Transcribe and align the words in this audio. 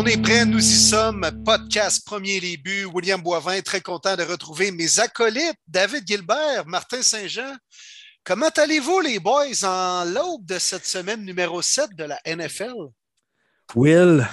on 0.00 0.06
est 0.06 0.22
prêt, 0.22 0.46
nous 0.46 0.58
y 0.58 0.62
sommes. 0.62 1.30
Podcast 1.44 2.06
Premier 2.06 2.40
Début, 2.40 2.86
William 2.86 3.20
Boivin, 3.20 3.60
très 3.60 3.82
content 3.82 4.16
de 4.16 4.22
retrouver 4.22 4.70
mes 4.70 4.98
acolytes, 4.98 5.58
David 5.68 6.06
Gilbert, 6.06 6.66
Martin 6.66 7.02
Saint-Jean. 7.02 7.54
Comment 8.24 8.48
allez-vous, 8.56 9.00
les 9.00 9.18
boys, 9.18 9.62
en 9.62 10.04
l'aube 10.06 10.46
de 10.46 10.58
cette 10.58 10.86
semaine 10.86 11.22
numéro 11.22 11.60
7 11.60 11.90
de 11.96 12.04
la 12.04 12.18
NFL? 12.24 12.88
Will, 13.74 14.26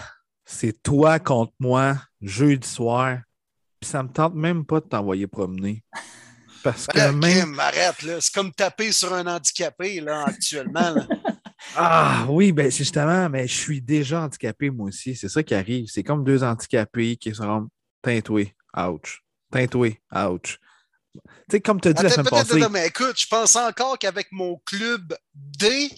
c'est 0.46 0.82
toi 0.82 1.20
contre 1.20 1.52
moi, 1.60 1.98
jeudi 2.22 2.66
soir. 2.66 3.18
Puis 3.82 3.90
ça 3.90 4.04
me 4.04 4.10
tente 4.10 4.36
même 4.36 4.66
pas 4.66 4.80
de 4.80 4.86
t'envoyer 4.86 5.28
promener. 5.28 5.84
Parce 6.64 6.88
que 6.88 7.12
même... 7.12 7.60
arrête, 7.60 8.04
là. 8.04 8.22
C'est 8.22 8.34
comme 8.34 8.54
taper 8.54 8.94
sur 8.94 9.14
un 9.14 9.28
handicapé, 9.28 10.00
là, 10.00 10.24
actuellement. 10.28 10.96
Ah 11.80 12.26
oui, 12.28 12.52
ben 12.52 12.72
justement, 12.72 13.30
mais 13.30 13.48
je 13.48 13.56
suis 13.56 13.82
déjà 13.82 14.24
handicapé 14.24 14.70
moi 14.72 14.88
aussi. 14.88 15.16
C'est 15.16 15.30
ça 15.30 15.44
qui 15.44 15.54
arrive. 15.54 15.86
C'est 15.88 16.04
comme 16.04 16.24
deux 16.24 16.44
handicapés 16.44 17.18
qui 17.18 17.34
sont 17.36 17.70
teintoués, 18.02 18.56
ouch. 18.76 19.24
Teintoués, 19.52 20.02
ouch. 20.12 20.60
Tu 21.14 21.22
sais, 21.52 21.62
comme 21.62 21.80
tu 21.80 21.90
as 21.90 21.94
dit 21.94 22.04
la 22.04 22.10
semaine 22.10 22.26
passée. 22.26 22.70
mais 22.72 22.88
écoute, 22.88 23.20
je 23.20 23.28
pense 23.28 23.56
encore 23.56 23.98
qu'avec 23.98 24.32
mon 24.32 24.60
club 24.66 25.16
D, 25.34 25.90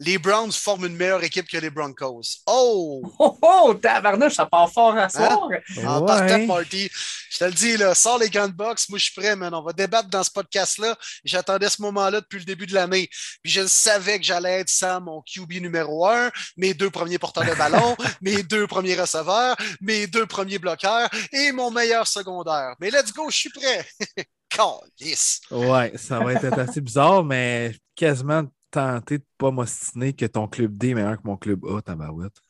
les 0.00 0.16
Browns 0.16 0.50
forment 0.50 0.86
une 0.86 0.96
meilleure 0.96 1.22
équipe 1.22 1.46
que 1.46 1.58
les 1.58 1.70
Broncos. 1.70 2.40
Oh! 2.46 3.02
Oh, 3.22 3.36
oh 3.42 3.74
tabarnouche, 3.74 4.34
ça 4.34 4.46
part 4.46 4.72
fort 4.72 4.96
à 4.96 5.04
hein? 5.04 5.08
soir. 5.10 5.48
En 5.84 6.02
partant, 6.02 6.46
Marty. 6.46 6.88
Je 7.30 7.38
te 7.38 7.44
le 7.44 7.52
dis, 7.52 7.76
là, 7.76 7.94
sors 7.94 8.18
les 8.18 8.30
gants 8.30 8.48
de 8.48 8.54
boxe, 8.54 8.88
moi 8.88 8.98
je 8.98 9.04
suis 9.04 9.14
prêt, 9.14 9.36
man. 9.36 9.52
On 9.54 9.62
va 9.62 9.74
débattre 9.74 10.08
dans 10.08 10.22
ce 10.22 10.30
podcast-là. 10.30 10.96
J'attendais 11.22 11.68
ce 11.68 11.82
moment-là 11.82 12.22
depuis 12.22 12.38
le 12.38 12.44
début 12.44 12.66
de 12.66 12.72
l'année. 12.72 13.10
Puis 13.42 13.52
je 13.52 13.66
savais 13.66 14.18
que 14.18 14.24
j'allais 14.24 14.60
être 14.60 14.70
ça, 14.70 15.00
mon 15.00 15.22
QB 15.22 15.60
numéro 15.60 16.06
un, 16.06 16.30
mes 16.56 16.72
deux 16.72 16.88
premiers 16.88 17.18
porteurs 17.18 17.44
de 17.44 17.54
ballon, 17.54 17.94
mes 18.22 18.42
deux 18.42 18.66
premiers 18.66 18.98
receveurs, 18.98 19.56
mes 19.82 20.06
deux 20.06 20.26
premiers 20.26 20.58
bloqueurs 20.58 21.10
et 21.32 21.52
mon 21.52 21.70
meilleur 21.70 22.06
secondaire. 22.06 22.74
Mais 22.80 22.90
let's 22.90 23.12
go, 23.12 23.28
je 23.30 23.36
suis 23.36 23.50
prêt. 23.50 23.86
Calice. 24.48 25.40
Ouais, 25.50 25.92
ça 25.96 26.18
va 26.18 26.32
être 26.32 26.58
assez 26.58 26.80
bizarre, 26.80 27.22
mais 27.22 27.72
quasiment 27.94 28.44
tenter 28.70 29.18
de 29.18 29.24
pas 29.38 29.50
m'ostiner 29.50 30.12
que 30.12 30.26
ton 30.26 30.46
club 30.46 30.76
D 30.76 30.90
est 30.90 30.94
meilleur 30.94 31.16
que 31.16 31.26
mon 31.26 31.36
club 31.36 31.64
A, 31.66 31.82
tabarouette. 31.82 32.40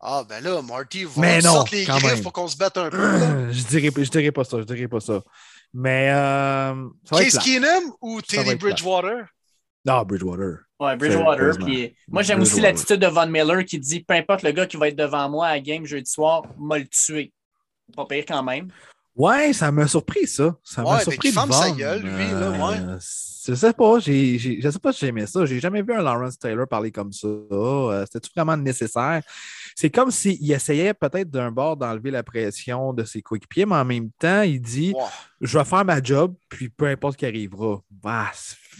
Ah, 0.00 0.24
ben 0.28 0.42
là, 0.42 0.60
Marty, 0.62 1.04
va 1.04 1.20
mais 1.20 1.40
non, 1.40 1.64
les 1.70 1.84
griffes 1.84 2.22
pour 2.22 2.32
qu'on 2.32 2.48
se 2.48 2.56
batte 2.56 2.76
un 2.76 2.90
peu. 2.90 2.98
je, 3.52 3.64
dirais, 3.66 3.92
je 3.96 4.10
dirais 4.10 4.32
pas 4.32 4.42
ça, 4.42 4.58
je 4.58 4.64
dirais 4.64 4.88
pas 4.88 4.98
ça. 4.98 5.22
Mais. 5.72 6.10
Euh, 6.12 6.88
Case 7.08 7.38
Keenum 7.38 7.92
ou 8.00 8.20
Teddy 8.20 8.56
Bridgewater? 8.56 9.26
Non, 9.84 10.02
Bridgewater. 10.02 10.58
Ouais, 10.80 10.96
Bridgewater. 10.96 11.56
Puis, 11.64 11.94
moi, 12.08 12.22
j'aime 12.22 12.40
aussi 12.40 12.60
l'attitude 12.60 13.00
de 13.00 13.06
Von 13.06 13.26
Miller 13.26 13.64
qui 13.64 13.78
dit 13.78 14.00
peu 14.02 14.14
importe 14.14 14.42
le 14.42 14.50
gars 14.50 14.66
qui 14.66 14.76
va 14.76 14.88
être 14.88 14.96
devant 14.96 15.28
moi 15.28 15.46
à 15.46 15.60
game 15.60 15.84
jeudi 15.86 16.10
soir, 16.10 16.42
m'a 16.58 16.78
le 16.78 16.86
tué. 16.88 17.32
Pas 17.94 18.04
pire 18.06 18.24
quand 18.26 18.42
même. 18.42 18.72
Ouais, 19.14 19.52
ça 19.52 19.70
m'a 19.70 19.86
surpris, 19.86 20.26
ça. 20.26 20.56
Ça 20.64 20.82
m'a 20.82 21.00
surpris. 21.00 21.28
Il 21.28 21.34
ferme 21.34 21.52
sa 21.52 21.70
gueule, 21.70 22.02
lui, 22.02 22.26
là, 22.26 22.50
ouais. 22.50 22.78
Euh, 22.80 22.98
je 23.46 23.54
sais 23.54 23.72
pas, 23.72 23.98
j'ai, 23.98 24.38
je 24.38 24.70
sais 24.70 24.78
pas 24.78 24.92
si 24.92 25.06
j'aimais 25.06 25.26
ça. 25.26 25.44
J'ai 25.46 25.60
jamais 25.60 25.82
vu 25.82 25.92
un 25.92 26.02
Lawrence 26.02 26.38
Taylor 26.38 26.66
parler 26.68 26.90
comme 26.92 27.12
ça. 27.12 27.26
Euh, 27.26 28.04
C'était-tu 28.06 28.30
vraiment 28.34 28.56
nécessaire? 28.56 29.22
C'est 29.74 29.90
comme 29.90 30.10
s'il 30.10 30.50
essayait 30.52 30.94
peut-être 30.94 31.30
d'un 31.30 31.50
bord 31.50 31.76
d'enlever 31.76 32.10
la 32.10 32.22
pression 32.22 32.92
de 32.92 33.04
ses 33.04 33.22
coéquipiers, 33.22 33.66
mais 33.66 33.76
en 33.76 33.84
même 33.84 34.10
temps, 34.18 34.42
il 34.42 34.60
dit 34.60 34.94
Je 35.40 35.58
vais 35.58 35.64
faire 35.64 35.84
ma 35.84 36.02
job, 36.02 36.34
puis 36.48 36.68
peu 36.68 36.86
importe 36.86 37.14
ce 37.14 37.18
qui 37.18 37.26
arrivera. 37.26 37.80
Bah, 37.90 38.30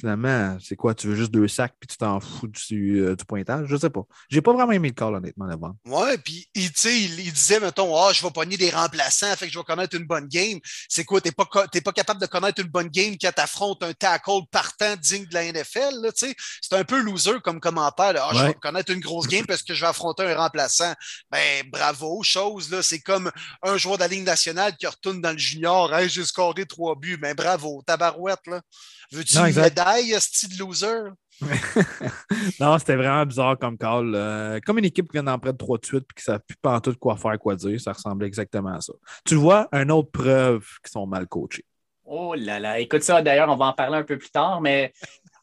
finalement, 0.02 0.56
c'est 0.60 0.75
quoi? 0.75 0.94
Tu 0.94 1.06
veux 1.06 1.14
juste 1.14 1.31
deux 1.31 1.47
sacs 1.47 1.75
puis 1.78 1.86
tu 1.86 1.97
t'en 1.97 2.19
fous 2.19 2.48
du, 2.48 3.00
euh, 3.00 3.14
du, 3.14 3.25
pointage? 3.25 3.66
Je 3.69 3.76
sais 3.76 3.91
pas. 3.91 4.02
J'ai 4.28 4.42
pas 4.42 4.52
vraiment 4.52 4.72
aimé 4.72 4.88
le 4.88 4.94
call, 4.94 5.14
honnêtement, 5.14 5.44
là-bas. 5.44 5.75
Ouais, 5.86 6.19
puis 6.19 6.48
il, 6.54 6.64
il, 6.64 7.20
il, 7.20 7.32
disait, 7.32 7.60
mettons, 7.60 7.97
ah, 7.97 8.12
je 8.12 8.22
vais 8.22 8.31
pogner 8.31 8.56
des 8.56 8.70
remplaçants, 8.70 9.34
fait 9.36 9.47
que 9.47 9.52
je 9.52 9.58
vais 9.58 9.64
connaître 9.64 9.97
une 9.97 10.06
bonne 10.06 10.26
game. 10.26 10.58
C'est 10.88 11.04
quoi? 11.04 11.20
T'es 11.20 11.31
pas, 11.31 11.44
pas 11.44 11.92
capable 11.92 12.20
de 12.20 12.26
connaître 12.26 12.60
une 12.60 12.69
bonne 12.69 12.88
game 12.88 13.14
quand 13.20 13.32
t'affrontes 13.32 13.82
un 13.82 13.92
tackle 13.92 14.41
partant 14.50 14.97
digne 15.00 15.26
de 15.26 15.34
la 15.34 15.52
NFL, 15.52 16.00
là, 16.02 16.10
tu 16.12 16.26
sais? 16.26 16.34
C'est 16.60 16.75
un 16.75 16.84
peu 16.84 17.00
loser 17.00 17.41
comme 17.44 17.60
commentaire, 17.60 18.14
Ah, 18.16 18.31
je 18.34 18.44
vais 18.47 18.54
connaître 18.54 18.91
une 18.91 19.00
grosse 19.00 19.28
game 19.28 19.47
parce 19.47 19.62
que 19.62 19.75
je 19.75 19.82
vais 19.82 19.88
affronter 19.88 20.25
un 20.25 20.36
remplaçant. 20.36 20.81
Ben, 21.31 21.69
bravo, 21.70 22.22
chose, 22.22 22.70
là. 22.70 22.82
C'est 22.82 23.00
comme 23.00 23.31
un 23.62 23.76
joueur 23.76 23.97
de 23.97 24.03
la 24.03 24.09
Ligue 24.09 24.25
nationale 24.25 24.76
qui 24.76 24.87
retourne 24.87 25.20
dans 25.20 25.32
le 25.32 25.38
junior. 25.38 25.94
Hey, 25.94 26.09
j'ai 26.09 26.25
scoré 26.25 26.66
trois 26.66 26.94
buts. 26.94 27.16
Ben, 27.16 27.34
bravo, 27.34 27.82
tabarouette, 27.87 28.47
là. 28.47 28.60
Veux-tu 29.12 29.37
une 29.37 29.54
médaille, 29.54 30.15
style 30.20 30.59
loser? 30.59 31.10
non, 32.60 32.78
c'était 32.78 32.97
vraiment 32.97 33.26
bizarre 33.26 33.59
comme 33.59 33.76
call. 33.76 34.12
Euh, 34.15 34.60
comme 34.65 34.78
une 34.78 34.84
équipe 34.84 35.06
qui 35.06 35.12
vient 35.12 35.25
d'en 35.25 35.38
prendre 35.38 35.56
trois 35.56 35.78
de 35.78 35.84
suite 35.84 36.04
et 36.10 36.15
qui 36.15 36.20
ne 36.20 36.34
savent 36.34 36.43
plus 36.47 36.56
pas 36.56 36.76
en 36.76 36.81
tout 36.81 36.94
quoi 36.99 37.16
faire, 37.16 37.38
quoi 37.38 37.56
dire. 37.56 37.81
Ça 37.81 37.93
ressemblait 37.93 38.26
exactement 38.26 38.75
à 38.75 38.81
ça. 38.81 38.93
Tu 39.25 39.34
vois, 39.34 39.69
une 39.72 39.91
autre 39.91 40.10
preuve 40.10 40.64
qu'ils 40.82 40.93
sont 40.93 41.06
mal 41.06 41.26
coachés. 41.26 41.64
Oh 42.04 42.34
là 42.34 42.59
là. 42.59 42.78
Écoute 42.78 43.03
ça, 43.03 43.22
d'ailleurs, 43.22 43.49
on 43.49 43.56
va 43.56 43.66
en 43.66 43.72
parler 43.72 43.99
un 43.99 44.03
peu 44.03 44.19
plus 44.19 44.31
tard, 44.31 44.60
mais 44.60 44.93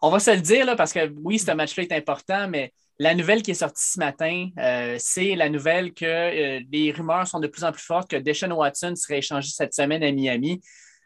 on 0.01 0.09
va 0.09 0.19
se 0.19 0.31
le 0.31 0.41
dire 0.41 0.65
là, 0.65 0.75
parce 0.75 0.93
que 0.93 1.11
oui, 1.23 1.39
ce 1.39 1.51
match-là 1.51 1.83
est 1.83 1.91
important, 1.93 2.47
mais 2.47 2.73
la 2.99 3.15
nouvelle 3.15 3.41
qui 3.41 3.51
est 3.51 3.55
sortie 3.55 3.83
ce 3.83 3.97
matin, 3.97 4.49
euh, 4.57 4.97
c'est 4.99 5.35
la 5.35 5.49
nouvelle 5.49 5.93
que 5.93 6.05
euh, 6.05 6.59
les 6.69 6.91
rumeurs 6.91 7.25
sont 7.27 7.39
de 7.39 7.47
plus 7.47 7.63
en 7.63 7.71
plus 7.71 7.81
fortes 7.81 8.09
que 8.09 8.17
Deshaun 8.17 8.51
Watson 8.51 8.93
serait 8.95 9.19
échangé 9.19 9.49
cette 9.49 9.73
semaine 9.73 10.03
à 10.03 10.11
Miami. 10.11 10.61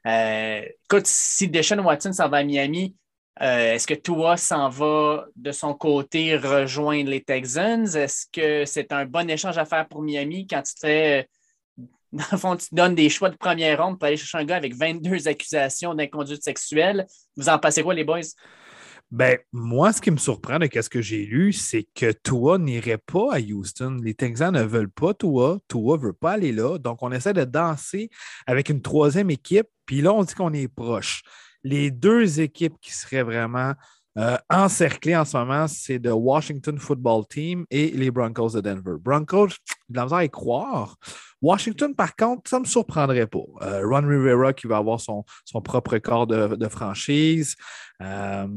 Euh, 0.07 0.61
écoute, 0.85 1.05
si 1.05 1.47
Deshaun 1.47 1.79
Watson 1.79 2.11
s'en 2.11 2.29
va 2.29 2.37
à 2.37 2.43
Miami, 2.43 2.95
est-ce 3.39 3.87
que 3.87 3.93
Tua 3.95 4.37
s'en 4.37 4.69
va 4.69 5.25
de 5.35 5.51
son 5.51 5.73
côté 5.73 6.35
rejoindre 6.37 7.09
les 7.09 7.23
Texans? 7.23 7.95
Est-ce 7.95 8.25
que 8.31 8.63
c'est 8.65 8.91
un 8.91 9.05
bon 9.05 9.29
échange 9.29 9.57
à 9.57 9.65
faire 9.65 9.87
pour 9.87 10.01
Miami 10.03 10.45
quand 10.47 10.61
tu 10.61 10.75
te 10.75 10.79
fais. 10.81 11.29
Dans 12.11 12.25
le 12.31 12.37
fond, 12.37 12.55
tu 12.55 12.67
donnes 12.71 12.93
des 12.93 13.09
choix 13.09 13.29
de 13.29 13.35
première 13.35 13.83
ronde 13.83 13.97
pour 13.97 14.05
aller 14.05 14.17
chercher 14.17 14.37
un 14.37 14.45
gars 14.45 14.57
avec 14.57 14.75
22 14.75 15.27
accusations 15.27 15.95
d'inconduite 15.95 16.43
sexuelle? 16.43 17.07
Vous 17.35 17.49
en 17.49 17.57
passez 17.57 17.81
quoi, 17.81 17.95
les 17.95 18.03
boys? 18.03 18.21
Ben, 19.13 19.37
moi, 19.51 19.93
ce 19.93 20.01
qui 20.01 20.09
me 20.09 20.17
surprend 20.17 20.57
de 20.57 20.67
ce 20.73 20.89
que 20.89 20.99
j'ai 20.99 21.27
lu, 21.27 21.53
c'est 21.53 21.85
que 21.93 22.11
Tua 22.11 22.57
n'irait 22.57 22.97
pas 22.97 23.35
à 23.35 23.39
Houston. 23.39 23.99
Les 24.03 24.15
Texans 24.15 24.51
ne 24.51 24.63
veulent 24.63 24.89
pas 24.89 25.13
Tua. 25.13 25.59
Tua 25.67 25.97
ne 25.97 26.01
veut 26.01 26.13
pas 26.13 26.31
aller 26.31 26.51
là. 26.51 26.79
Donc, 26.79 27.03
on 27.03 27.11
essaie 27.11 27.33
de 27.33 27.43
danser 27.43 28.09
avec 28.47 28.69
une 28.69 28.81
troisième 28.81 29.29
équipe. 29.29 29.67
Puis 29.85 30.01
là, 30.01 30.13
on 30.13 30.23
dit 30.23 30.33
qu'on 30.33 30.51
est 30.51 30.67
proche. 30.67 31.21
Les 31.63 31.91
deux 31.91 32.41
équipes 32.41 32.73
qui 32.81 32.91
seraient 32.91 33.21
vraiment 33.21 33.73
euh, 34.17 34.35
encerclées 34.49 35.15
en 35.15 35.25
ce 35.25 35.37
moment, 35.37 35.67
c'est 35.67 36.03
le 36.03 36.11
Washington 36.11 36.79
Football 36.79 37.27
Team 37.29 37.65
et 37.69 37.91
les 37.91 38.09
Broncos 38.09 38.49
de 38.49 38.61
Denver. 38.61 38.95
Broncos, 38.99 39.49
de 39.89 39.95
la 39.95 40.05
misère 40.05 40.17
à 40.17 40.25
y 40.25 40.29
croire. 40.31 40.95
Washington, 41.39 41.93
par 41.93 42.15
contre, 42.15 42.49
ça 42.49 42.57
ne 42.57 42.61
me 42.61 42.67
surprendrait 42.67 43.27
pas. 43.27 43.45
Euh, 43.61 43.87
Ron 43.87 44.07
Rivera 44.07 44.53
qui 44.53 44.65
va 44.65 44.77
avoir 44.77 44.99
son, 44.99 45.23
son 45.45 45.61
propre 45.61 45.99
corps 45.99 46.25
de, 46.25 46.67
franchise. 46.67 47.55
Euh, 48.01 48.47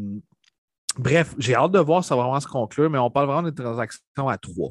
Bref, 0.98 1.34
j'ai 1.38 1.54
hâte 1.54 1.72
de 1.72 1.78
voir 1.78 2.04
ça 2.04 2.16
vraiment 2.16 2.40
se 2.40 2.46
conclure, 2.46 2.88
mais 2.90 2.98
on 2.98 3.10
parle 3.10 3.26
vraiment 3.26 3.42
d'une 3.42 3.54
transaction 3.54 4.28
à 4.28 4.38
trois. 4.38 4.70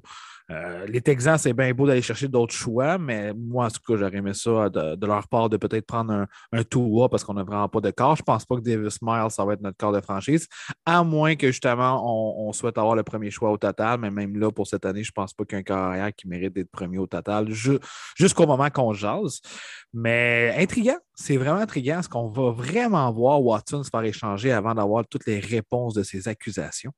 Euh, 0.51 0.85
les 0.85 1.01
Texans, 1.01 1.37
c'est 1.37 1.53
bien 1.53 1.73
beau 1.73 1.87
d'aller 1.87 2.03
chercher 2.03 2.27
d'autres 2.27 2.53
choix, 2.53 2.97
mais 2.97 3.33
moi, 3.33 3.65
en 3.65 3.69
tout 3.69 3.79
cas, 3.85 3.97
j'aurais 3.97 4.17
aimé 4.17 4.33
ça 4.33 4.69
de, 4.69 5.05
leur 5.05 5.27
part 5.27 5.49
de 5.49 5.57
peut-être 5.57 5.87
prendre 5.87 6.13
un, 6.13 6.27
un 6.51 6.63
tour 6.63 7.09
parce 7.09 7.23
qu'on 7.23 7.33
n'a 7.33 7.43
vraiment 7.43 7.67
pas 7.67 7.81
de 7.81 7.89
corps. 7.89 8.15
Je 8.15 8.21
ne 8.21 8.25
pense 8.25 8.45
pas 8.45 8.55
que 8.57 8.61
Davis 8.61 9.01
Miles, 9.01 9.31
ça 9.31 9.43
va 9.43 9.53
être 9.53 9.61
notre 9.61 9.77
corps 9.77 9.91
de 9.91 10.01
franchise, 10.01 10.47
à 10.85 11.03
moins 11.03 11.35
que 11.35 11.47
justement, 11.47 12.47
on, 12.47 12.53
souhaite 12.53 12.77
avoir 12.77 12.95
le 12.95 13.03
premier 13.03 13.31
choix 13.31 13.51
au 13.51 13.57
total. 13.57 13.99
Mais 13.99 14.11
même 14.11 14.37
là, 14.37 14.51
pour 14.51 14.67
cette 14.67 14.85
année, 14.85 15.03
je 15.03 15.09
ne 15.09 15.13
pense 15.13 15.33
pas 15.33 15.45
qu'un 15.45 15.63
carrière 15.63 16.13
qui 16.15 16.27
mérite 16.27 16.53
d'être 16.53 16.69
premier 16.69 16.99
au 16.99 17.07
total 17.07 17.49
jusqu'au 18.15 18.45
moment 18.45 18.69
qu'on 18.69 18.93
jase. 18.93 19.41
Mais 19.93 20.53
intriguant, 20.57 20.97
c'est 21.15 21.37
vraiment 21.37 21.59
intriguant. 21.59 21.99
Est-ce 21.99 22.09
qu'on 22.09 22.29
va 22.29 22.51
vraiment 22.51 23.11
voir 23.11 23.41
Watson 23.41 23.83
se 23.83 23.89
faire 23.89 24.03
échanger 24.03 24.51
avant 24.51 24.75
d'avoir 24.75 25.07
toutes 25.07 25.25
les 25.25 25.39
réponses 25.39 25.95
de 25.95 26.03
ses 26.03 26.27
accusations? 26.27 26.91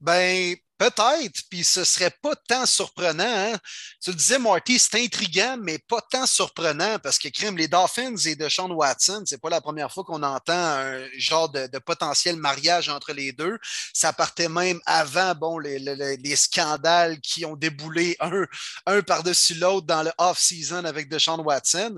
Ben, 0.00 0.56
Peut-être, 0.80 1.42
puis 1.50 1.62
ce 1.62 1.84
serait 1.84 2.14
pas 2.22 2.34
tant 2.48 2.64
surprenant. 2.64 3.22
Hein. 3.26 3.58
Tu 4.02 4.12
le 4.12 4.16
disais, 4.16 4.38
Marty, 4.38 4.78
c'est 4.78 5.04
intriguant, 5.04 5.58
mais 5.60 5.78
pas 5.78 6.00
tant 6.00 6.24
surprenant 6.24 6.98
parce 7.00 7.18
que 7.18 7.28
crime, 7.28 7.58
les 7.58 7.68
Dolphins 7.68 8.16
et 8.24 8.34
de 8.34 8.48
Sean 8.48 8.70
Watson, 8.70 9.22
c'est 9.26 9.38
pas 9.38 9.50
la 9.50 9.60
première 9.60 9.92
fois 9.92 10.04
qu'on 10.04 10.22
entend 10.22 10.54
un 10.54 11.06
genre 11.18 11.50
de, 11.50 11.68
potentiel 11.84 12.36
mariage 12.36 12.88
entre 12.88 13.12
les 13.12 13.32
deux. 13.32 13.58
Ça 13.92 14.14
partait 14.14 14.48
même 14.48 14.80
avant 14.86 15.34
bon, 15.34 15.58
les, 15.58 16.36
scandales 16.36 17.20
qui 17.20 17.44
ont 17.44 17.56
déboulé 17.56 18.16
un, 18.20 18.46
un 18.86 19.02
par-dessus 19.02 19.56
l'autre 19.56 19.86
dans 19.86 20.02
le 20.02 20.12
off-season 20.16 20.86
avec 20.86 21.10
Deshaun 21.10 21.40
Watson. 21.40 21.94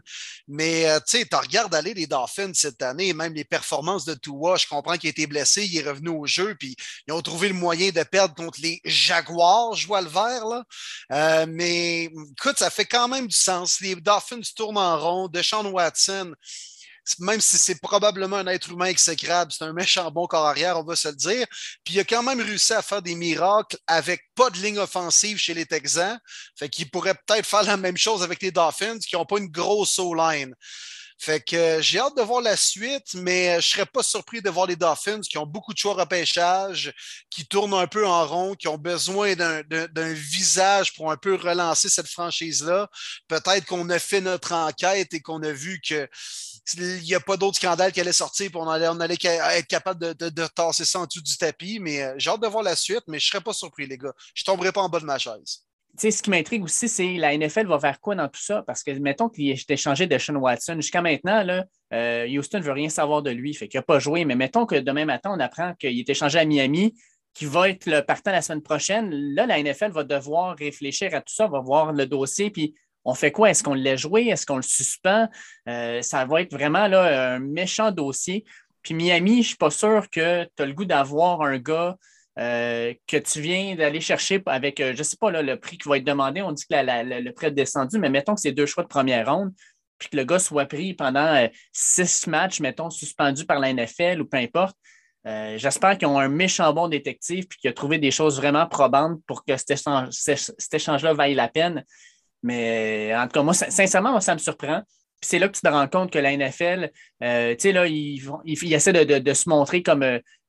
Mais 0.49 0.91
euh, 0.91 0.99
tu 0.99 1.19
sais, 1.19 1.25
tu 1.25 1.37
regardes 1.37 1.73
aller 1.77 1.95
les 1.95 2.09
Dolphins 2.09 2.51
cette 2.53 2.83
année, 2.83 3.13
même 3.13 3.33
les 3.33 3.45
performances 3.45 4.07
de 4.07 4.15
Tua, 4.15 4.57
je 4.57 4.67
comprends 4.67 4.97
qu'il 4.97 5.07
a 5.07 5.11
été 5.11 5.29
blessé, 5.29 5.67
il 5.67 5.79
est 5.79 5.89
revenu 5.89 6.09
au 6.09 6.27
jeu, 6.27 6.57
puis 6.59 6.75
ils 7.07 7.13
ont 7.13 7.23
trouvé 7.23 7.47
le 7.47 7.55
moyen 7.55 7.91
de 7.91 8.03
perdre 8.03 8.35
contre 8.35 8.61
les 8.61 8.72
Jaguars, 8.85 9.75
je 9.75 9.87
vois 9.87 10.01
le 10.01 10.09
vert, 10.09 10.47
là. 10.47 10.65
Euh, 11.13 11.47
mais 11.49 12.05
écoute, 12.05 12.59
ça 12.59 12.71
fait 12.71 12.85
quand 12.85 13.09
même 13.09 13.27
du 13.27 13.37
sens. 13.37 13.81
Les 13.81 13.95
Dolphins 13.95 14.41
tournent 14.57 14.79
en 14.79 14.99
rond. 14.99 15.29
Deshaun 15.29 15.67
Watson, 15.67 16.35
même 17.19 17.41
si 17.41 17.59
c'est 17.59 17.81
probablement 17.81 18.37
un 18.37 18.47
être 18.47 18.71
humain 18.71 18.87
exécrable, 18.87 19.53
c'est 19.53 19.65
un 19.65 19.73
méchant 19.73 20.11
bon 20.11 20.27
corps 20.27 20.47
arrière, 20.47 20.79
on 20.79 20.85
va 20.85 20.97
se 20.97 21.09
le 21.09 21.17
dire. 21.17 21.47
Puis 21.85 21.95
il 21.95 22.01
a 22.01 22.05
quand 22.05 22.23
même 22.23 22.41
réussi 22.41 22.73
à 22.73 22.83
faire 22.83 23.03
des 23.03 23.15
miracles 23.15 23.77
avec 23.87 24.23
pas 24.35 24.51
de 24.51 24.59
ligne 24.59 24.79
offensive 24.79 25.39
chez 25.39 25.55
les 25.55 25.67
Texans. 25.67 26.19
Fait 26.57 26.69
qu'il 26.69 26.91
pourrait 26.91 27.15
peut-être 27.27 27.47
faire 27.47 27.65
la 27.65 27.77
même 27.77 27.97
chose 27.97 28.23
avec 28.23 28.41
les 28.43 28.53
Dolphins 28.53 28.99
qui 28.99 29.17
n'ont 29.17 29.27
pas 29.27 29.39
une 29.39 29.51
grosse 29.51 29.99
O-line. 29.99 30.55
Fait 31.19 31.41
que 31.41 31.57
euh, 31.57 31.83
j'ai 31.83 31.99
hâte 31.99 32.17
de 32.17 32.23
voir 32.23 32.41
la 32.41 32.57
suite, 32.57 33.15
mais 33.15 33.51
euh, 33.51 33.53
je 33.53 33.57
ne 33.57 33.61
serais 33.61 33.87
pas 33.87 34.03
surpris 34.03 34.43
de 34.43 34.51
voir 34.51 34.67
les 34.67 34.77
Dolphins 34.77 35.21
qui 35.21 35.39
ont 35.39 35.47
beaucoup 35.47 35.73
de 35.73 35.79
choix 35.79 35.95
repêchage, 35.95 36.93
qui 37.31 37.47
tournent 37.47 37.75
un 37.75 37.87
peu 37.87 38.07
en 38.07 38.27
rond, 38.27 38.55
qui 38.55 38.69
ont 38.69 38.79
besoin 38.79 39.35
d'un 39.35 40.13
visage 40.13 40.95
pour 40.95 41.11
un 41.11 41.17
peu 41.17 41.35
relancer 41.35 41.89
cette 41.89 42.09
franchise-là. 42.09 42.89
Peut-être 43.29 43.67
qu'on 43.67 43.89
a 43.91 43.99
fait 43.99 44.21
notre 44.21 44.53
enquête 44.53 45.15
et 45.15 45.21
qu'on 45.21 45.43
a 45.43 45.53
vu 45.53 45.81
que 45.87 46.09
il 46.77 47.03
n'y 47.03 47.15
a 47.15 47.21
pas 47.21 47.37
d'autres 47.37 47.57
scandales 47.57 47.93
qui 47.93 48.01
allaient 48.01 48.13
sortir, 48.13 48.51
pour 48.51 48.63
on 48.63 48.71
allait, 48.71 48.89
on 48.89 49.01
allait 49.01 49.19
être 49.23 49.67
capable 49.67 50.15
de, 50.15 50.29
de, 50.29 50.47
tasser 50.47 50.85
ça 50.85 51.01
en 51.01 51.07
dessous 51.07 51.23
du 51.23 51.37
tapis. 51.37 51.81
Mais 51.81 52.03
euh, 52.03 52.15
j'ai 52.19 52.31
hâte 52.31 52.41
de 52.41 52.47
voir 52.47 52.63
la 52.63 52.77
suite, 52.77 53.03
mais 53.09 53.19
je 53.19 53.27
ne 53.27 53.31
serais 53.31 53.43
pas 53.43 53.53
surpris, 53.53 53.87
les 53.87 53.99
gars. 53.99 54.13
Je 54.35 54.43
ne 54.43 54.45
tomberai 54.45 54.73
pas 54.73 54.81
en 54.81 54.89
bas 54.89 55.01
de 55.01 55.05
ma 55.05 55.19
chaise 55.19 55.65
ce 55.99 56.23
qui 56.23 56.31
m'intrigue 56.31 56.65
aussi, 56.65 56.89
c'est 56.89 57.15
la 57.15 57.37
NFL 57.37 57.67
va 57.67 57.79
faire 57.79 58.01
quoi 58.01 58.15
dans 58.15 58.29
tout 58.29 58.41
ça? 58.41 58.63
Parce 58.67 58.83
que, 58.83 58.91
mettons 58.93 59.29
qu'il 59.29 59.51
ait 59.51 59.65
échangé 59.69 60.07
de 60.07 60.19
Sean 60.19 60.37
Watson. 60.37 60.77
Jusqu'à 60.77 61.03
maintenant, 61.03 61.43
là, 61.43 61.65
euh, 61.93 62.27
Houston 62.29 62.59
ne 62.59 62.65
veut 62.65 62.73
rien 62.73 62.89
savoir 62.89 63.23
de 63.23 63.31
lui, 63.31 63.55
fait 63.55 63.69
qu'il 63.69 63.79
n'a 63.79 63.83
pas 63.83 63.99
joué. 63.99 64.25
Mais 64.25 64.35
mettons 64.35 64.67
que 64.67 64.77
demain 64.77 65.05
matin, 65.05 65.31
on 65.35 65.41
apprend 65.41 65.75
qu'il 65.75 65.99
est 65.99 66.09
échangé 66.09 66.39
à 66.39 66.45
Miami, 66.45 66.95
qu'il 67.35 67.49
va 67.49 67.69
être 67.69 67.87
le 67.87 68.01
partant 68.01 68.31
la 68.31 68.43
semaine 68.43 68.63
prochaine. 68.63 69.11
Là, 69.11 69.47
la 69.47 69.63
NFL 69.63 69.91
va 69.93 70.05
devoir 70.05 70.57
réfléchir 70.57 71.15
à 71.15 71.21
tout 71.21 71.35
ça, 71.35 71.47
va 71.47 71.61
voir 71.61 71.93
le 71.93 72.07
dossier, 72.07 72.51
puis 72.51 72.75
on 73.05 73.15
fait 73.15 73.33
quoi? 73.33 73.51
Est-ce 73.51 73.63
qu'on 73.63 73.75
le 73.75 73.81
laisse 73.81 74.01
jouer? 74.01 74.29
Est-ce 74.29 74.47
qu'on 74.47 74.57
le 74.57 74.63
suspend? 74.63 75.29
Euh, 75.69 76.01
ça 76.03 76.25
va 76.25 76.41
être 76.41 76.53
vraiment 76.53 76.87
là, 76.87 77.35
un 77.35 77.39
méchant 77.41 77.91
dossier. 77.91 78.45
Puis 78.83 78.95
Miami, 78.95 79.35
je 79.35 79.39
ne 79.39 79.43
suis 79.43 79.57
pas 79.57 79.71
sûr 79.71 80.09
que 80.11 80.45
tu 80.57 80.63
as 80.63 80.67
le 80.67 80.73
goût 80.73 80.85
d'avoir 80.85 81.43
un 81.43 81.59
gars 81.59 81.97
euh, 82.39 82.95
que 83.07 83.19
tu 83.19 83.43
viens 83.43 83.75
d'aller 83.75 84.01
chercher 84.01 84.43
avec, 84.47 84.81
euh, 84.81 84.93
je 84.95 84.99
ne 84.99 85.03
sais 85.03 85.19
pas, 85.19 85.31
le 85.31 85.57
prix 85.57 85.77
qui 85.77 85.87
va 85.87 85.99
être 85.99 86.05
demandé. 86.05 86.41
On 86.41 86.53
dit 86.53 86.65
que 86.65 86.75
le 86.75 87.31
prix 87.33 87.47
est 87.49 87.51
descendu, 87.51 87.99
mais 87.99 88.09
mettons 88.09 88.35
que 88.35 88.41
c'est 88.41 88.53
deux 88.53 88.65
choix 88.65 88.83
de 88.83 88.89
première 88.89 89.31
ronde, 89.31 89.53
puis 89.99 90.09
que 90.09 90.17
le 90.17 90.25
gars 90.25 90.39
soit 90.39 90.65
pris 90.65 90.95
pendant 90.95 91.27
euh, 91.35 91.49
six 91.73 92.27
matchs, 92.27 92.61
mettons, 92.61 92.89
suspendu 92.89 93.45
par 93.45 93.59
la 93.59 93.73
NFL 93.75 94.23
ou 94.23 94.27
peu 94.27 94.39
importe. 94.39 94.77
J'espère 95.25 95.99
qu'ils 95.99 96.09
ont 96.09 96.19
un 96.19 96.29
méchant 96.29 96.73
bon 96.73 96.89
détective 96.89 97.47
puis 97.47 97.57
qu'il 97.57 97.71
a 97.71 97.73
trouvé 97.73 97.99
des 97.99 98.11
choses 98.11 98.39
vraiment 98.39 98.67
probantes 98.67 99.21
pour 99.25 99.45
que 99.45 99.57
cet, 99.57 99.71
échange-là 100.73 101.15
vaille 101.15 101.35
la 101.35 101.47
peine. 101.47 101.85
Mais 102.43 103.15
en 103.15 103.29
tout 103.29 103.35
cas, 103.35 103.43
moi, 103.45 103.55
sincèrement, 103.55 104.19
ça 104.19 104.35
me 104.35 104.41
surprend. 104.41 104.83
c'est 105.21 105.39
là 105.39 105.47
que 105.47 105.55
tu 105.55 105.61
te 105.61 105.69
rends 105.69 105.87
compte 105.87 106.11
que 106.11 106.19
la 106.19 106.37
NFL, 106.37 106.91
tu 107.21 107.27
sais, 107.57 107.71
là, 107.71 107.87
ils, 107.87 108.75
essaient 108.75 108.93
de, 109.05 109.33
se 109.33 109.49
montrer 109.49 109.85
comme 109.85 110.03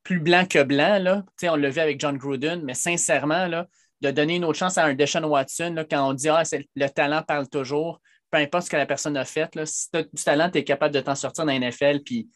plus 0.04 0.20
blanc 0.20 0.46
que 0.46 0.62
blanc. 0.62 1.00
Là. 1.00 1.24
On 1.44 1.56
l'a 1.56 1.70
vu 1.70 1.80
avec 1.80 2.00
John 2.00 2.18
Gruden, 2.18 2.62
mais 2.64 2.74
sincèrement, 2.74 3.48
là, 3.48 3.68
de 4.02 4.12
donner 4.12 4.36
une 4.36 4.46
autre 4.46 4.60
chance 4.60 4.78
à 4.78 4.86
un 4.86 4.94
Deshaun 4.94 5.24
Watson, 5.24 5.74
là, 5.76 5.86
quand 5.86 6.10
on 6.10 6.14
dit 6.14 6.30
ah, 6.30 6.44
le 6.76 6.88
talent 6.88 7.24
parle 7.24 7.48
toujours, 7.48 8.02
peu 8.30 8.38
importe 8.38 8.66
ce 8.66 8.70
que 8.70 8.78
la 8.78 8.86
personne 8.86 9.16
a 9.16 9.26
fait, 9.26 9.56
là, 9.56 9.66
si 9.66 9.90
tu 9.92 10.00
as 10.00 10.04
du 10.04 10.24
talent, 10.24 10.50
tu 10.50 10.58
es 10.58 10.64
capable 10.64 10.94
de 10.94 11.00
t'en 11.00 11.16
sortir 11.16 11.46
dans 11.46 11.54
la 11.54 11.60
NFL. 11.60 12.02
Puis, 12.04 12.30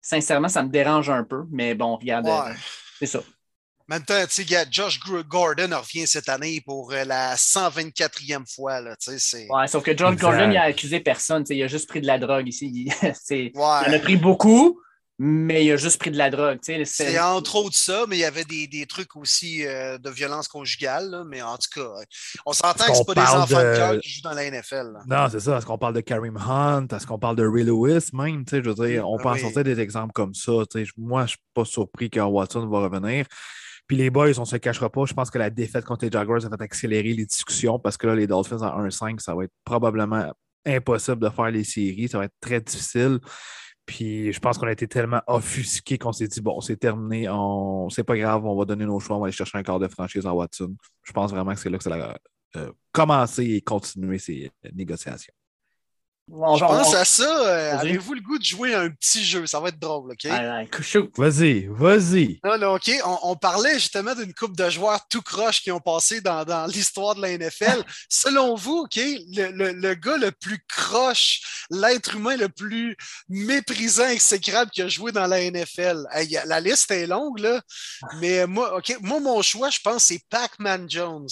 sincèrement, 0.00 0.48
ça 0.48 0.62
me 0.62 0.68
dérange 0.68 1.10
un 1.10 1.24
peu, 1.24 1.44
mais 1.50 1.74
bon, 1.74 1.96
regarde, 1.96 2.26
euh, 2.26 2.54
c'est 2.98 3.06
ça. 3.06 3.18
En 3.18 3.96
même 3.96 4.04
temps, 4.04 4.22
Josh 4.70 5.00
Gordon 5.28 5.76
revient 5.76 6.06
cette 6.06 6.28
année 6.28 6.60
pour 6.64 6.92
euh, 6.92 7.02
la 7.04 7.34
124e 7.34 8.46
fois. 8.46 8.80
Là, 8.80 8.94
ouais, 9.08 9.66
sauf 9.66 9.82
que 9.82 9.96
John 9.96 10.14
Gordon, 10.14 10.48
il 10.48 10.56
a 10.56 10.62
accusé 10.62 11.00
personne. 11.00 11.44
Il 11.50 11.60
a 11.60 11.66
juste 11.66 11.88
pris 11.88 12.00
de 12.00 12.06
la 12.06 12.20
drogue 12.20 12.46
ici. 12.46 12.70
Il, 12.72 12.92
il 13.30 13.50
en 13.58 13.92
a 13.92 13.98
pris 13.98 14.16
beaucoup, 14.16 14.80
mais 15.22 15.66
il 15.66 15.72
a 15.72 15.76
juste 15.76 16.00
pris 16.00 16.10
de 16.10 16.16
la 16.16 16.30
drogue. 16.30 16.60
C'est 16.62 17.18
entre 17.20 17.56
autres 17.56 17.76
ça, 17.76 18.06
mais 18.08 18.16
il 18.16 18.20
y 18.20 18.24
avait 18.24 18.46
des, 18.46 18.66
des 18.66 18.86
trucs 18.86 19.16
aussi 19.16 19.66
euh, 19.66 19.98
de 19.98 20.08
violence 20.08 20.48
conjugale. 20.48 21.24
mais 21.26 21.42
en 21.42 21.58
tout 21.58 21.68
cas, 21.78 21.90
on 22.46 22.54
s'entend 22.54 22.86
que 22.86 22.94
ce 22.94 23.02
pas 23.02 23.14
des 23.14 23.20
enfants 23.20 23.58
de, 23.58 23.76
cœur 23.76 24.00
qui 24.00 24.08
jouent 24.08 24.22
dans 24.22 24.32
la 24.32 24.50
NFL. 24.50 24.92
Non, 25.06 25.28
c'est 25.30 25.40
ça. 25.40 25.58
Est-ce 25.58 25.66
qu'on 25.66 25.76
parle 25.76 25.92
de 25.92 26.00
Karim 26.00 26.38
Hunt? 26.38 26.86
Est-ce 26.90 27.06
qu'on 27.06 27.18
parle 27.18 27.36
de 27.36 27.46
Ray 27.46 27.64
Lewis 27.64 28.08
même? 28.14 28.44
Je 28.50 28.56
veux 28.60 28.86
dire, 28.88 29.06
on 29.06 29.18
peut 29.18 29.28
en 29.28 29.36
sortir 29.36 29.62
des 29.62 29.78
exemples 29.78 30.12
comme 30.14 30.32
ça. 30.32 30.52
Moi, 30.96 31.20
je 31.20 31.24
ne 31.24 31.26
suis 31.26 31.38
pas 31.52 31.66
surpris 31.66 32.08
que 32.08 32.20
Watson 32.20 32.66
va 32.66 32.88
revenir. 32.88 33.26
Puis 33.86 33.98
les 33.98 34.08
boys, 34.08 34.38
on 34.38 34.42
ne 34.42 34.46
se 34.46 34.56
cachera 34.56 34.88
pas. 34.88 35.04
Je 35.04 35.12
pense 35.12 35.30
que 35.30 35.36
la 35.36 35.50
défaite 35.50 35.84
contre 35.84 36.06
les 36.06 36.10
Jaguars 36.10 36.46
a 36.46 36.48
fait 36.48 36.62
accélérer 36.62 37.12
les 37.12 37.26
discussions 37.26 37.78
parce 37.78 37.98
que 37.98 38.06
là, 38.06 38.14
les 38.14 38.26
Dolphins 38.26 38.62
en 38.62 38.86
1-5, 38.86 39.18
ça 39.20 39.34
va 39.34 39.44
être 39.44 39.52
probablement 39.66 40.32
impossible 40.64 41.18
de 41.18 41.28
faire 41.28 41.50
les 41.50 41.64
séries. 41.64 42.08
Ça 42.08 42.16
va 42.16 42.24
être 42.24 42.36
très 42.40 42.62
difficile. 42.62 43.18
Puis 43.86 44.32
je 44.32 44.38
pense 44.40 44.58
qu'on 44.58 44.66
a 44.66 44.72
été 44.72 44.86
tellement 44.86 45.22
offusqués 45.26 45.98
qu'on 45.98 46.12
s'est 46.12 46.28
dit 46.28 46.40
bon, 46.40 46.60
c'est 46.60 46.76
terminé, 46.76 47.28
c'est 47.90 48.04
pas 48.04 48.16
grave, 48.16 48.44
on 48.44 48.56
va 48.56 48.64
donner 48.64 48.86
nos 48.86 49.00
choix, 49.00 49.16
on 49.16 49.20
va 49.20 49.26
aller 49.26 49.32
chercher 49.32 49.58
un 49.58 49.62
quart 49.62 49.78
de 49.78 49.88
franchise 49.88 50.26
en 50.26 50.32
Watson. 50.32 50.76
Je 51.02 51.12
pense 51.12 51.30
vraiment 51.30 51.54
que 51.54 51.60
c'est 51.60 51.70
là 51.70 51.78
que 51.78 51.84
ça 51.84 51.94
a 51.94 52.16
euh, 52.56 52.72
commencé 52.92 53.44
et 53.44 53.60
continuer 53.60 54.18
ces 54.18 54.50
négociations 54.72 55.34
je 56.30 56.64
pense 56.64 56.94
à 56.94 57.04
ça. 57.04 57.48
Euh, 57.48 57.78
avez-vous 57.78 58.14
le 58.14 58.20
goût 58.20 58.38
de 58.38 58.44
jouer 58.44 58.74
à 58.74 58.80
un 58.80 58.90
petit 58.90 59.24
jeu? 59.24 59.46
Ça 59.46 59.58
va 59.60 59.68
être 59.68 59.78
drôle, 59.78 60.12
OK? 60.12 60.24
Vas-y, 61.16 61.66
vas-y. 61.66 62.40
OK. 62.44 62.90
On, 63.22 63.36
parlait 63.36 63.74
justement 63.74 64.14
d'une 64.14 64.34
coupe 64.34 64.56
de 64.56 64.68
joueurs 64.70 65.00
tout 65.08 65.22
croche 65.22 65.62
qui 65.62 65.72
ont 65.72 65.80
passé 65.80 66.20
dans, 66.20 66.66
l'histoire 66.72 67.14
de 67.14 67.22
la 67.22 67.36
NFL. 67.36 67.82
Selon 68.08 68.54
vous, 68.54 68.84
OK, 68.84 68.96
le, 68.96 69.94
gars 69.94 70.16
le 70.18 70.30
plus 70.30 70.64
croche, 70.68 71.66
l'être 71.70 72.16
humain 72.16 72.36
le 72.36 72.48
plus 72.48 72.96
méprisant, 73.28 74.08
exécrable 74.08 74.70
qui 74.70 74.82
a 74.82 74.88
joué 74.88 75.12
dans 75.12 75.26
la 75.26 75.50
NFL. 75.50 76.06
la 76.46 76.60
liste 76.60 76.90
est 76.90 77.06
longue, 77.06 77.40
là. 77.40 77.60
Mais 78.20 78.46
moi, 78.46 78.76
OK, 78.76 78.96
moi, 79.00 79.20
mon 79.20 79.42
choix, 79.42 79.70
je 79.70 79.80
pense, 79.82 80.04
c'est 80.04 80.20
Pac-Man 80.30 80.88
Jones. 80.88 81.28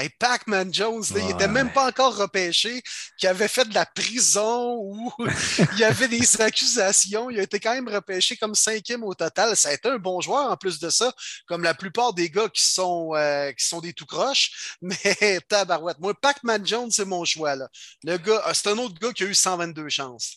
Hey, 0.00 0.10
Pac-Man 0.10 0.72
Jones, 0.72 1.02
il 1.16 1.26
n'était 1.26 1.48
même 1.48 1.72
pas 1.72 1.88
encore 1.88 2.16
repêché, 2.16 2.82
qui 3.18 3.26
avait 3.26 3.48
fait 3.48 3.68
de 3.68 3.74
la 3.74 3.84
prison 3.84 4.76
ou 4.80 5.12
il 5.72 5.78
y 5.80 5.82
avait 5.82 6.06
des 6.06 6.40
accusations. 6.40 7.30
Il 7.30 7.40
a 7.40 7.42
été 7.42 7.58
quand 7.58 7.74
même 7.74 7.88
repêché 7.88 8.36
comme 8.36 8.54
cinquième 8.54 9.02
au 9.02 9.12
total. 9.14 9.56
Ça 9.56 9.70
a 9.70 9.72
été 9.72 9.88
un 9.88 9.98
bon 9.98 10.20
joueur 10.20 10.52
en 10.52 10.56
plus 10.56 10.78
de 10.78 10.88
ça, 10.88 11.12
comme 11.48 11.64
la 11.64 11.74
plupart 11.74 12.14
des 12.14 12.30
gars 12.30 12.48
qui 12.48 12.62
sont, 12.64 13.10
euh, 13.16 13.50
qui 13.50 13.66
sont 13.66 13.80
des 13.80 13.92
tout 13.92 14.06
croches. 14.06 14.76
Mais 14.82 15.40
tabarouette. 15.48 15.98
Moi, 15.98 16.14
Pac-Man 16.14 16.64
Jones, 16.64 16.92
c'est 16.92 17.04
mon 17.04 17.24
choix. 17.24 17.56
Là. 17.56 17.68
Le 18.04 18.18
gars, 18.18 18.40
euh, 18.46 18.52
c'est 18.54 18.68
un 18.68 18.78
autre 18.78 18.94
gars 19.00 19.12
qui 19.12 19.24
a 19.24 19.26
eu 19.26 19.34
122 19.34 19.88
chances. 19.88 20.36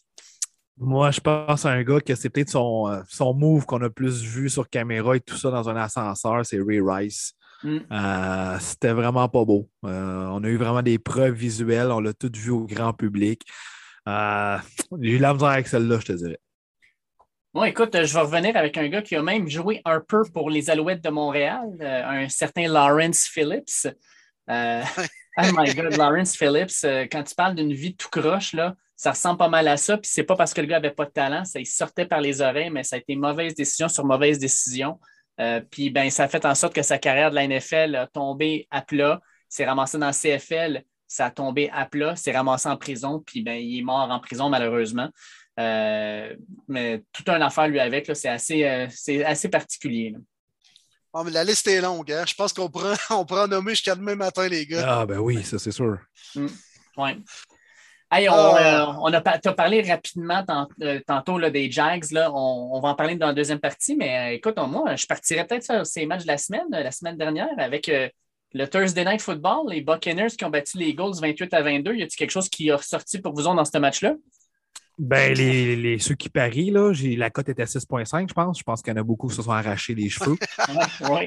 Moi, 0.76 1.12
je 1.12 1.20
pense 1.20 1.68
à 1.68 1.70
un 1.70 1.84
gars 1.84 2.02
qui 2.02 2.16
c'est 2.16 2.32
peut-être 2.32 2.50
son, 2.50 2.88
euh, 2.88 3.04
son 3.08 3.36
move 3.36 3.68
qu'on 3.68 3.84
a 3.84 3.92
plus 3.92 4.24
vu 4.24 4.50
sur 4.50 4.68
caméra 4.68 5.16
et 5.16 5.20
tout 5.20 5.38
ça 5.38 5.52
dans 5.52 5.70
un 5.70 5.76
ascenseur, 5.76 6.44
c'est 6.48 6.58
Ray 6.60 6.82
Rice. 6.82 7.36
Mm. 7.64 7.78
Euh, 7.92 8.60
c'était 8.60 8.94
vraiment 8.94 9.28
pas 9.30 9.46
beau. 9.46 9.70
Euh, 9.86 10.26
on 10.32 10.44
a 10.44 10.48
eu 10.48 10.58
vraiment 10.58 10.82
des 10.82 11.00
preuves 11.00 11.34
visuelles. 11.34 11.92
On 11.92 12.00
l'a 12.00 12.14
tout 12.14 12.32
vu 12.34 12.50
au 12.52 12.66
grand 12.66 12.94
public. 12.94 13.44
Euh, 14.08 14.58
j'ai 15.00 15.12
eu 15.12 15.18
la 15.20 15.34
misère 15.34 15.50
avec 15.50 15.68
celle-là, 15.68 16.00
je 16.00 16.06
te 16.06 16.14
dirais. 16.14 16.40
Bon, 17.54 17.64
écoute, 17.66 17.92
je 17.94 18.14
vais 18.14 18.22
revenir 18.22 18.56
avec 18.56 18.78
un 18.78 18.88
gars 18.88 19.02
qui 19.02 19.16
a 19.16 19.22
même 19.22 19.50
joué 19.50 19.82
un 19.84 20.00
peu 20.00 20.24
pour 20.34 20.50
les 20.50 20.70
Alouettes 20.70 21.04
de 21.04 21.10
Montréal, 21.10 21.68
un 21.82 22.30
certain 22.30 22.68
Lawrence 22.68 23.28
Phillips. 23.28 23.88
oh 24.48 25.44
my 25.54 25.76
God, 25.76 25.98
Lawrence 25.98 26.36
Phillips, 26.36 26.86
quand 27.12 27.24
tu 27.24 27.36
parles 27.36 27.56
d'une 27.56 27.74
vie 27.74 27.96
tout 27.96 28.08
croche, 28.10 28.54
là, 28.54 28.76
ça 28.96 29.12
ressemble 29.12 29.38
pas 29.38 29.50
mal 29.50 29.68
à 29.68 29.76
ça. 29.76 29.98
Puis 29.98 30.10
c'est 30.14 30.24
pas 30.24 30.38
parce 30.38 30.54
que 30.54 30.62
le 30.62 30.68
gars 30.68 30.80
n'avait 30.80 30.96
pas 30.96 31.06
de 31.06 31.12
talent, 31.12 31.44
ça 31.44 31.60
il 31.60 31.66
sortait 31.66 32.06
par 32.06 32.22
les 32.22 32.42
oreilles, 32.42 32.70
mais 32.70 32.84
ça 32.84 32.96
a 32.96 33.00
été 33.00 33.18
mauvaise 33.18 33.54
décision 33.54 33.90
sur 33.90 34.06
mauvaise 34.06 34.40
décision. 34.40 34.98
Euh, 35.40 35.62
puis 35.70 35.90
ben, 35.90 36.10
ça 36.10 36.24
a 36.24 36.28
fait 36.28 36.46
en 36.46 36.56
sorte 36.56 36.74
que 36.74 36.82
sa 36.82 36.98
carrière 36.98 37.30
de 37.30 37.36
la 37.36 37.48
NFL 37.48 37.96
a 37.96 38.08
tombé 38.08 38.68
à 38.70 38.82
plat. 38.82 39.20
s'est 39.50 39.66
ramassé 39.66 39.98
dans 39.98 40.08
le 40.08 40.14
CFL, 40.14 40.84
ça 41.08 41.26
a 41.26 41.32
tombé 41.32 41.70
à 41.72 41.86
plat, 41.86 42.16
s'est 42.16 42.32
ramassé 42.32 42.70
en 42.70 42.78
prison, 42.78 43.24
puis 43.26 43.42
ben, 43.42 43.54
il 43.54 43.80
est 43.80 43.84
mort 43.84 44.10
en 44.10 44.20
prison 44.20 44.50
malheureusement. 44.50 45.10
Euh, 45.60 46.36
mais 46.68 47.04
toute 47.12 47.28
une 47.30 47.42
affaire 47.42 47.68
lui 47.68 47.80
avec, 47.80 48.10
c'est 48.14 48.30
assez, 48.30 48.66
euh, 48.66 48.88
assez 49.26 49.50
particulier. 49.50 50.16
Ah, 51.14 51.24
la 51.30 51.44
liste 51.44 51.68
est 51.68 51.82
longue. 51.82 52.10
Hein. 52.12 52.24
Je 52.26 52.34
pense 52.34 52.54
qu'on 52.54 52.70
pourra, 52.70 52.96
on 53.10 53.26
pourra 53.26 53.48
nommer 53.48 53.72
jusqu'à 53.72 53.96
demain 53.96 54.16
matin, 54.16 54.48
les 54.48 54.66
gars. 54.66 55.02
Ah, 55.02 55.06
ben 55.06 55.20
oui, 55.20 55.44
ça 55.44 55.60
c'est 55.60 55.72
sûr. 55.72 55.98
Mm. 56.36 56.48
Oui. 56.98 57.24
Hey, 58.14 58.28
on, 58.28 58.34
ah. 58.34 58.98
euh, 59.06 59.12
a, 59.14 59.40
as 59.46 59.54
parlé 59.54 59.82
rapidement 59.82 60.44
euh, 60.82 61.00
tantôt 61.08 61.38
là, 61.38 61.50
des 61.50 61.72
Jags. 61.72 62.12
Là. 62.12 62.30
On, 62.34 62.78
va 62.82 62.90
en 62.90 62.96
parler 62.96 63.16
dans 63.16 63.28
la 63.28 63.34
deuxième 63.34 63.60
partie, 63.60 63.96
mais 63.96 64.18
euh, 64.18 64.36
écoute, 64.36 64.58
moi, 64.68 64.98
je 64.98 65.06
partirais 65.06 65.48
peut-être 65.48 65.64
sur 65.64 65.86
ces 65.86 66.06
matchs 66.06 66.24
de 66.24 66.28
la 66.28 66.38
semaine, 66.38 66.66
la 66.70 66.92
semaine 66.92 67.16
dernière, 67.16 67.48
avec 67.58 67.90
le 68.54 68.68
Thursday 68.68 69.06
Night 69.06 69.22
Football, 69.22 69.70
les 69.70 69.80
Buccaneers 69.80 70.32
qui 70.38 70.44
ont 70.44 70.50
battu 70.50 70.78
les 70.78 70.88
Eagles 70.88 71.22
28 71.22 71.54
à 71.54 71.62
22. 71.62 71.94
Y 71.94 72.04
a-t-il 72.04 72.18
quelque 72.18 72.32
chose 72.32 72.50
qui 72.50 72.70
a 72.70 72.76
ressorti 72.76 73.20
pour 73.20 73.34
vous 73.34 73.44
dans 73.44 73.64
ce 73.64 73.78
match-là? 73.78 74.16
Ben, 75.04 75.34
les, 75.34 75.76
les, 75.76 75.98
ceux 75.98 76.14
qui 76.14 76.30
parient, 76.30 76.70
là, 76.70 76.94
la 77.18 77.32
cote 77.32 77.50
était 77.50 77.64
à 77.64 77.66
6,5, 77.66 78.30
je 78.30 78.34
pense. 78.36 78.60
Je 78.60 78.64
pense 78.64 78.84
qu'il 78.84 78.94
y 78.94 78.96
en 78.96 79.00
a 79.00 79.04
beaucoup 79.04 79.30
qui 79.30 79.36
se 79.36 79.42
sont 79.42 79.50
arrachés 79.50 79.96
les 79.96 80.10
cheveux 80.10 80.36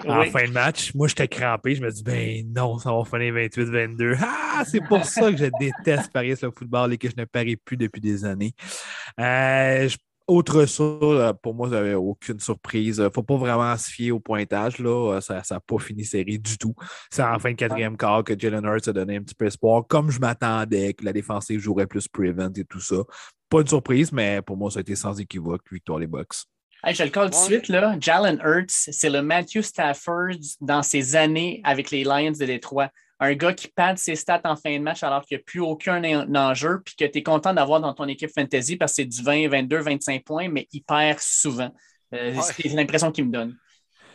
en 0.06 0.24
fin 0.26 0.44
de 0.44 0.52
match. 0.52 0.94
Moi, 0.94 1.08
j'étais 1.08 1.26
crampé. 1.26 1.74
Je 1.74 1.82
me 1.82 1.90
dis, 1.90 2.04
ben 2.04 2.46
non, 2.54 2.78
ça 2.78 2.92
va 2.92 3.02
finir 3.04 3.34
28-22. 3.34 4.16
Ah, 4.22 4.62
c'est 4.64 4.80
pour 4.80 5.04
ça 5.04 5.32
que 5.32 5.36
je 5.36 5.50
déteste 5.58 6.12
parier 6.12 6.36
sur 6.36 6.46
le 6.46 6.52
football 6.56 6.92
et 6.92 6.98
que 6.98 7.08
je 7.08 7.14
ne 7.18 7.24
parie 7.24 7.56
plus 7.56 7.76
depuis 7.76 8.00
des 8.00 8.24
années. 8.24 8.54
Euh, 9.18 9.88
je 9.88 9.96
autre 10.26 10.66
ça, 10.66 11.34
pour 11.42 11.54
moi, 11.54 11.70
ça 11.70 11.98
aucune 11.98 12.40
surprise. 12.40 12.96
Il 12.98 13.04
ne 13.04 13.10
faut 13.10 13.22
pas 13.22 13.36
vraiment 13.36 13.76
se 13.76 13.90
fier 13.90 14.10
au 14.12 14.20
pointage. 14.20 14.78
Là. 14.78 15.20
Ça 15.20 15.42
n'a 15.50 15.60
pas 15.60 15.78
fini 15.78 16.04
série 16.04 16.38
du 16.38 16.56
tout. 16.56 16.74
C'est 17.10 17.22
en 17.22 17.38
fin 17.38 17.50
de 17.50 17.56
quatrième 17.56 17.96
quart 17.96 18.24
que 18.24 18.38
Jalen 18.38 18.64
Hurts 18.64 18.88
a 18.88 18.92
donné 18.92 19.16
un 19.16 19.22
petit 19.22 19.34
peu 19.34 19.46
espoir, 19.46 19.86
comme 19.86 20.10
je 20.10 20.18
m'attendais 20.20 20.94
que 20.94 21.04
la 21.04 21.12
défensive 21.12 21.60
jouerait 21.60 21.86
plus 21.86 22.08
prevent 22.08 22.52
et 22.56 22.64
tout 22.64 22.80
ça. 22.80 22.96
Pas 23.48 23.60
une 23.60 23.68
surprise, 23.68 24.12
mais 24.12 24.40
pour 24.42 24.56
moi, 24.56 24.70
ça 24.70 24.78
a 24.78 24.82
été 24.82 24.96
sans 24.96 25.18
équivoque. 25.20 25.62
Victoire 25.70 25.98
les 25.98 26.06
Bucks. 26.06 26.44
je 26.86 27.02
le 27.02 27.10
colle 27.10 27.30
tout 27.30 27.38
de 27.38 27.44
suite. 27.44 27.68
Là. 27.68 27.96
Jalen 28.00 28.40
Hurts, 28.42 28.70
c'est 28.70 29.10
le 29.10 29.22
Matthew 29.22 29.60
Stafford 29.60 30.38
dans 30.60 30.82
ses 30.82 31.16
années 31.16 31.60
avec 31.64 31.90
les 31.90 32.04
Lions 32.04 32.32
de 32.32 32.46
Détroit 32.46 32.90
un 33.20 33.34
gars 33.34 33.52
qui 33.52 33.68
pad 33.68 33.96
ses 33.98 34.16
stats 34.16 34.40
en 34.44 34.56
fin 34.56 34.76
de 34.76 34.82
match 34.82 35.02
alors 35.02 35.24
qu'il 35.24 35.36
n'y 35.36 35.42
a 35.42 35.44
plus 35.44 35.60
aucun 35.60 36.02
enjeu, 36.34 36.82
puis 36.84 36.94
que 36.96 37.04
tu 37.04 37.18
es 37.18 37.22
content 37.22 37.54
d'avoir 37.54 37.80
dans 37.80 37.94
ton 37.94 38.06
équipe 38.06 38.30
fantasy 38.34 38.76
parce 38.76 38.92
que 38.92 38.96
c'est 38.96 39.04
du 39.04 39.22
20, 39.22 39.48
22, 39.48 39.78
25 39.78 40.24
points, 40.24 40.48
mais 40.48 40.66
il 40.72 40.82
perd 40.82 41.18
souvent. 41.20 41.70
Euh, 42.12 42.34
c'est 42.42 42.68
l'impression 42.68 43.10
qu'il 43.12 43.26
me 43.26 43.32
donne. 43.32 43.56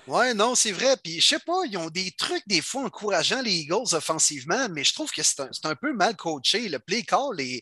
Ouais, 0.08 0.34
non, 0.34 0.56
c'est 0.56 0.72
vrai. 0.72 0.98
Puis, 1.04 1.22
je 1.22 1.28
sais 1.28 1.40
pas, 1.40 1.62
ils 1.66 1.78
ont 1.78 1.90
des 1.90 2.12
trucs 2.12 2.48
des 2.48 2.62
fois 2.62 2.84
encourageant 2.84 3.42
les 3.42 3.52
Eagles 3.52 3.94
offensivement, 3.94 4.68
mais 4.70 4.84
je 4.84 4.94
trouve 4.94 5.12
que 5.12 5.22
c'est 5.22 5.40
un, 5.64 5.76
peu 5.76 5.94
mal 5.94 6.16
coaché. 6.16 6.68
Le 6.68 6.80
play 6.80 7.04
call 7.04 7.40
est, 7.40 7.62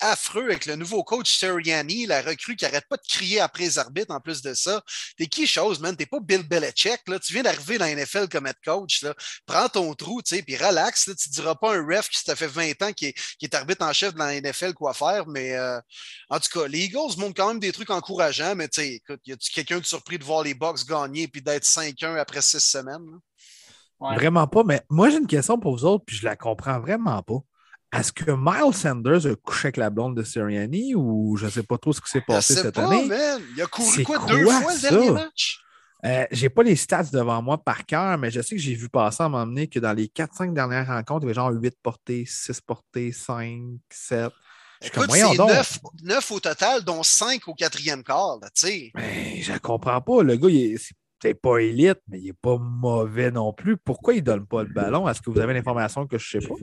affreux 0.00 0.44
avec 0.44 0.66
le 0.66 0.76
nouveau 0.76 1.04
coach 1.04 1.38
Sirianni, 1.38 2.06
la 2.06 2.20
recrue 2.22 2.56
qui 2.56 2.66
arrête 2.66 2.86
pas 2.88 2.96
de 2.96 3.06
crier 3.08 3.40
après 3.40 3.64
les 3.64 3.78
arbitres 3.78 4.12
en 4.12 4.20
plus 4.20 4.42
de 4.42 4.54
ça. 4.54 4.82
T'es 5.16 5.26
qui 5.26 5.46
chose, 5.46 5.78
man? 5.78 5.96
T'es 5.96 6.06
pas 6.06 6.18
Bill 6.20 6.42
Belichick, 6.42 7.00
là. 7.06 7.18
Tu 7.20 7.32
viens 7.32 7.42
d'arriver 7.42 7.78
dans 7.78 7.86
la 7.86 7.94
NFL 7.94 8.28
comme 8.28 8.46
head 8.46 8.56
coach, 8.64 9.02
là. 9.02 9.14
Prends 9.46 9.68
ton 9.68 9.94
trou, 9.94 10.20
tu 10.20 10.34
sais, 10.34 10.42
puis 10.42 10.56
relax, 10.56 11.06
là. 11.06 11.14
Tu 11.14 11.28
diras 11.28 11.54
pas 11.54 11.76
un 11.76 11.86
ref 11.86 12.08
qui 12.08 12.24
t'a 12.24 12.34
fait 12.34 12.48
20 12.48 12.82
ans 12.82 12.92
qui 12.92 13.06
est, 13.06 13.12
qui 13.38 13.46
est 13.46 13.54
arbitre 13.54 13.84
en 13.84 13.92
chef 13.92 14.14
de 14.14 14.18
la 14.18 14.40
NFL 14.40 14.74
quoi 14.74 14.94
faire, 14.94 15.26
mais 15.26 15.52
euh, 15.52 15.80
en 16.28 16.40
tout 16.40 16.48
cas, 16.58 16.66
les 16.66 16.84
Eagles 16.84 17.16
montrent 17.18 17.34
quand 17.36 17.48
même 17.48 17.60
des 17.60 17.72
trucs 17.72 17.90
encourageants, 17.90 18.54
mais 18.56 18.68
tu 18.68 18.80
sais, 18.80 18.94
écoute, 18.94 19.20
y 19.26 19.32
a-tu 19.32 19.52
quelqu'un 19.52 19.78
de 19.78 19.84
surpris 19.84 20.18
de 20.18 20.24
voir 20.24 20.42
les 20.42 20.54
Bucks 20.54 20.84
gagner 20.86 21.28
puis 21.28 21.40
d'être 21.40 21.64
5-1 21.90 22.18
après 22.18 22.42
six 22.42 22.60
semaines. 22.60 23.18
Vraiment 24.00 24.46
pas, 24.46 24.64
mais 24.64 24.82
moi 24.90 25.08
j'ai 25.08 25.18
une 25.18 25.26
question 25.26 25.58
pour 25.58 25.76
vous 25.76 25.84
autres, 25.84 26.04
puis 26.04 26.16
je 26.16 26.24
la 26.24 26.36
comprends 26.36 26.78
vraiment 26.80 27.22
pas. 27.22 27.38
Est-ce 27.96 28.12
que 28.12 28.32
Miles 28.32 28.74
Sanders 28.74 29.26
a 29.26 29.36
couché 29.36 29.66
avec 29.66 29.76
la 29.76 29.88
blonde 29.88 30.16
de 30.16 30.24
Sirianni 30.24 30.94
ou 30.94 31.36
je 31.36 31.46
ne 31.46 31.50
sais 31.50 31.62
pas 31.62 31.78
trop 31.78 31.92
ce 31.92 32.00
qui 32.00 32.10
s'est 32.10 32.20
passé 32.20 32.54
cette 32.54 32.76
année? 32.76 33.08
Il 33.54 33.62
a 33.62 33.66
couru 33.66 34.02
quoi, 34.02 34.18
deux 34.26 34.44
fois 34.44 34.74
le 34.74 34.80
dernier 34.80 35.10
match? 35.10 35.60
Euh, 36.04 36.26
j'ai 36.30 36.50
pas 36.50 36.62
les 36.62 36.76
stats 36.76 37.04
devant 37.04 37.40
moi 37.40 37.56
par 37.56 37.86
cœur, 37.86 38.18
mais 38.18 38.30
je 38.30 38.42
sais 38.42 38.56
que 38.56 38.60
j'ai 38.60 38.74
vu 38.74 38.90
passer 38.90 39.22
à 39.22 39.28
m'emmener 39.28 39.68
que 39.68 39.78
dans 39.78 39.94
les 39.94 40.08
4-5 40.08 40.52
dernières 40.52 40.86
rencontres, 40.86 41.22
il 41.22 41.28
y 41.28 41.28
avait 41.28 41.34
genre 41.34 41.50
8 41.50 41.76
portées, 41.82 42.24
6 42.26 42.60
portées, 42.60 43.10
5, 43.10 43.78
7. 43.88 44.30
Écoute, 44.82 45.10
c'est 45.10 45.38
9, 45.38 45.78
9, 46.02 46.30
au 46.32 46.40
total, 46.40 46.82
dont 46.82 47.02
5 47.02 47.48
au 47.48 47.54
quatrième 47.54 48.02
quart. 48.02 48.38
Là, 48.42 48.50
mais 48.64 48.90
ben, 48.94 49.42
je 49.42 49.56
comprends 49.58 50.02
pas. 50.02 50.22
Le 50.22 50.36
gars, 50.36 50.50
il 50.50 50.78
est, 51.24 51.28
c'est 51.28 51.34
pas 51.34 51.58
élite, 51.58 51.98
mais 52.08 52.18
il 52.18 52.26
n'est 52.26 52.32
pas 52.32 52.56
mauvais 52.58 53.30
non 53.30 53.52
plus. 53.52 53.76
Pourquoi 53.76 54.14
il 54.14 54.18
ne 54.18 54.24
donne 54.24 54.46
pas 54.46 54.62
le 54.62 54.68
ballon? 54.68 55.08
Est-ce 55.08 55.20
que 55.20 55.30
vous 55.30 55.40
avez 55.40 55.54
l'information 55.54 56.06
que 56.06 56.18
je 56.18 56.36
ne 56.36 56.42
sais 56.42 56.48
pas? 56.48 56.54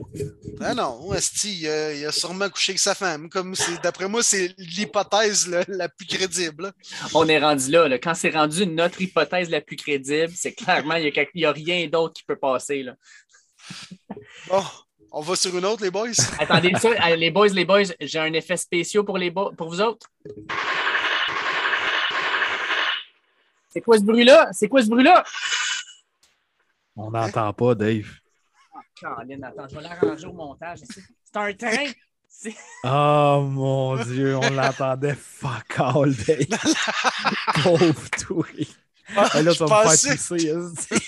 Ah 0.60 0.74
non, 0.74 1.12
Esti, 1.12 1.62
il, 1.62 2.06
a 2.06 2.12
sûrement 2.12 2.48
couché 2.48 2.72
avec 2.72 2.78
sa 2.78 2.94
femme. 2.94 3.28
Comme 3.28 3.54
d'après 3.82 4.08
moi, 4.08 4.22
c'est 4.22 4.54
l'hypothèse 4.58 5.48
la, 5.68 5.88
plus 5.88 6.06
crédible. 6.06 6.72
On 7.14 7.28
est 7.28 7.38
rendu 7.38 7.70
là, 7.70 7.98
Quand 7.98 8.14
c'est 8.14 8.30
rendu 8.30 8.66
notre 8.66 9.00
hypothèse 9.00 9.50
la 9.50 9.60
plus 9.60 9.76
crédible, 9.76 10.32
c'est 10.34 10.52
clairement 10.52 10.94
il 10.96 11.12
n'y 11.34 11.44
a, 11.44 11.52
rien 11.52 11.86
d'autre 11.88 12.14
qui 12.14 12.24
peut 12.24 12.36
passer. 12.36 12.82
Là. 12.82 12.94
Bon, 14.48 14.62
on 15.10 15.20
va 15.20 15.36
sur 15.36 15.56
une 15.56 15.64
autre, 15.64 15.82
les 15.82 15.90
boys. 15.90 16.08
Attendez, 16.38 16.72
ça, 16.80 17.16
les 17.16 17.30
boys, 17.30 17.48
les 17.48 17.64
boys, 17.64 17.82
j'ai 18.00 18.18
un 18.18 18.32
effet 18.32 18.56
spécial 18.56 19.04
pour, 19.04 19.18
les 19.18 19.30
pour 19.30 19.68
vous 19.68 19.80
autres. 19.80 20.08
C'est 23.72 23.80
quoi 23.80 23.96
ce 23.98 24.04
bruit-là? 24.04 24.50
C'est 24.52 24.68
quoi 24.68 24.82
ce 24.82 24.88
bruit-là? 24.88 25.24
On 26.94 27.10
n'entend 27.10 27.52
pas, 27.54 27.74
Dave. 27.74 28.06
Oh, 28.74 28.78
Caroline, 29.00 29.42
attends, 29.44 29.66
je 29.68 29.76
vais 29.76 29.82
l'arranger 29.82 30.26
au 30.26 30.32
montage. 30.32 30.80
C'est 30.90 31.36
un 31.36 31.54
train. 31.54 31.90
Oh 32.84 33.46
mon 33.48 33.96
Dieu, 34.04 34.36
on 34.36 34.50
l'entendait 34.50 35.14
fuck 35.14 35.78
all, 35.78 36.14
Dave. 36.14 36.46
Pauvre 37.62 38.10
toi. 38.10 38.46
Ah, 39.16 39.42
là, 39.42 39.52
tu 39.54 39.64
vas 39.64 39.84
me 39.84 39.96
faire. 39.96 40.98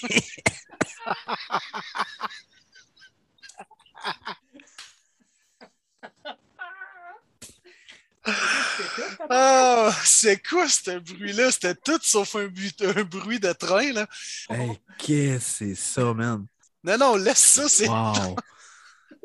Ah, 9.31 9.93
c'est 10.05 10.47
quoi 10.47 10.69
ce 10.69 10.99
bruit-là? 10.99 11.51
C'était 11.51 11.75
tout 11.75 11.99
sauf 12.03 12.37
un, 12.37 12.47
bruit 12.47 13.41
de 13.41 13.53
train, 13.53 13.93
là. 13.93 14.07
Hey, 14.51 14.79
qu'est-ce 14.99 15.61
que 15.61 15.75
c'est 15.75 15.75
ça, 15.75 16.15
man? 16.15 16.47
Non, 16.83 16.99
non, 16.99 17.17
laisse 17.17 17.39
ça, 17.39 17.69
c'est. 17.69 17.89
Wow! 17.89 18.37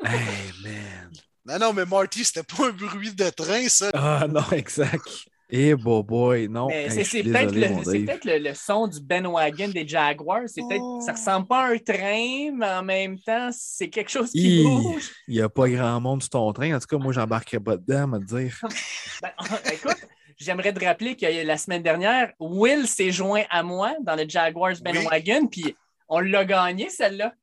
hey, 0.04 0.52
man! 0.62 1.10
Non, 1.44 1.58
non, 1.58 1.72
mais 1.72 1.84
Marty, 1.84 2.24
c'était 2.24 2.42
pas 2.42 2.68
un 2.68 2.72
bruit 2.72 3.14
de 3.14 3.30
train, 3.30 3.68
ça. 3.68 3.90
Ah, 3.94 4.26
non, 4.28 4.44
exact. 4.52 5.08
Eh, 5.52 5.74
bon 5.74 6.00
boy, 6.02 6.48
non. 6.48 6.68
c'est 6.88 7.24
peut-être 7.24 8.24
le, 8.24 8.38
le, 8.38 8.54
son 8.54 8.86
du 8.86 9.00
Ben 9.00 9.26
Wagon 9.26 9.68
des 9.68 9.86
Jaguars. 9.86 10.42
C'est 10.46 10.62
peut-être, 10.62 11.02
ça 11.04 11.12
ressemble 11.12 11.48
pas 11.48 11.64
à 11.64 11.72
un 11.72 11.78
train, 11.78 12.52
mais 12.54 12.66
en 12.66 12.84
même 12.84 13.18
temps, 13.18 13.50
c'est 13.52 13.88
quelque 13.88 14.10
chose 14.10 14.30
qui 14.30 14.62
bouge. 14.62 15.10
Il 15.26 15.34
n'y 15.34 15.40
a 15.40 15.48
pas 15.48 15.68
grand 15.68 16.00
monde 16.00 16.22
sur 16.22 16.30
ton 16.30 16.52
train. 16.52 16.76
En 16.76 16.78
tout 16.78 16.86
cas, 16.86 16.98
moi, 16.98 17.12
j'embarquerai 17.12 17.58
pas 17.58 17.76
dedans, 17.76 18.04
à 18.04 18.06
me 18.06 18.18
dire. 18.20 18.60
Ben, 19.22 19.32
écoute, 19.72 19.98
j'aimerais 20.38 20.72
te 20.72 20.84
rappeler 20.84 21.16
que 21.16 21.26
la 21.44 21.58
semaine 21.58 21.82
dernière, 21.82 22.32
Will 22.38 22.86
s'est 22.86 23.12
joint 23.12 23.44
à 23.50 23.62
moi 23.62 23.94
dans 24.00 24.16
le 24.16 24.28
Jaguars 24.28 24.76
Ben 24.82 24.96
Wagon, 25.04 25.46
puis 25.46 25.76
on 26.08 26.20
l'a 26.20 26.44
gagné, 26.44 26.88
celle-là. 26.88 27.34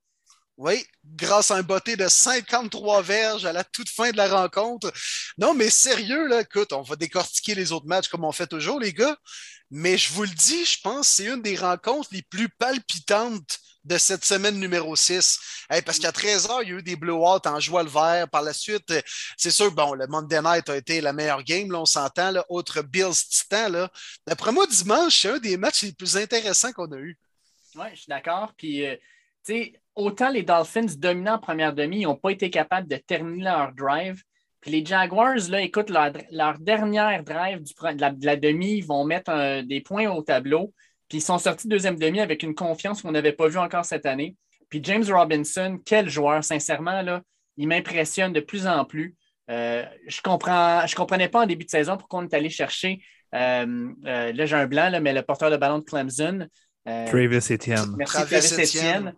Oui, 0.57 0.83
grâce 1.05 1.51
à 1.51 1.55
un 1.57 1.61
botté 1.61 1.95
de 1.95 2.07
53 2.07 3.03
verges 3.03 3.45
à 3.45 3.53
la 3.53 3.63
toute 3.63 3.89
fin 3.89 4.09
de 4.09 4.17
la 4.17 4.27
rencontre. 4.27 4.91
Non, 5.37 5.53
mais 5.53 5.69
sérieux, 5.69 6.27
là, 6.27 6.41
écoute, 6.41 6.73
on 6.73 6.81
va 6.81 6.95
décortiquer 6.95 7.53
les 7.53 7.71
autres 7.71 7.85
matchs 7.85 8.07
comme 8.07 8.23
on 8.23 8.31
fait 8.31 8.47
toujours, 8.47 8.79
les 8.79 8.91
gars. 8.91 9.15
Mais 9.69 9.97
je 9.97 10.11
vous 10.13 10.23
le 10.23 10.29
dis, 10.29 10.65
je 10.65 10.81
pense 10.81 11.09
que 11.09 11.13
c'est 11.13 11.25
une 11.25 11.43
des 11.43 11.57
rencontres 11.57 12.09
les 12.11 12.23
plus 12.23 12.49
palpitantes 12.49 13.59
de 13.87 13.97
cette 13.97 14.25
semaine 14.25 14.59
numéro 14.59 14.95
6. 14.95 15.39
parce 15.85 15.99
qu'à 15.99 16.11
13h, 16.11 16.59
il 16.63 16.69
y 16.69 16.73
a 16.73 16.75
eu 16.75 16.83
des 16.83 16.95
blowouts 16.95 17.45
en 17.45 17.59
joie 17.59 17.83
le 17.83 17.89
vert. 17.89 18.27
Par 18.29 18.41
la 18.41 18.53
suite, 18.53 18.93
c'est 19.37 19.51
sûr, 19.51 19.71
bon, 19.71 19.93
le 19.93 20.07
Monday 20.07 20.41
Night 20.41 20.69
a 20.69 20.75
été 20.75 21.01
la 21.01 21.13
meilleure 21.13 21.43
game, 21.43 21.71
là, 21.71 21.79
on 21.79 21.85
s'entend. 21.85 22.33
Autre 22.49 22.81
Bills 22.81 23.15
Titan. 23.29 23.87
D'après 24.25 24.51
moi, 24.51 24.67
dimanche, 24.67 25.21
c'est 25.21 25.29
un 25.29 25.39
des 25.39 25.57
matchs 25.57 25.83
les 25.83 25.93
plus 25.93 26.17
intéressants 26.17 26.73
qu'on 26.73 26.91
a 26.91 26.97
eu. 26.97 27.17
Oui, 27.75 27.85
je 27.93 28.01
suis 28.01 28.09
d'accord. 28.09 28.53
Puis, 28.57 28.85
euh, 28.85 28.95
tu 29.45 29.53
sais, 29.53 29.73
autant 29.95 30.29
les 30.29 30.43
Dolphins 30.43 30.85
dominants 30.97 31.35
en 31.35 31.39
première 31.39 31.73
demi, 31.73 32.01
ils 32.01 32.03
n'ont 32.03 32.15
pas 32.15 32.31
été 32.31 32.49
capables 32.49 32.87
de 32.87 32.97
terminer 32.97 33.43
leur 33.43 33.73
drive. 33.73 34.21
Puis 34.61 34.71
les 34.71 34.85
Jaguars, 34.85 35.49
là, 35.49 35.61
écoute, 35.61 35.89
leur, 35.89 36.59
dernière 36.59 37.23
drive 37.23 37.61
de, 37.61 38.25
la, 38.25 38.35
demi, 38.35 38.77
ils 38.77 38.85
vont 38.85 39.05
mettre 39.05 39.61
des 39.61 39.81
points 39.81 40.09
au 40.09 40.23
tableau. 40.23 40.73
Puis 41.09 41.19
ils 41.19 41.21
sont 41.21 41.37
sortis 41.37 41.67
deuxième 41.67 41.97
demi 41.97 42.19
avec 42.19 42.43
une 42.43 42.55
confiance 42.55 43.01
qu'on 43.01 43.11
n'avait 43.11 43.33
pas 43.33 43.47
vue 43.47 43.57
encore 43.57 43.85
cette 43.85 44.05
année. 44.05 44.35
Puis 44.69 44.81
James 44.83 45.05
Robinson, 45.09 45.79
quel 45.85 46.09
joueur, 46.09 46.43
sincèrement, 46.43 47.01
là, 47.01 47.21
il 47.55 47.67
m'impressionne 47.67 48.33
de 48.33 48.39
plus 48.39 48.67
en 48.67 48.85
plus. 48.85 49.15
Euh, 49.49 49.85
je 50.07 50.21
comprends, 50.21 50.85
je 50.85 50.95
comprenais 50.95 51.29
pas 51.29 51.43
en 51.43 51.45
début 51.45 51.65
de 51.65 51.69
saison 51.69 51.97
pourquoi 51.97 52.19
on 52.19 52.23
est 52.23 52.33
allé 52.33 52.49
chercher. 52.49 53.01
Euh, 53.33 53.87
euh, 54.05 54.33
là, 54.33 54.45
j'ai 54.45 54.55
un 54.55 54.67
blanc, 54.67 54.91
mais 55.01 55.13
le 55.13 55.21
porteur 55.21 55.49
de 55.49 55.57
ballon 55.57 55.79
de 55.79 55.83
Clemson. 55.83 56.47
Travis 56.85 57.37
Etienne. 57.51 57.95
Merci, 57.97 58.15
Travis 58.15 58.35
Etienne. 58.35 59.13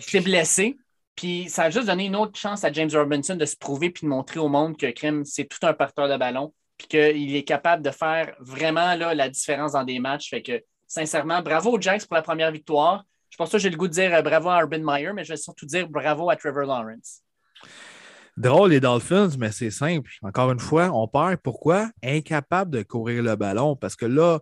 Qui 0.00 0.10
s'est 0.10 0.20
blessé. 0.20 0.76
Puis 1.18 1.48
ça 1.48 1.64
a 1.64 1.70
juste 1.70 1.86
donné 1.86 2.06
une 2.06 2.14
autre 2.14 2.38
chance 2.38 2.62
à 2.62 2.70
James 2.72 2.90
Robinson 2.92 3.34
de 3.34 3.44
se 3.44 3.56
prouver 3.56 3.90
puis 3.90 4.06
de 4.06 4.08
montrer 4.08 4.38
au 4.38 4.48
monde 4.48 4.76
que 4.76 4.88
Krim, 4.90 5.24
c'est 5.24 5.46
tout 5.46 5.58
un 5.66 5.72
porteur 5.72 6.08
de 6.08 6.16
ballon. 6.16 6.54
Puis 6.76 6.86
qu'il 6.86 7.34
est 7.34 7.42
capable 7.42 7.82
de 7.82 7.90
faire 7.90 8.36
vraiment 8.38 8.94
là, 8.94 9.14
la 9.14 9.28
différence 9.28 9.72
dans 9.72 9.82
des 9.82 9.98
matchs. 9.98 10.30
Fait 10.30 10.42
que, 10.42 10.62
sincèrement, 10.88 11.40
bravo 11.42 11.76
aux 11.76 11.80
Jacks 11.80 12.06
pour 12.06 12.16
la 12.16 12.22
première 12.22 12.50
victoire. 12.50 13.04
Je 13.30 13.36
pense 13.36 13.52
que 13.52 13.58
j'ai 13.58 13.70
le 13.70 13.76
goût 13.76 13.86
de 13.86 13.92
dire 13.92 14.12
euh, 14.14 14.22
bravo 14.22 14.48
à 14.48 14.60
Urban 14.60 14.80
Meyer, 14.80 15.12
mais 15.12 15.22
je 15.22 15.34
vais 15.34 15.36
surtout 15.36 15.66
dire 15.66 15.88
bravo 15.88 16.28
à 16.30 16.36
Trevor 16.36 16.64
Lawrence. 16.64 17.22
Drôle 18.38 18.70
les 18.70 18.80
Dolphins, 18.80 19.30
mais 19.36 19.50
c'est 19.50 19.70
simple. 19.70 20.10
Encore 20.22 20.52
une 20.52 20.60
fois, 20.60 20.90
on 20.92 21.08
perd. 21.08 21.38
Pourquoi? 21.38 21.90
Incapable 22.04 22.70
de 22.70 22.82
courir 22.84 23.22
le 23.22 23.34
ballon. 23.34 23.74
Parce 23.74 23.96
que 23.96 24.06
là, 24.06 24.38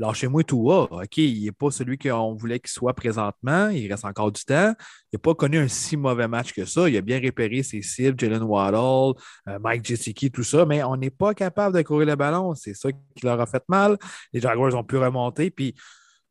lâchez-moi 0.00 0.42
Tua. 0.42 0.88
OK, 0.90 1.16
il 1.18 1.44
n'est 1.44 1.52
pas 1.52 1.70
celui 1.70 1.98
qu'on 1.98 2.34
voulait 2.34 2.58
qu'il 2.58 2.70
soit 2.70 2.94
présentement. 2.94 3.68
Il 3.68 3.88
reste 3.90 4.04
encore 4.04 4.32
du 4.32 4.42
temps. 4.44 4.74
Il 5.12 5.16
n'a 5.16 5.18
pas 5.18 5.34
connu 5.34 5.58
un 5.58 5.68
si 5.68 5.96
mauvais 5.96 6.26
match 6.26 6.52
que 6.52 6.64
ça. 6.64 6.88
Il 6.88 6.96
a 6.96 7.02
bien 7.02 7.20
repéré 7.22 7.62
ses 7.62 7.82
cibles, 7.82 8.18
Jalen 8.18 8.42
Waddle, 8.42 9.20
euh, 9.48 9.58
Mike 9.60 9.84
Gesicki, 9.84 10.30
tout 10.30 10.42
ça, 10.42 10.64
mais 10.64 10.82
on 10.82 10.96
n'est 10.96 11.10
pas 11.10 11.34
capable 11.34 11.76
de 11.76 11.82
courir 11.82 12.06
le 12.08 12.16
ballon. 12.16 12.54
C'est 12.54 12.74
ça 12.74 12.90
qui 12.90 13.24
leur 13.24 13.38
a 13.40 13.46
fait 13.46 13.62
mal. 13.68 13.98
Les 14.32 14.40
Jaguars 14.40 14.74
ont 14.74 14.84
pu 14.84 14.96
remonter. 14.96 15.50
Puis 15.50 15.74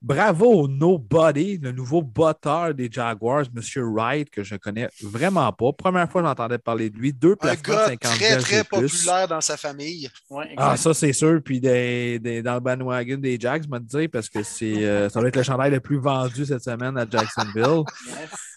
Bravo 0.01 0.69
Nobody, 0.69 1.57
le 1.57 1.73
nouveau 1.73 2.01
botteur 2.01 2.73
des 2.73 2.89
Jaguars, 2.89 3.43
M. 3.53 3.61
Wright, 3.93 4.29
que 4.29 4.43
je 4.43 4.53
ne 4.53 4.57
connais 4.57 4.87
vraiment 5.03 5.51
pas. 5.51 5.73
Première 5.73 6.09
fois 6.09 6.21
que 6.21 6.27
j'entendais 6.29 6.57
parler 6.57 6.89
de 6.89 6.97
lui. 6.97 7.11
Deux 7.11 7.35
placements 7.35 7.75
de 7.75 7.97
50 7.99 7.99
très, 7.99 8.37
très 8.37 8.63
populaire 8.63 9.27
dans 9.27 9.41
sa 9.41 9.57
famille. 9.57 10.09
ah, 10.55 10.77
ça, 10.77 10.93
c'est 10.93 11.11
sûr. 11.11 11.41
Puis 11.43 11.59
dans 11.59 11.69
le 11.73 12.59
bandwagon 12.59 13.17
des 13.17 13.37
Jags, 13.37 13.63
je 13.63 13.67
me 13.67 13.79
dire, 13.79 14.07
parce 14.11 14.29
que 14.29 14.41
c'est, 14.41 14.85
euh, 14.85 15.09
ça 15.09 15.19
doit 15.19 15.27
être 15.27 15.35
le 15.35 15.43
chandail 15.43 15.71
le 15.71 15.81
plus 15.81 15.99
vendu 15.99 16.45
cette 16.45 16.63
semaine 16.63 16.97
à 16.97 17.05
Jacksonville. 17.09 17.83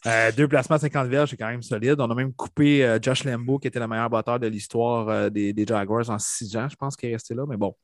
Euh, 0.07 0.33
deux 0.33 0.47
placements 0.47 0.77
de 0.77 0.83
50 0.83 1.09
verges, 1.09 1.31
c'est 1.31 1.37
quand 1.37 1.49
même 1.49 1.63
solide. 1.63 1.97
On 1.99 2.11
a 2.11 2.15
même 2.15 2.33
coupé 2.33 2.85
euh, 2.85 2.99
Josh 3.03 3.25
Lambeau, 3.25 3.59
qui 3.59 3.67
était 3.67 3.81
le 3.81 3.89
meilleur 3.89 4.11
botteur 4.11 4.39
de 4.39 4.47
l'histoire 4.47 5.31
des, 5.31 5.53
des, 5.53 5.67
Jaguars 5.67 6.09
en 6.09 6.19
six 6.19 6.57
ans, 6.57 6.69
je 6.69 6.77
pense 6.77 6.97
qu'il 6.97 7.11
est 7.11 7.15
resté 7.15 7.35
là. 7.35 7.45
Mais 7.49 7.57
bon, 7.57 7.75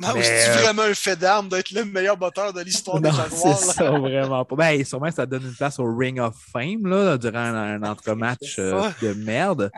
non, 0.00 0.08
c'est 0.22 0.48
euh, 0.48 0.62
vraiment 0.62 0.82
un 0.82 0.94
fait 0.94 1.16
d'arme 1.16 1.50
d'être 1.50 1.70
le 1.70 1.84
meilleur 1.84 2.16
batteur 2.16 2.54
de 2.54 2.62
l'histoire 2.62 2.98
des 2.98 3.10
Jaguars. 3.10 3.28
C'est 3.30 3.72
ça, 3.72 3.90
vraiment 3.90 4.42
pas. 4.44 4.56
Ben, 4.56 4.84
sûrement, 4.84 5.10
ça 5.10 5.26
donne 5.26 5.42
une 5.42 5.54
place 5.54 5.78
au 5.78 5.94
Ring 5.94 6.18
of 6.18 6.34
Fame 6.50 6.86
là, 6.86 7.18
durant 7.18 7.38
un, 7.38 7.82
entre-match 7.90 8.56
euh, 8.58 8.88
de 9.02 9.12
merde. 9.12 9.70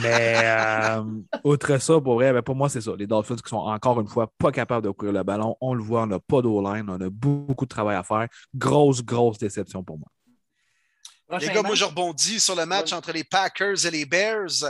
Mais 0.00 0.34
euh, 0.44 1.02
outre 1.42 1.78
ça, 1.78 2.00
pour 2.00 2.14
vrai, 2.14 2.32
ben, 2.32 2.42
pour 2.42 2.54
moi, 2.54 2.68
c'est 2.68 2.80
ça. 2.80 2.92
Les 2.96 3.08
Dolphins 3.08 3.34
qui 3.34 3.48
sont 3.48 3.56
encore 3.56 4.00
une 4.00 4.08
fois 4.08 4.32
pas 4.38 4.52
capables 4.52 4.86
de 4.86 4.90
courir 4.90 5.12
le 5.12 5.24
ballon. 5.24 5.56
On 5.60 5.74
le 5.74 5.82
voit, 5.82 6.02
on 6.02 6.06
n'a 6.06 6.20
pas 6.20 6.40
d'O-line, 6.40 6.86
on 6.88 7.00
a 7.00 7.10
beaucoup 7.10 7.64
de 7.64 7.70
travail 7.70 7.96
à 7.96 8.04
faire. 8.04 8.28
Grosse, 8.54 9.04
grosse 9.04 9.38
déception 9.38 9.82
pour 9.82 9.98
moi 9.98 10.08
les 11.40 11.48
gars, 11.48 11.62
moi, 11.62 11.74
je 11.74 11.84
rebondis 11.84 12.40
sur 12.40 12.54
le 12.54 12.64
match 12.64 12.92
entre 12.92 13.12
les 13.12 13.24
Packers 13.24 13.84
et 13.84 13.90
les 13.90 14.06
Bears. 14.06 14.64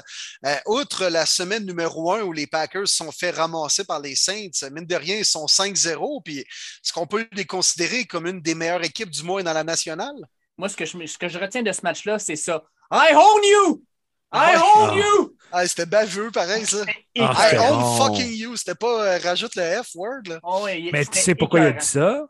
Euh, 0.45 0.57
outre 0.67 1.07
la 1.07 1.25
semaine 1.27 1.65
numéro 1.65 2.13
un 2.13 2.23
où 2.23 2.33
les 2.33 2.47
Packers 2.47 2.89
sont 2.89 3.13
fait 3.13 3.31
ramasser 3.31 3.85
par 3.85 4.01
les 4.01 4.17
Saints, 4.17 4.69
mine 4.73 4.87
de 4.87 4.95
rien, 4.97 5.17
ils 5.17 5.25
sont 5.25 5.47
5-0. 5.47 6.23
Puis, 6.25 6.39
est-ce 6.39 6.93
qu'on 6.93 7.07
peut 7.07 7.29
les 7.33 7.45
considérer 7.45 8.05
comme 8.05 8.27
une 8.27 8.41
des 8.41 8.55
meilleures 8.55 8.85
équipes 8.85 9.11
du 9.11 9.23
moins 9.23 9.43
dans 9.43 9.53
la 9.53 9.65
nationale? 9.65 10.17
Moi, 10.57 10.69
ce 10.69 10.77
que 10.77 10.85
je, 10.85 11.07
ce 11.07 11.19
que 11.19 11.29
je 11.29 11.39
retiens 11.39 11.63
de 11.63 11.71
ce 11.71 11.81
match-là, 11.83 12.19
c'est 12.19 12.37
ça. 12.37 12.65
I 12.91 13.15
own 13.15 13.43
you! 13.45 13.85
I 14.33 14.57
own 14.57 14.99
you! 14.99 15.37
Ah, 15.53 15.67
c'était 15.67 15.87
baveux, 15.87 16.31
pareil, 16.31 16.67
ça. 16.67 16.85
I 17.15 17.57
own 17.59 17.97
fucking 17.97 18.33
you. 18.33 18.57
C'était 18.57 18.75
pas 18.75 19.15
euh, 19.15 19.19
rajoute 19.23 19.55
le 19.57 19.83
F-word. 19.83 20.41
Oh, 20.43 20.67
Mais 20.93 21.05
tu 21.07 21.19
sais 21.19 21.35
pourquoi 21.35 21.61
il 21.61 21.67
a 21.67 21.73
dit 21.73 21.87
ça? 21.87 22.27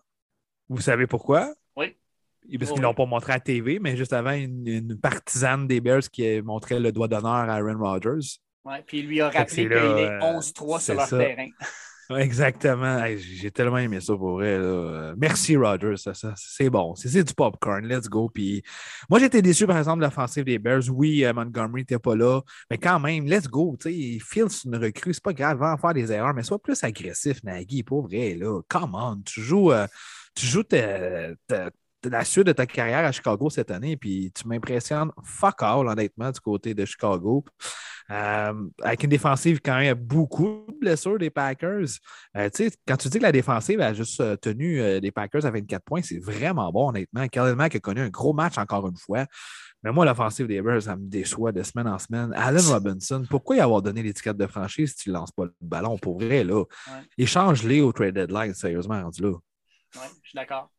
Vous 0.69 0.81
savez 0.81 1.07
pourquoi? 1.07 1.53
Parce 2.57 2.71
qu'ils 2.71 2.81
ne 2.81 2.87
l'ont 2.87 2.95
pas 2.95 3.07
montré 3.07 3.33
à 3.33 3.41
TV, 3.41 3.79
mais 3.79 3.97
juste 3.97 4.13
avant, 4.13 4.33
une, 4.33 4.99
partisane 5.01 5.67
des 5.67 5.81
Bears 5.81 6.09
qui 6.11 6.41
montrait 6.41 6.81
le 6.81 6.93
doigt 6.93 7.09
d'honneur 7.09 7.33
à 7.33 7.57
Aaron 7.57 7.79
Rodgers. 7.79 8.39
Oui, 8.65 8.77
puis 8.87 9.01
il 9.01 9.07
lui 9.07 9.21
a 9.21 9.29
rappelé 9.29 9.65
qu'il 9.65 9.73
est 9.73 10.19
11-3 10.19 10.77
euh, 10.77 10.79
sur 10.79 10.95
leur 10.95 11.09
terrain. 11.09 11.49
Exactement. 12.17 13.05
J'ai 13.17 13.51
tellement 13.51 13.79
aimé 13.79 14.01
ça 14.01 14.17
pour 14.17 14.33
vrai. 14.33 14.59
Merci, 15.17 15.57
Rodgers. 15.57 15.97
c'est 16.37 16.71
bon. 16.71 16.95
C'est 16.95 17.23
du 17.23 17.35
popcorn. 17.35 17.87
Let's 17.87 18.09
go. 18.09 18.31
Puis, 18.33 18.63
moi, 19.11 19.19
j'étais 19.19 19.43
déçu, 19.43 19.67
par 19.67 19.77
exemple, 19.77 19.99
de 19.99 20.05
l'offensive 20.05 20.45
des 20.45 20.59
Bears. 20.59 20.89
Oui, 20.91 21.25
euh, 21.25 21.35
Montgomery 21.35 21.83
n'était 21.83 21.99
pas 21.99 22.17
là. 22.17 22.41
Mais 22.71 22.79
quand 22.79 22.99
même, 22.99 23.27
let's 23.27 23.47
go. 23.47 23.77
Fields, 23.83 24.65
une 24.65 24.77
recrue. 24.77 25.13
C'est 25.13 25.23
pas 25.23 25.35
grave. 25.35 25.59
Va 25.59 25.75
en 25.75 25.77
faire 25.77 25.93
des 25.93 26.11
erreurs. 26.11 26.33
Mais 26.33 26.43
sois 26.43 26.59
plus 26.59 26.83
agressif, 26.83 27.43
Nagui. 27.45 27.83
Pour 27.83 28.03
vrai. 28.07 28.35
Là. 28.35 28.61
Come 28.69 28.95
on. 28.95 29.21
Tu 29.25 29.43
joues, 29.43 29.73
euh, 29.73 29.87
tu 30.35 30.47
joues 30.47 30.65
la 32.05 32.25
suite 32.25 32.47
de 32.47 32.53
ta 32.53 32.67
carrière 32.67 33.05
à 33.05 33.13
Chicago 33.13 33.51
cette 33.51 33.71
année, 33.71 33.97
puis 33.97 34.33
tu 34.35 34.47
m'impressionnes 34.47 35.11
fuck 35.25 35.63
all, 35.63 35.89
honnêtement, 35.89 36.31
du 36.31 36.41
côté 36.41 36.75
de 36.75 36.85
Chicago. 36.85 37.45
Euh, 38.11 38.55
avec 38.83 39.05
une 39.05 39.11
défensive 39.11 39.61
quand 39.63 39.77
même 39.77 39.95
beaucoup 39.95 40.65
de 40.69 40.79
blessures 40.79 41.19
des 41.19 41.29
Packers. 41.29 41.89
Euh, 42.37 42.49
quand 42.87 42.97
tu 42.97 43.09
dis 43.09 43.19
que 43.19 43.23
la 43.23 43.33
défensive 43.33 43.81
a 43.83 43.93
juste 43.93 44.21
euh, 44.21 44.35
tenu 44.37 44.81
les 45.01 45.11
Packers 45.11 45.45
à 45.45 45.51
24 45.51 45.85
points, 45.85 46.01
c'est 46.03 46.19
vraiment 46.19 46.73
bon, 46.73 46.89
honnêtement. 46.89 47.29
Khalil 47.29 47.55
Mack 47.55 47.75
a 47.75 47.81
connu 47.81 48.01
un 48.01 48.09
gros 48.09 48.33
match 48.33 48.57
encore 48.57 48.89
une 48.89 48.97
fois. 48.97 49.27
Mais 49.83 49.93
moi, 49.93 50.05
l'offensive 50.05 50.47
des 50.47 50.61
Bears, 50.61 50.83
ça 50.83 50.97
me 50.97 51.09
déçoit 51.09 51.53
de 51.53 51.63
semaine 51.63 51.87
en 51.87 51.99
semaine. 51.99 52.33
Allen 52.35 52.65
Robinson, 52.65 53.25
pourquoi 53.29 53.57
y 53.57 53.61
avoir 53.61 53.81
donné 53.83 54.03
l'étiquette 54.03 54.37
de 54.37 54.47
franchise 54.47 54.91
si 54.91 55.05
tu 55.05 55.11
ne 55.11 55.15
lances 55.15 55.31
pas 55.31 55.45
le 55.45 55.55
ballon? 55.61 55.99
Pour 55.99 56.19
vrai? 56.19 56.43
Là? 56.43 56.65
Échange-les 57.17 57.81
au 57.81 57.93
trade 57.93 58.15
deadline, 58.15 58.55
sérieusement, 58.55 59.01
rendu 59.01 59.23
là. 59.23 59.33
Oui, 59.95 60.03
je 60.23 60.29
suis 60.31 60.37
d'accord. 60.37 60.71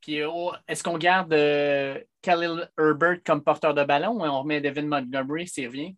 Puis 0.00 0.22
oh, 0.24 0.52
est-ce 0.66 0.82
qu'on 0.82 0.98
garde 0.98 1.32
euh, 1.32 1.98
Khalil 2.22 2.70
Herbert 2.78 3.18
comme 3.24 3.42
porteur 3.42 3.74
de 3.74 3.84
ballon 3.84 4.12
ou 4.12 4.24
on 4.24 4.42
remet 4.42 4.60
Devin 4.60 4.86
Montgomery 4.86 5.46
s'il 5.46 5.66
revient? 5.66 5.96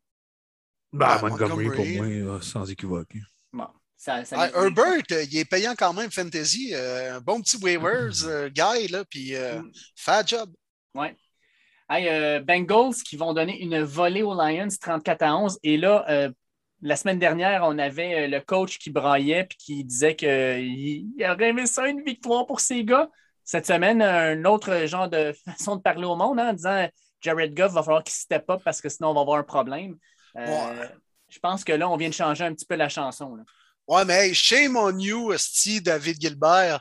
Bah, 0.92 1.18
Montgomery, 1.22 1.70
pour 1.70 1.86
moi, 1.86 2.06
euh, 2.06 2.40
sans 2.40 2.68
équivoque. 2.70 3.16
Bon, 3.52 3.66
ah, 4.06 4.22
Herbert, 4.54 5.02
euh, 5.12 5.24
il 5.30 5.38
est 5.38 5.44
payant 5.44 5.74
quand 5.78 5.92
même 5.94 6.10
fantasy. 6.10 6.74
un 6.74 7.20
bon 7.20 7.40
petit 7.40 7.56
waivers 7.58 8.50
guy, 8.50 8.88
là, 8.88 9.04
puis 9.08 9.34
mm. 9.34 9.70
fait 9.96 10.28
job. 10.28 10.52
Oui. 10.94 11.06
Hey, 11.88 12.40
Bengals 12.40 12.94
qui 13.04 13.16
vont 13.16 13.34
donner 13.34 13.60
une 13.62 13.82
volée 13.82 14.22
aux 14.22 14.34
Lions 14.34 14.68
34 14.80 15.22
à 15.22 15.36
11. 15.36 15.58
Et 15.62 15.76
là, 15.76 16.30
la 16.80 16.96
semaine 16.96 17.18
dernière, 17.18 17.62
on 17.64 17.78
avait 17.78 18.28
le 18.28 18.40
coach 18.40 18.78
qui 18.78 18.90
braillait 18.90 19.42
et 19.42 19.56
qui 19.56 19.84
disait 19.84 20.16
qu'il 20.16 21.06
aurait 21.20 21.48
aimé 21.48 21.66
ça 21.66 21.86
une 21.88 22.02
victoire 22.02 22.46
pour 22.46 22.60
ces 22.60 22.84
gars 22.84 23.08
cette 23.44 23.66
semaine 23.66 24.02
un 24.02 24.44
autre 24.44 24.86
genre 24.86 25.08
de 25.08 25.32
façon 25.44 25.76
de 25.76 25.82
parler 25.82 26.04
au 26.04 26.16
monde 26.16 26.40
hein, 26.40 26.50
en 26.50 26.52
disant 26.52 26.88
Jared 27.20 27.54
Goff 27.54 27.72
va 27.72 27.82
falloir 27.82 28.04
qu'il 28.04 28.14
step 28.14 28.48
up 28.50 28.62
parce 28.64 28.80
que 28.80 28.88
sinon 28.88 29.10
on 29.10 29.14
va 29.14 29.20
avoir 29.20 29.38
un 29.38 29.44
problème. 29.44 29.96
Euh, 30.36 30.86
je 31.28 31.38
pense 31.38 31.64
que 31.64 31.72
là, 31.72 31.88
on 31.88 31.96
vient 31.96 32.08
de 32.08 32.14
changer 32.14 32.44
un 32.44 32.52
petit 32.52 32.66
peu 32.66 32.74
la 32.74 32.88
chanson. 32.88 33.38
Ouais, 33.88 34.04
mais 34.04 34.28
hey, 34.28 34.34
shame 34.34 34.76
on 34.76 34.96
you, 34.96 35.36
Sti, 35.36 35.80
David 35.80 36.20
Gilbert. 36.20 36.80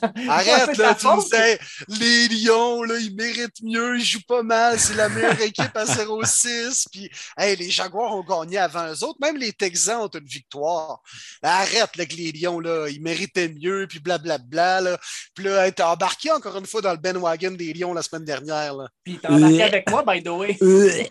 Arrête, 0.28 0.76
là, 0.76 0.94
tu 0.94 1.06
me 1.06 1.20
disais, 1.20 1.58
les 1.88 2.28
Lions, 2.28 2.84
là, 2.84 2.96
ils 2.96 3.14
méritent 3.14 3.60
mieux, 3.62 3.98
ils 3.98 4.04
jouent 4.04 4.26
pas 4.26 4.44
mal, 4.44 4.78
c'est 4.78 4.94
la 4.94 5.08
meilleure 5.08 5.40
équipe 5.40 5.76
à 5.76 5.84
0-6. 5.84 6.86
Puis, 6.92 7.10
hey, 7.36 7.56
les 7.56 7.70
Jaguars 7.70 8.14
ont 8.14 8.22
gagné 8.22 8.58
avant 8.58 8.86
eux 8.86 9.02
autres, 9.02 9.18
même 9.20 9.36
les 9.36 9.52
Texans 9.52 10.02
ont 10.02 10.08
une 10.08 10.26
victoire. 10.26 11.00
Arrête, 11.42 11.96
là, 11.96 12.06
que 12.06 12.14
les 12.14 12.30
Lions, 12.30 12.60
là, 12.60 12.88
ils 12.88 13.02
méritaient 13.02 13.48
mieux, 13.48 13.86
puis 13.88 13.98
blablabla, 13.98 14.80
là. 14.80 14.98
Puis 15.34 15.44
là, 15.44 15.70
t'as 15.72 15.90
embarqué 15.90 16.30
encore 16.30 16.56
une 16.56 16.66
fois 16.66 16.82
dans 16.82 16.92
le 16.92 16.98
Ben 16.98 17.16
Wagon 17.16 17.50
des 17.50 17.72
Lions 17.72 17.92
la 17.92 18.02
semaine 18.02 18.24
dernière, 18.24 18.74
là. 18.74 18.88
Puis 19.02 19.18
t'as 19.20 19.30
embarqué 19.30 19.62
avec 19.64 19.90
moi, 19.90 20.04
by 20.06 20.22
the 20.22 20.28
way. 20.28 20.56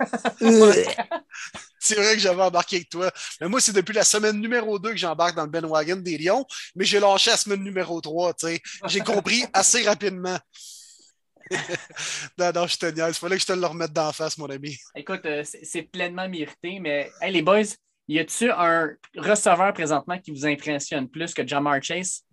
c'est 1.88 1.96
vrai 1.96 2.14
que 2.14 2.20
j'avais 2.20 2.42
embarqué 2.42 2.78
avec 2.78 2.90
toi. 2.90 3.12
Mais 3.42 3.48
moi, 3.48 3.62
c'est 3.62 3.74
depuis 3.74 3.94
la 3.94 4.04
semaine 4.04 4.40
numéro 4.40 4.78
2 4.80 4.92
que 4.92 4.98
j'embarque 4.98 5.36
dans 5.36 5.44
le 5.44 5.50
Ben 5.50 5.66
Wagon 5.66 5.98
des 5.98 6.18
Lions, 6.18 6.46
mais 6.76 6.86
j'ai 6.86 7.00
lâché 7.00 7.32
la 7.32 7.38
semaine 7.38 7.64
numéro 7.64 8.02
3, 8.02 8.34
tu 8.34 8.48
sais. 8.48 8.62
J'ai 8.88 9.00
compris 9.00 9.44
assez 9.54 9.84
rapidement. 9.84 10.38
non, 12.38 12.52
non, 12.54 12.68
je 12.68 12.78
te 12.78 12.86
niaise. 12.88 13.16
Il 13.16 13.20
fallait 13.20 13.36
que 13.38 13.42
je 13.42 13.48
te 13.48 13.54
le 13.54 13.66
remette 13.66 13.94
d'en 13.94 14.12
face, 14.12 14.38
mon 14.38 14.48
ami. 14.48 14.78
Écoute, 14.96 15.26
euh, 15.26 15.44
c'est 15.44 15.84
pleinement 15.84 16.28
mérité, 16.28 16.80
mais 16.80 17.10
hey, 17.22 17.32
les 17.32 17.42
boys, 17.42 17.64
y 18.08 18.20
a-tu 18.20 18.52
un 18.52 18.90
receveur 19.16 19.74
présentement 19.74 20.20
qui 20.20 20.32
vous 20.32 20.46
impressionne 20.46 21.08
plus 21.08 21.34
que 21.34 21.48
Jamar 21.48 21.82
Chase? 21.82 22.24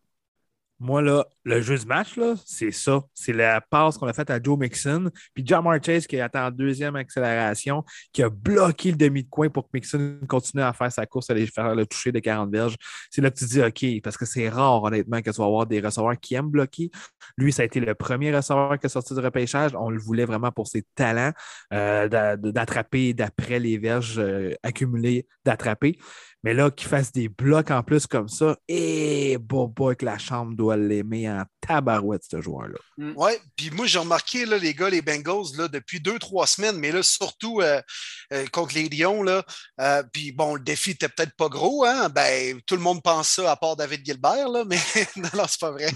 Moi, 0.80 1.02
là, 1.02 1.24
le 1.44 1.60
jeu 1.60 1.76
match, 1.86 2.18
c'est 2.44 2.72
ça. 2.72 3.00
C'est 3.14 3.32
la 3.32 3.60
passe 3.60 3.96
qu'on 3.96 4.06
a 4.06 4.12
faite 4.12 4.30
à 4.30 4.42
Joe 4.42 4.58
Mixon. 4.58 5.08
Puis 5.32 5.46
Jamar 5.46 5.78
Chase 5.82 6.06
qui 6.06 6.20
attend 6.20 6.46
en 6.46 6.50
deuxième 6.50 6.96
accélération, 6.96 7.84
qui 8.12 8.22
a 8.22 8.28
bloqué 8.28 8.90
le 8.90 8.96
demi 8.96 9.22
de 9.22 9.28
coin 9.28 9.48
pour 9.48 9.64
que 9.64 9.70
Mixon 9.74 10.18
continue 10.28 10.62
à 10.62 10.72
faire 10.72 10.90
sa 10.90 11.06
course, 11.06 11.30
aller 11.30 11.46
faire 11.46 11.74
le 11.74 11.86
toucher 11.86 12.10
de 12.10 12.18
40 12.18 12.50
verges. 12.50 12.76
C'est 13.10 13.22
là 13.22 13.30
que 13.30 13.38
tu 13.38 13.44
dis 13.44 13.62
OK, 13.62 14.02
parce 14.02 14.16
que 14.16 14.26
c'est 14.26 14.48
rare, 14.48 14.82
honnêtement, 14.82 15.22
que 15.22 15.30
tu 15.30 15.36
vas 15.36 15.46
avoir 15.46 15.66
des 15.66 15.80
receveurs 15.80 16.18
qui 16.18 16.34
aiment 16.34 16.50
bloquer. 16.50 16.90
Lui, 17.36 17.52
ça 17.52 17.62
a 17.62 17.64
été 17.66 17.78
le 17.78 17.94
premier 17.94 18.34
receveur 18.34 18.78
qui 18.78 18.86
est 18.86 18.90
sorti 18.90 19.14
du 19.14 19.20
repêchage. 19.20 19.72
On 19.74 19.90
le 19.90 20.00
voulait 20.00 20.24
vraiment 20.24 20.50
pour 20.50 20.66
ses 20.66 20.82
talents 20.96 21.32
euh, 21.72 22.36
d'attraper 22.36 23.14
d'après 23.14 23.60
les 23.60 23.78
verges 23.78 24.18
euh, 24.18 24.52
accumulées 24.62 25.26
d'attraper. 25.44 25.98
Mais 26.44 26.52
là, 26.52 26.70
qu'il 26.70 26.88
fasse 26.88 27.10
des 27.10 27.30
blocs 27.30 27.70
en 27.70 27.82
plus 27.82 28.06
comme 28.06 28.28
ça, 28.28 28.58
et 28.68 29.32
eh, 29.32 29.38
boy, 29.38 29.96
que 29.96 30.04
la 30.04 30.18
chambre 30.18 30.54
doit 30.54 30.76
l'aimer 30.76 31.30
en 31.30 31.44
tabarouette, 31.66 32.22
ce 32.30 32.42
joueur-là. 32.42 32.78
Mm. 32.98 33.12
Oui, 33.16 33.32
puis 33.56 33.70
moi, 33.70 33.86
j'ai 33.86 33.98
remarqué, 33.98 34.44
là, 34.44 34.58
les 34.58 34.74
gars, 34.74 34.90
les 34.90 35.00
Bengals, 35.00 35.56
là, 35.56 35.68
depuis 35.68 36.00
deux, 36.00 36.18
trois 36.18 36.46
semaines, 36.46 36.76
mais 36.76 36.92
là, 36.92 37.02
surtout 37.02 37.62
euh, 37.62 37.80
euh, 38.34 38.44
contre 38.52 38.74
les 38.74 38.90
Lions, 38.90 39.22
là, 39.22 39.42
euh, 39.80 40.02
puis 40.12 40.32
bon, 40.32 40.56
le 40.56 40.60
défi 40.60 40.90
n'était 40.90 41.08
peut-être 41.08 41.34
pas 41.34 41.48
gros, 41.48 41.86
hein? 41.86 42.10
Ben, 42.10 42.60
tout 42.66 42.76
le 42.76 42.82
monde 42.82 43.02
pense 43.02 43.28
ça, 43.28 43.50
à 43.50 43.56
part 43.56 43.76
David 43.76 44.04
Gilbert, 44.04 44.50
là, 44.50 44.64
mais 44.66 44.76
non, 45.16 45.30
non 45.32 45.44
c'est 45.48 45.60
pas 45.60 45.70
vrai. 45.70 45.90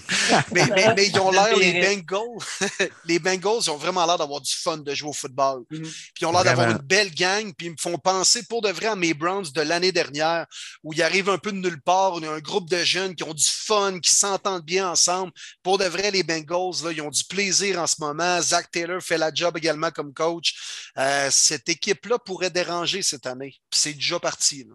mais, 0.52 0.64
mais, 0.96 1.06
ils 1.08 1.20
ont 1.20 1.30
l'air, 1.30 1.54
les 1.58 1.74
Bengals, 1.82 2.88
les 3.04 3.18
Bengals, 3.18 3.64
ils 3.64 3.70
ont 3.70 3.76
vraiment 3.76 4.06
l'air 4.06 4.16
d'avoir 4.16 4.40
du 4.40 4.54
fun 4.54 4.78
de 4.78 4.94
jouer 4.94 5.10
au 5.10 5.12
football. 5.12 5.64
Mm. 5.70 5.82
Puis 5.82 6.22
ils 6.22 6.26
ont 6.26 6.32
l'air 6.32 6.44
d'avoir 6.44 6.70
une 6.70 6.78
belle 6.78 7.14
gang, 7.14 7.52
puis 7.52 7.66
ils 7.66 7.72
me 7.72 7.76
font 7.78 7.98
penser 7.98 8.44
pour 8.48 8.62
de 8.62 8.70
vrai 8.70 8.86
à 8.86 8.96
mes 8.96 9.12
Browns 9.12 9.52
de 9.54 9.60
l'année 9.60 9.92
dernière 9.92 10.37
où 10.82 10.92
il 10.92 11.02
arrive 11.02 11.28
un 11.28 11.38
peu 11.38 11.52
de 11.52 11.58
nulle 11.58 11.80
part, 11.80 12.18
y 12.20 12.26
a 12.26 12.32
un 12.32 12.40
groupe 12.40 12.68
de 12.68 12.78
jeunes 12.78 13.14
qui 13.14 13.24
ont 13.24 13.34
du 13.34 13.46
fun, 13.46 13.98
qui 14.00 14.10
s'entendent 14.10 14.64
bien 14.64 14.90
ensemble. 14.90 15.32
Pour 15.62 15.78
de 15.78 15.84
vrai, 15.84 16.10
les 16.10 16.22
Bengals, 16.22 16.84
là, 16.84 16.92
ils 16.92 17.00
ont 17.00 17.10
du 17.10 17.24
plaisir 17.24 17.80
en 17.80 17.86
ce 17.86 17.96
moment. 18.00 18.40
Zach 18.40 18.70
Taylor 18.70 19.02
fait 19.02 19.18
la 19.18 19.32
job 19.32 19.56
également 19.56 19.90
comme 19.90 20.12
coach. 20.12 20.90
Euh, 20.98 21.28
cette 21.30 21.68
équipe-là 21.68 22.18
pourrait 22.18 22.50
déranger 22.50 23.02
cette 23.02 23.26
année. 23.26 23.54
C'est 23.70 23.94
déjà 23.94 24.18
parti. 24.18 24.66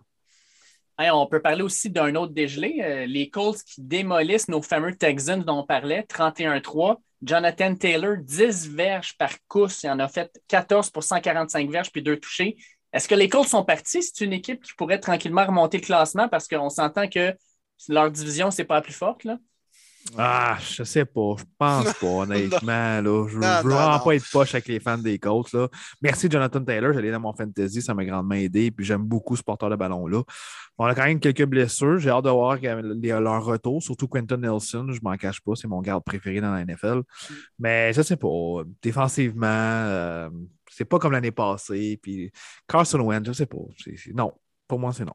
on 0.99 1.27
peut 1.27 1.41
parler 1.41 1.61
aussi 1.61 1.89
d'un 1.89 2.15
autre 2.15 2.33
dégelé. 2.33 2.79
Euh, 2.81 3.05
les 3.05 3.29
Colts 3.29 3.63
qui 3.63 3.81
démolissent 3.81 4.47
nos 4.47 4.61
fameux 4.61 4.95
Texans 4.95 5.43
dont 5.43 5.59
on 5.59 5.65
parlait, 5.65 6.05
31-3. 6.09 6.97
Jonathan 7.23 7.73
Taylor, 7.75 8.17
10 8.19 8.69
verges 8.69 9.15
par 9.17 9.31
course. 9.47 9.83
Il 9.83 9.89
en 9.89 9.99
a 9.99 10.07
fait 10.07 10.29
14 10.47 10.89
pour 10.89 11.03
145 11.03 11.69
verges 11.69 11.91
puis 11.91 12.01
deux 12.01 12.19
touchés. 12.19 12.57
Est-ce 12.93 13.07
que 13.07 13.15
les 13.15 13.27
Colts 13.27 13.47
sont 13.47 13.65
partis? 13.65 14.03
C'est 14.03 14.23
une 14.23 14.33
équipe 14.33 14.63
qui 14.63 14.73
pourrait 14.73 14.99
tranquillement 14.99 15.45
remonter 15.45 15.77
le 15.79 15.83
classement 15.83 16.29
parce 16.29 16.47
qu'on 16.47 16.69
s'entend 16.69 17.07
que 17.07 17.35
leur 17.89 18.11
division, 18.11 18.51
c'est 18.51 18.63
pas 18.63 18.75
la 18.75 18.81
plus 18.81 18.93
forte. 18.93 19.23
Là? 19.23 19.37
Ah, 20.17 20.57
je 20.59 20.83
sais 20.83 21.05
pas. 21.05 21.35
Je 21.37 21.43
pense 21.57 21.93
pas, 21.93 22.07
honnêtement. 22.07 23.01
Là. 23.01 23.27
Je, 23.27 23.37
ne 23.37 23.63
veux 23.63 23.69
vraiment 23.69 23.99
pas 23.99 24.15
être 24.15 24.29
poche 24.31 24.53
avec 24.53 24.67
les 24.67 24.79
fans 24.79 24.97
des 24.97 25.17
Colts. 25.17 25.51
Là. 25.53 25.67
Merci, 26.01 26.27
Jonathan 26.29 26.63
Taylor. 26.63 26.93
J'allais 26.93 27.11
dans 27.11 27.19
mon 27.19 27.33
fantasy. 27.33 27.81
Ça 27.81 27.93
m'a 27.93 28.05
grandement 28.05 28.35
aidé. 28.35 28.69
Puis 28.71 28.85
j'aime 28.85 29.03
beaucoup 29.03 29.35
ce 29.35 29.43
porteur 29.43 29.69
de 29.69 29.75
ballon-là. 29.75 30.21
On 30.77 30.85
a 30.85 30.95
quand 30.95 31.05
même 31.05 31.19
quelques 31.19 31.45
blessures. 31.45 31.97
J'ai 31.99 32.09
hâte 32.09 32.25
de 32.25 32.29
voir 32.29 32.57
leur 32.61 33.45
retour, 33.45 33.81
surtout 33.81 34.07
Quentin 34.07 34.37
Nelson. 34.37 34.87
Je 34.91 34.99
m'en 35.01 35.15
cache 35.15 35.41
pas. 35.41 35.53
C'est 35.55 35.67
mon 35.67 35.81
garde 35.81 36.03
préféré 36.03 36.41
dans 36.41 36.51
la 36.51 36.65
NFL. 36.65 37.01
Mais 37.59 37.93
je 37.93 38.01
sais 38.01 38.17
pas. 38.17 38.27
Défensivement, 38.81 39.47
euh, 39.47 40.29
c'est 40.75 40.85
pas 40.85 40.99
comme 40.99 41.11
l'année 41.11 41.31
passée. 41.31 41.99
Puis 42.01 42.31
Carson 42.67 42.99
Wentz, 42.99 43.25
je 43.27 43.33
sais 43.33 43.45
pas. 43.45 43.57
non. 44.13 44.33
Pour 44.67 44.79
moi, 44.79 44.93
c'est 44.93 45.05
non. 45.05 45.13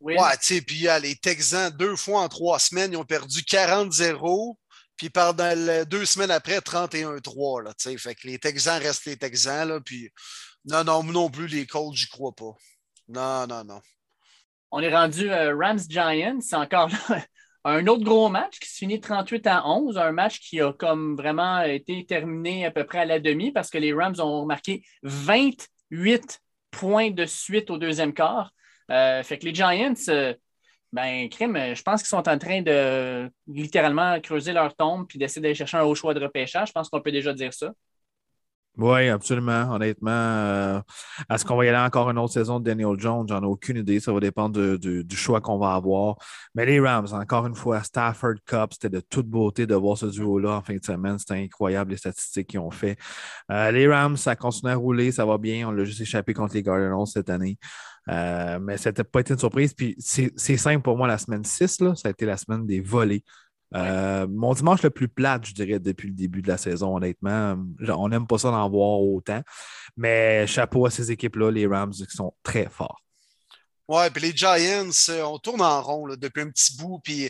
Ouais, 0.00 0.16
tu 0.40 0.56
sais, 0.56 0.60
puis 0.62 0.86
les 1.00 1.14
Texans, 1.14 1.70
deux 1.70 1.94
fois 1.94 2.22
en 2.22 2.28
trois 2.28 2.58
semaines, 2.58 2.92
ils 2.92 2.96
ont 2.96 3.04
perdu 3.04 3.40
40-0. 3.40 4.56
Puis 4.96 5.10
pendant 5.10 5.84
deux 5.84 6.04
semaines 6.04 6.32
après, 6.32 6.58
31-3. 6.58 7.62
Là, 7.62 7.72
fait 7.98 8.14
que 8.14 8.26
les 8.26 8.38
Texans 8.38 8.82
restent 8.82 9.06
les 9.06 9.16
Texans. 9.16 9.68
Là, 9.68 9.80
puis 9.80 10.10
non, 10.64 10.84
non, 10.84 11.02
non 11.02 11.30
plus, 11.30 11.46
les 11.46 11.66
Colts, 11.66 11.94
j'y 11.94 12.08
crois 12.08 12.32
pas. 12.34 12.52
Non, 13.08 13.46
non, 13.46 13.64
non. 13.64 13.80
On 14.70 14.80
est 14.80 14.94
rendu 14.94 15.30
euh, 15.30 15.54
Rams-Giants. 15.56 16.40
C'est 16.40 16.56
encore 16.56 16.90
un 17.64 17.86
autre 17.86 18.04
gros 18.04 18.28
match 18.28 18.58
qui 18.58 18.68
se 18.68 18.78
finit 18.78 19.00
38 19.00 19.46
à 19.46 19.68
11. 19.68 19.96
Un 19.98 20.12
match 20.12 20.40
qui 20.40 20.60
a 20.60 20.72
comme 20.72 21.16
vraiment 21.16 21.62
été 21.62 22.04
terminé 22.06 22.66
à 22.66 22.70
peu 22.70 22.84
près 22.84 22.98
à 22.98 23.04
la 23.04 23.20
demi 23.20 23.52
parce 23.52 23.70
que 23.70 23.78
les 23.78 23.92
Rams 23.92 24.20
ont 24.20 24.44
marqué 24.46 24.82
28 25.02 26.40
points 26.70 27.10
de 27.10 27.24
suite 27.24 27.70
au 27.70 27.78
deuxième 27.78 28.12
quart. 28.12 28.52
Euh, 28.90 29.22
fait 29.22 29.38
que 29.38 29.44
les 29.44 29.54
Giants, 29.54 29.94
euh, 30.08 30.34
ben, 30.92 31.28
crime, 31.28 31.56
je 31.74 31.82
pense 31.82 32.02
qu'ils 32.02 32.08
sont 32.08 32.28
en 32.28 32.38
train 32.38 32.62
de 32.62 33.30
littéralement 33.46 34.20
creuser 34.20 34.52
leur 34.52 34.74
tombe 34.74 35.06
puis 35.06 35.18
d'essayer 35.18 35.40
d'aller 35.40 35.54
chercher 35.54 35.76
un 35.76 35.84
haut 35.84 35.94
choix 35.94 36.14
de 36.14 36.20
repêchage. 36.20 36.68
Je 36.68 36.72
pense 36.72 36.88
qu'on 36.88 37.00
peut 37.00 37.12
déjà 37.12 37.32
dire 37.32 37.54
ça. 37.54 37.72
Oui, 38.78 39.08
absolument. 39.08 39.70
Honnêtement, 39.70 40.10
euh, 40.10 40.80
est-ce 41.30 41.44
qu'on 41.44 41.56
va 41.56 41.66
y 41.66 41.68
aller 41.68 41.78
encore 41.78 42.08
une 42.08 42.18
autre 42.18 42.32
saison 42.32 42.58
de 42.58 42.64
Daniel 42.64 42.98
Jones? 42.98 43.26
J'en 43.28 43.42
ai 43.42 43.46
aucune 43.46 43.76
idée. 43.76 44.00
Ça 44.00 44.12
va 44.12 44.20
dépendre 44.20 44.78
du 44.78 45.16
choix 45.16 45.42
qu'on 45.42 45.58
va 45.58 45.74
avoir. 45.74 46.16
Mais 46.54 46.64
les 46.64 46.80
Rams, 46.80 47.08
encore 47.12 47.46
une 47.46 47.54
fois, 47.54 47.82
Stafford 47.82 48.36
Cup, 48.46 48.72
c'était 48.72 48.88
de 48.88 49.00
toute 49.00 49.26
beauté 49.26 49.66
de 49.66 49.74
voir 49.74 49.98
ce 49.98 50.06
duo-là 50.06 50.56
en 50.56 50.62
fin 50.62 50.74
de 50.74 50.84
semaine. 50.84 51.18
C'était 51.18 51.34
incroyable 51.34 51.90
les 51.90 51.98
statistiques 51.98 52.48
qu'ils 52.48 52.60
ont 52.60 52.70
fait. 52.70 52.96
les 53.50 53.86
Rams, 53.86 54.16
ça 54.16 54.36
continue 54.36 54.72
à 54.72 54.76
rouler, 54.76 55.12
ça 55.12 55.26
va 55.26 55.36
bien. 55.36 55.68
On 55.68 55.72
l'a 55.72 55.84
juste 55.84 56.00
échappé 56.00 56.32
contre 56.32 56.54
les 56.54 56.62
Cardinals 56.62 57.06
cette 57.06 57.28
année. 57.28 57.58
Euh, 58.08 58.58
mais 58.60 58.76
ça 58.78 58.90
n'a 58.92 59.04
pas 59.04 59.20
été 59.20 59.32
une 59.32 59.38
surprise. 59.38 59.74
Puis 59.74 59.94
c'est 59.98 60.56
simple 60.56 60.82
pour 60.82 60.96
moi, 60.96 61.06
la 61.06 61.18
semaine 61.18 61.44
6, 61.44 61.80
là, 61.80 61.94
ça 61.94 62.08
a 62.08 62.10
été 62.10 62.26
la 62.26 62.36
semaine 62.36 62.66
des 62.66 62.80
volets. 62.80 63.22
Euh, 63.74 64.26
mon 64.28 64.54
dimanche 64.54 64.82
le 64.82 64.90
plus 64.90 65.08
plat, 65.08 65.40
je 65.42 65.52
dirais, 65.52 65.78
depuis 65.78 66.08
le 66.08 66.14
début 66.14 66.42
de 66.42 66.48
la 66.48 66.58
saison, 66.58 66.96
honnêtement. 66.96 67.56
On 67.88 68.08
n'aime 68.08 68.26
pas 68.26 68.38
ça 68.38 68.50
d'en 68.50 68.68
voir 68.68 69.00
autant. 69.00 69.42
Mais 69.96 70.46
chapeau 70.46 70.86
à 70.86 70.90
ces 70.90 71.10
équipes-là, 71.10 71.50
les 71.50 71.66
Rams, 71.66 71.92
qui 71.92 72.16
sont 72.16 72.34
très 72.42 72.68
forts. 72.68 73.02
Ouais, 73.88 74.10
puis 74.10 74.22
les 74.22 74.32
Giants, 74.36 74.90
euh, 75.10 75.22
on 75.22 75.38
tourne 75.38 75.60
en 75.60 75.82
rond 75.82 76.08
depuis 76.16 76.42
un 76.42 76.50
petit 76.50 76.76
bout. 76.76 77.00
Puis 77.02 77.28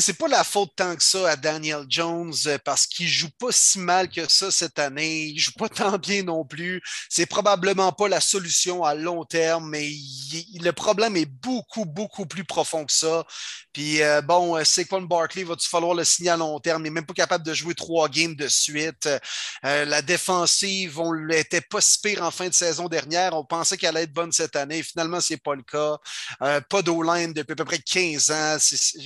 c'est 0.00 0.14
pas 0.14 0.28
la 0.28 0.44
faute 0.44 0.70
tant 0.76 0.96
que 0.96 1.02
ça 1.02 1.30
à 1.30 1.36
Daniel 1.36 1.84
Jones 1.88 2.32
euh, 2.46 2.58
parce 2.64 2.86
qu'il 2.86 3.08
joue 3.08 3.30
pas 3.38 3.50
si 3.50 3.78
mal 3.78 4.08
que 4.08 4.28
ça 4.30 4.50
cette 4.50 4.78
année. 4.78 5.24
Il 5.24 5.38
joue 5.38 5.52
pas 5.52 5.68
tant 5.68 5.98
bien 5.98 6.22
non 6.22 6.44
plus. 6.44 6.80
C'est 7.08 7.26
probablement 7.26 7.92
pas 7.92 8.08
la 8.08 8.20
solution 8.20 8.84
à 8.84 8.94
long 8.94 9.24
terme, 9.24 9.68
mais 9.68 9.90
le 10.60 10.70
problème 10.70 11.16
est 11.16 11.26
beaucoup, 11.26 11.84
beaucoup 11.84 12.26
plus 12.26 12.44
profond 12.44 12.84
que 12.84 12.92
ça. 12.92 13.24
Puis 13.72 14.02
euh, 14.02 14.22
bon, 14.22 14.56
euh, 14.56 14.64
Saquon 14.64 15.02
Barkley, 15.02 15.44
va-tu 15.44 15.68
falloir 15.68 15.94
le 15.94 16.04
signer 16.04 16.30
à 16.30 16.36
long 16.36 16.58
terme? 16.60 16.82
Il 16.82 16.84
n'est 16.84 16.90
même 16.90 17.06
pas 17.06 17.14
capable 17.14 17.44
de 17.44 17.54
jouer 17.54 17.74
trois 17.74 18.08
games 18.08 18.34
de 18.34 18.48
suite. 18.48 19.08
la 19.62 20.02
défensive, 20.02 20.98
on 20.98 21.12
l'était 21.12 21.60
pas 21.60 21.80
si 21.80 21.98
pire 22.00 22.22
en 22.22 22.30
fin 22.30 22.48
de 22.48 22.54
saison 22.54 22.88
dernière. 22.88 23.34
On 23.34 23.44
pensait 23.44 23.76
qu'elle 23.76 23.90
allait 23.90 24.04
être 24.04 24.12
bonne 24.12 24.32
cette 24.32 24.56
année. 24.56 24.82
Finalement, 24.82 25.20
c'est 25.20 25.36
pas 25.36 25.54
le 25.54 25.62
cas. 25.62 25.98
pas 26.68 26.82
d'O-line 26.82 27.32
depuis 27.32 27.52
à 27.52 27.56
peu 27.56 27.64
près 27.64 27.78
15 27.78 28.30
ans. 28.30 28.56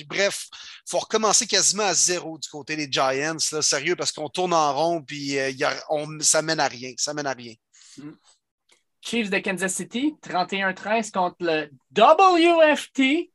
bref, 0.09 0.47
faut 0.87 0.99
recommencer 0.99 1.47
quasiment 1.47 1.85
à 1.85 1.95
zéro 1.95 2.39
du 2.39 2.49
côté 2.49 2.77
des 2.77 2.91
Giants, 2.91 3.37
là, 3.53 3.63
sérieux, 3.63 3.97
parce 3.97 4.13
qu'on 4.13 4.29
tourne 4.29 4.55
en 4.55 4.73
rond, 4.73 5.03
puis 5.03 5.39
euh, 5.39 5.51
ça 6.21 6.43
mène 6.43 6.61
à 6.61 6.69
rien. 6.69 6.93
Ça 6.97 7.13
mène 7.13 7.27
à 7.27 7.33
rien. 7.33 7.55
Mm. 7.99 8.11
Chiefs 9.01 9.31
de 9.31 9.39
Kansas 9.39 9.75
City, 9.75 10.17
31-13 10.23 11.11
contre 11.11 11.37
le 11.41 11.71
WFT. 11.97 13.31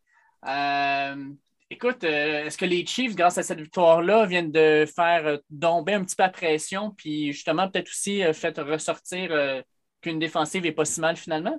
Euh, 0.48 1.30
écoute, 1.70 2.04
euh, 2.04 2.46
est-ce 2.46 2.58
que 2.58 2.66
les 2.66 2.86
Chiefs, 2.86 3.16
grâce 3.16 3.38
à 3.38 3.44
cette 3.44 3.60
victoire-là, 3.60 4.26
viennent 4.26 4.52
de 4.52 4.86
faire 4.94 5.40
tomber 5.62 5.94
un 5.94 6.04
petit 6.04 6.16
peu 6.16 6.24
la 6.24 6.30
pression, 6.30 6.92
puis 6.92 7.32
justement, 7.34 7.70
peut-être 7.70 7.90
aussi 7.90 8.22
fait 8.34 8.58
ressortir 8.60 9.64
qu'une 10.02 10.20
défensive 10.20 10.64
n'est 10.64 10.72
pas 10.72 10.86
si 10.86 11.00
mal 11.00 11.16
finalement? 11.16 11.58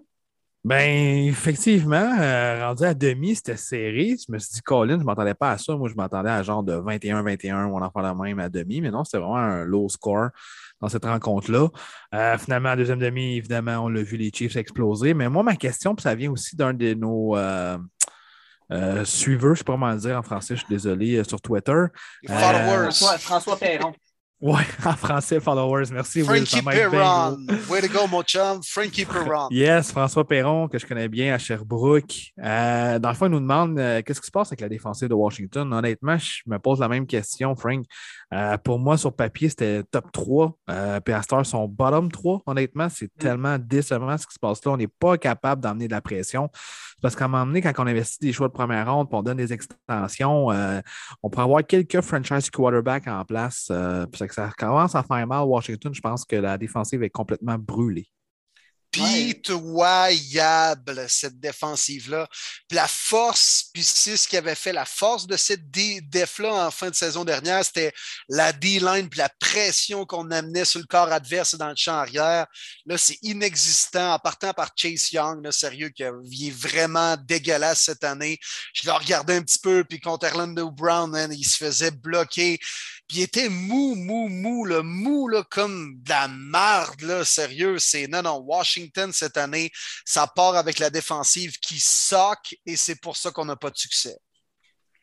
Ben, 0.64 1.26
effectivement, 1.26 2.16
euh, 2.20 2.68
rendu 2.68 2.84
à 2.84 2.94
demi, 2.94 3.34
c'était 3.34 3.56
serré. 3.56 4.14
Je 4.16 4.30
me 4.32 4.38
suis 4.38 4.52
dit, 4.52 4.60
Colin, 4.60 4.94
je 4.94 5.00
ne 5.00 5.04
m'attendais 5.04 5.34
pas 5.34 5.50
à 5.50 5.58
ça. 5.58 5.74
Moi, 5.74 5.88
je 5.88 5.94
m'attendais 5.94 6.30
à 6.30 6.40
genre 6.44 6.62
de 6.62 6.74
21-21 6.74 7.66
on 7.66 7.82
en 7.82 7.90
fait 7.90 8.00
la 8.00 8.14
même 8.14 8.38
à 8.38 8.48
demi, 8.48 8.80
mais 8.80 8.92
non, 8.92 9.02
c'était 9.02 9.18
vraiment 9.18 9.38
un 9.38 9.64
low 9.64 9.88
score 9.88 10.28
dans 10.80 10.88
cette 10.88 11.04
rencontre-là. 11.04 11.68
Euh, 12.14 12.38
finalement, 12.38 12.68
à 12.68 12.76
deuxième 12.76 13.00
demi, 13.00 13.36
évidemment, 13.36 13.78
on 13.78 13.88
l'a 13.88 14.04
vu 14.04 14.16
les 14.16 14.30
Chiefs 14.32 14.54
exploser. 14.54 15.14
Mais 15.14 15.28
moi, 15.28 15.42
ma 15.42 15.56
question, 15.56 15.96
puis 15.96 16.04
ça 16.04 16.14
vient 16.14 16.30
aussi 16.30 16.54
d'un 16.54 16.74
de 16.74 16.94
nos 16.94 17.36
euh, 17.36 17.76
suiveurs, 19.04 19.48
je 19.48 19.50
ne 19.50 19.54
sais 19.56 19.64
pas 19.64 19.72
comment 19.72 19.90
le 19.90 19.98
dire 19.98 20.16
en 20.16 20.22
français, 20.22 20.54
je 20.54 20.60
suis 20.60 20.68
désolé, 20.68 21.24
sur 21.24 21.40
Twitter. 21.40 21.86
François, 22.24 23.18
François 23.18 23.56
Perron. 23.56 23.92
Ouais, 24.42 24.64
en 24.84 24.96
français, 24.96 25.38
followers. 25.38 25.84
Merci. 25.92 26.22
Frankie 26.22 26.60
Perron. 26.62 27.46
Way 27.70 27.82
to 27.82 27.88
go, 27.88 28.08
mon 28.08 28.24
chum. 28.24 28.60
Frankie 28.64 29.04
Perron. 29.04 29.46
Yes, 29.52 29.92
François 29.92 30.26
Perron, 30.26 30.66
que 30.66 30.80
je 30.80 30.86
connais 30.86 31.08
bien 31.08 31.32
à 31.32 31.38
Sherbrooke. 31.38 32.32
Euh, 32.42 32.98
dans 32.98 33.08
le 33.10 33.14
fond, 33.14 33.26
il 33.26 33.30
nous 33.32 33.40
demande 33.40 33.78
euh, 33.78 34.02
qu'est-ce 34.02 34.20
qui 34.20 34.26
se 34.26 34.32
passe 34.32 34.48
avec 34.48 34.60
la 34.60 34.68
défensive 34.68 35.08
de 35.08 35.14
Washington? 35.14 35.72
Honnêtement, 35.72 36.18
je 36.18 36.42
me 36.46 36.58
pose 36.58 36.80
la 36.80 36.88
même 36.88 37.06
question, 37.06 37.54
Frank. 37.54 37.84
Euh, 38.32 38.56
pour 38.58 38.78
moi, 38.78 38.96
sur 38.96 39.12
papier, 39.12 39.48
c'était 39.48 39.82
top 39.84 40.10
3. 40.10 40.58
Euh, 40.70 41.00
puis 41.00 41.12
à 41.12 41.22
Star, 41.22 41.44
son 41.44 41.68
bottom 41.68 42.10
3. 42.10 42.42
Honnêtement, 42.46 42.88
c'est 42.88 43.06
mm. 43.06 43.18
tellement 43.18 43.58
décevant 43.58 44.16
ce 44.16 44.26
qui 44.26 44.34
se 44.34 44.38
passe 44.38 44.64
là. 44.64 44.72
On 44.72 44.76
n'est 44.76 44.86
pas 44.86 45.18
capable 45.18 45.60
d'emmener 45.62 45.86
de 45.86 45.92
la 45.92 46.00
pression. 46.00 46.48
Parce 47.02 47.14
qu'à 47.14 47.26
un 47.26 47.28
moment 47.28 47.46
donné, 47.46 47.60
quand 47.60 47.72
on 47.78 47.86
investit 47.86 48.20
des 48.20 48.32
choix 48.32 48.48
de 48.48 48.52
première 48.52 48.92
ronde, 48.92 49.08
puis 49.08 49.18
on 49.18 49.22
donne 49.22 49.36
des 49.36 49.52
extensions, 49.52 50.46
on 51.22 51.30
pourrait 51.30 51.44
avoir 51.44 51.66
quelques 51.66 52.00
franchise 52.00 52.48
quarterbacks 52.48 53.08
en 53.08 53.24
place. 53.24 53.72
puis 54.12 54.28
ça 54.30 54.50
commence 54.56 54.94
à 54.94 55.02
faire 55.02 55.26
mal 55.26 55.42
Washington. 55.42 55.92
Je 55.92 56.00
pense 56.00 56.24
que 56.24 56.36
la 56.36 56.56
défensive 56.56 57.02
est 57.02 57.10
complètement 57.10 57.56
brûlée 57.58 58.06
pitoyable, 58.92 60.76
cette 61.08 61.40
défensive-là. 61.40 62.28
La 62.70 62.86
force, 62.86 63.70
puis 63.72 63.82
c'est 63.82 64.18
ce 64.18 64.28
qui 64.28 64.36
avait 64.36 64.54
fait 64.54 64.72
la 64.72 64.84
force 64.84 65.26
de 65.26 65.36
cette 65.36 65.70
def-là 65.70 66.66
en 66.66 66.70
fin 66.70 66.90
de 66.90 66.94
saison 66.94 67.24
dernière, 67.24 67.64
c'était 67.64 67.94
la 68.28 68.52
D-line, 68.52 69.08
puis 69.08 69.18
la 69.18 69.30
pression 69.40 70.04
qu'on 70.04 70.30
amenait 70.30 70.66
sur 70.66 70.78
le 70.78 70.86
corps 70.86 71.10
adverse 71.10 71.54
dans 71.54 71.70
le 71.70 71.76
champ 71.76 71.94
arrière. 71.94 72.46
Là, 72.86 72.98
c'est 72.98 73.18
inexistant, 73.22 74.12
en 74.12 74.18
partant 74.18 74.52
par 74.52 74.70
Chase 74.76 75.10
Young, 75.10 75.42
là, 75.42 75.52
sérieux, 75.52 75.88
qui 75.88 76.02
est 76.02 76.50
vraiment 76.50 77.16
dégueulasse 77.16 77.84
cette 77.84 78.04
année. 78.04 78.38
Je 78.74 78.84
l'ai 78.84 78.92
regardé 78.92 79.34
un 79.34 79.42
petit 79.42 79.58
peu, 79.58 79.84
puis 79.84 80.00
contre 80.00 80.26
Orlando 80.26 80.70
Brown, 80.70 81.16
il 81.30 81.44
se 81.44 81.56
faisait 81.56 81.90
bloquer. 81.90 82.60
Puis 83.08 83.18
il 83.18 83.22
était 83.22 83.48
mou, 83.48 83.94
mou, 83.94 84.28
mou, 84.28 84.64
le 84.64 84.82
mou 84.82 85.28
là, 85.28 85.42
comme 85.50 86.00
de 86.02 86.08
la 86.08 86.28
marde, 86.28 87.00
là, 87.02 87.24
sérieux. 87.24 87.78
C'est 87.78 88.06
non, 88.06 88.22
non, 88.22 88.38
Washington 88.38 89.12
cette 89.12 89.36
année, 89.36 89.70
ça 90.04 90.26
part 90.26 90.56
avec 90.56 90.78
la 90.78 90.90
défensive 90.90 91.58
qui 91.58 91.78
soque 91.78 92.54
et 92.64 92.76
c'est 92.76 93.00
pour 93.00 93.16
ça 93.16 93.30
qu'on 93.30 93.44
n'a 93.44 93.56
pas 93.56 93.70
de 93.70 93.76
succès. 93.76 94.16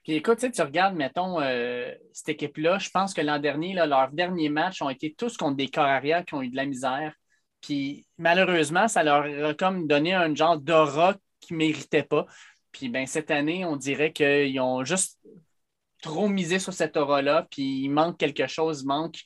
Puis 0.04 0.16
écoute, 0.16 0.40
tu 0.40 0.62
regardes, 0.62 0.96
mettons, 0.96 1.40
euh, 1.42 1.94
cette 2.14 2.30
équipe-là, 2.30 2.80
je 2.80 2.90
pense 2.90 3.14
que 3.14 3.22
l'an 3.22 3.38
dernier, 3.38 3.74
leurs 3.74 4.12
derniers 4.12 4.50
matchs 4.50 4.82
ont 4.82 4.90
été 4.90 5.14
tous 5.14 5.38
contre 5.38 5.58
des 5.58 5.68
corps 5.68 6.02
qui 6.26 6.34
ont 6.34 6.42
eu 6.42 6.50
de 6.50 6.56
la 6.56 6.66
misère. 6.66 7.14
Puis 7.62 8.08
malheureusement, 8.18 8.88
ça 8.88 9.04
leur 9.04 9.26
a 9.50 9.54
comme 9.54 9.88
donné 9.88 10.14
un 10.14 10.34
genre 10.34 10.58
d'aura 10.58 11.16
ne 11.52 11.56
méritaient 11.58 12.04
pas. 12.04 12.26
Puis 12.72 12.90
ben, 12.90 13.06
cette 13.06 13.32
année, 13.32 13.66
on 13.66 13.76
dirait 13.76 14.12
qu'ils 14.14 14.60
ont 14.60 14.84
juste 14.84 15.20
trop 16.02 16.28
misé 16.28 16.60
sur 16.60 16.74
cette 16.74 16.98
aura-là, 16.98 17.48
puis 17.50 17.84
il 17.84 17.90
manque 17.90 18.18
quelque 18.18 18.48
chose, 18.48 18.82
il 18.82 18.88
manque, 18.88 19.20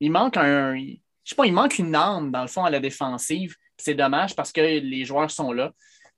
il 0.00 0.10
manque 0.10 0.36
un. 0.36 0.76
Je 0.76 0.96
sais 1.24 1.36
pas, 1.36 1.46
il 1.46 1.52
manque 1.52 1.78
une 1.78 1.94
arme, 1.94 2.30
dans 2.30 2.42
le 2.42 2.48
fond, 2.48 2.64
à 2.64 2.70
la 2.70 2.80
défensive. 2.80 3.54
C'est 3.76 3.94
dommage 3.94 4.34
parce 4.36 4.52
que 4.52 4.60
les 4.60 5.04
joueurs 5.04 5.30
sont 5.30 5.52
là. 5.52 5.72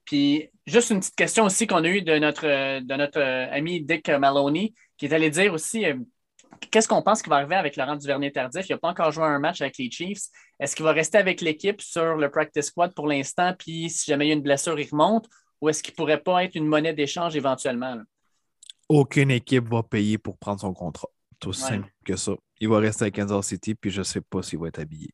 Puis 0.05 0.51
juste 0.67 0.91
une 0.91 1.01
petite 1.01 1.17
question 1.17 1.45
aussi 1.45 1.67
qu'on 1.67 1.83
a 1.85 1.89
eue 1.89 2.03
de 2.03 2.19
notre, 2.19 2.81
de 2.81 2.95
notre 2.95 3.21
ami 3.21 3.83
Dick 3.83 4.09
Maloney, 4.09 4.75
qui 4.97 5.07
est 5.07 5.13
allé 5.13 5.31
dire 5.31 5.53
aussi 5.53 5.85
euh, 5.87 5.97
qu'est-ce 6.71 6.89
qu'on 6.89 7.03
pense 7.03 7.23
qui 7.23 7.31
va 7.31 7.37
arriver 7.37 7.57
avec 7.57 7.77
Laurent 7.77 7.97
Duvernay-Tardif? 7.97 8.69
Il 8.69 8.73
n'a 8.73 8.79
pas 8.79 8.89
encore 8.89 9.13
joué 9.13 9.25
un 9.25 9.39
match 9.39 9.61
avec 9.61 9.79
les 9.79 9.91
Chiefs. 9.91 10.25
Est-ce 10.61 10.77
qu'il 10.77 10.85
va 10.85 10.93
rester 10.93 11.19
avec 11.19 11.41
l'équipe 11.41 11.81
sur 11.81 12.17
le 12.17 12.31
practice 12.31 12.67
squad 12.67 12.95
pour 12.95 13.09
l'instant, 13.09 13.55
puis 13.59 13.91
si 13.91 14.11
jamais 14.11 14.27
il 14.27 14.29
y 14.29 14.33
a 14.33 14.35
une 14.35 14.43
blessure, 14.43 14.79
il 14.79 14.89
remonte? 14.89 15.27
Ou 15.61 15.69
est-ce 15.69 15.83
qu'il 15.83 15.93
ne 15.93 15.97
pourrait 15.97 16.21
pas 16.21 16.45
être 16.45 16.55
une 16.57 16.67
monnaie 16.67 16.93
d'échange 16.93 17.37
éventuellement? 17.37 17.99
Aucune 18.89 19.31
équipe 19.31 19.69
va 19.69 19.83
payer 19.83 20.19
pour 20.19 20.37
prendre 20.39 20.61
son 20.61 20.75
contrat. 20.75 21.09
Tout 21.41 21.53
simple 21.53 21.93
que 22.05 22.17
ça. 22.17 22.33
Il 22.61 22.69
va 22.69 22.79
rester 22.79 23.07
à 23.07 23.11
Kansas 23.11 23.47
City, 23.47 23.75
puis 23.75 23.91
je 23.91 24.01
ne 24.01 24.05
sais 24.05 24.21
pas 24.21 24.43
s'il 24.43 24.59
va 24.59 24.69
être 24.69 24.79
habillé. 24.79 25.11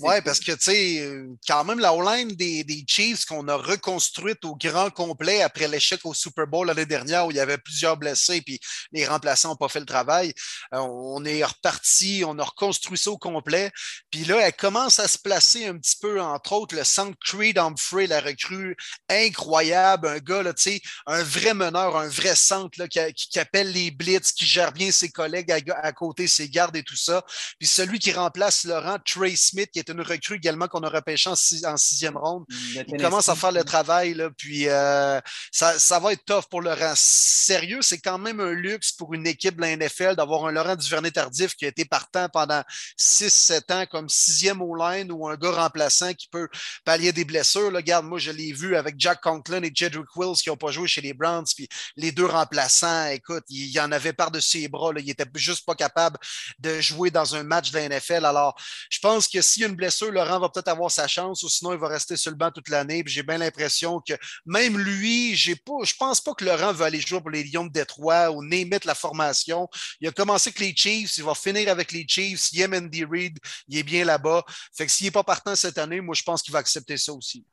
Ouais, 0.00 0.22
parce 0.22 0.40
que, 0.40 0.52
tu 0.52 0.58
sais, 0.60 1.00
euh, 1.00 1.28
quand 1.46 1.64
même, 1.64 1.78
la 1.78 1.92
O-line 1.92 2.28
des, 2.28 2.64
des, 2.64 2.84
Chiefs 2.86 3.24
qu'on 3.24 3.46
a 3.48 3.56
reconstruite 3.56 4.44
au 4.44 4.56
grand 4.56 4.90
complet 4.90 5.42
après 5.42 5.68
l'échec 5.68 6.00
au 6.04 6.14
Super 6.14 6.46
Bowl 6.46 6.66
l'année 6.66 6.86
dernière 6.86 7.26
où 7.26 7.30
il 7.30 7.36
y 7.36 7.40
avait 7.40 7.58
plusieurs 7.58 7.96
blessés 7.96 8.40
puis 8.40 8.60
les 8.92 9.06
remplaçants 9.06 9.50
n'ont 9.50 9.56
pas 9.56 9.68
fait 9.68 9.80
le 9.80 9.86
travail, 9.86 10.32
euh, 10.72 10.78
on 10.78 11.24
est 11.24 11.44
reparti, 11.44 12.22
on 12.26 12.38
a 12.38 12.44
reconstruit 12.44 12.96
ça 12.96 13.10
au 13.10 13.18
complet. 13.18 13.70
Puis 14.10 14.24
là, 14.24 14.46
elle 14.46 14.52
commence 14.52 14.98
à 15.00 15.08
se 15.08 15.18
placer 15.18 15.66
un 15.66 15.76
petit 15.76 15.96
peu, 16.00 16.20
entre 16.20 16.52
autres, 16.52 16.74
le 16.74 16.84
centre 16.84 17.16
Creed 17.24 17.58
Humphrey, 17.58 18.06
la 18.06 18.20
recrue 18.20 18.76
incroyable, 19.08 20.08
un 20.08 20.18
gars, 20.18 20.44
tu 20.54 20.62
sais, 20.62 20.80
un 21.06 21.22
vrai 21.22 21.54
meneur, 21.54 21.96
un 21.96 22.08
vrai 22.08 22.34
centre 22.34 22.78
là, 22.78 22.88
qui, 22.88 23.00
qui, 23.14 23.38
appelle 23.38 23.72
les 23.72 23.90
blitz, 23.90 24.32
qui 24.32 24.46
gère 24.46 24.72
bien 24.72 24.90
ses 24.90 25.10
collègues 25.10 25.50
à, 25.52 25.58
à 25.82 25.92
côté, 25.92 26.28
ses 26.28 26.48
gardes 26.48 26.76
et 26.76 26.82
tout 26.82 26.96
ça. 26.96 27.24
Puis 27.58 27.68
celui 27.68 27.98
qui 27.98 28.12
remplace 28.12 28.64
Laurent, 28.64 28.98
Trey 29.04 29.36
Smith, 29.36 29.65
qui 29.70 29.78
est 29.78 29.88
une 29.88 30.00
recrue 30.00 30.36
également 30.36 30.68
qu'on 30.68 30.82
a 30.82 30.88
repêché 30.88 31.30
en, 31.30 31.76
sixième 31.76 32.16
ronde. 32.16 32.44
Il 32.74 33.00
commence 33.00 33.28
à 33.28 33.34
faire 33.34 33.52
le 33.52 33.64
travail, 33.64 34.14
là, 34.14 34.30
puis 34.36 34.68
euh, 34.68 35.20
ça, 35.52 35.98
va 35.98 36.12
être 36.12 36.24
tough 36.24 36.44
pour 36.50 36.62
Laurent. 36.62 36.94
Sérieux, 36.94 37.82
c'est 37.82 37.98
quand 37.98 38.18
même 38.18 38.40
un 38.40 38.52
luxe 38.52 38.92
pour 38.92 39.14
une 39.14 39.26
équipe 39.26 39.56
de 39.56 39.60
la 39.60 39.76
NFL 39.76 40.16
d'avoir 40.16 40.46
un 40.46 40.52
Laurent 40.52 40.76
Duvernay-Tardif 40.76 41.54
qui 41.54 41.64
a 41.64 41.68
été 41.68 41.84
partant 41.84 42.28
pendant 42.28 42.62
6-7 42.98 43.72
ans 43.72 43.86
comme 43.90 44.08
sixième 44.08 44.62
au 44.62 44.74
line 44.74 45.12
ou 45.12 45.28
un 45.28 45.36
gars 45.36 45.52
remplaçant 45.52 46.12
qui 46.14 46.28
peut 46.28 46.48
pallier 46.84 47.12
des 47.12 47.24
blessures. 47.24 47.70
Là, 47.70 47.78
regarde, 47.78 48.06
moi, 48.06 48.18
je 48.18 48.30
l'ai 48.30 48.52
vu 48.52 48.76
avec 48.76 48.96
Jack 48.98 49.20
Conklin 49.20 49.62
et 49.62 49.70
Jedrick 49.74 50.14
Wills 50.16 50.36
qui 50.36 50.48
n'ont 50.48 50.56
pas 50.56 50.70
joué 50.70 50.88
chez 50.88 51.00
les 51.00 51.14
Browns, 51.14 51.46
puis 51.54 51.68
les 51.96 52.12
deux 52.12 52.26
remplaçants, 52.26 53.06
écoute, 53.08 53.44
il 53.48 53.70
y 53.70 53.80
en 53.80 53.92
avait 53.92 54.12
par-dessus 54.12 54.46
ses 54.46 54.68
bras. 54.68 54.92
Là, 54.92 55.00
il 55.00 55.06
n'était 55.06 55.26
juste 55.34 55.64
pas 55.64 55.74
capable 55.74 56.18
de 56.58 56.80
jouer 56.80 57.10
dans 57.10 57.34
un 57.34 57.42
match 57.42 57.70
de 57.70 57.78
la 57.78 57.88
NFL. 57.88 58.24
Alors, 58.24 58.56
je 58.90 58.98
pense 59.00 59.28
que 59.28 59.40
s'il 59.56 59.62
y 59.62 59.64
a 59.64 59.68
une 59.70 59.74
blessure, 59.76 60.12
Laurent 60.12 60.38
va 60.38 60.50
peut-être 60.50 60.68
avoir 60.68 60.90
sa 60.90 61.08
chance 61.08 61.42
ou 61.42 61.48
sinon 61.48 61.72
il 61.72 61.78
va 61.78 61.88
rester 61.88 62.14
sur 62.14 62.30
le 62.30 62.36
banc 62.36 62.50
toute 62.50 62.68
l'année. 62.68 63.02
J'ai 63.06 63.22
bien 63.22 63.38
l'impression 63.38 64.00
que 64.06 64.12
même 64.44 64.76
lui, 64.76 65.34
j'ai 65.34 65.56
pas, 65.56 65.72
je 65.82 65.94
pense 65.98 66.20
pas 66.20 66.34
que 66.34 66.44
Laurent 66.44 66.74
va 66.74 66.86
aller 66.86 67.00
jouer 67.00 67.20
pour 67.22 67.30
les 67.30 67.42
Lions 67.42 67.64
de 67.64 67.72
Détroit 67.72 68.30
ou 68.32 68.44
Némit 68.44 68.80
la 68.84 68.94
formation. 68.94 69.66
Il 70.02 70.08
a 70.08 70.12
commencé 70.12 70.50
avec 70.50 70.60
les 70.60 70.76
Chiefs, 70.76 71.16
il 71.16 71.24
va 71.24 71.34
finir 71.34 71.70
avec 71.70 71.90
les 71.90 72.04
Chiefs. 72.06 72.52
Il 72.52 72.62
Andy 72.66 73.04
Reid, 73.04 73.38
il 73.68 73.78
est 73.78 73.82
bien 73.82 74.04
là-bas. 74.04 74.44
Fait 74.76 74.84
que 74.84 74.92
s'il 74.92 75.06
n'est 75.06 75.10
pas 75.10 75.24
partant 75.24 75.56
cette 75.56 75.78
année, 75.78 76.02
moi 76.02 76.14
je 76.14 76.22
pense 76.22 76.42
qu'il 76.42 76.52
va 76.52 76.58
accepter 76.58 76.98
ça 76.98 77.14
aussi. 77.14 77.46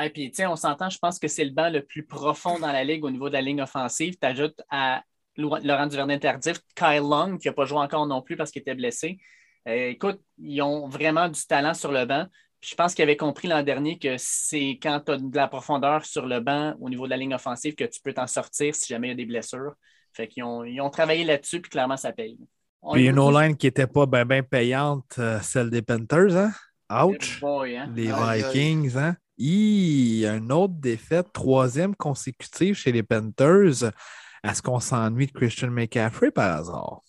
Et 0.00 0.08
puis, 0.08 0.32
on 0.46 0.54
s'entend, 0.54 0.88
je 0.88 0.98
pense 0.98 1.18
que 1.18 1.26
c'est 1.26 1.44
le 1.44 1.50
banc 1.50 1.68
le 1.68 1.84
plus 1.84 2.06
profond 2.06 2.60
dans 2.60 2.70
la 2.70 2.84
ligue 2.84 3.04
au 3.04 3.10
niveau 3.10 3.28
de 3.28 3.34
la 3.34 3.42
ligne 3.42 3.60
offensive. 3.60 4.16
Tu 4.20 4.26
ajoutes 4.26 4.62
à 4.70 5.02
Laurent 5.36 5.86
Duvernay-Tardif, 5.88 6.60
Kyle 6.76 7.00
Long, 7.00 7.38
qui 7.38 7.48
n'a 7.48 7.52
pas 7.52 7.64
joué 7.64 7.78
encore 7.78 8.06
non 8.06 8.22
plus 8.22 8.36
parce 8.36 8.52
qu'il 8.52 8.60
était 8.60 8.76
blessé. 8.76 9.18
Euh, 9.68 9.90
écoute, 9.90 10.20
ils 10.38 10.62
ont 10.62 10.88
vraiment 10.88 11.28
du 11.28 11.40
talent 11.46 11.74
sur 11.74 11.92
le 11.92 12.04
banc. 12.04 12.26
je 12.60 12.74
pense 12.74 12.94
qu'ils 12.94 13.02
avaient 13.02 13.16
compris 13.16 13.48
l'an 13.48 13.62
dernier 13.62 13.98
que 13.98 14.16
c'est 14.18 14.78
quand 14.82 15.00
tu 15.04 15.12
as 15.12 15.18
de 15.18 15.36
la 15.36 15.48
profondeur 15.48 16.04
sur 16.04 16.26
le 16.26 16.40
banc 16.40 16.74
au 16.80 16.88
niveau 16.88 17.04
de 17.04 17.10
la 17.10 17.16
ligne 17.16 17.34
offensive 17.34 17.74
que 17.74 17.84
tu 17.84 18.00
peux 18.02 18.12
t'en 18.12 18.26
sortir 18.26 18.74
si 18.74 18.86
jamais 18.88 19.08
il 19.08 19.10
y 19.10 19.14
a 19.14 19.16
des 19.16 19.26
blessures. 19.26 19.74
Fait 20.12 20.28
qu'ils 20.28 20.44
ont, 20.44 20.64
ils 20.64 20.80
ont 20.80 20.90
travaillé 20.90 21.24
là-dessus, 21.24 21.60
puis 21.60 21.70
clairement, 21.70 21.96
ça 21.96 22.12
paye. 22.12 22.38
puis 22.92 23.06
une 23.06 23.18
O-line 23.18 23.56
qui 23.56 23.66
n'était 23.66 23.86
pas 23.86 24.06
bien 24.06 24.42
payante, 24.42 25.14
euh, 25.18 25.40
celle 25.40 25.70
des 25.70 25.82
Panthers, 25.82 26.36
hein? 26.36 26.52
Ouch! 27.06 27.40
Hein? 27.42 27.92
Les 27.94 28.10
Vikings, 28.10 28.96
hein? 28.96 29.16
Hi, 29.38 30.26
une 30.26 30.50
autre 30.52 30.74
défaite, 30.74 31.32
troisième 31.32 31.94
consécutive 31.94 32.74
chez 32.74 32.92
les 32.92 33.02
Panthers. 33.02 33.90
Est-ce 34.42 34.60
qu'on 34.60 34.80
s'ennuie 34.80 35.26
de 35.26 35.32
Christian 35.32 35.70
McCaffrey 35.70 36.30
par 36.30 36.58
hasard? 36.58 37.02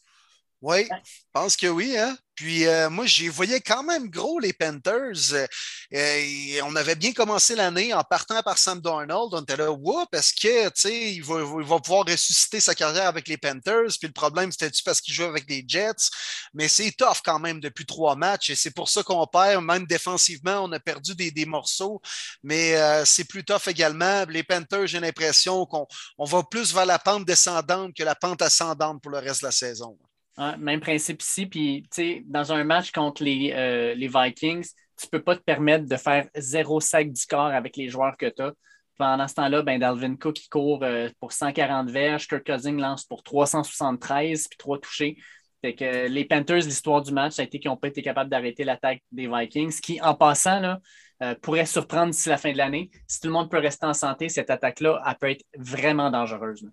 Oui, 0.62 0.88
je 1.04 1.24
pense 1.34 1.58
que 1.58 1.68
oui. 1.68 1.98
Hein? 1.98 2.16
Puis 2.42 2.66
euh, 2.66 2.90
moi, 2.90 3.06
j'y 3.06 3.28
voyais 3.28 3.62
quand 3.62 3.84
même 3.84 4.10
gros 4.10 4.40
les 4.40 4.52
Panthers. 4.52 5.48
Euh, 5.94 6.62
on 6.64 6.76
avait 6.76 6.96
bien 6.96 7.14
commencé 7.14 7.54
l'année 7.54 7.94
en 7.94 8.04
partant 8.04 8.42
par 8.42 8.58
Sam 8.58 8.82
Darnold. 8.82 9.32
On 9.36 9.42
était 9.42 9.58
là, 9.58 9.72
whoop, 9.72 10.08
parce 10.12 10.32
que 10.32 10.72
il 10.90 11.24
va, 11.24 11.80
pouvoir 11.80 12.04
ressusciter 12.08 12.60
sa 12.60 12.74
carrière 12.74 13.06
avec 13.06 13.28
les 13.28 13.38
Panthers? 13.38 13.90
Puis 14.00 14.08
le 14.08 14.14
problème, 14.14 14.52
c'était-tu 14.52 14.82
parce 14.82 15.02
qu'il 15.02 15.14
jouait 15.14 15.28
avec 15.28 15.48
les 15.48 15.64
Jets? 15.68 16.10
Mais 16.56 16.68
c'est 16.68 16.92
tough 16.94 17.22
quand 17.24 17.38
même 17.38 17.60
depuis 17.60 17.86
trois 17.86 18.16
matchs. 18.16 18.50
Et 18.50 18.56
c'est 18.56 18.72
pour 18.72 18.90
ça 18.90 19.04
qu'on 19.04 19.28
perd. 19.28 19.64
Même 19.64 19.86
défensivement, 19.86 20.64
on 20.64 20.72
a 20.72 20.80
perdu 20.80 21.14
des, 21.14 21.46
morceaux. 21.46 22.02
Mais 22.42 22.76
euh, 22.76 23.06
c'est 23.06 23.26
plus 23.26 23.44
tough 23.44 23.68
également. 23.68 24.26
Les 24.28 24.42
Panthers, 24.42 24.88
j'ai 24.88 25.00
l'impression 25.00 25.68
qu'on 25.68 25.86
on 26.18 26.26
va 26.26 26.42
plus 26.42 26.74
vers 26.74 26.88
la 26.88 26.98
pente 26.98 27.24
descendante 27.24 27.96
que 27.96 28.04
la 28.04 28.16
pente 28.16 28.42
ascendante 28.42 29.00
pour 29.00 29.12
le 29.12 29.20
reste 29.20 29.42
de 29.42 29.46
la 29.46 29.52
saison 29.52 29.96
même 30.38 30.80
principe 30.80 31.22
ici. 31.22 31.46
Puis, 31.46 31.88
dans 32.26 32.52
un 32.52 32.64
match 32.64 32.92
contre 32.92 33.24
les, 33.24 33.54
euh, 33.54 33.94
les 33.94 34.08
Vikings, 34.08 34.68
tu 34.98 35.08
ne 35.08 35.10
peux 35.10 35.24
pas 35.24 35.36
te 35.36 35.42
permettre 35.42 35.88
de 35.88 35.96
faire 35.96 36.28
zéro 36.36 36.80
sac 36.80 37.12
du 37.12 37.26
corps 37.26 37.48
avec 37.48 37.76
les 37.76 37.90
joueurs 37.90 38.18
que 38.18 38.28
tu 38.28 38.42
as. 38.42 38.54
Pendant 38.98 39.28
ce 39.28 39.34
temps-là, 39.36 39.64
ben, 39.64 39.80
Dalvin 39.80 40.16
Cook 40.16 40.36
qui 40.36 40.50
court 40.50 40.84
euh, 40.84 41.10
pour 41.20 41.32
140 41.32 41.90
verges, 41.90 42.28
Kirk 42.28 42.46
Cousins 42.46 42.78
lance 42.78 43.04
pour 43.06 43.24
373 43.24 44.48
puis 44.48 44.58
trois 44.58 44.80
touchés. 44.80 45.18
Fait 45.62 45.76
que 45.76 46.08
les 46.08 46.26
Panthers, 46.26 46.66
l'histoire 46.66 47.02
du 47.02 47.12
match, 47.12 47.34
ça 47.34 47.42
a 47.42 47.46
été 47.46 47.60
qu'ils 47.60 47.70
n'ont 47.70 47.78
pas 47.78 47.88
été 47.88 48.02
capables 48.02 48.30
d'arrêter 48.30 48.64
l'attaque 48.64 49.02
des 49.12 49.28
Vikings, 49.28 49.80
qui, 49.80 50.02
en 50.02 50.16
passant, 50.16 50.60
là, 50.60 50.80
euh, 51.22 51.36
pourrait 51.42 51.66
surprendre 51.66 52.12
d'ici 52.12 52.30
la 52.30 52.38
fin 52.38 52.52
de 52.52 52.58
l'année. 52.58 52.90
Si 53.08 53.20
tout 53.20 53.28
le 53.28 53.34
monde 53.34 53.50
peut 53.50 53.60
rester 53.60 53.86
en 53.86 53.94
santé, 53.94 54.30
cette 54.30 54.50
attaque-là, 54.50 55.02
elle 55.08 55.16
peut 55.20 55.30
être 55.30 55.46
vraiment 55.56 56.10
dangereuse 56.10 56.68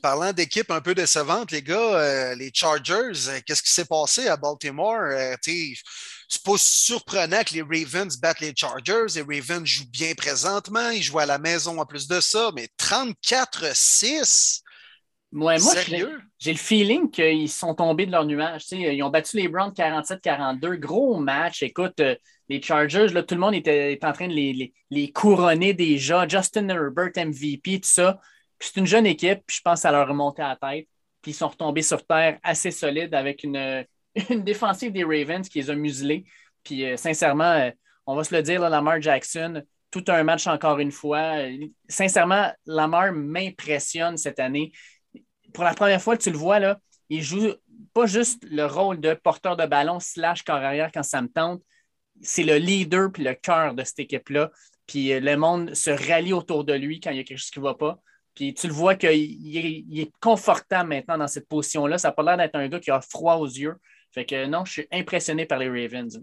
parlant 0.00 0.32
d'équipe 0.32 0.70
un 0.70 0.80
peu 0.80 0.94
décevante, 0.94 1.52
les 1.52 1.62
gars, 1.62 1.76
euh, 1.76 2.34
les 2.34 2.50
Chargers, 2.52 3.28
euh, 3.28 3.40
qu'est-ce 3.46 3.62
qui 3.62 3.70
s'est 3.70 3.84
passé 3.84 4.26
à 4.28 4.36
Baltimore? 4.36 5.00
Euh, 5.12 5.34
c'est 5.42 6.42
pas 6.44 6.56
surprenant 6.56 7.42
que 7.44 7.54
les 7.54 7.62
Ravens 7.62 8.16
battent 8.20 8.40
les 8.40 8.52
Chargers. 8.54 9.06
Les 9.16 9.22
Ravens 9.22 9.66
jouent 9.66 9.90
bien 9.90 10.14
présentement. 10.14 10.90
Ils 10.90 11.02
jouent 11.02 11.18
à 11.18 11.26
la 11.26 11.38
maison 11.38 11.78
en 11.80 11.86
plus 11.86 12.06
de 12.06 12.20
ça, 12.20 12.50
mais 12.54 12.68
34-6. 12.78 14.62
moi, 15.32 15.56
j'ai 16.38 16.52
le 16.52 16.58
feeling 16.58 17.10
qu'ils 17.10 17.48
sont 17.48 17.74
tombés 17.74 18.06
de 18.06 18.12
leur 18.12 18.24
nuage. 18.24 18.66
ils 18.70 19.02
ont 19.02 19.10
battu 19.10 19.36
les 19.38 19.48
Browns 19.48 19.72
47-42. 19.72 20.76
Gros 20.76 21.18
match. 21.18 21.62
Écoute, 21.62 22.00
les 22.48 22.62
Chargers, 22.62 23.08
là, 23.08 23.22
tout 23.24 23.34
le 23.34 23.40
monde 23.40 23.54
était, 23.54 23.98
en 24.02 24.12
train 24.12 24.28
de 24.28 24.32
les, 24.32 24.72
les 24.90 25.12
couronner 25.12 25.74
déjà. 25.74 26.28
Justin 26.28 26.68
Herbert, 26.68 27.10
MVP, 27.16 27.80
tout 27.80 27.88
ça 27.88 28.20
c'est 28.60 28.76
une 28.76 28.86
jeune 28.86 29.06
équipe, 29.06 29.40
puis 29.46 29.56
je 29.56 29.62
pense 29.62 29.80
ça 29.80 29.90
leur 29.90 30.02
a 30.02 30.06
remonté 30.06 30.42
à 30.42 30.48
la 30.48 30.56
tête. 30.56 30.88
Puis 31.22 31.32
ils 31.32 31.34
sont 31.34 31.48
retombés 31.48 31.82
sur 31.82 32.06
terre 32.06 32.38
assez 32.42 32.70
solides 32.70 33.14
avec 33.14 33.44
une, 33.44 33.84
défensive 34.30 34.92
des 34.92 35.04
Ravens 35.04 35.48
qui 35.48 35.60
les 35.60 35.70
a 35.70 35.74
muselés. 35.74 36.24
Puis 36.62 36.84
euh, 36.84 36.96
sincèrement, 36.96 37.44
euh, 37.44 37.70
on 38.06 38.14
va 38.14 38.24
se 38.24 38.34
le 38.34 38.42
dire, 38.42 38.60
Lamar 38.68 39.00
Jackson, 39.00 39.62
tout 39.90 40.04
un 40.08 40.22
match 40.22 40.46
encore 40.46 40.78
une 40.78 40.92
fois. 40.92 41.36
Sincèrement, 41.88 42.52
Lamar 42.66 43.12
m'impressionne 43.12 44.16
cette 44.16 44.40
année. 44.40 44.72
Pour 45.52 45.64
la 45.64 45.74
première 45.74 46.00
fois, 46.00 46.16
tu 46.16 46.30
le 46.30 46.36
vois, 46.36 46.58
là, 46.58 46.78
il 47.08 47.22
joue 47.22 47.52
pas 47.92 48.06
juste 48.06 48.44
le 48.48 48.66
rôle 48.66 49.00
de 49.00 49.14
porteur 49.14 49.56
de 49.56 49.66
ballon 49.66 50.00
slash 50.00 50.42
corps 50.42 50.56
arrière 50.56 50.90
quand 50.92 51.02
ça 51.02 51.22
me 51.22 51.28
tente. 51.28 51.62
C'est 52.22 52.44
le 52.44 52.56
leader 52.56 53.10
puis 53.12 53.24
le 53.24 53.34
cœur 53.34 53.74
de 53.74 53.82
cette 53.82 54.00
équipe-là. 54.00 54.50
Puis 54.86 55.12
euh, 55.12 55.20
le 55.20 55.36
monde 55.36 55.74
se 55.74 55.90
rallie 55.90 56.32
autour 56.32 56.64
de 56.64 56.72
lui 56.72 57.00
quand 57.00 57.10
il 57.10 57.16
y 57.16 57.20
a 57.20 57.24
quelque 57.24 57.38
chose 57.38 57.50
qui 57.50 57.58
ne 57.58 57.64
va 57.64 57.74
pas. 57.74 58.00
Puis 58.34 58.54
tu 58.54 58.66
le 58.66 58.72
vois 58.72 58.94
qu'il 58.94 59.08
est, 59.98 60.12
confortable 60.20 60.88
maintenant 60.88 61.18
dans 61.18 61.28
cette 61.28 61.48
position-là. 61.48 61.98
Ça 61.98 62.08
n'a 62.08 62.12
pas 62.12 62.22
l'air 62.22 62.36
d'être 62.36 62.56
un 62.56 62.68
gars 62.68 62.80
qui 62.80 62.90
a 62.90 63.00
froid 63.00 63.36
aux 63.36 63.46
yeux. 63.46 63.76
Fait 64.12 64.24
que 64.24 64.46
non, 64.46 64.64
je 64.64 64.72
suis 64.72 64.88
impressionné 64.92 65.46
par 65.46 65.58
les 65.58 65.68
Ravens. 65.68 66.22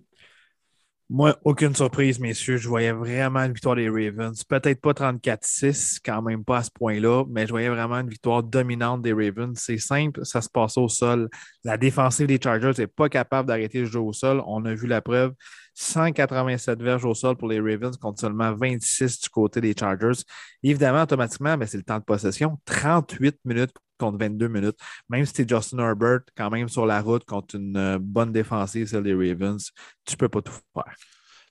Moi, 1.10 1.40
aucune 1.46 1.74
surprise, 1.74 2.20
messieurs. 2.20 2.58
Je 2.58 2.68
voyais 2.68 2.92
vraiment 2.92 3.40
une 3.40 3.54
victoire 3.54 3.78
des 3.78 3.88
Ravens. 3.88 4.44
Peut-être 4.44 4.82
pas 4.82 4.92
34-6, 4.92 6.00
quand 6.04 6.22
même 6.22 6.44
pas 6.44 6.58
à 6.58 6.64
ce 6.64 6.72
point-là, 6.72 7.24
mais 7.30 7.46
je 7.46 7.52
voyais 7.52 7.70
vraiment 7.70 7.96
une 7.96 8.10
victoire 8.10 8.44
dominante 8.44 9.04
des 9.04 9.14
Ravens. 9.14 9.58
C'est 9.58 9.78
simple, 9.78 10.26
ça 10.26 10.42
se 10.42 10.50
passe 10.50 10.78
au 10.78 10.90
sol. 10.90 11.30
La 11.64 11.78
défensive 11.78 12.28
des 12.28 12.40
Chargers 12.44 12.74
n'est 12.78 12.88
pas 12.88 13.08
capable 13.08 13.48
d'arrêter 13.48 13.80
le 13.80 13.86
jeu 13.86 14.02
au 14.02 14.12
sol. 14.12 14.44
On 14.46 14.66
a 14.66 14.74
vu 14.74 14.86
la 14.86 15.02
preuve. 15.02 15.32
187 15.80 16.82
verges 16.82 17.06
au 17.06 17.14
sol 17.14 17.38
pour 17.38 17.48
les 17.48 17.60
Ravens 17.60 17.96
contre 17.98 18.20
seulement 18.20 18.52
26 18.52 19.22
du 19.22 19.30
côté 19.30 19.62
des 19.62 19.76
Chargers. 19.80 20.24
Évidemment, 20.64 21.04
automatiquement, 21.04 21.56
ben, 21.56 21.68
c'est 21.68 21.78
le 21.78 21.84
temps 21.84 22.00
de 22.00 22.04
possession. 22.04 22.58
38 22.66 23.38
minutes 23.46 23.74
contre 24.00 24.18
22 24.18 24.48
minutes. 24.48 24.78
Même 25.08 25.24
si 25.26 25.34
tu 25.34 25.42
es 25.44 25.48
Justin 25.48 25.78
Herbert, 25.80 26.22
quand 26.36 26.50
même 26.50 26.68
sur 26.68 26.88
la 26.88 27.00
route 27.00 27.26
contre 27.26 27.56
une 27.56 27.78
euh, 27.78 28.00
bonne 28.02 28.32
défensive, 28.32 28.88
celle 28.88 29.04
des 29.04 29.14
Ravens, 29.14 29.72
tu 30.04 30.16
ne 30.16 30.18
peux 30.18 30.30
pas 30.30 30.42
tout 30.42 30.54
faire 30.74 30.96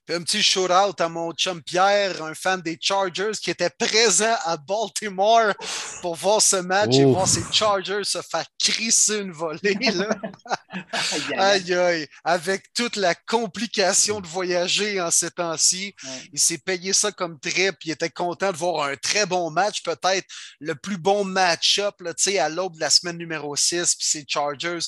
un 0.09 0.23
petit 0.23 0.43
shout-out 0.43 1.01
à 1.01 1.09
mon 1.09 1.33
chum 1.33 1.63
Pierre, 1.63 2.23
un 2.23 2.35
fan 2.35 2.61
des 2.61 2.79
Chargers 2.81 3.33
qui 3.41 3.51
était 3.51 3.71
présent 3.71 4.37
à 4.45 4.57
Baltimore 4.57 5.53
pour 6.01 6.15
voir 6.15 6.41
ce 6.41 6.57
match 6.57 6.95
et 6.97 7.05
voir 7.05 7.27
ses 7.27 7.43
Chargers 7.53 8.05
se 8.05 8.23
faire 8.23 8.45
crisser 8.59 9.19
une 9.19 9.33
volée. 9.33 9.77
aïe, 11.37 11.75
aïe, 11.75 12.09
Avec 12.25 12.73
toute 12.73 12.97
la 12.97 13.15
complication 13.15 14.21
de 14.21 14.27
voyager 14.27 15.01
en 15.01 15.11
ces 15.11 15.31
temps-ci, 15.31 15.95
il 16.33 16.39
s'est 16.39 16.59
payé 16.59 16.93
ça 16.93 17.11
comme 17.11 17.39
trip. 17.41 17.77
Il 17.85 17.91
était 17.91 18.11
content 18.11 18.53
de 18.53 18.57
voir 18.57 18.89
un 18.89 18.97
très 18.97 19.27
bon 19.27 19.51
match, 19.51 19.83
peut-être 19.83 20.27
le 20.61 20.75
plus 20.75 20.99
bon 20.99 21.25
match-up 21.25 21.97
à 22.39 22.49
l'aube 22.49 22.75
de 22.75 22.81
la 22.81 22.91
semaine 22.91 23.17
numéro 23.17 23.57
6. 23.57 23.95
Puis 23.97 24.07
ces 24.07 24.25
Chargers 24.29 24.79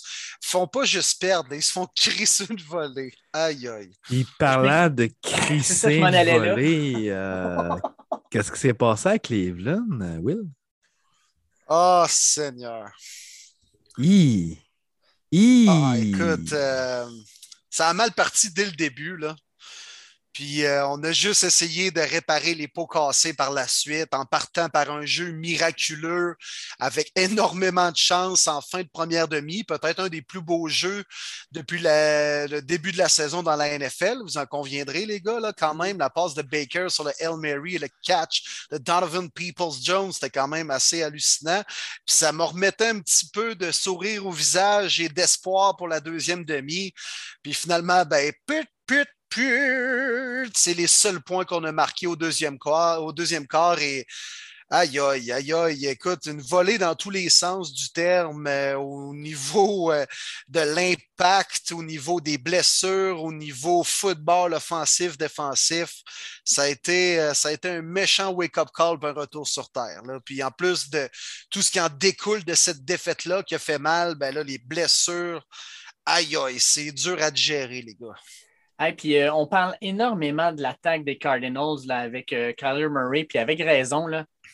font 0.43 0.67
pas 0.67 0.85
juste 0.85 1.21
perdre, 1.21 1.53
ils 1.53 1.63
se 1.63 1.73
font 1.73 1.89
crisser 1.97 2.47
une 2.49 2.63
volée. 2.63 3.13
Aïe, 3.39 3.69
aïe. 3.69 3.93
Il 4.11 4.27
parlait 4.37 4.91
de 4.91 5.09
crisser 5.23 6.01
volée. 6.01 7.09
Euh, 7.11 7.77
qu'est-ce 8.31 8.51
qui 8.51 8.59
s'est 8.59 8.75
passé 8.75 9.09
à 9.11 9.19
Cleveland, 9.19 10.19
Will? 10.21 10.49
Oh, 11.69 12.05
Seigneur. 12.09 12.91
I. 13.97 14.59
Ah, 15.69 15.95
écoute, 15.99 16.53
euh, 16.53 17.07
ça 17.71 17.91
a 17.91 17.93
mal 17.93 18.11
parti 18.13 18.51
dès 18.51 18.65
le 18.65 18.73
début. 18.73 19.17
Là. 19.17 19.37
Puis 20.39 20.65
euh, 20.65 20.87
on 20.87 21.03
a 21.03 21.11
juste 21.11 21.43
essayé 21.43 21.91
de 21.91 22.01
réparer 22.01 22.55
les 22.55 22.69
pots 22.69 22.87
cassés 22.87 23.33
par 23.33 23.51
la 23.51 23.67
suite 23.67 24.15
en 24.15 24.25
partant 24.25 24.69
par 24.69 24.89
un 24.89 25.05
jeu 25.05 25.33
miraculeux 25.33 26.37
avec 26.79 27.11
énormément 27.17 27.91
de 27.91 27.97
chance 27.97 28.47
en 28.47 28.61
fin 28.61 28.85
de 28.85 28.89
première 28.89 29.27
demi. 29.27 29.65
Peut-être 29.65 29.99
un 29.99 30.09
des 30.09 30.23
plus 30.23 30.41
beaux 30.41 30.69
jeux 30.69 31.03
depuis 31.51 31.81
le 31.83 32.61
début 32.61 32.93
de 32.93 32.99
la 32.99 33.09
saison 33.09 33.43
dans 33.43 33.57
la 33.57 33.77
NFL. 33.77 34.19
Vous 34.23 34.39
en 34.39 34.47
conviendrez, 34.47 35.07
les 35.07 35.21
gars, 35.21 35.41
là, 35.41 35.53
quand 35.53 35.75
même. 35.75 35.99
La 35.99 36.09
passe 36.09 36.35
de 36.35 36.43
Baker 36.43 36.87
sur 36.89 37.03
le 37.03 37.11
Hail 37.19 37.37
Mary 37.37 37.75
et 37.75 37.81
le 37.81 37.89
catch 38.05 38.69
de 38.71 38.79
Donovan 38.79 39.29
Peoples-Jones, 39.33 40.13
c'était 40.13 40.31
quand 40.31 40.47
même 40.47 40.71
assez 40.71 41.03
hallucinant. 41.03 41.65
Puis 42.07 42.15
ça 42.15 42.31
me 42.31 42.45
remettait 42.45 42.91
un 42.91 43.01
petit 43.01 43.29
peu 43.33 43.57
de 43.57 43.73
sourire 43.73 44.25
au 44.25 44.31
visage 44.31 45.01
et 45.01 45.09
d'espoir 45.09 45.77
pour 45.77 45.89
la 45.89 45.99
deuxième 45.99 46.45
demi. 46.45 46.95
Puis 47.43 47.55
finalement, 47.55 48.05
ben, 48.05 48.33
put, 48.47 48.65
put, 48.87 49.09
c'est 49.35 50.75
les 50.75 50.87
seuls 50.87 51.21
points 51.21 51.45
qu'on 51.45 51.65
a 51.65 51.73
marqués 51.73 52.07
au 52.07 52.17
deuxième 52.17 52.59
quart, 52.59 53.03
au 53.03 53.13
deuxième 53.13 53.47
quart 53.47 53.79
et 53.81 54.07
aïe 54.71 54.99
aïe 54.99 55.33
aïe 55.33 55.53
aïe, 55.53 55.87
écoute, 55.87 56.27
une 56.27 56.43
volée 56.43 56.77
dans 56.79 56.95
tous 56.95 57.11
les 57.11 57.31
sens 57.31 57.73
du 57.73 57.91
terme 57.91 58.47
euh, 58.47 58.77
au 58.77 59.15
niveau 59.15 59.91
euh, 59.93 60.05
de 60.49 60.61
l'impact, 60.61 61.73
au 61.73 61.83
niveau 61.83 62.21
des 62.21 62.37
blessures, 62.37 63.23
au 63.23 63.33
niveau 63.33 63.83
football 63.83 64.53
offensif, 64.55 65.17
défensif. 65.17 65.91
Ça 66.45 66.63
a 66.63 66.69
été, 66.69 67.19
euh, 67.19 67.35
ça 67.35 67.49
a 67.49 67.53
été 67.53 67.71
un 67.71 67.83
méchant 67.83 68.31
wake-up 68.33 68.69
call 68.75 68.99
pour 68.99 69.09
un 69.09 69.13
retour 69.13 69.49
sur 69.49 69.71
terre. 69.71 70.03
Puis 70.25 70.43
en 70.43 70.51
plus 70.51 70.91
de 70.91 71.09
tout 71.51 71.63
ce 71.63 71.71
qui 71.71 71.81
en 71.81 71.89
découle 71.89 72.45
de 72.45 72.55
cette 72.55 72.85
défaite-là 72.85 73.43
qui 73.43 73.55
a 73.55 73.59
fait 73.59 73.79
mal, 73.79 74.17
ben 74.17 74.35
là, 74.35 74.43
les 74.43 74.59
blessures, 74.59 75.43
aïe 76.05 76.37
aïe, 76.37 76.61
c'est 76.61 76.93
dur 76.93 77.23
à 77.23 77.31
digérer, 77.31 77.83
les 77.83 77.95
gars. 77.95 78.17
Puis 78.97 79.17
euh, 79.17 79.33
on 79.33 79.47
parle 79.47 79.77
énormément 79.81 80.53
de 80.53 80.63
l'attaque 80.63 81.05
des 81.05 81.19
Cardinals 81.19 81.91
avec 81.91 82.33
euh, 82.33 82.53
Kyler 82.53 82.89
Murray, 82.89 83.25
puis 83.25 83.39
avec 83.39 83.61
raison. 83.61 84.07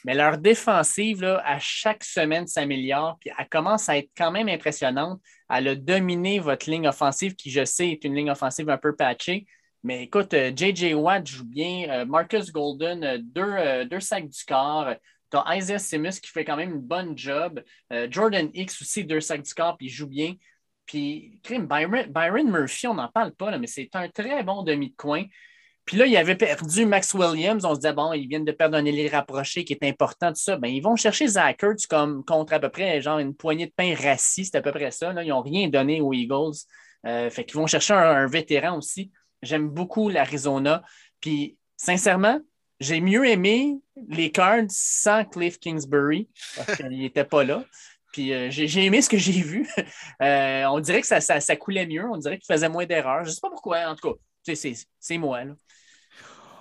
Mais 0.04 0.14
leur 0.14 0.38
défensive, 0.38 1.24
à 1.44 1.58
chaque 1.58 2.04
semaine, 2.04 2.46
s'améliore, 2.46 3.18
puis 3.20 3.30
elle 3.38 3.48
commence 3.48 3.88
à 3.88 3.98
être 3.98 4.10
quand 4.16 4.30
même 4.30 4.48
impressionnante. 4.48 5.20
Elle 5.50 5.68
a 5.68 5.74
dominé 5.74 6.38
votre 6.38 6.70
ligne 6.70 6.88
offensive, 6.88 7.34
qui, 7.34 7.50
je 7.50 7.64
sais, 7.64 7.90
est 7.90 8.04
une 8.04 8.14
ligne 8.14 8.30
offensive 8.30 8.68
un 8.70 8.78
peu 8.78 8.96
patchée. 8.96 9.46
Mais 9.82 10.04
écoute, 10.04 10.34
J.J. 10.56 10.94
Euh, 10.94 10.96
Watt 10.96 11.26
joue 11.26 11.44
bien, 11.44 12.06
Marcus 12.06 12.50
Golden, 12.50 13.18
deux, 13.22 13.84
deux 13.84 14.00
sacs 14.00 14.28
du 14.28 14.44
corps. 14.46 14.88
Tu 15.30 15.36
as 15.36 15.56
Isaiah 15.56 15.78
Simmons 15.78 16.10
qui 16.22 16.30
fait 16.30 16.44
quand 16.44 16.56
même 16.56 16.72
une 16.72 16.80
bonne 16.80 17.18
job. 17.18 17.62
Jordan 18.08 18.48
X 18.54 18.80
aussi, 18.80 19.04
deux 19.04 19.20
sacs 19.20 19.42
du 19.42 19.52
corps, 19.52 19.76
puis 19.76 19.88
il 19.88 19.90
joue 19.90 20.06
bien. 20.06 20.34
Puis, 20.86 21.40
Byron, 21.48 22.50
Murphy, 22.50 22.86
on 22.86 22.94
n'en 22.94 23.08
parle 23.08 23.32
pas, 23.32 23.56
mais 23.58 23.66
c'est 23.66 23.88
un 23.94 24.08
très 24.08 24.42
bon 24.42 24.62
demi 24.62 24.90
de 24.90 24.96
coin. 24.96 25.24
Puis 25.84 25.98
là, 25.98 26.06
il 26.06 26.16
avait 26.16 26.34
perdu 26.34 26.86
Max 26.86 27.12
Williams. 27.12 27.64
On 27.64 27.74
se 27.74 27.80
disait, 27.80 27.92
bon, 27.92 28.12
ils 28.14 28.26
viennent 28.26 28.44
de 28.44 28.52
perdre 28.52 28.76
un 28.76 28.84
ailier 28.84 29.08
rapproché 29.08 29.64
qui 29.64 29.74
est 29.74 29.84
important, 29.84 30.28
tout 30.28 30.40
ça. 30.40 30.56
Bien, 30.56 30.70
ils 30.70 30.82
vont 30.82 30.96
chercher 30.96 31.26
Zach 31.26 31.62
Ertz 31.62 31.86
comme 31.86 32.24
contre 32.24 32.54
à 32.54 32.60
peu 32.60 32.70
près 32.70 33.00
une 33.06 33.34
poignée 33.34 33.66
de 33.66 33.72
pain 33.74 33.94
rassis, 33.94 34.46
c'est 34.46 34.56
à 34.56 34.62
peu 34.62 34.72
près 34.72 34.90
ça. 34.90 35.12
Là. 35.12 35.22
Ils 35.22 35.28
n'ont 35.28 35.42
rien 35.42 35.68
donné 35.68 36.00
aux 36.00 36.12
Eagles. 36.12 36.56
Euh, 37.06 37.28
fait 37.28 37.44
qu'ils 37.44 37.56
vont 37.56 37.66
chercher 37.66 37.92
un, 37.92 38.26
vétéran 38.26 38.78
aussi. 38.78 39.10
J'aime 39.42 39.68
beaucoup 39.68 40.08
l'Arizona. 40.08 40.82
Puis, 41.20 41.58
sincèrement, 41.76 42.40
j'ai 42.80 43.00
mieux 43.00 43.26
aimé 43.26 43.78
les 44.08 44.30
Cards 44.30 44.64
sans 44.68 45.24
Cliff 45.24 45.58
Kingsbury 45.58 46.28
parce 46.56 46.76
qu'il 46.76 46.88
n'était 46.88 47.24
pas 47.24 47.44
là. 47.44 47.64
Puis 48.14 48.32
euh, 48.32 48.48
j'ai 48.48 48.84
aimé 48.84 49.02
ce 49.02 49.08
que 49.08 49.18
j'ai 49.18 49.42
vu. 49.42 49.68
Euh, 50.22 50.64
on 50.66 50.78
dirait 50.78 51.00
que 51.00 51.06
ça, 51.06 51.20
ça, 51.20 51.56
coulait 51.56 51.86
mieux. 51.86 52.04
On 52.08 52.16
dirait 52.16 52.38
qu'il 52.38 52.52
faisait 52.52 52.68
moins 52.68 52.86
d'erreurs. 52.86 53.24
Je 53.24 53.30
ne 53.30 53.34
sais 53.34 53.40
pas 53.40 53.50
pourquoi. 53.50 53.80
En 53.88 53.96
tout 53.96 54.14
cas, 54.44 54.54
c'est 54.54 55.18
moi. 55.18 55.40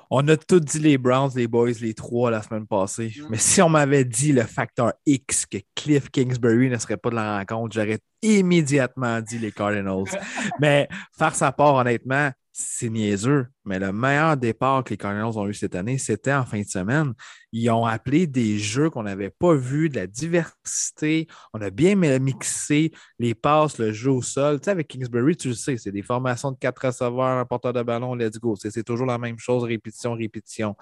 On 0.10 0.28
a 0.28 0.36
tous 0.36 0.60
dit 0.60 0.80
les 0.80 0.98
Browns, 0.98 1.32
les 1.36 1.48
Boys, 1.48 1.74
les 1.80 1.94
trois 1.94 2.32
la 2.32 2.42
semaine 2.42 2.66
passée. 2.66 3.13
Mm. 3.16 3.28
Mais 3.30 3.38
si 3.38 3.62
on 3.62 3.70
m'avait 3.70 4.06
dit 4.06 4.34
le 4.34 4.42
facteur 4.44 4.94
X 5.06 5.46
que 5.46 5.60
Cliff 5.76 6.10
Kingsbury 6.10 6.70
ne 6.70 6.78
serait 6.78 6.98
pas 6.98 7.12
de 7.12 7.16
la 7.16 7.38
rencontre, 7.38 7.76
j'aurais 7.76 8.00
immédiatement 8.22 9.22
dit 9.22 9.38
les 9.38 9.52
Cardinals. 9.52 10.06
Mais 10.60 10.89
faire 11.18 11.36
sa 11.36 11.52
part, 11.52 11.76
honnêtement, 11.76 12.32
c'est 12.52 12.89
niaiseux, 12.89 13.48
mais 13.65 13.80
le 13.80 13.93
meilleur 13.93 14.38
départ 14.38 14.84
que 14.84 14.91
les 14.91 14.97
Cardinals 14.97 15.38
ont 15.38 15.47
eu 15.47 15.54
cette 15.54 15.76
année, 15.76 15.97
c'était 15.97 16.34
en 16.34 16.45
fin 16.45 16.62
de 16.62 16.67
semaine. 16.67 17.13
Ils 17.52 17.69
ont 17.69 17.86
appelé 17.86 18.26
des 18.26 18.58
jeux 18.58 18.89
qu'on 18.89 19.04
n'avait 19.04 19.30
pas 19.30 19.54
vus, 19.54 19.89
de 19.89 19.95
la 19.95 20.08
diversité. 20.08 21.28
On 21.54 21.62
a 21.62 21.69
bien 21.69 21.95
mixé 21.95 22.91
les 23.19 23.36
passes, 23.36 23.78
le 23.78 23.91
jeu 23.93 24.12
au 24.12 24.21
sol. 24.21 24.60
Tu 24.60 24.65
sais, 24.65 24.71
avec 24.71 24.88
Kingsbury, 24.88 25.38
tu 25.38 25.49
le 25.49 25.54
sais, 25.54 25.78
c'est 25.78 25.91
des 25.91 26.02
formations 26.02 26.52
de 26.52 26.58
quatre 26.58 26.86
receveurs, 26.86 27.38
un 27.38 27.45
porteur 27.45 27.71
de 27.71 27.84
ballon, 27.84 28.15
let's 28.15 28.39
go. 28.39 28.56
C'est 28.56 28.84
toujours 28.84 29.06
la 29.06 29.17
même 29.17 29.38
chose, 29.38 29.63
répétition, 29.63 30.13
répétition. 30.13 30.76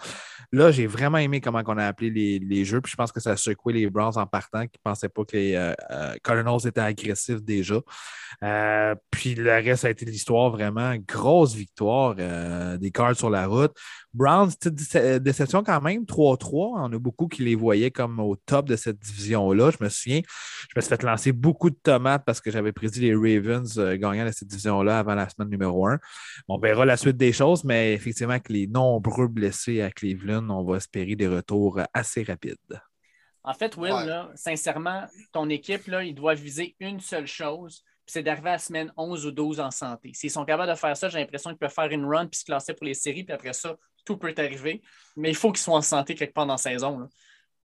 Là, 0.51 0.71
j'ai 0.71 0.87
vraiment 0.87 1.17
aimé 1.17 1.41
comment 1.41 1.61
on 1.67 1.77
a 1.77 1.85
appelé 1.85 2.39
les, 2.39 2.65
jeux, 2.65 2.79
puis 2.79 2.91
je 2.91 2.95
pense 2.95 3.11
que 3.11 3.19
ça 3.19 3.31
a 3.31 3.37
secoué 3.37 3.73
les 3.73 3.89
Browns 3.89 4.17
en 4.17 4.25
partant, 4.25 4.61
qui 4.61 4.79
ne 4.83 4.89
pensaient 4.89 5.09
pas 5.09 5.25
que 5.25 5.35
les 5.35 5.55
euh, 5.55 5.73
euh, 5.91 6.15
Cardinals 6.23 6.65
étaient 6.65 6.81
agressifs 6.81 7.41
déjà. 7.41 7.79
Euh, 8.43 8.95
puis 9.09 9.35
le 9.35 9.51
reste 9.51 9.85
a 9.85 9.89
été 9.89 10.05
l'histoire 10.05 10.49
vraiment 10.51 10.95
grosse 11.07 11.53
victoire 11.53 12.15
euh, 12.71 12.77
des 12.77 12.91
Cards 12.91 13.15
sur 13.15 13.29
la 13.29 13.47
route. 13.47 13.71
Browns, 14.13 14.51
déception 15.21 15.63
quand 15.63 15.81
même, 15.81 16.03
3-3. 16.03 16.73
On 16.77 16.93
a 16.93 16.99
beaucoup 16.99 17.27
qui 17.27 17.43
les 17.43 17.55
voyaient 17.55 17.91
comme 17.91 18.19
au 18.19 18.35
top 18.35 18.67
de 18.67 18.75
cette 18.75 18.99
division-là. 18.99 19.71
Je 19.71 19.83
me 19.83 19.89
souviens, 19.89 20.21
je 20.69 20.73
me 20.75 20.81
suis 20.81 20.89
fait 20.89 21.03
lancer 21.03 21.31
beaucoup 21.31 21.69
de 21.69 21.77
tomates 21.81 22.23
parce 22.25 22.41
que 22.41 22.51
j'avais 22.51 22.71
prédit 22.71 23.01
les 23.01 23.15
Ravens 23.15 23.77
euh, 23.77 23.95
gagnant 23.95 24.25
de 24.25 24.31
cette 24.31 24.47
division-là 24.47 24.99
avant 24.99 25.15
la 25.15 25.29
semaine 25.29 25.49
numéro 25.49 25.87
1. 25.87 25.99
On 26.47 26.57
verra 26.57 26.85
la 26.85 26.97
suite 26.97 27.17
des 27.17 27.31
choses, 27.31 27.63
mais 27.63 27.93
effectivement, 27.93 28.31
avec 28.31 28.49
les 28.49 28.67
nombreux 28.67 29.27
blessés 29.27 29.81
à 29.81 29.91
Cleveland, 29.91 30.49
on 30.49 30.63
va 30.63 30.77
espérer 30.77 31.15
des 31.15 31.27
retours 31.27 31.79
assez 31.93 32.23
rapides. 32.23 32.57
En 33.43 33.53
fait, 33.53 33.75
Will, 33.75 34.29
sincèrement, 34.35 35.07
ton 35.31 35.49
équipe, 35.49 35.87
là, 35.87 36.03
il 36.03 36.13
doit 36.13 36.35
viser 36.35 36.75
une 36.79 36.99
seule 36.99 37.25
chose, 37.25 37.83
c'est 38.11 38.23
d'arriver 38.23 38.49
à 38.49 38.57
semaine 38.57 38.91
11 38.97 39.25
ou 39.25 39.31
12 39.31 39.61
en 39.61 39.71
santé. 39.71 40.11
S'ils 40.13 40.31
sont 40.31 40.43
capables 40.43 40.69
de 40.69 40.77
faire 40.77 40.97
ça, 40.97 41.07
j'ai 41.07 41.19
l'impression 41.19 41.49
qu'ils 41.51 41.59
peuvent 41.59 41.71
faire 41.71 41.89
une 41.91 42.03
run 42.03 42.27
puis 42.27 42.41
se 42.41 42.43
classer 42.43 42.73
pour 42.73 42.85
les 42.85 42.93
séries, 42.93 43.23
puis 43.23 43.33
après 43.33 43.53
ça, 43.53 43.77
tout 44.03 44.17
peut 44.17 44.33
arriver. 44.37 44.81
Mais 45.15 45.29
il 45.29 45.35
faut 45.35 45.49
qu'ils 45.53 45.61
soient 45.61 45.77
en 45.77 45.81
santé 45.81 46.13
quelque 46.13 46.33
part 46.33 46.45
dans 46.45 46.55
la 46.55 46.57
saison. 46.57 47.07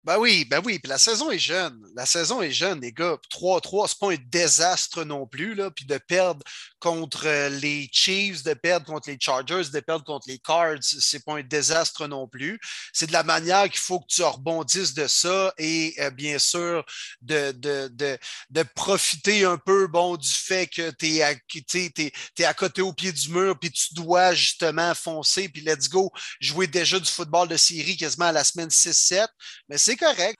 Ben 0.03 0.17
oui, 0.17 0.43
ben 0.43 0.61
oui. 0.65 0.79
Puis 0.79 0.89
la 0.89 0.97
saison 0.97 1.31
est 1.31 1.39
jeune. 1.39 1.81
La 1.95 2.05
saison 2.05 2.41
est 2.41 2.51
jeune, 2.51 2.81
les 2.81 2.91
gars. 2.91 3.17
3-3, 3.31 3.87
c'est 3.87 3.99
pas 3.99 4.11
un 4.11 4.17
désastre 4.29 5.05
non 5.05 5.25
plus. 5.25 5.55
Là. 5.55 5.71
Puis 5.71 5.85
de 5.85 5.97
perdre 5.97 6.43
contre 6.83 7.27
euh, 7.27 7.47
les 7.47 7.89
Chiefs, 7.93 8.43
de 8.43 8.53
perdre 8.53 8.85
contre 8.85 9.09
les 9.09 9.17
Chargers, 9.17 9.63
de 9.71 9.79
perdre 9.79 10.03
contre 10.03 10.27
les 10.27 10.39
Cards, 10.39 10.79
c'est 10.81 11.23
pas 11.23 11.37
un 11.37 11.41
désastre 11.41 12.07
non 12.07 12.27
plus. 12.27 12.59
C'est 12.91 13.07
de 13.07 13.13
la 13.13 13.23
manière 13.23 13.69
qu'il 13.69 13.79
faut 13.79 14.01
que 14.01 14.07
tu 14.09 14.21
rebondisses 14.21 14.93
de 14.93 15.07
ça 15.07 15.53
et 15.57 15.95
euh, 15.99 16.09
bien 16.09 16.37
sûr 16.39 16.83
de, 17.21 17.53
de, 17.53 17.87
de, 17.93 18.19
de, 18.49 18.63
profiter 18.75 19.45
un 19.45 19.57
peu 19.57 19.87
bon, 19.87 20.17
du 20.17 20.29
fait 20.29 20.67
que 20.67 20.91
tu 20.91 21.19
es, 21.19 21.19
es, 21.19 22.11
es, 22.39 22.43
à 22.43 22.53
côté 22.53 22.81
au 22.81 22.91
pied 22.91 23.13
du 23.13 23.29
mur, 23.29 23.57
puis 23.57 23.71
tu 23.71 23.93
dois 23.93 24.33
justement 24.33 24.93
foncer, 24.93 25.47
puis 25.47 25.61
let's 25.61 25.87
go, 25.87 26.11
jouer 26.41 26.67
déjà 26.67 26.99
du 26.99 27.09
football 27.09 27.47
de 27.47 27.55
série 27.55 27.95
quasiment 27.95 28.25
à 28.25 28.33
la 28.33 28.43
semaine 28.43 28.67
6-7. 28.67 29.25
Mais 29.69 29.77
c'est 29.77 29.92
correct. 29.95 30.37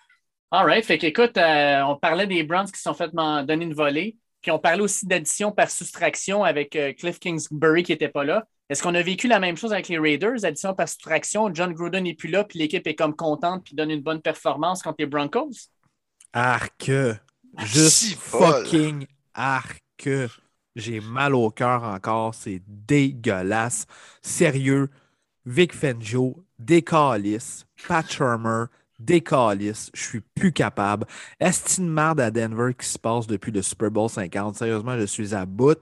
All 0.52 0.66
right. 0.66 0.86
Fait 0.86 0.98
qu'écoute, 0.98 1.38
euh, 1.38 1.82
on 1.82 1.96
parlait 1.96 2.28
des 2.28 2.44
Browns 2.44 2.68
qui 2.72 2.78
se 2.78 2.84
sont 2.84 2.94
fait 2.94 3.12
donner 3.12 3.66
une 3.66 3.74
volée. 3.74 4.18
Puis 4.42 4.52
on 4.52 4.60
parlait 4.60 4.82
aussi 4.82 5.08
d'addition 5.08 5.52
par 5.52 5.72
soustraction 5.72 6.44
avec 6.44 6.76
euh, 6.76 6.94
Cliff 6.94 7.20
Kingsbury 7.20 7.84
qui 7.84 7.92
n'était 7.94 8.10
pas 8.10 8.24
là. 8.24 8.46
Est-ce 8.70 8.84
qu'on 8.84 8.94
a 8.96 9.02
vécu 9.02 9.28
la 9.28 9.40
même 9.40 9.56
chose 9.56 9.72
avec 9.72 9.88
les 9.88 9.98
Raiders, 9.98 10.44
addition 10.44 10.74
par 10.74 10.88
soustraction? 10.88 11.54
John 11.54 11.74
Gruden 11.74 12.04
n'est 12.04 12.14
plus 12.14 12.30
là, 12.30 12.44
puis 12.44 12.60
l'équipe 12.60 12.86
est 12.88 12.96
comme 12.96 13.16
contente, 13.16 13.64
puis 13.64 13.76
donne 13.76 13.92
une 13.92 14.02
bonne 14.02 14.22
performance 14.22 14.82
contre 14.82 14.98
les 15.00 15.06
Broncos? 15.06 15.70
Arc. 16.34 16.92
Juste 17.60 18.16
fucking 18.18 19.06
arc. 19.34 20.10
J'ai 20.76 21.00
mal 21.00 21.36
au 21.36 21.50
cœur 21.52 21.84
encore. 21.84 22.36
C'est 22.36 22.62
dégueulasse. 22.68 23.86
Sérieux. 24.22 24.90
Vic 25.46 25.74
Fangio, 25.74 26.46
Decalis, 26.58 27.66
Pat 27.86 28.10
Shermer, 28.10 28.68
décalisse, 29.06 29.92
je 29.94 30.02
suis 30.02 30.22
plus 30.22 30.52
capable. 30.52 31.06
Est-ce 31.40 31.82
une 31.82 31.90
merde 31.90 32.20
à 32.20 32.32
Denver 32.32 32.74
qui 32.78 32.88
se 32.88 33.00
passe 33.00 33.28
depuis 33.28 33.52
le 33.52 33.62
Super 33.62 33.92
Bowl 33.92 34.10
50? 34.10 34.56
Sérieusement, 34.56 34.98
je 34.98 35.06
suis 35.06 35.34
à 35.34 35.46
bout. 35.46 35.80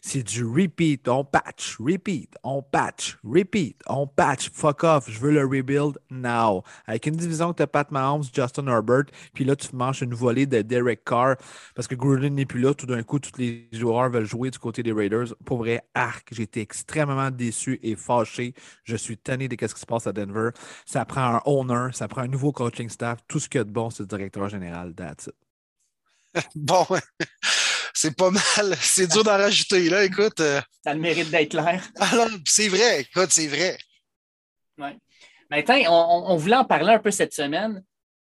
C'est 0.00 0.22
du 0.22 0.44
repeat, 0.44 1.08
on 1.08 1.24
patch, 1.24 1.76
repeat, 1.78 2.34
on 2.42 2.62
patch, 2.62 3.18
repeat, 3.24 3.76
on 3.88 4.06
patch. 4.06 4.50
Fuck 4.52 4.84
off, 4.84 5.10
je 5.10 5.18
veux 5.18 5.32
le 5.32 5.44
rebuild 5.44 5.98
now. 6.10 6.62
Avec 6.86 7.06
une 7.06 7.16
division 7.16 7.52
que 7.52 7.58
tu 7.58 7.62
as 7.62 7.66
Pat 7.66 7.90
Mahomes, 7.90 8.24
Justin 8.32 8.66
Herbert, 8.66 9.04
puis 9.34 9.44
là, 9.44 9.56
tu 9.56 9.74
manges 9.74 10.02
une 10.02 10.14
volée 10.14 10.46
de 10.46 10.62
Derek 10.62 11.04
Carr 11.04 11.36
parce 11.74 11.88
que 11.88 11.94
Gruden 11.94 12.34
n'est 12.34 12.46
plus 12.46 12.60
là. 12.60 12.74
Tout 12.74 12.86
d'un 12.86 13.02
coup, 13.02 13.18
tous 13.18 13.38
les 13.38 13.68
joueurs 13.72 14.10
veulent 14.10 14.24
jouer 14.24 14.50
du 14.50 14.58
côté 14.58 14.82
des 14.82 14.92
Raiders. 14.92 15.34
Pour 15.44 15.58
vrai, 15.58 15.82
arc, 15.94 16.28
j'ai 16.32 16.44
été 16.44 16.60
extrêmement 16.60 17.30
déçu 17.30 17.78
et 17.82 17.96
fâché. 17.96 18.54
Je 18.84 18.96
suis 18.96 19.16
tanné 19.16 19.48
de 19.48 19.56
ce 19.60 19.74
qui 19.74 19.80
se 19.80 19.86
passe 19.86 20.06
à 20.06 20.12
Denver. 20.12 20.50
Ça 20.86 21.04
prend 21.04 21.36
un 21.36 21.42
owner, 21.44 21.88
ça 21.92 22.08
prend 22.08 22.22
un 22.22 22.28
nouveau 22.28 22.52
coaching 22.62 22.88
staff, 22.88 23.18
tout 23.26 23.40
ce 23.40 23.48
qu'il 23.48 23.58
y 23.58 23.62
a 23.62 23.64
de 23.64 23.70
bon, 23.70 23.90
c'est 23.90 24.04
le 24.04 24.06
directeur 24.06 24.48
général. 24.48 24.94
That's 24.94 25.28
Bon, 26.54 26.86
c'est 27.94 28.16
pas 28.16 28.30
mal. 28.30 28.76
C'est 28.80 29.10
dur 29.10 29.24
d'en 29.24 29.36
rajouter, 29.36 29.88
là, 29.88 30.04
écoute. 30.04 30.38
Euh. 30.40 30.60
Ça 30.84 30.90
a 30.92 30.94
le 30.94 31.00
mérite 31.00 31.30
d'être 31.30 31.50
clair. 31.50 31.82
Alors, 31.96 32.28
c'est 32.46 32.68
vrai, 32.68 33.00
écoute, 33.00 33.30
c'est 33.30 33.48
vrai. 33.48 33.76
Oui. 34.78 34.90
Maintenant, 35.50 36.24
on, 36.28 36.36
voulait 36.36 36.56
en 36.56 36.64
parler 36.64 36.94
un 36.94 36.98
peu 36.98 37.10
cette 37.10 37.34
semaine. 37.34 37.82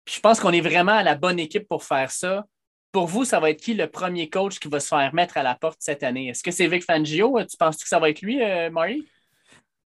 je 0.09 0.21
pense 0.21 0.41
qu'on 0.41 0.53
est 0.53 0.63
vraiment 0.63 0.97
à 0.97 1.03
la 1.03 1.17
bonne 1.17 1.39
équipe 1.39 1.69
pour 1.69 1.83
faire 1.83 2.11
ça. 2.11 2.45
Pour 2.93 3.07
vous, 3.07 3.25
ça 3.25 3.41
va 3.41 3.51
être 3.51 3.61
qui 3.61 3.75
le 3.75 3.91
premier 3.91 4.31
coach 4.31 4.59
qui 4.59 4.69
va 4.69 4.81
se 4.81 4.89
faire 4.89 5.13
mettre 5.15 5.37
à 5.37 5.43
la 5.43 5.55
porte 5.57 5.79
cette 5.81 6.03
année? 6.05 6.29
Est-ce 6.29 6.43
que 6.43 6.51
c'est 6.51 6.69
Vic 6.69 6.85
Fangio? 6.85 7.39
Tu 7.45 7.57
penses 7.59 7.77
que 7.77 7.89
ça 7.89 7.99
va 7.99 8.09
être 8.09 8.23
lui, 8.23 8.43
euh, 8.43 8.71
Marie? 8.71 9.07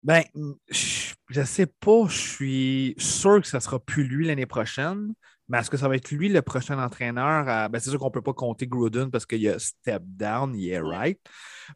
Ben, 0.03 0.25
je 0.69 1.41
ne 1.41 1.45
sais 1.45 1.67
pas, 1.67 2.07
je 2.09 2.19
suis 2.19 2.95
sûr 2.99 3.41
que 3.41 3.47
ça 3.47 3.59
ne 3.59 3.63
sera 3.63 3.79
plus 3.79 4.05
lui 4.05 4.27
l'année 4.27 4.47
prochaine, 4.47 5.15
mais 5.49 5.59
est-ce 5.59 5.71
que 5.71 5.77
ça 5.77 5.89
va 5.89 5.97
être 5.97 6.11
lui 6.11 6.29
le 6.29 6.43
prochain 6.43 6.83
entraîneur? 6.83 7.45
Ben, 7.71 7.79
c'est 7.79 7.91
sûr 7.91 7.99
qu'on 7.99 8.07
ne 8.07 8.13
peut 8.13 8.23
pas 8.23 8.33
compter 8.33 8.67
Gruden 8.67 9.11
parce 9.11 9.27
qu'il 9.27 9.43
y 9.43 9.49
a 9.49 9.59
step 9.59 10.03
down, 10.05 10.55
yeah, 10.57 10.83
right. 10.83 11.21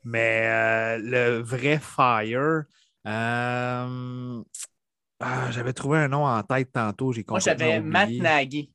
Mais 0.02 0.42
euh, 0.46 0.98
le 0.98 1.42
vrai 1.42 1.78
Fire, 1.78 2.64
euh, 3.06 4.42
ah, 5.20 5.50
j'avais 5.50 5.72
trouvé 5.72 5.98
un 5.98 6.08
nom 6.08 6.26
en 6.26 6.42
tête 6.42 6.72
tantôt. 6.72 7.12
J'ai 7.12 7.24
Moi, 7.28 7.38
j'avais 7.38 7.80
Matt 7.80 8.10
Nagy. 8.10 8.70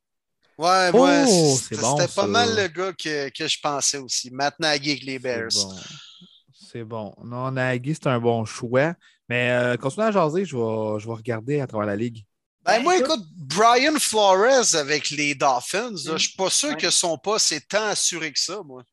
Ouais, 0.58 0.92
moi, 0.92 1.26
oh, 1.28 1.58
c'était 1.58 2.08
pas 2.16 2.28
mal 2.28 2.56
le 2.56 2.68
gars 2.68 2.94
que, 2.94 3.30
que, 3.30 3.48
je 3.48 3.58
pensais 3.62 3.98
aussi. 3.98 4.30
Matt 4.32 4.60
Nagy 4.60 4.92
avec 4.92 5.04
les 5.04 5.20
Bears. 5.20 5.50
C'est 6.54 6.84
bon. 6.84 7.14
Non, 7.24 7.52
Nagy, 7.52 7.96
c'est 7.96 8.08
un 8.08 8.20
bon 8.20 8.46
choix. 8.46 8.94
Mais 9.32 9.50
euh, 9.50 9.78
continuez 9.78 10.08
à 10.08 10.12
jaser, 10.12 10.44
je 10.44 10.58
vais, 10.58 11.00
je 11.00 11.08
vais 11.08 11.14
regarder 11.14 11.62
à 11.62 11.66
travers 11.66 11.88
la 11.88 11.96
ligue. 11.96 12.26
Ben, 12.66 12.84
moi, 12.84 12.98
écoute, 12.98 13.22
Brian 13.38 13.98
Flores 13.98 14.76
avec 14.76 15.10
les 15.10 15.36
Dolphins, 15.36 15.96
je 15.96 16.12
ne 16.12 16.18
suis 16.18 16.36
pas 16.36 16.50
sûr 16.50 16.76
que 16.76 16.90
son 16.90 17.18
poste 17.18 17.54
est 17.54 17.66
tant 17.66 17.86
assuré 17.86 18.34
que 18.34 18.40
ça, 18.40 18.62
moi. 18.62 18.84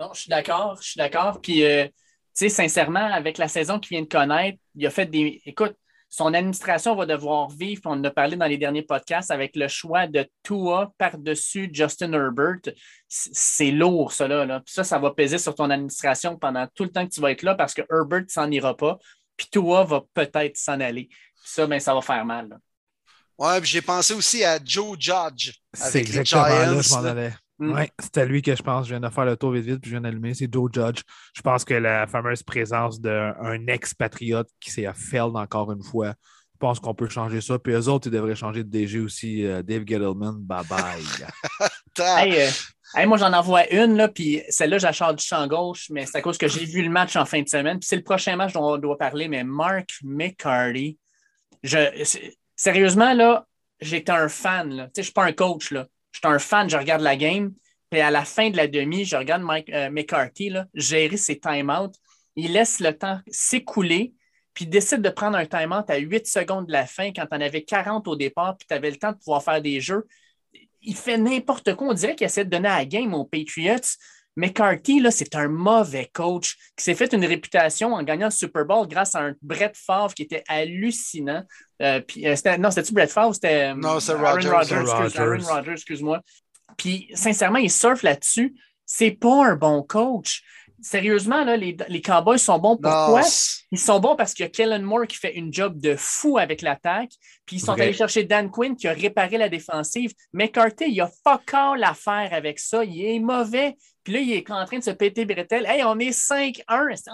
Non, 0.00 0.10
je 0.14 0.22
suis 0.22 0.30
d'accord, 0.30 0.78
je 0.82 0.88
suis 0.88 0.98
d'accord. 0.98 1.40
Puis, 1.40 1.64
euh, 1.64 1.84
tu 1.84 1.92
sais, 2.32 2.48
sincèrement, 2.48 3.06
avec 3.12 3.38
la 3.38 3.46
saison 3.46 3.78
qu'il 3.78 3.90
vient 3.96 4.02
de 4.02 4.08
connaître, 4.08 4.58
il 4.74 4.84
a 4.84 4.90
fait 4.90 5.06
des. 5.06 5.40
Écoute, 5.46 5.76
son 6.08 6.34
administration 6.34 6.96
va 6.96 7.06
devoir 7.06 7.48
vivre, 7.48 7.82
on 7.84 7.92
en 7.92 8.02
a 8.02 8.10
parlé 8.10 8.34
dans 8.34 8.46
les 8.46 8.58
derniers 8.58 8.82
podcasts, 8.82 9.30
avec 9.30 9.54
le 9.54 9.68
choix 9.68 10.08
de 10.08 10.28
Tua 10.42 10.92
par-dessus 10.98 11.70
Justin 11.72 12.14
Herbert. 12.14 12.74
C'est 13.06 13.70
lourd, 13.70 14.10
ça, 14.12 14.26
là. 14.26 14.60
ça, 14.66 14.82
ça 14.82 14.98
va 14.98 15.12
peser 15.12 15.38
sur 15.38 15.54
ton 15.54 15.70
administration 15.70 16.36
pendant 16.36 16.66
tout 16.74 16.82
le 16.82 16.90
temps 16.90 17.06
que 17.06 17.12
tu 17.12 17.20
vas 17.20 17.30
être 17.30 17.44
là 17.44 17.54
parce 17.54 17.74
que 17.74 17.82
Herbert 17.88 18.24
s'en 18.26 18.50
ira 18.50 18.76
pas 18.76 18.98
puis 19.36 19.48
toi 19.50 19.84
va 19.84 20.02
peut-être 20.14 20.56
s'en 20.56 20.80
aller. 20.80 21.08
ça, 21.44 21.66
ben, 21.66 21.80
ça 21.80 21.94
va 21.94 22.00
faire 22.00 22.24
mal. 22.24 22.58
Ouais, 23.38 23.60
puis 23.60 23.70
j'ai 23.70 23.82
pensé 23.82 24.14
aussi 24.14 24.44
à 24.44 24.58
Joe 24.62 24.96
Judge. 24.98 25.52
C'est 25.72 26.00
exactement 26.00 26.42
là, 26.42 26.80
je 26.80 26.90
m'en 26.90 27.04
allais. 27.04 27.32
Mm. 27.58 27.72
Ouais, 27.72 27.90
c'était 27.98 28.26
lui 28.26 28.42
que 28.42 28.54
je 28.54 28.62
pense. 28.62 28.86
Je 28.86 28.94
viens 28.94 29.00
de 29.00 29.12
faire 29.12 29.24
le 29.24 29.36
tour 29.36 29.52
vite 29.52 29.64
vite, 29.64 29.80
puis 29.80 29.90
je 29.90 29.94
viens 29.94 30.00
d'allumer. 30.00 30.34
C'est 30.34 30.52
Joe 30.52 30.70
Judge. 30.72 31.02
Je 31.34 31.42
pense 31.42 31.64
que 31.64 31.74
la 31.74 32.06
fameuse 32.06 32.42
présence 32.42 33.00
d'un 33.00 33.66
ex-patriote 33.68 34.48
qui 34.60 34.70
s'est 34.70 34.88
failed 34.94 35.36
encore 35.36 35.72
une 35.72 35.82
fois, 35.82 36.14
je 36.54 36.58
pense 36.58 36.80
qu'on 36.80 36.94
peut 36.94 37.08
changer 37.08 37.40
ça. 37.40 37.58
Puis 37.58 37.72
eux 37.72 37.88
autres, 37.88 38.08
ils 38.08 38.12
devraient 38.12 38.34
changer 38.34 38.64
de 38.64 38.68
DG 38.68 39.00
aussi. 39.00 39.46
Euh, 39.46 39.62
Dave 39.62 39.84
Gettleman, 39.86 40.36
bye 40.38 40.64
bye. 40.68 41.02
hey, 41.98 42.40
euh, 42.40 42.50
moi, 43.06 43.16
j'en 43.16 43.32
envoie 43.32 43.68
une, 43.72 43.96
là, 43.96 44.08
puis 44.08 44.42
celle-là, 44.48 44.78
j'achète 44.78 45.16
du 45.16 45.24
champ 45.24 45.46
gauche, 45.46 45.88
mais 45.90 46.06
c'est 46.06 46.18
à 46.18 46.20
cause 46.20 46.38
que 46.38 46.48
j'ai 46.48 46.64
vu 46.64 46.82
le 46.82 46.90
match 46.90 47.16
en 47.16 47.24
fin 47.24 47.40
de 47.40 47.48
semaine. 47.48 47.78
Puis 47.78 47.88
c'est 47.88 47.96
le 47.96 48.02
prochain 48.02 48.36
match 48.36 48.52
dont 48.52 48.74
on 48.74 48.78
doit 48.78 48.98
parler, 48.98 49.28
mais 49.28 49.44
Mark 49.44 49.88
McCarty, 50.02 50.98
je, 51.62 51.78
sérieusement, 52.56 53.14
là, 53.14 53.46
j'étais 53.80 54.12
un 54.12 54.28
fan. 54.28 54.70
Tu 54.70 54.76
sais, 54.76 54.90
je 54.96 55.00
ne 55.00 55.04
suis 55.04 55.12
pas 55.12 55.24
un 55.24 55.32
coach, 55.32 55.70
là. 55.70 55.86
J'étais 56.12 56.28
un 56.28 56.38
fan, 56.38 56.68
je 56.68 56.76
regarde 56.76 57.02
la 57.02 57.16
game. 57.16 57.52
Puis 57.90 58.00
à 58.00 58.10
la 58.10 58.24
fin 58.24 58.50
de 58.50 58.56
la 58.56 58.68
demi, 58.68 59.04
je 59.04 59.16
regarde 59.16 59.42
Mike 59.42 59.70
euh, 59.70 59.90
McCarthy 59.90 60.50
là, 60.50 60.66
gérer 60.74 61.16
ses 61.16 61.38
time-outs. 61.38 61.92
Il 62.36 62.52
laisse 62.52 62.80
le 62.80 62.96
temps 62.96 63.20
s'écouler, 63.28 64.14
puis 64.54 64.64
il 64.64 64.70
décide 64.70 65.02
de 65.02 65.10
prendre 65.10 65.36
un 65.36 65.46
time-out 65.46 65.88
à 65.90 65.98
8 65.98 66.26
secondes 66.26 66.66
de 66.66 66.72
la 66.72 66.86
fin 66.86 67.12
quand 67.12 67.26
tu 67.26 67.36
en 67.36 67.40
avais 67.40 67.62
40 67.62 68.08
au 68.08 68.16
départ, 68.16 68.56
puis 68.56 68.66
tu 68.66 68.74
avais 68.74 68.90
le 68.90 68.96
temps 68.96 69.12
de 69.12 69.18
pouvoir 69.18 69.42
faire 69.42 69.60
des 69.60 69.80
jeux 69.80 70.06
il 70.82 70.96
fait 70.96 71.18
n'importe 71.18 71.74
quoi. 71.74 71.88
On 71.88 71.94
dirait 71.94 72.14
qu'il 72.14 72.26
essaie 72.26 72.44
de 72.44 72.50
donner 72.50 72.68
à 72.68 72.78
la 72.78 72.84
game 72.84 73.14
aux 73.14 73.24
Patriots. 73.24 73.96
McCarthy, 74.36 75.00
là, 75.00 75.10
c'est 75.10 75.34
un 75.34 75.48
mauvais 75.48 76.08
coach 76.12 76.56
qui 76.76 76.84
s'est 76.84 76.94
fait 76.94 77.12
une 77.12 77.24
réputation 77.24 77.92
en 77.92 78.02
gagnant 78.02 78.28
le 78.28 78.32
Super 78.32 78.64
Bowl 78.64 78.88
grâce 78.88 79.14
à 79.14 79.20
un 79.20 79.34
Brett 79.42 79.76
Favre 79.76 80.14
qui 80.14 80.22
était 80.22 80.42
hallucinant. 80.48 81.42
Euh, 81.82 82.00
puis, 82.00 82.26
euh, 82.26 82.34
non, 82.58 82.70
c'était-tu 82.70 82.94
Brett 82.94 83.10
Favre? 83.10 83.34
C'était 83.34 83.74
non, 83.74 84.00
c'est 84.00 84.12
Aaron 84.12 84.24
Rodgers. 84.24 85.18
Aaron 85.18 85.44
Rodgers, 85.44 85.72
excuse-moi. 85.72 86.20
Puis, 86.78 87.10
sincèrement, 87.14 87.58
il 87.58 87.70
surfe 87.70 88.02
là-dessus. 88.02 88.54
C'est 88.86 89.10
pas 89.10 89.46
un 89.46 89.56
bon 89.56 89.82
coach 89.82 90.42
sérieusement, 90.82 91.44
là, 91.44 91.56
les, 91.56 91.76
les, 91.88 92.02
Cowboys 92.02 92.38
sont 92.38 92.58
bons. 92.58 92.76
Pourquoi? 92.76 93.22
ils 93.70 93.78
sont 93.78 94.00
bons 94.00 94.16
parce 94.16 94.34
qu'il 94.34 94.44
y 94.44 94.46
a 94.46 94.50
Kellen 94.50 94.82
Moore 94.82 95.06
qui 95.06 95.16
fait 95.16 95.34
une 95.36 95.52
job 95.52 95.80
de 95.80 95.94
fou 95.96 96.38
avec 96.38 96.60
l'attaque. 96.60 97.12
Puis 97.46 97.56
ils 97.56 97.60
sont 97.60 97.72
allés 97.72 97.92
chercher 97.92 98.24
Dan 98.24 98.50
Quinn 98.50 98.76
qui 98.76 98.86
a 98.86 98.92
réparé 98.92 99.36
la 99.36 99.48
défensive. 99.48 100.12
McCarthy, 100.32 100.86
il 100.88 101.00
a 101.00 101.10
fuck 101.24 101.52
all 101.52 101.82
à 101.82 101.94
faire 101.94 102.30
avec 102.32 102.58
ça. 102.58 102.84
Il 102.84 103.04
est 103.04 103.20
mauvais. 103.20 103.76
Puis 104.04 104.12
là, 104.12 104.20
il 104.20 104.32
est 104.32 104.50
en 104.50 104.64
train 104.64 104.78
de 104.78 104.82
se 104.82 104.90
péter 104.90 105.24
Bretel. 105.24 105.64
Hey, 105.64 105.84
on 105.84 105.98
est 105.98 106.10
5-1. 106.10 106.62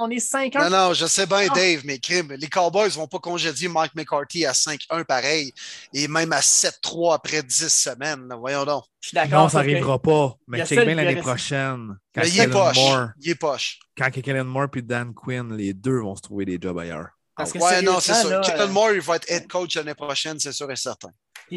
On 0.01 0.11
est 0.11 0.26
5-1. 0.26 0.70
Non, 0.70 0.70
non, 0.70 0.95
je 0.95 1.05
sais 1.07 1.26
bien, 1.26 1.47
ah. 1.51 1.55
Dave, 1.55 1.83
mais 1.85 1.99
crime, 1.99 2.33
les 2.33 2.47
Cowboys 2.49 2.87
ne 2.87 2.93
vont 2.93 3.07
pas 3.07 3.18
congédier 3.18 3.68
Mike 3.68 3.95
McCarthy 3.95 4.47
à 4.47 4.53
5-1 4.53 5.05
pareil 5.05 5.53
et 5.93 6.09
même 6.09 6.33
à 6.33 6.41
7-3 6.41 7.14
après 7.14 7.43
10 7.43 7.68
semaines. 7.68 8.33
Voyons 8.39 8.64
donc. 8.64 8.85
Je 9.01 9.09
suis 9.09 9.14
d'accord. 9.14 9.43
Non, 9.43 9.49
ça 9.49 9.59
n'arrivera 9.59 9.99
pas. 9.99 10.35
Mais 10.47 10.64
check 10.64 10.85
bien 10.85 10.95
l'année 10.95 11.16
prochaine. 11.16 11.97
mais 12.16 12.29
il 12.29 12.41
est 12.41 12.49
poche. 12.49 12.79
il 13.20 13.31
est 13.31 13.35
poche. 13.35 13.79
Quand 13.97 14.11
Kellen 14.11 14.47
Moore 14.47 14.68
et 14.76 14.83
Dan 14.83 15.12
Quinn, 15.12 15.55
les 15.55 15.74
deux 15.74 16.01
vont 16.01 16.16
se 16.16 16.22
trouver 16.22 16.47
des 16.47 16.59
jobs 16.61 16.79
ailleurs. 16.79 17.18
Parce 17.39 17.53
que 17.53 17.59
ouais, 17.59 17.82
non, 17.82 18.01
c'est 18.01 18.14
sûr. 18.14 18.41
Kellen 18.41 18.70
Moore, 18.70 18.95
il 18.95 19.01
va 19.01 19.16
être 19.16 19.30
head 19.30 19.47
coach 19.47 19.76
l'année 19.76 19.95
prochaine, 19.95 20.41
c'est 20.41 20.53
sûr 20.53 20.70
et 20.70 20.76
certain. 20.76 21.11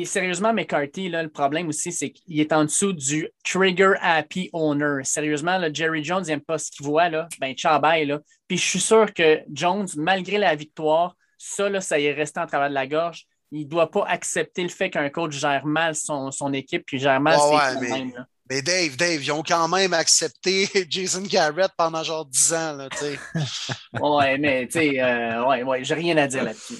Sérieusement, 0.05 0.53
McCarthy, 0.53 1.09
là, 1.09 1.21
le 1.23 1.29
problème 1.29 1.67
aussi, 1.67 1.91
c'est 1.91 2.11
qu'il 2.11 2.39
est 2.39 2.53
en 2.53 2.63
dessous 2.63 2.93
du 2.93 3.27
trigger 3.43 3.93
happy 3.99 4.49
owner. 4.53 5.03
Sérieusement, 5.03 5.59
Jerry 5.73 6.03
Jones 6.03 6.23
n'aime 6.25 6.41
pas 6.41 6.59
ce 6.59 6.71
qu'il 6.71 6.85
voit. 6.85 7.09
Là. 7.09 7.27
Ben, 7.39 7.53
bye, 7.81 8.05
là. 8.05 8.19
Puis 8.47 8.57
je 8.57 8.63
suis 8.63 8.79
sûr 8.79 9.11
que 9.13 9.39
Jones, 9.51 9.87
malgré 9.97 10.37
la 10.37 10.55
victoire, 10.55 11.15
ça, 11.37 11.67
là, 11.67 11.81
ça 11.81 11.99
y 11.99 12.05
est 12.05 12.13
resté 12.13 12.39
en 12.39 12.45
travers 12.45 12.69
de 12.69 12.75
la 12.75 12.87
gorge. 12.87 13.25
Il 13.51 13.65
ne 13.65 13.69
doit 13.69 13.91
pas 13.91 14.05
accepter 14.07 14.63
le 14.63 14.69
fait 14.69 14.89
qu'un 14.89 15.09
coach 15.09 15.33
gère 15.33 15.65
mal 15.65 15.95
son, 15.95 16.31
son 16.31 16.53
équipe 16.53 16.83
puis 16.85 16.99
gère 16.99 17.19
mal 17.19 17.37
ses 17.37 17.79
ouais, 17.83 18.13
mais, 18.49 18.61
Dave, 18.61 18.97
Dave, 18.97 19.23
ils 19.23 19.31
ont 19.31 19.43
quand 19.43 19.69
même 19.69 19.93
accepté 19.93 20.67
Jason 20.89 21.21
Garrett 21.21 21.71
pendant 21.77 22.03
genre 22.03 22.25
10 22.25 22.53
ans. 22.53 22.73
Là, 22.73 22.89
ouais, 24.01 24.37
mais 24.37 24.67
tu 24.67 24.79
sais, 24.79 25.01
euh, 25.01 25.45
ouais, 25.45 25.63
ouais, 25.63 25.83
j'ai 25.85 25.93
rien 25.93 26.17
à 26.17 26.27
dire 26.27 26.43
là-dessus. 26.43 26.75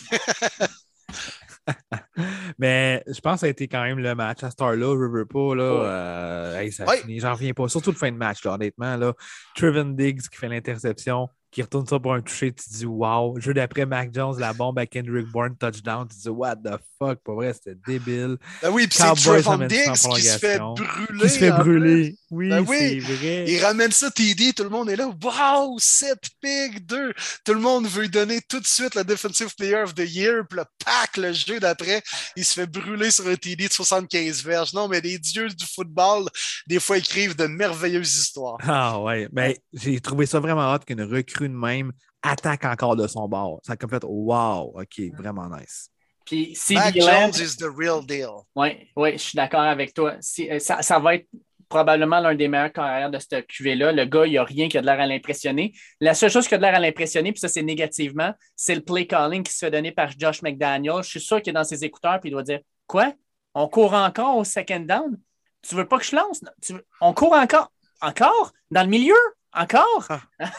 Mais 2.58 3.04
je 3.08 3.20
pense 3.22 3.36
que 3.36 3.40
ça 3.42 3.46
a 3.46 3.50
été 3.50 3.68
quand 3.68 3.84
même 3.84 4.00
le 4.00 4.16
match 4.16 4.44
à 4.44 4.52
Star-là, 4.52 4.92
River 4.92 5.26
pas, 5.30 5.56
là. 5.56 5.74
Ouais. 5.74 5.86
Euh, 5.86 6.60
hey, 6.60 6.72
ça 6.72 6.86
finit, 6.88 7.20
j'en 7.20 7.34
reviens 7.34 7.54
pas. 7.54 7.68
Surtout 7.68 7.92
le 7.92 7.98
fin 7.98 8.12
de 8.12 8.18
match, 8.18 8.44
là, 8.44 8.54
honnêtement. 8.54 8.98
Là. 8.98 9.14
Triven 9.56 9.96
Diggs 9.96 10.22
qui 10.22 10.38
fait 10.38 10.50
l'interception, 10.50 11.30
qui 11.52 11.62
retourne 11.62 11.86
ça 11.86 12.00
pour 12.00 12.14
un 12.14 12.22
toucher, 12.22 12.54
tu 12.54 12.70
dis 12.70 12.86
wow. 12.86 13.40
Jeu 13.40 13.54
d'après 13.54 13.86
Mac 13.86 14.14
Jones, 14.14 14.40
la 14.40 14.54
bombe 14.54 14.80
à 14.80 14.86
Kendrick 14.86 15.28
Bourne, 15.28 15.56
touchdown, 15.58 16.08
tu 16.08 16.18
dis 16.18 16.30
what 16.30 16.56
the 16.58 16.78
fuck, 17.02 17.20
pour 17.24 17.36
vrai, 17.36 17.54
c'était 17.54 17.76
débile. 17.88 18.38
Ben 18.62 18.70
oui, 18.70 18.88
puis 18.88 18.98
c'est 18.98 19.14
Trevon 19.14 19.66
Diggs 19.66 19.94
qui 19.94 20.22
se 20.22 20.38
fait 20.38 20.60
brûler. 20.60 21.22
Qui 21.22 21.30
se 21.30 21.38
fait 21.40 21.52
brûler. 21.52 22.16
Oui, 22.30 22.50
ben 22.50 22.66
oui. 22.68 23.04
c'est 23.06 23.14
vrai. 23.14 23.46
Il 23.48 23.64
ramène 23.64 23.92
ça 23.92 24.12
TD, 24.12 24.54
tout 24.54 24.64
le 24.64 24.70
monde 24.70 24.90
est 24.90 24.96
là. 24.96 25.08
Wow, 25.08 25.78
7 25.80 26.20
pick 26.42 26.86
2. 26.86 27.14
Tout 27.46 27.54
le 27.54 27.60
monde 27.60 27.88
veut 27.88 28.04
lui 28.04 28.10
donner 28.10 28.42
tout 28.48 28.60
de 28.60 28.68
suite 28.68 28.96
le 28.96 29.04
Defensive 29.04 29.54
Player 29.56 29.82
of 29.84 29.96
the 29.96 30.08
Year, 30.08 30.44
puis 30.48 30.60
le 30.60 30.66
pack, 30.84 31.18
le 31.18 31.34
jeu 31.34 31.60
d'après, 31.60 32.02
il 32.36 32.46
se 32.46 32.54
fait 32.54 32.68
brûler 32.68 33.12
sur 33.12 33.28
un 33.28 33.36
TD 33.36 33.68
de 33.68 33.74
75 33.74 34.44
verges. 34.44 34.74
Non, 34.74 34.88
mais 34.88 35.02
les 35.02 35.18
dieux 35.18 35.50
du 35.50 35.66
football, 35.66 36.28
des 36.68 36.80
fois, 36.80 36.98
écrivent 36.98 37.36
de 37.36 37.48
merveilleuses 37.48 38.16
histoires. 38.18 38.58
Ah 38.64 39.00
ouais, 39.02 39.28
mais 39.32 39.60
j'ai 39.74 40.00
trouvé 40.00 40.26
ça 40.26 40.40
vraiment 40.40 40.74
hot 40.74 40.80
qu'une 40.80 41.04
recrue 41.04 41.50
de 41.50 41.56
même 41.56 41.92
attaque 42.22 42.66
encore 42.66 42.96
de 42.96 43.08
son 43.08 43.28
bord. 43.28 43.60
Ça 43.64 43.74
a 43.74 43.76
comme 43.76 43.90
fait 43.90 44.04
wow, 44.04 44.80
ok, 44.80 45.02
vraiment 45.18 45.50
nice. 45.50 45.90
Puis 46.26 46.58
Mac 46.72 46.96
Jones 46.96 47.32
is 47.36 47.58
the 47.58 47.70
real 47.76 48.06
deal. 48.06 48.44
Oui, 48.56 48.90
ouais, 48.96 49.14
je 49.14 49.24
suis 49.24 49.36
d'accord 49.36 49.62
avec 49.62 49.94
toi. 49.94 50.16
Ça, 50.20 50.82
ça, 50.82 51.00
va 51.00 51.16
être 51.16 51.28
probablement 51.68 52.20
l'un 52.20 52.36
des 52.36 52.48
meilleurs 52.48 52.72
carrières 52.72 53.10
de 53.10 53.18
cette 53.18 53.48
QV-là. 53.48 53.92
Le 53.92 54.06
gars, 54.06 54.26
il 54.26 54.32
n'y 54.32 54.38
a 54.38 54.44
rien 54.44 54.70
qui 54.70 54.78
a 54.78 54.82
de 54.82 54.86
l'air 54.86 55.00
à 55.00 55.08
l'impressionner. 55.08 55.74
La 56.00 56.14
seule 56.14 56.30
chose 56.30 56.48
qui 56.48 56.54
a 56.54 56.58
de 56.58 56.64
l'air 56.64 56.76
à 56.76 56.80
l'impressionner, 56.80 57.32
puis 57.32 57.40
ça, 57.40 57.48
c'est 57.48 57.64
négativement, 57.64 58.34
c'est 58.56 58.76
le 58.76 58.82
play 58.82 59.08
calling 59.08 59.44
qui 59.44 59.54
se 59.54 59.60
fait 59.66 59.72
donner 59.72 59.92
par 59.92 60.10
Josh 60.18 60.42
McDaniel. 60.42 61.04
Je 61.04 61.10
suis 61.10 61.22
sûr 61.22 61.42
qu'il 61.42 61.52
est 61.52 61.54
dans 61.54 61.64
ses 61.64 61.84
écouteurs, 61.84 62.20
puis 62.20 62.30
il 62.30 62.34
doit 62.34 62.44
dire 62.44 62.60
Quoi? 62.88 63.14
On 63.54 63.68
court 63.68 63.94
encore 63.94 64.38
au 64.38 64.44
second 64.44 64.82
down? 64.82 65.20
Tu 65.62 65.76
veux 65.76 65.88
pas 65.88 65.98
que 65.98 66.06
je 66.06 66.16
lance? 66.16 66.42
Tu 66.62 66.74
veux... 66.74 66.86
On 67.00 67.14
court 67.14 67.34
encore? 67.34 67.72
Encore? 68.02 68.52
Dans 68.70 68.84
le 68.84 68.90
milieu? 68.90 69.16
Encore? 69.54 70.06
Ah. 70.10 70.22
Ah. 70.40 70.52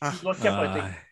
il 0.14 0.20
doit 0.20 0.34
capoter. 0.34 0.80
Ah. 0.82 1.09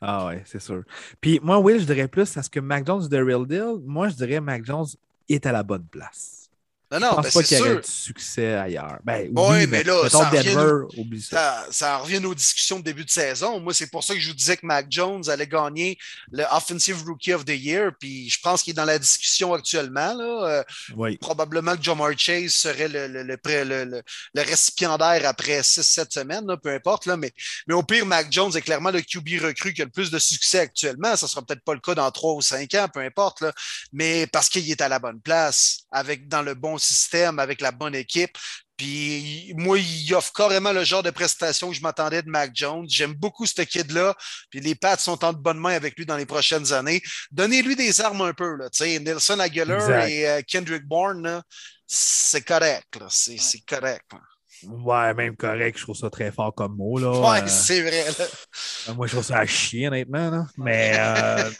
Ah 0.00 0.26
ouais, 0.26 0.42
c'est 0.46 0.60
sûr. 0.60 0.84
Puis 1.20 1.40
moi, 1.42 1.58
Will, 1.58 1.80
je 1.80 1.84
dirais 1.84 2.08
plus 2.08 2.36
à 2.36 2.42
ce 2.42 2.50
que 2.50 2.60
Mac 2.60 2.86
Jones, 2.86 3.08
the 3.08 3.14
real 3.14 3.46
deal. 3.46 3.76
Moi, 3.84 4.08
je 4.08 4.14
dirais 4.16 4.40
Mac 4.40 4.64
Jones 4.64 4.86
est 5.28 5.44
à 5.46 5.52
la 5.52 5.62
bonne 5.62 5.86
place. 5.86 6.49
Non, 6.92 6.98
non, 6.98 7.10
je 7.10 7.14
pense 7.14 7.24
ben, 7.24 7.32
pas 7.32 7.42
qu'il 7.44 7.56
y 7.56 7.60
sûr. 7.60 7.66
ait 7.66 7.80
du 7.80 7.90
succès 7.90 8.54
ailleurs. 8.54 8.98
Ben, 9.04 9.30
oui, 9.36 9.66
mais, 9.68 9.84
là, 9.84 10.08
ça 10.08 10.24
Denver, 10.24 10.54
revient, 10.54 11.00
oublie 11.00 11.22
ça. 11.22 11.66
ça. 11.66 11.66
ça. 11.70 11.98
revient 11.98 12.24
aux 12.24 12.34
discussions 12.34 12.80
de 12.80 12.84
début 12.84 13.04
de 13.04 13.10
saison. 13.10 13.60
Moi, 13.60 13.72
c'est 13.72 13.86
pour 13.86 14.02
ça 14.02 14.12
que 14.12 14.18
je 14.18 14.28
vous 14.28 14.34
disais 14.34 14.56
que 14.56 14.66
Mac 14.66 14.86
Jones 14.90 15.22
allait 15.28 15.46
gagner 15.46 15.96
le 16.32 16.42
Offensive 16.50 17.04
Rookie 17.06 17.32
of 17.32 17.44
the 17.44 17.50
Year. 17.50 17.92
Puis 18.00 18.28
je 18.28 18.40
pense 18.40 18.64
qu'il 18.64 18.72
est 18.72 18.74
dans 18.74 18.84
la 18.84 18.98
discussion 18.98 19.54
actuellement. 19.54 20.14
Là. 20.14 20.48
Euh, 20.48 20.64
oui. 20.96 21.16
Probablement 21.18 21.76
que 21.76 21.82
Jamar 21.82 22.10
Chase 22.18 22.54
serait 22.54 22.88
le, 22.88 23.06
le, 23.06 23.22
le, 23.22 24.02
le 24.34 24.42
récipiendaire 24.42 25.28
après 25.28 25.60
6-7 25.60 26.12
semaines, 26.12 26.46
là, 26.48 26.56
peu 26.56 26.70
importe. 26.70 27.06
Là. 27.06 27.16
Mais, 27.16 27.32
mais 27.68 27.74
au 27.74 27.84
pire, 27.84 28.04
Mac 28.04 28.32
Jones 28.32 28.50
est 28.56 28.62
clairement 28.62 28.90
le 28.90 29.00
QB 29.00 29.40
recru 29.44 29.72
qui 29.72 29.82
a 29.82 29.84
le 29.84 29.92
plus 29.92 30.10
de 30.10 30.18
succès 30.18 30.58
actuellement. 30.58 31.14
Ça 31.14 31.26
ne 31.26 31.30
sera 31.30 31.42
peut-être 31.42 31.62
pas 31.62 31.74
le 31.74 31.80
cas 31.80 31.94
dans 31.94 32.10
3 32.10 32.34
ou 32.34 32.42
5 32.42 32.74
ans, 32.74 32.88
peu 32.92 32.98
importe. 33.00 33.42
Là. 33.42 33.52
Mais 33.92 34.26
parce 34.26 34.48
qu'il 34.48 34.68
est 34.68 34.80
à 34.80 34.88
la 34.88 34.98
bonne 34.98 35.20
place, 35.20 35.82
avec 35.92 36.26
dans 36.26 36.42
le 36.42 36.54
bon 36.54 36.79
système, 36.80 37.38
avec 37.38 37.60
la 37.60 37.70
bonne 37.72 37.94
équipe. 37.94 38.36
Puis 38.76 39.52
moi, 39.58 39.78
il 39.78 40.14
offre 40.14 40.32
carrément 40.32 40.72
le 40.72 40.84
genre 40.84 41.02
de 41.02 41.10
prestation 41.10 41.68
que 41.68 41.76
je 41.76 41.82
m'attendais 41.82 42.22
de 42.22 42.30
Mac 42.30 42.50
Jones. 42.54 42.86
J'aime 42.88 43.12
beaucoup 43.12 43.44
ce 43.44 43.60
kid-là. 43.60 44.16
Puis 44.50 44.60
les 44.60 44.74
Pats 44.74 44.96
sont 44.96 45.22
en 45.22 45.34
bonne 45.34 45.58
main 45.58 45.74
avec 45.74 45.98
lui 45.98 46.06
dans 46.06 46.16
les 46.16 46.24
prochaines 46.24 46.72
années. 46.72 47.02
Donnez-lui 47.30 47.76
des 47.76 48.00
armes 48.00 48.22
un 48.22 48.32
peu. 48.32 48.56
Là, 48.56 48.70
Nelson 49.00 49.38
Aguilar 49.38 49.80
exact. 49.82 50.08
et 50.08 50.28
euh, 50.28 50.40
Kendrick 50.48 50.84
Bourne, 50.84 51.42
c'est 51.86 52.40
correct. 52.40 52.98
C'est 53.10 53.32
ouais. 53.32 53.64
correct. 53.68 54.06
Là. 54.12 54.20
Ouais, 54.68 55.14
même 55.14 55.36
correct, 55.36 55.78
je 55.78 55.82
trouve 55.84 55.96
ça 55.96 56.10
très 56.10 56.30
fort 56.30 56.54
comme 56.54 56.76
mot. 56.76 56.98
Là. 56.98 57.10
Ouais, 57.10 57.42
euh, 57.42 57.46
c'est 57.46 57.80
vrai. 57.80 58.04
Là. 58.18 58.94
Moi, 58.94 59.06
je 59.06 59.12
trouve 59.12 59.24
ça 59.24 59.38
à 59.38 59.46
chier, 59.46 59.88
honnêtement. 59.88 60.30
Là. 60.30 60.46
Mais 60.58 60.92
euh, 60.98 61.50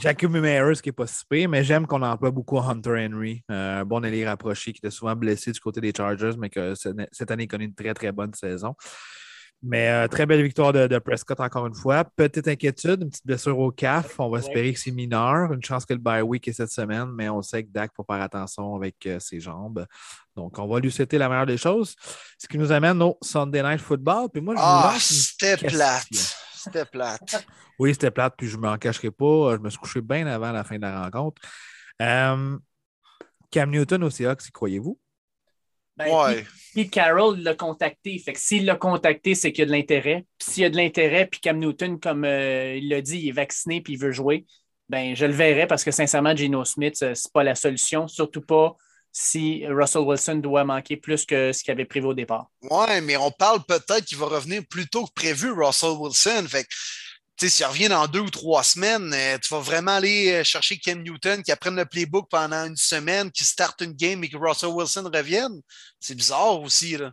Jacob 0.00 0.32
Meyers, 0.32 0.80
qui 0.82 0.88
n'est 0.88 0.92
pas 0.92 1.06
si 1.06 1.24
pire, 1.28 1.48
mais 1.48 1.64
j'aime 1.64 1.86
qu'on 1.86 2.02
emploie 2.02 2.30
beaucoup 2.30 2.58
Hunter 2.58 3.06
Henry, 3.06 3.42
euh, 3.50 3.80
un 3.80 3.84
bon 3.84 4.04
allié 4.04 4.26
rapproché 4.26 4.72
qui 4.72 4.78
était 4.78 4.90
souvent 4.90 5.14
blessé 5.14 5.52
du 5.52 5.60
côté 5.60 5.80
des 5.80 5.92
Chargers, 5.96 6.36
mais 6.38 6.50
que 6.50 6.74
cette 6.74 7.30
année 7.30 7.46
connaît 7.46 7.66
une 7.66 7.74
très, 7.74 7.94
très 7.94 8.12
bonne 8.12 8.34
saison. 8.34 8.74
Mais 9.62 9.88
euh, 9.88 10.06
très 10.06 10.26
belle 10.26 10.42
victoire 10.42 10.72
de, 10.72 10.86
de, 10.86 10.98
Prescott 10.98 11.40
encore 11.40 11.66
une 11.66 11.74
fois. 11.74 12.04
Petite 12.04 12.46
inquiétude, 12.46 13.02
une 13.02 13.10
petite 13.10 13.26
blessure 13.26 13.58
au 13.58 13.70
CAF. 13.72 14.20
On 14.20 14.28
va 14.28 14.38
ouais. 14.38 14.40
espérer 14.40 14.72
que 14.72 14.78
c'est 14.78 14.90
mineur. 14.90 15.52
Une 15.52 15.62
chance 15.62 15.86
que 15.86 15.94
le 15.94 15.98
bye 15.98 16.22
week 16.22 16.46
est 16.46 16.52
cette 16.52 16.70
semaine, 16.70 17.08
mais 17.14 17.28
on 17.28 17.42
sait 17.42 17.64
que 17.64 17.70
Dak 17.70 17.90
faut 17.96 18.04
faire 18.04 18.22
attention 18.22 18.76
avec 18.76 18.94
euh, 19.06 19.18
ses 19.18 19.40
jambes. 19.40 19.86
Donc, 20.36 20.58
on 20.58 20.66
va 20.66 20.80
lui 20.80 20.92
souhaiter 20.92 21.16
la 21.16 21.28
meilleure 21.28 21.46
des 21.46 21.56
choses. 21.56 21.96
Ce 22.38 22.46
qui 22.46 22.58
nous 22.58 22.70
amène 22.70 23.00
au 23.02 23.16
Sunday 23.22 23.62
Night 23.62 23.80
Football. 23.80 24.28
Puis 24.30 24.42
moi, 24.42 24.54
je 24.54 24.60
ah, 24.62 24.94
c'était 25.00 25.56
plate. 25.56 26.06
C'était 26.54 26.84
plate. 26.84 27.46
oui, 27.78 27.94
c'était 27.94 28.10
plate, 28.10 28.34
puis 28.36 28.46
je 28.46 28.56
ne 28.56 28.62
m'en 28.62 28.76
cacherai 28.76 29.10
pas. 29.10 29.56
Je 29.56 29.60
me 29.60 29.70
suis 29.70 29.78
couché 29.78 30.02
bien 30.02 30.26
avant 30.26 30.52
la 30.52 30.62
fin 30.62 30.76
de 30.76 30.82
la 30.82 31.04
rencontre. 31.04 31.40
Euh, 32.02 32.58
Cam 33.50 33.70
Newton 33.70 34.04
au 34.04 34.10
Seahawks, 34.10 34.46
y 34.46 34.52
croyez-vous? 34.52 34.98
Ben, 35.96 36.14
ouais. 36.14 36.44
Pete 36.74 36.90
Carroll 36.90 37.38
l'a 37.38 37.54
contacté. 37.54 38.18
Fait 38.18 38.34
que 38.34 38.38
s'il 38.38 38.66
l'a 38.66 38.76
contacté, 38.76 39.34
c'est 39.34 39.52
qu'il 39.52 39.60
y 39.60 39.62
a 39.62 39.66
de 39.66 39.72
l'intérêt. 39.72 40.26
Puis 40.36 40.50
s'il 40.50 40.62
y 40.64 40.66
a 40.66 40.70
de 40.70 40.76
l'intérêt, 40.76 41.26
puis 41.26 41.40
Cam 41.40 41.58
Newton, 41.58 41.98
comme 41.98 42.26
euh, 42.26 42.76
il 42.76 42.90
l'a 42.90 43.00
dit, 43.00 43.18
il 43.20 43.28
est 43.30 43.32
vacciné 43.32 43.80
puis 43.80 43.94
il 43.94 43.98
veut 43.98 44.12
jouer, 44.12 44.44
ben 44.90 45.16
je 45.16 45.24
le 45.24 45.32
verrai 45.32 45.66
parce 45.66 45.82
que 45.82 45.90
sincèrement, 45.90 46.36
Geno 46.36 46.66
Smith, 46.66 46.96
c'est 46.96 47.32
pas 47.32 47.42
la 47.42 47.54
solution. 47.54 48.06
Surtout 48.08 48.42
pas 48.42 48.76
si 49.18 49.66
Russell 49.66 50.02
Wilson 50.02 50.34
doit 50.36 50.64
manquer 50.64 50.98
plus 50.98 51.24
que 51.24 51.50
ce 51.50 51.64
qu'il 51.64 51.72
avait 51.72 51.86
prévu 51.86 52.08
au 52.08 52.12
départ. 52.12 52.50
Ouais, 52.70 53.00
mais 53.00 53.16
on 53.16 53.30
parle 53.30 53.64
peut-être 53.64 54.04
qu'il 54.04 54.18
va 54.18 54.26
revenir 54.26 54.62
plus 54.68 54.86
tôt 54.88 55.06
que 55.06 55.12
prévu, 55.14 55.52
Russell 55.52 55.96
Wilson. 55.98 56.44
Fait 56.46 56.64
que 56.64 56.68
tu 57.38 57.48
sais, 57.48 57.48
s'il 57.48 57.64
revient 57.64 57.88
dans 57.88 58.06
deux 58.06 58.20
ou 58.20 58.28
trois 58.28 58.62
semaines, 58.62 59.10
euh, 59.14 59.38
tu 59.38 59.48
vas 59.54 59.60
vraiment 59.60 59.92
aller 59.92 60.44
chercher 60.44 60.76
Cam 60.76 61.02
Newton 61.02 61.42
qui 61.42 61.50
apprenne 61.50 61.76
le 61.76 61.86
playbook 61.86 62.28
pendant 62.28 62.66
une 62.66 62.76
semaine, 62.76 63.30
qui 63.30 63.44
starte 63.44 63.80
une 63.80 63.94
game 63.94 64.22
et 64.22 64.28
que 64.28 64.36
Russell 64.36 64.68
Wilson 64.68 65.10
revienne. 65.12 65.62
C'est 65.98 66.14
bizarre 66.14 66.60
aussi, 66.60 66.98
là. 66.98 67.12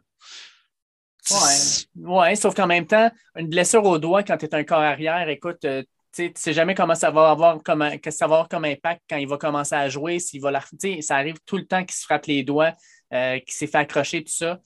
Ouais. 1.32 2.04
ouais, 2.04 2.36
sauf 2.36 2.54
qu'en 2.54 2.68
même 2.68 2.86
temps, 2.86 3.10
une 3.38 3.48
blessure 3.48 3.86
au 3.86 3.98
doigt 3.98 4.24
quand 4.24 4.36
tu 4.38 4.46
es 4.46 4.54
un 4.54 4.66
corps 4.66 4.80
arrière, 4.80 5.30
écoute, 5.30 5.66
tu 6.14 6.32
sais 6.36 6.54
jamais 6.54 6.76
comment 6.76 6.96
ça 6.96 7.12
va 7.12 7.32
avoir 7.32 7.62
comme, 7.64 7.84
que 8.00 8.48
comme 8.48 8.66
impact 8.66 9.02
quand 9.10 9.18
il 9.18 9.28
va 9.28 9.38
commencer 9.38 9.76
à 9.76 9.90
jouer, 9.90 10.20
s'il 10.20 10.42
va 10.42 10.52
la, 10.52 10.62
ça 11.02 11.16
arrive 11.16 11.38
tout 11.46 11.58
le 11.58 11.66
temps 11.66 11.84
qu'il 11.84 11.96
se 11.96 12.04
frappe 12.04 12.28
les 12.28 12.44
doigts, 12.44 12.74
euh, 13.14 13.40
qu'il 13.40 13.54
s'est 13.54 13.68
fait 13.68 13.80
accrocher, 13.80 14.24
tout 14.24 14.32
ça 14.32 14.60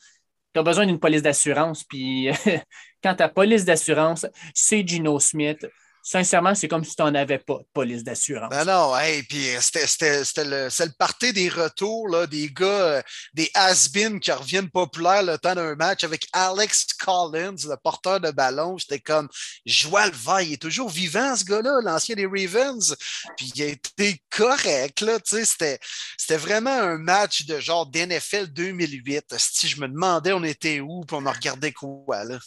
tu 0.57 0.59
as 0.59 0.63
besoin 0.63 0.85
d'une 0.87 0.99
police 0.99 1.21
d'assurance. 1.21 1.83
Puis 1.83 2.29
quand 3.03 3.15
ta 3.15 3.29
police 3.29 3.65
d'assurance, 3.65 4.25
c'est 4.53 4.87
Gino 4.87 5.19
Smith, 5.19 5.67
sincèrement, 6.07 6.55
c'est 6.55 6.69
comme 6.69 6.85
si 6.85 6.95
tu 6.95 7.01
n'en 7.01 7.13
avais 7.13 7.37
pas 7.37 7.57
de 7.57 7.67
police 7.73 8.01
d'assurance. 8.01 8.53
Non, 8.53 8.65
non, 8.65 8.97
hey, 8.97 9.23
puis 9.23 9.45
c'était 9.59 10.45
le, 10.45 10.69
le 10.69 10.97
party 10.97 11.33
des 11.33 11.49
retours, 11.49 12.07
là, 12.07 12.25
des 12.25 12.49
gars, 12.49 12.65
euh, 12.65 13.01
des 13.33 13.51
has-been 13.53 14.21
qui 14.21 14.31
reviennent 14.31 14.69
populaires 14.69 15.23
le 15.23 15.37
temps 15.37 15.53
d'un 15.53 15.75
match 15.75 16.05
avec 16.05 16.25
Alex 16.31 16.85
Collins, 16.93 17.55
le 17.67 17.75
porteur 17.75 18.21
de 18.21 18.31
ballon. 18.31 18.77
J'étais 18.77 18.99
comme, 18.99 19.27
joie 19.65 20.05
le 20.05 20.13
vert, 20.13 20.41
il 20.41 20.53
est 20.53 20.61
toujours 20.61 20.89
vivant, 20.89 21.35
ce 21.35 21.43
gars-là, 21.43 21.81
l'ancien 21.83 22.15
des 22.15 22.25
Ravens. 22.25 22.95
Puis 23.35 23.51
il 23.55 23.63
a 23.63 23.65
été 23.65 24.21
correct, 24.29 25.01
là, 25.01 25.19
tu 25.19 25.43
sais, 25.43 25.79
c'était 26.17 26.37
vraiment 26.37 26.69
un 26.69 26.97
match 26.97 27.45
de 27.45 27.59
genre 27.59 27.85
d'NFL 27.85 28.47
2008. 28.47 29.35
Si 29.37 29.67
je 29.67 29.81
me 29.81 29.89
demandais 29.89 30.31
on 30.31 30.43
était 30.43 30.79
où, 30.79 31.01
puis 31.01 31.17
on 31.19 31.25
a 31.25 31.33
regardé 31.33 31.73
quoi, 31.73 32.23
là. 32.23 32.39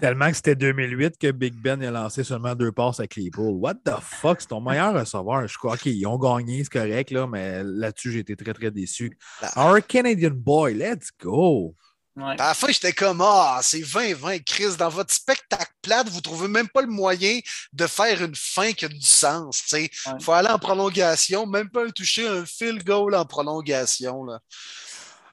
Tellement 0.00 0.28
que 0.28 0.36
c'était 0.36 0.54
2008 0.54 1.16
que 1.18 1.30
Big 1.30 1.54
Ben 1.54 1.82
a 1.82 1.90
lancé 1.90 2.22
seulement 2.22 2.54
deux 2.54 2.65
passes 2.72 3.00
à 3.00 3.06
Claypool. 3.06 3.54
What 3.54 3.74
the 3.84 4.00
fuck? 4.00 4.40
C'est 4.40 4.48
ton 4.48 4.60
meilleur 4.60 4.94
receveur. 4.94 5.46
Je 5.46 5.56
crois 5.58 5.74
OK, 5.74 5.86
ils 5.86 6.06
ont 6.06 6.18
gagné, 6.18 6.64
c'est 6.64 6.72
correct, 6.72 7.10
là, 7.10 7.26
mais 7.26 7.62
là-dessus, 7.64 8.12
j'ai 8.12 8.20
été 8.20 8.36
très, 8.36 8.52
très 8.52 8.70
déçu. 8.70 9.16
Our 9.56 9.78
Canadian 9.86 10.32
boy, 10.34 10.74
let's 10.74 11.10
go! 11.20 11.74
Ouais. 12.16 12.32
À 12.38 12.48
la 12.48 12.54
fin, 12.54 12.68
j'étais 12.68 12.94
comme 12.94 13.20
Ah, 13.22 13.60
c'est 13.62 13.80
20-20, 13.80 14.42
Chris. 14.42 14.76
Dans 14.78 14.88
votre 14.88 15.12
spectacle 15.12 15.72
plate, 15.82 16.08
vous 16.08 16.16
ne 16.16 16.22
trouvez 16.22 16.48
même 16.48 16.68
pas 16.68 16.80
le 16.80 16.88
moyen 16.88 17.40
de 17.74 17.86
faire 17.86 18.22
une 18.22 18.34
fin 18.34 18.72
qui 18.72 18.86
a 18.86 18.88
du 18.88 19.02
sens. 19.02 19.62
Il 19.72 19.76
ouais. 19.76 19.90
faut 20.22 20.32
aller 20.32 20.48
en 20.48 20.58
prolongation, 20.58 21.46
même 21.46 21.68
pas 21.68 21.90
toucher 21.92 22.26
un 22.26 22.46
field 22.46 22.84
goal 22.84 23.14
en 23.14 23.26
prolongation. 23.26 24.24
Là. 24.24 24.40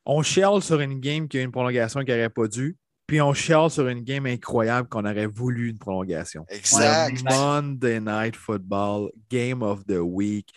On 0.06 0.22
chiale 0.24 0.62
sur 0.62 0.82
une 0.82 1.00
game 1.00 1.30
qui 1.30 1.38
a 1.38 1.42
une 1.42 1.52
prolongation 1.52 2.02
qui 2.02 2.12
n'aurait 2.12 2.30
pas 2.30 2.48
dû. 2.48 2.78
Puis 3.06 3.22
on 3.22 3.34
chiale 3.34 3.70
sur 3.70 3.88
une 3.88 4.02
game 4.02 4.26
incroyable 4.26 4.88
qu'on 4.88 5.06
aurait 5.06 5.26
voulu 5.28 5.70
une 5.70 5.78
prolongation. 5.78 6.46
Exact. 6.50 7.22
Monday 7.24 8.00
Night 8.00 8.36
Football, 8.36 9.12
Game 9.30 9.62
of 9.62 9.86
the 9.86 10.00
Week. 10.00 10.50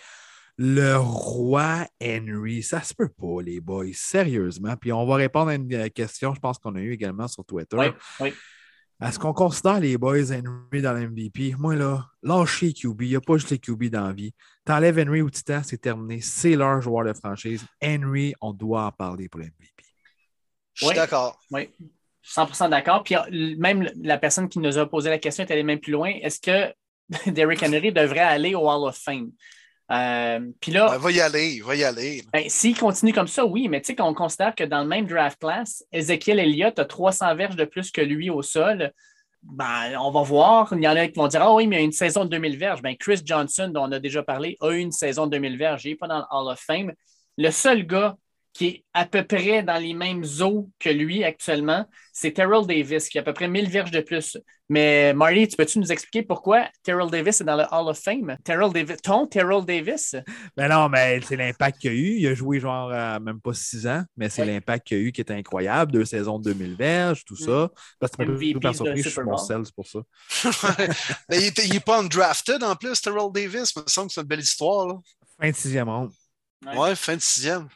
Le 0.58 0.96
roi 0.96 1.86
Henry, 2.02 2.62
ça 2.62 2.80
se 2.82 2.94
peut 2.94 3.10
pas, 3.10 3.42
les 3.42 3.60
boys, 3.60 3.92
sérieusement. 3.92 4.74
Puis 4.76 4.90
on 4.90 5.04
va 5.04 5.16
répondre 5.16 5.50
à 5.50 5.54
une 5.54 5.72
euh, 5.74 5.88
question, 5.90 6.34
je 6.34 6.40
pense 6.40 6.58
qu'on 6.58 6.74
a 6.76 6.80
eu 6.80 6.92
également 6.92 7.28
sur 7.28 7.44
Twitter. 7.44 7.76
Oui, 7.76 7.86
oui. 8.20 8.32
Est-ce 9.02 9.18
qu'on 9.18 9.34
considère 9.34 9.78
les 9.80 9.98
boys 9.98 10.32
Henry 10.32 10.80
dans 10.80 10.94
l'MVP? 10.94 11.54
Moi, 11.58 11.74
là, 11.76 12.06
lâchez 12.22 12.72
QB. 12.72 13.02
Il 13.02 13.08
n'y 13.10 13.16
a 13.16 13.20
pas 13.20 13.36
juste 13.36 13.50
les 13.50 13.58
QB 13.58 13.90
dans 13.90 14.06
la 14.06 14.14
vie. 14.14 14.32
T'enlèves 14.64 14.98
Henry 14.98 15.20
ou 15.20 15.28
Titan, 15.28 15.60
c'est 15.62 15.76
terminé. 15.76 16.22
C'est 16.22 16.56
leur 16.56 16.80
joueur 16.80 17.04
de 17.04 17.12
franchise. 17.12 17.62
Henry, 17.84 18.32
on 18.40 18.54
doit 18.54 18.86
en 18.86 18.92
parler 18.92 19.28
pour 19.28 19.40
l'MVP. 19.40 19.74
Je 20.72 20.84
suis 20.84 20.88
Oui. 20.88 20.94
d'accord. 20.94 21.38
Oui, 21.50 21.68
100% 22.26 22.68
d'accord. 22.70 23.02
Puis 23.02 23.14
euh, 23.16 23.54
même 23.58 23.88
la 24.02 24.18
personne 24.18 24.48
qui 24.48 24.58
nous 24.58 24.78
a 24.78 24.88
posé 24.88 25.10
la 25.10 25.18
question 25.18 25.44
est 25.44 25.50
allée 25.52 25.62
même 25.62 25.80
plus 25.80 25.92
loin. 25.92 26.12
Est-ce 26.22 26.40
que 26.40 26.72
Derrick 27.30 27.62
Henry 27.62 27.92
devrait 27.92 28.20
aller 28.20 28.54
au 28.54 28.68
Hall 28.68 28.88
of 28.88 28.96
Fame? 28.96 29.30
Euh, 29.92 30.40
puis 30.60 30.72
là, 30.72 30.88
Ben, 30.90 30.98
va 30.98 31.10
y 31.12 31.20
aller, 31.20 31.60
va 31.60 31.76
y 31.76 31.84
aller. 31.84 32.22
ben, 32.32 32.44
s'il 32.48 32.76
continue 32.76 33.12
comme 33.12 33.28
ça, 33.28 33.46
oui, 33.46 33.68
mais 33.68 33.80
tu 33.80 33.86
sais 33.86 33.94
qu'on 33.94 34.14
considère 34.14 34.52
que 34.54 34.64
dans 34.64 34.80
le 34.82 34.88
même 34.88 35.06
draft 35.06 35.38
class, 35.38 35.84
Ezekiel 35.92 36.40
Elliott 36.40 36.76
a 36.80 36.84
300 36.84 37.36
verges 37.36 37.54
de 37.54 37.64
plus 37.64 37.92
que 37.92 38.00
lui 38.00 38.28
au 38.28 38.42
sol. 38.42 38.90
Ben, 39.44 39.96
on 40.00 40.10
va 40.10 40.22
voir. 40.22 40.72
Il 40.72 40.82
y 40.82 40.88
en 40.88 40.96
a 40.96 41.06
qui 41.06 41.14
vont 41.16 41.28
dire 41.28 41.42
Ah 41.42 41.54
oui, 41.54 41.68
mais 41.68 41.76
il 41.76 41.78
y 41.78 41.82
a 41.82 41.84
une 41.84 41.92
saison 41.92 42.24
de 42.24 42.30
2000 42.30 42.58
verges. 42.58 42.82
Ben, 42.82 42.96
Chris 42.96 43.20
Johnson, 43.24 43.70
dont 43.72 43.84
on 43.84 43.92
a 43.92 44.00
déjà 44.00 44.24
parlé, 44.24 44.56
a 44.60 44.70
eu 44.72 44.78
une 44.78 44.90
saison 44.90 45.26
de 45.26 45.30
2000 45.32 45.56
verges. 45.56 45.84
Il 45.84 45.90
n'est 45.90 45.96
pas 45.96 46.08
dans 46.08 46.18
le 46.18 46.24
Hall 46.32 46.52
of 46.52 46.58
Fame. 46.58 46.92
Le 47.38 47.50
seul 47.52 47.86
gars 47.86 48.16
qui 48.56 48.66
est 48.66 48.84
à 48.94 49.04
peu 49.04 49.22
près 49.22 49.62
dans 49.62 49.76
les 49.76 49.92
mêmes 49.92 50.24
eaux 50.40 50.70
que 50.78 50.88
lui 50.88 51.24
actuellement, 51.24 51.84
c'est 52.12 52.32
Terrell 52.32 52.66
Davis, 52.66 53.10
qui 53.10 53.18
a 53.18 53.20
à 53.20 53.24
peu 53.24 53.34
près 53.34 53.48
1000 53.48 53.68
verges 53.68 53.90
de 53.90 54.00
plus. 54.00 54.38
Mais 54.70 55.12
Marty, 55.12 55.46
tu 55.46 55.56
peux-tu 55.56 55.78
nous 55.78 55.92
expliquer 55.92 56.22
pourquoi 56.22 56.66
Terrell 56.82 57.10
Davis 57.10 57.40
est 57.40 57.44
dans 57.44 57.54
le 57.56 57.64
Hall 57.70 57.88
of 57.88 57.98
Fame? 58.00 58.36
Terrell 58.44 58.72
Davis, 58.72 58.96
ton 59.02 59.26
Terrell 59.26 59.62
Davis? 59.64 60.16
Ben 60.56 60.68
non, 60.68 60.88
mais 60.88 61.20
c'est 61.20 61.36
l'impact 61.36 61.78
qu'il 61.80 61.92
y 61.92 61.94
a 61.94 61.96
eu. 61.98 62.16
Il 62.18 62.26
a 62.28 62.34
joué 62.34 62.58
genre 62.58 62.90
à 62.90 63.20
même 63.20 63.40
pas 63.40 63.52
six 63.52 63.86
ans, 63.86 64.02
mais 64.16 64.30
c'est 64.30 64.42
Oui. 64.42 64.48
l'impact 64.48 64.86
qu'il 64.86 64.96
y 64.96 65.00
a 65.00 65.04
eu 65.04 65.12
qui 65.12 65.20
est 65.20 65.30
incroyable. 65.30 65.92
Deux 65.92 66.06
saisons 66.06 66.38
de 66.38 66.50
2000 66.52 66.76
verges, 66.76 67.24
tout 67.26 67.36
ça. 67.36 67.70
Parce 68.00 68.12
que 68.16 68.22
tu 68.22 68.30
MVP 68.30 68.54
m'as 68.54 68.60
pas 68.60 68.70
de 68.70 68.76
surpris, 68.76 69.02
je 69.02 69.08
suis 69.10 69.20
mon 69.22 69.36
sel, 69.36 69.60
c'est 69.66 69.74
pour 69.74 69.86
ça. 69.86 70.00
Mais 71.28 71.38
il 71.64 71.72
n'est 71.74 71.80
pas 71.80 72.00
undrafted 72.00 72.64
en 72.64 72.74
plus, 72.74 73.00
Terrell 73.02 73.30
Davis. 73.32 73.72
Il 73.76 73.82
me 73.82 73.88
semble 73.88 74.08
que 74.08 74.14
c'est 74.14 74.22
une 74.22 74.26
belle 74.26 74.40
histoire. 74.40 74.88
Là. 74.88 74.94
Fin 75.40 75.50
de 75.50 75.54
sixième 75.56 75.88
ronde. 75.88 76.10
Ouais. 76.64 76.76
Ouais, 76.76 76.96
fin 76.96 77.14
de 77.16 77.20
sixième. 77.20 77.68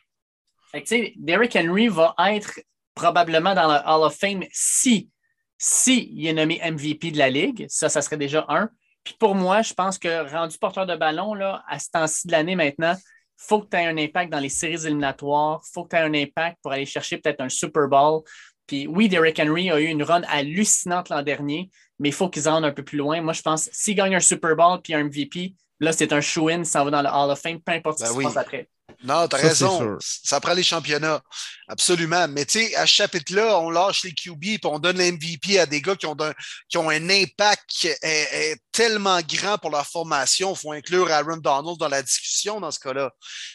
Fait 0.70 0.82
que, 0.82 1.12
Derrick 1.16 1.56
Henry 1.56 1.88
va 1.88 2.14
être 2.28 2.60
probablement 2.94 3.54
dans 3.54 3.68
le 3.68 3.78
Hall 3.84 4.04
of 4.04 4.16
Fame 4.16 4.44
si, 4.52 5.10
si 5.58 6.10
il 6.12 6.26
est 6.26 6.32
nommé 6.32 6.60
MVP 6.62 7.10
de 7.10 7.18
la 7.18 7.30
Ligue. 7.30 7.66
Ça, 7.68 7.88
ça 7.88 8.02
serait 8.02 8.16
déjà 8.16 8.44
un. 8.48 8.70
Puis 9.04 9.14
pour 9.18 9.34
moi, 9.34 9.62
je 9.62 9.72
pense 9.72 9.98
que 9.98 10.30
rendu 10.30 10.58
porteur 10.58 10.86
de 10.86 10.96
ballon, 10.96 11.34
là, 11.34 11.64
à 11.68 11.78
ce 11.78 11.88
temps-ci 11.90 12.26
de 12.26 12.32
l'année 12.32 12.56
maintenant, 12.56 12.94
il 12.96 13.46
faut 13.46 13.60
que 13.62 13.68
tu 13.70 13.76
aies 13.76 13.86
un 13.86 13.96
impact 13.96 14.30
dans 14.30 14.38
les 14.38 14.50
séries 14.50 14.86
éliminatoires. 14.86 15.60
Il 15.64 15.70
faut 15.72 15.84
que 15.84 15.90
tu 15.90 15.96
aies 15.96 16.04
un 16.04 16.14
impact 16.14 16.58
pour 16.62 16.72
aller 16.72 16.84
chercher 16.84 17.16
peut-être 17.18 17.40
un 17.40 17.48
Super 17.48 17.88
Bowl. 17.88 18.22
Puis 18.66 18.86
oui, 18.86 19.08
Derrick 19.08 19.40
Henry 19.40 19.70
a 19.70 19.80
eu 19.80 19.86
une 19.86 20.02
run 20.02 20.22
hallucinante 20.28 21.08
l'an 21.08 21.22
dernier, 21.22 21.70
mais 21.98 22.10
il 22.10 22.14
faut 22.14 22.28
qu'ils 22.28 22.48
en 22.48 22.62
aillent 22.62 22.70
un 22.70 22.72
peu 22.72 22.84
plus 22.84 22.98
loin. 22.98 23.20
Moi, 23.20 23.32
je 23.32 23.42
pense 23.42 23.68
s'il 23.72 23.96
gagne 23.96 24.14
un 24.14 24.20
Super 24.20 24.54
Bowl 24.54 24.80
puis 24.82 24.94
un 24.94 25.04
MVP, 25.04 25.54
là, 25.80 25.92
c'est 25.92 26.12
un 26.12 26.20
shoe-in, 26.20 26.64
ça 26.64 26.84
va 26.84 26.90
dans 26.90 27.02
le 27.02 27.08
Hall 27.08 27.30
of 27.30 27.40
Fame, 27.40 27.60
peu 27.60 27.72
importe 27.72 27.98
ce 27.98 28.04
Ben 28.04 28.10
qui 28.10 28.18
oui. 28.18 28.24
se 28.24 28.28
passe 28.28 28.36
après. 28.36 28.68
Non, 29.02 29.28
t'as 29.28 29.36
raison. 29.38 29.96
Ça 30.00 30.40
prend 30.40 30.52
les 30.52 30.62
championnats. 30.62 31.20
Absolument. 31.68 32.26
Mais 32.28 32.44
tu 32.44 32.60
sais, 32.60 32.74
à 32.74 32.86
ce 32.86 32.92
chapitre-là, 32.92 33.58
on 33.60 33.70
lâche 33.70 34.02
les 34.04 34.12
QB 34.12 34.44
et 34.44 34.60
on 34.64 34.78
donne 34.78 34.98
l'MVP 34.98 35.58
à 35.58 35.66
des 35.66 35.80
gars 35.80 35.94
qui 35.96 36.06
ont, 36.06 36.14
d'un- 36.14 36.34
qui 36.68 36.78
ont 36.78 36.90
un 36.90 37.08
impact 37.10 37.62
qui 37.68 37.88
est, 37.88 37.98
est 38.02 38.56
tellement 38.72 39.20
grand 39.20 39.56
pour 39.58 39.70
leur 39.70 39.86
formation. 39.86 40.52
Il 40.52 40.58
faut 40.58 40.72
inclure 40.72 41.10
Aaron 41.10 41.36
Donald 41.36 41.78
dans 41.78 41.88
la 41.88 42.02
discussion 42.02 42.60
dans 42.60 42.70
ce 42.70 42.80
cas-là. 42.80 43.12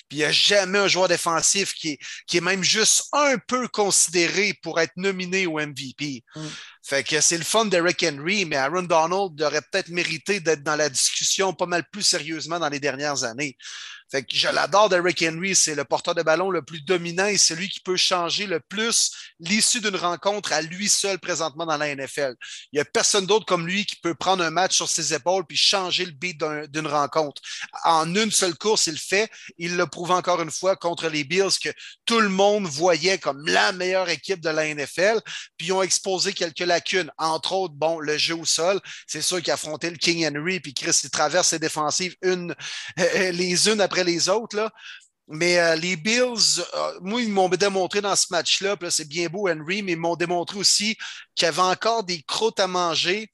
Puis 0.07 0.17
il 0.17 0.17
n'y 0.19 0.23
a 0.23 0.31
jamais 0.31 0.79
un 0.79 0.87
joueur 0.87 1.07
défensif 1.07 1.73
qui 1.73 1.89
est, 1.91 1.99
qui 2.27 2.37
est 2.37 2.41
même 2.41 2.63
juste 2.63 3.05
un 3.11 3.37
peu 3.37 3.67
considéré 3.67 4.53
pour 4.63 4.79
être 4.79 4.93
nominé 4.95 5.45
au 5.45 5.59
MVP. 5.59 6.23
Mm. 6.35 6.47
Fait 6.83 7.03
que 7.03 7.19
c'est 7.19 7.37
le 7.37 7.43
fun 7.43 7.65
d'Eric 7.65 8.03
Henry, 8.03 8.45
mais 8.45 8.55
Aaron 8.57 8.83
Donald 8.83 9.41
aurait 9.41 9.61
peut-être 9.71 9.89
mérité 9.89 10.39
d'être 10.39 10.63
dans 10.63 10.75
la 10.75 10.87
discussion 10.89 11.53
pas 11.53 11.65
mal 11.65 11.83
plus 11.91 12.03
sérieusement 12.03 12.59
dans 12.59 12.69
les 12.69 12.79
dernières 12.79 13.23
années. 13.23 13.57
Fait 14.11 14.23
que 14.23 14.35
je 14.35 14.47
l'adore 14.47 14.89
d'Eric 14.89 15.23
Henry, 15.27 15.55
c'est 15.55 15.75
le 15.75 15.83
porteur 15.83 16.13
de 16.13 16.21
ballon 16.21 16.49
le 16.49 16.61
plus 16.61 16.81
dominant 16.81 17.25
et 17.25 17.37
c'est 17.37 17.55
lui 17.55 17.69
qui 17.69 17.79
peut 17.79 17.97
changer 17.97 18.45
le 18.45 18.59
plus 18.59 19.11
l'issue 19.39 19.81
d'une 19.81 19.95
rencontre 19.95 20.53
à 20.53 20.61
lui 20.61 20.87
seul 20.89 21.19
présentement 21.19 21.65
dans 21.65 21.77
la 21.77 21.93
NFL. 21.95 22.35
Il 22.71 22.75
n'y 22.75 22.79
a 22.81 22.85
personne 22.85 23.25
d'autre 23.25 23.45
comme 23.45 23.65
lui 23.67 23.85
qui 23.85 23.95
peut 23.97 24.13
prendre 24.13 24.43
un 24.43 24.51
match 24.51 24.75
sur 24.75 24.87
ses 24.89 25.13
épaules 25.13 25.45
puis 25.45 25.57
changer 25.57 26.05
le 26.05 26.11
beat 26.11 26.39
d'un- 26.39 26.67
d'une 26.67 26.87
rencontre. 26.87 27.41
En 27.83 28.13
une 28.15 28.31
seule 28.31 28.55
course, 28.55 28.87
il 28.87 28.93
le 28.93 28.97
fait. 28.99 29.29
Il 29.57 29.75
l'a 29.77 29.87
prouvé 29.87 30.13
encore 30.13 30.41
une 30.41 30.51
fois 30.51 30.75
contre 30.75 31.09
les 31.09 31.23
Bills 31.23 31.57
que 31.61 31.69
tout 32.05 32.19
le 32.19 32.29
monde 32.29 32.65
voyait 32.67 33.17
comme 33.17 33.45
la 33.47 33.71
meilleure 33.71 34.09
équipe 34.09 34.41
de 34.41 34.49
la 34.49 34.67
NFL. 34.67 35.19
Puis 35.57 35.67
ils 35.67 35.71
ont 35.73 35.81
exposé 35.81 36.33
quelques 36.33 36.59
lacunes. 36.59 37.11
Entre 37.17 37.53
autres, 37.53 37.73
bon, 37.75 37.99
le 37.99 38.17
jeu 38.17 38.35
au 38.35 38.45
sol. 38.45 38.79
C'est 39.07 39.21
sûr 39.21 39.41
qu'il 39.41 39.51
a 39.51 39.55
affronté 39.55 39.89
le 39.89 39.97
King 39.97 40.27
Henry 40.27 40.59
puis 40.59 40.73
Chris, 40.73 40.99
il 41.03 41.09
traverse 41.09 41.49
ses 41.49 41.59
défensives 41.59 42.15
une, 42.21 42.53
les 42.97 43.69
unes 43.69 43.81
après 43.81 43.94
les 44.03 44.29
autres. 44.29 44.55
Là. 44.55 44.71
Mais 45.27 45.57
euh, 45.57 45.75
les 45.75 45.95
Bills, 45.95 46.61
euh, 46.73 46.99
moi, 47.01 47.21
ils 47.21 47.31
m'ont 47.31 47.49
démontré 47.49 48.01
dans 48.01 48.15
ce 48.15 48.27
match-là, 48.29 48.75
c'est 48.89 49.07
bien 49.07 49.27
beau, 49.27 49.49
Henry, 49.49 49.81
mais 49.81 49.93
ils 49.93 49.97
m'ont 49.97 50.15
démontré 50.15 50.57
aussi 50.59 50.95
qu'il 51.35 51.45
y 51.45 51.49
avait 51.49 51.61
encore 51.61 52.03
des 52.03 52.21
croûtes 52.21 52.59
à 52.59 52.67
manger, 52.67 53.29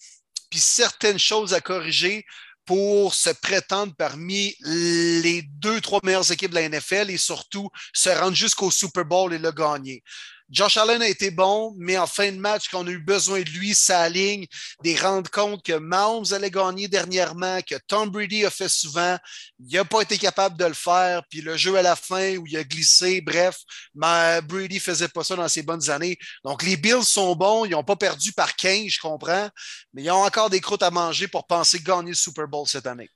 puis 0.50 0.60
certaines 0.60 1.20
choses 1.20 1.54
à 1.54 1.60
corriger 1.60 2.26
pour 2.66 3.14
se 3.14 3.32
prétendre 3.32 3.94
parmi 3.98 4.56
les 4.62 5.42
deux, 5.42 5.82
trois 5.82 6.00
meilleures 6.04 6.32
équipes 6.32 6.52
de 6.52 6.56
la 6.56 6.70
NFL 6.70 7.10
et 7.10 7.18
surtout 7.18 7.70
se 7.94 8.10
rendre 8.10 8.36
jusqu'au 8.36 8.72
Super 8.72 9.04
Bowl 9.04 9.34
et 9.34 9.40
le 9.40 9.52
gagner. 9.52 10.04
Josh 10.52 10.76
Allen 10.76 11.02
a 11.02 11.08
été 11.08 11.32
bon, 11.32 11.74
mais 11.78 11.98
en 11.98 12.06
fin 12.06 12.30
de 12.30 12.38
match, 12.38 12.68
quand 12.70 12.84
on 12.84 12.88
a 12.88 12.92
eu 12.92 13.00
besoin 13.00 13.40
de 13.40 13.50
lui, 13.50 13.74
sa 13.74 14.10
ligne, 14.10 14.46
des 14.84 14.98
rendre 14.98 15.32
compte 15.32 15.64
que 15.64 15.72
Mahomes 15.72 16.26
allait 16.32 16.52
gagner 16.52 16.90
dernièrement, 16.90 17.62
que 17.62 17.76
Tom 17.88 18.10
Brady 18.10 18.46
a 18.46 18.50
fait 18.50 18.68
souvent, 18.68 19.18
il 19.60 19.74
n'a 19.74 19.86
pas 19.86 20.02
été 20.02 20.18
capable 20.18 20.58
de 20.58 20.66
le 20.66 20.74
faire, 20.74 21.22
puis 21.30 21.40
le 21.40 21.56
jeu 21.56 21.78
à 21.78 21.82
la 21.82 21.96
fin 21.96 22.36
où 22.36 22.46
il 22.46 22.58
a 22.58 22.66
glissé, 22.66 23.22
bref, 23.22 23.62
mais 23.96 24.42
Brady 24.42 24.76
ne 24.76 24.82
faisait 24.82 25.08
pas 25.08 25.24
ça 25.24 25.38
dans 25.38 25.48
ses 25.48 25.64
bonnes 25.64 25.90
années. 25.90 26.18
Donc 26.44 26.64
les 26.64 26.76
Bills 26.76 27.04
sont 27.04 27.34
bons, 27.34 27.64
ils 27.64 27.72
n'ont 27.72 27.86
pas 27.86 27.96
perdu 27.96 28.34
par 28.34 28.58
15, 28.58 28.88
je 28.90 29.00
comprends, 29.00 29.50
mais 29.94 30.04
ils 30.04 30.12
ont 30.12 30.26
encore 30.26 30.50
des 30.50 30.60
croûtes 30.60 30.84
à 30.84 30.92
manger 30.92 31.30
pour 31.30 31.48
penser 31.48 31.80
gagner 31.80 32.10
le 32.10 32.16
Super 32.16 32.50
Bowl 32.50 32.68
cette 32.68 32.88
année. 32.88 33.10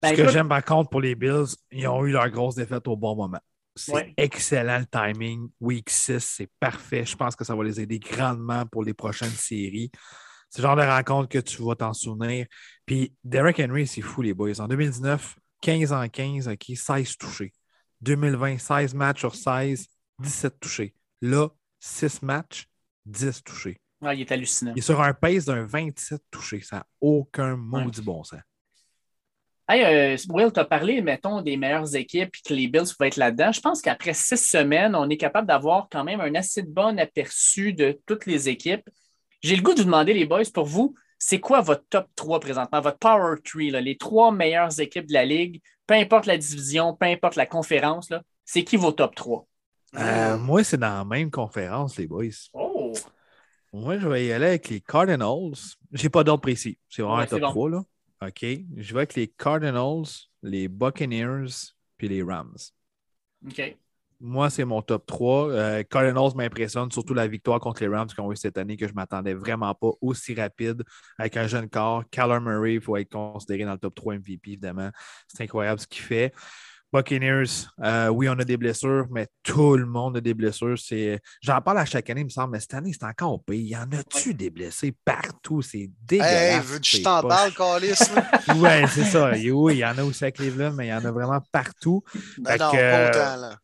Ben, 0.00 0.10
Ce 0.10 0.14
que 0.14 0.20
écoute, 0.20 0.32
j'aime 0.32 0.48
par 0.48 0.64
contre 0.64 0.90
pour 0.90 1.00
les 1.00 1.16
Bills, 1.16 1.56
ils 1.72 1.88
ont 1.88 2.04
eu 2.04 2.12
leur 2.12 2.28
grosse 2.28 2.54
défaite 2.54 2.86
au 2.86 2.96
bon 2.96 3.16
moment. 3.16 3.40
C'est 3.76 3.92
Ouais. 3.92 4.14
excellent 4.16 4.78
le 4.78 4.86
timing. 4.86 5.48
Week 5.60 5.88
6, 5.90 6.20
c'est 6.20 6.50
parfait. 6.60 7.04
Je 7.04 7.16
pense 7.16 7.34
que 7.34 7.44
ça 7.44 7.54
va 7.56 7.64
les 7.64 7.80
aider 7.80 7.98
grandement 7.98 8.64
pour 8.66 8.84
les 8.84 8.94
prochaines 8.94 9.30
séries. 9.30 9.90
C'est 10.48 10.62
le 10.62 10.68
genre 10.68 10.76
de 10.76 10.82
rencontre 10.82 11.28
que 11.28 11.38
tu 11.38 11.62
vas 11.62 11.74
t'en 11.74 11.92
souvenir. 11.92 12.46
Puis 12.86 13.12
Derek 13.24 13.58
Henry, 13.58 13.86
c'est 13.86 14.00
fou, 14.02 14.22
les 14.22 14.32
boys. 14.34 14.60
En 14.60 14.68
2019, 14.68 15.34
15 15.60 15.92
en 15.92 16.08
15, 16.08 16.46
OK, 16.48 16.64
16 16.76 17.16
touchés. 17.16 17.52
2020, 18.02 18.58
16 18.58 18.94
matchs 18.94 19.20
sur 19.20 19.34
16, 19.34 19.86
17 20.20 20.60
touchés. 20.60 20.94
Là, 21.20 21.48
6 21.80 22.22
matchs, 22.22 22.68
10 23.06 23.42
touchés. 23.42 23.80
ah, 24.02 24.14
il 24.14 24.20
est 24.20 24.30
hallucinant. 24.30 24.72
Il 24.76 24.78
est 24.78 24.82
sur 24.82 25.00
un 25.00 25.14
pace 25.14 25.46
d'un 25.46 25.64
27 25.64 26.22
touchés. 26.30 26.60
Ça 26.60 26.76
n'a 26.76 26.86
aucun 27.00 27.56
maudit 27.56 28.02
bon 28.02 28.22
sens. 28.22 28.40
Hey, 29.66 29.82
euh, 29.82 30.16
Will, 30.28 30.52
tu 30.52 30.60
as 30.60 30.64
parlé, 30.66 31.00
mettons, 31.00 31.40
des 31.40 31.56
meilleures 31.56 31.96
équipes 31.96 32.34
et 32.34 32.48
que 32.48 32.52
les 32.54 32.68
Bills 32.68 32.84
pouvaient 32.96 33.08
être 33.08 33.16
là-dedans. 33.16 33.50
Je 33.50 33.60
pense 33.60 33.80
qu'après 33.80 34.12
six 34.12 34.36
semaines, 34.36 34.94
on 34.94 35.08
est 35.08 35.16
capable 35.16 35.48
d'avoir 35.48 35.88
quand 35.90 36.04
même 36.04 36.20
un 36.20 36.34
assez 36.34 36.62
bon 36.62 36.98
aperçu 36.98 37.72
de 37.72 37.98
toutes 38.06 38.26
les 38.26 38.48
équipes. 38.50 38.88
J'ai 39.42 39.56
le 39.56 39.62
goût 39.62 39.72
de 39.72 39.78
vous 39.80 39.86
demander, 39.86 40.12
les 40.12 40.26
boys, 40.26 40.42
pour 40.52 40.66
vous, 40.66 40.94
c'est 41.18 41.40
quoi 41.40 41.62
votre 41.62 41.84
top 41.88 42.08
3 42.14 42.40
présentement, 42.40 42.80
votre 42.82 42.98
Power 42.98 43.36
3, 43.42 43.70
là, 43.70 43.80
les 43.80 43.96
trois 43.96 44.32
meilleures 44.32 44.78
équipes 44.80 45.06
de 45.06 45.14
la 45.14 45.24
Ligue, 45.24 45.62
peu 45.86 45.94
importe 45.94 46.26
la 46.26 46.36
division, 46.36 46.94
peu 46.94 47.06
importe 47.06 47.36
la 47.36 47.46
conférence, 47.46 48.10
là, 48.10 48.22
c'est 48.44 48.64
qui 48.64 48.76
vos 48.76 48.92
top 48.92 49.14
3? 49.14 49.46
Euh, 49.96 50.36
moi, 50.38 50.64
c'est 50.64 50.76
dans 50.76 50.98
la 50.98 51.04
même 51.04 51.30
conférence, 51.30 51.96
les 51.96 52.06
boys. 52.06 52.24
Oh! 52.52 52.92
Moi, 53.72 53.98
je 53.98 54.08
vais 54.08 54.26
y 54.26 54.32
aller 54.32 54.46
avec 54.46 54.68
les 54.68 54.80
Cardinals. 54.80 55.52
J'ai 55.92 56.08
pas 56.08 56.24
d'ordre 56.24 56.42
précis. 56.42 56.78
C'est 56.88 57.02
vraiment 57.02 57.18
Ouais, 57.18 57.22
un 57.22 57.26
top 57.26 57.40
bon. 57.40 57.48
3, 57.48 57.70
là. 57.70 57.82
OK? 58.26 58.44
Je 58.76 58.94
vais 58.94 59.00
avec 59.00 59.14
les 59.14 59.28
Cardinals, 59.28 60.06
les 60.42 60.68
Buccaneers, 60.68 61.72
puis 61.96 62.08
les 62.08 62.22
Rams. 62.22 62.56
OK. 63.46 63.76
Moi, 64.20 64.48
c'est 64.48 64.64
mon 64.64 64.80
top 64.80 65.04
3. 65.06 65.50
Euh, 65.50 65.82
Cardinals 65.82 66.34
m'impressionne, 66.34 66.90
surtout 66.90 67.14
la 67.14 67.26
victoire 67.26 67.60
contre 67.60 67.82
les 67.82 67.88
Rams 67.88 68.06
qu'ils 68.06 68.22
ont 68.22 68.32
eu 68.32 68.36
cette 68.36 68.56
année, 68.56 68.76
que 68.76 68.86
je 68.86 68.92
ne 68.92 68.96
m'attendais 68.96 69.34
vraiment 69.34 69.74
pas 69.74 69.90
aussi 70.00 70.34
rapide 70.34 70.82
avec 71.18 71.36
un 71.36 71.46
jeune 71.46 71.68
corps. 71.68 72.04
Kyler 72.10 72.40
Murray, 72.40 72.74
il 72.74 72.80
faut 72.80 72.96
être 72.96 73.10
considéré 73.10 73.64
dans 73.64 73.72
le 73.72 73.78
top 73.78 73.94
3 73.94 74.14
MVP, 74.14 74.52
évidemment. 74.52 74.90
C'est 75.28 75.42
incroyable 75.42 75.80
ce 75.80 75.86
qu'il 75.86 76.02
fait. 76.02 76.32
Buccaneers, 76.94 77.66
euh, 77.82 78.06
oui, 78.06 78.28
on 78.28 78.38
a 78.38 78.44
des 78.44 78.56
blessures, 78.56 79.06
mais 79.10 79.26
tout 79.42 79.76
le 79.76 79.84
monde 79.84 80.18
a 80.18 80.20
des 80.20 80.32
blessures. 80.32 80.76
J'en 81.42 81.60
parle 81.60 81.78
à 81.78 81.84
chaque 81.84 82.08
année, 82.08 82.20
il 82.20 82.26
me 82.26 82.30
semble, 82.30 82.52
mais 82.52 82.60
cette 82.60 82.74
année, 82.74 82.92
c'est 82.92 83.04
encore 83.04 83.42
pire. 83.44 83.56
Il 83.56 83.66
y 83.66 83.76
en 83.76 83.90
a-tu 83.90 84.32
des 84.32 84.48
blessés 84.48 84.94
partout? 85.04 85.60
C'est 85.60 85.90
dégueulasse. 86.02 86.54
Hey, 86.54 86.60
veux-tu 86.60 86.92
que 86.92 86.96
je 86.98 87.02
t'en 87.02 87.22
parle, 87.22 87.52
Calis? 87.52 87.98
oui, 88.56 88.88
c'est 88.94 89.04
ça. 89.06 89.32
Oui, 89.32 89.74
il 89.74 89.78
y 89.78 89.84
en 89.84 89.98
a 89.98 90.04
aussi 90.04 90.24
à 90.24 90.30
Cleveland, 90.30 90.72
mais 90.72 90.86
il 90.86 90.90
y 90.90 90.94
en 90.94 91.04
a 91.04 91.10
vraiment 91.10 91.40
partout. 91.50 92.04
Ben 92.38 92.56
non, 92.58 92.70
pas 92.70 93.08
autant, 93.08 93.40
là. 93.40 93.58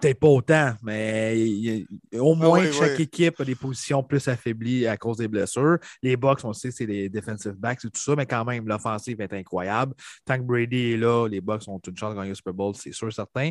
Peut-être 0.00 0.18
pas 0.18 0.26
autant, 0.26 0.74
mais 0.82 1.84
au 2.12 2.34
moins 2.34 2.70
chaque 2.72 2.98
équipe 2.98 3.40
a 3.40 3.44
des 3.44 3.54
positions 3.54 4.02
plus 4.02 4.26
affaiblies 4.26 4.84
à 4.86 4.96
cause 4.96 5.18
des 5.18 5.28
blessures. 5.28 5.78
Les 6.02 6.16
Bucks, 6.16 6.40
on 6.44 6.52
sait, 6.52 6.72
c'est 6.72 6.86
les 6.86 7.08
defensive 7.08 7.52
backs 7.52 7.84
et 7.84 7.90
tout 7.90 8.00
ça, 8.00 8.16
mais 8.16 8.26
quand 8.26 8.44
même, 8.44 8.66
l'offensive 8.66 9.20
est 9.20 9.32
incroyable. 9.32 9.94
Tant 10.24 10.38
que 10.38 10.42
Brady 10.42 10.92
est 10.92 10.96
là, 10.96 11.28
les 11.28 11.40
Bucks 11.40 11.68
ont 11.68 11.80
une 11.86 11.96
chance 11.96 12.10
de 12.14 12.16
gagner 12.16 12.30
le 12.30 12.34
Super 12.34 12.52
Bowl, 12.52 12.74
c'est 12.74 12.92
sûr, 12.92 13.12
certain. 13.12 13.50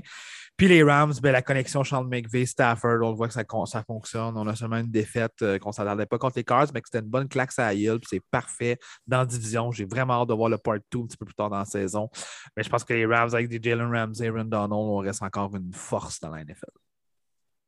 Puis 0.58 0.70
les 0.70 0.84
Rams, 0.84 1.14
ben, 1.22 1.34
la 1.34 1.42
connexion 1.42 1.84
Sean 1.84 2.06
McVay, 2.06 2.46
Stafford, 2.46 3.02
on 3.02 3.14
voit 3.14 3.28
que 3.28 3.34
ça, 3.34 3.44
ça 3.66 3.84
fonctionne. 3.84 4.38
On 4.38 4.48
a 4.48 4.56
seulement 4.56 4.78
une 4.78 4.90
défaite 4.90 5.42
euh, 5.42 5.60
qu'on 5.60 5.70
ne 5.70 5.74
s'attendait 5.74 6.06
pas 6.06 6.18
contre 6.18 6.38
les 6.38 6.46
Cards, 6.46 6.68
mais 6.74 6.82
que 6.82 6.88
c'était 6.88 7.04
une 7.04 7.10
bonne 7.12 7.28
claque 7.28 7.52
à 7.58 7.74
Hill, 7.74 8.00
c'est 8.08 8.22
parfait 8.32 8.78
dans 9.06 9.20
la 9.20 9.26
division. 9.26 9.72
J'ai 9.72 9.84
vraiment 9.84 10.22
hâte 10.22 10.30
de 10.30 10.34
voir 10.34 10.50
le 10.50 10.58
part 10.58 10.78
2 10.92 11.00
un 11.00 11.06
petit 11.08 11.18
peu 11.18 11.26
plus 11.26 11.36
tard 11.36 11.50
dans 11.50 11.60
la 11.60 11.66
saison. 11.66 12.10
Mais 12.56 12.64
je 12.64 12.70
pense 12.70 12.86
que 12.86 12.94
les 12.94 13.06
Rams, 13.06 13.34
avec 13.34 13.50
des 13.50 13.60
Jalen 13.62 13.94
Ramsey, 13.94 14.28
Aaron 14.28 14.46
Donald, 14.46 14.72
on 14.72 14.98
reste 14.98 15.24
encore 15.24 15.54
une 15.56 15.74
force 15.74 16.22
dans 16.22 16.30
la 16.30 16.46
NFL. 16.46 16.72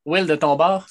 Will, 0.05 0.25
de 0.25 0.35
ton 0.37 0.55
bord? 0.55 0.85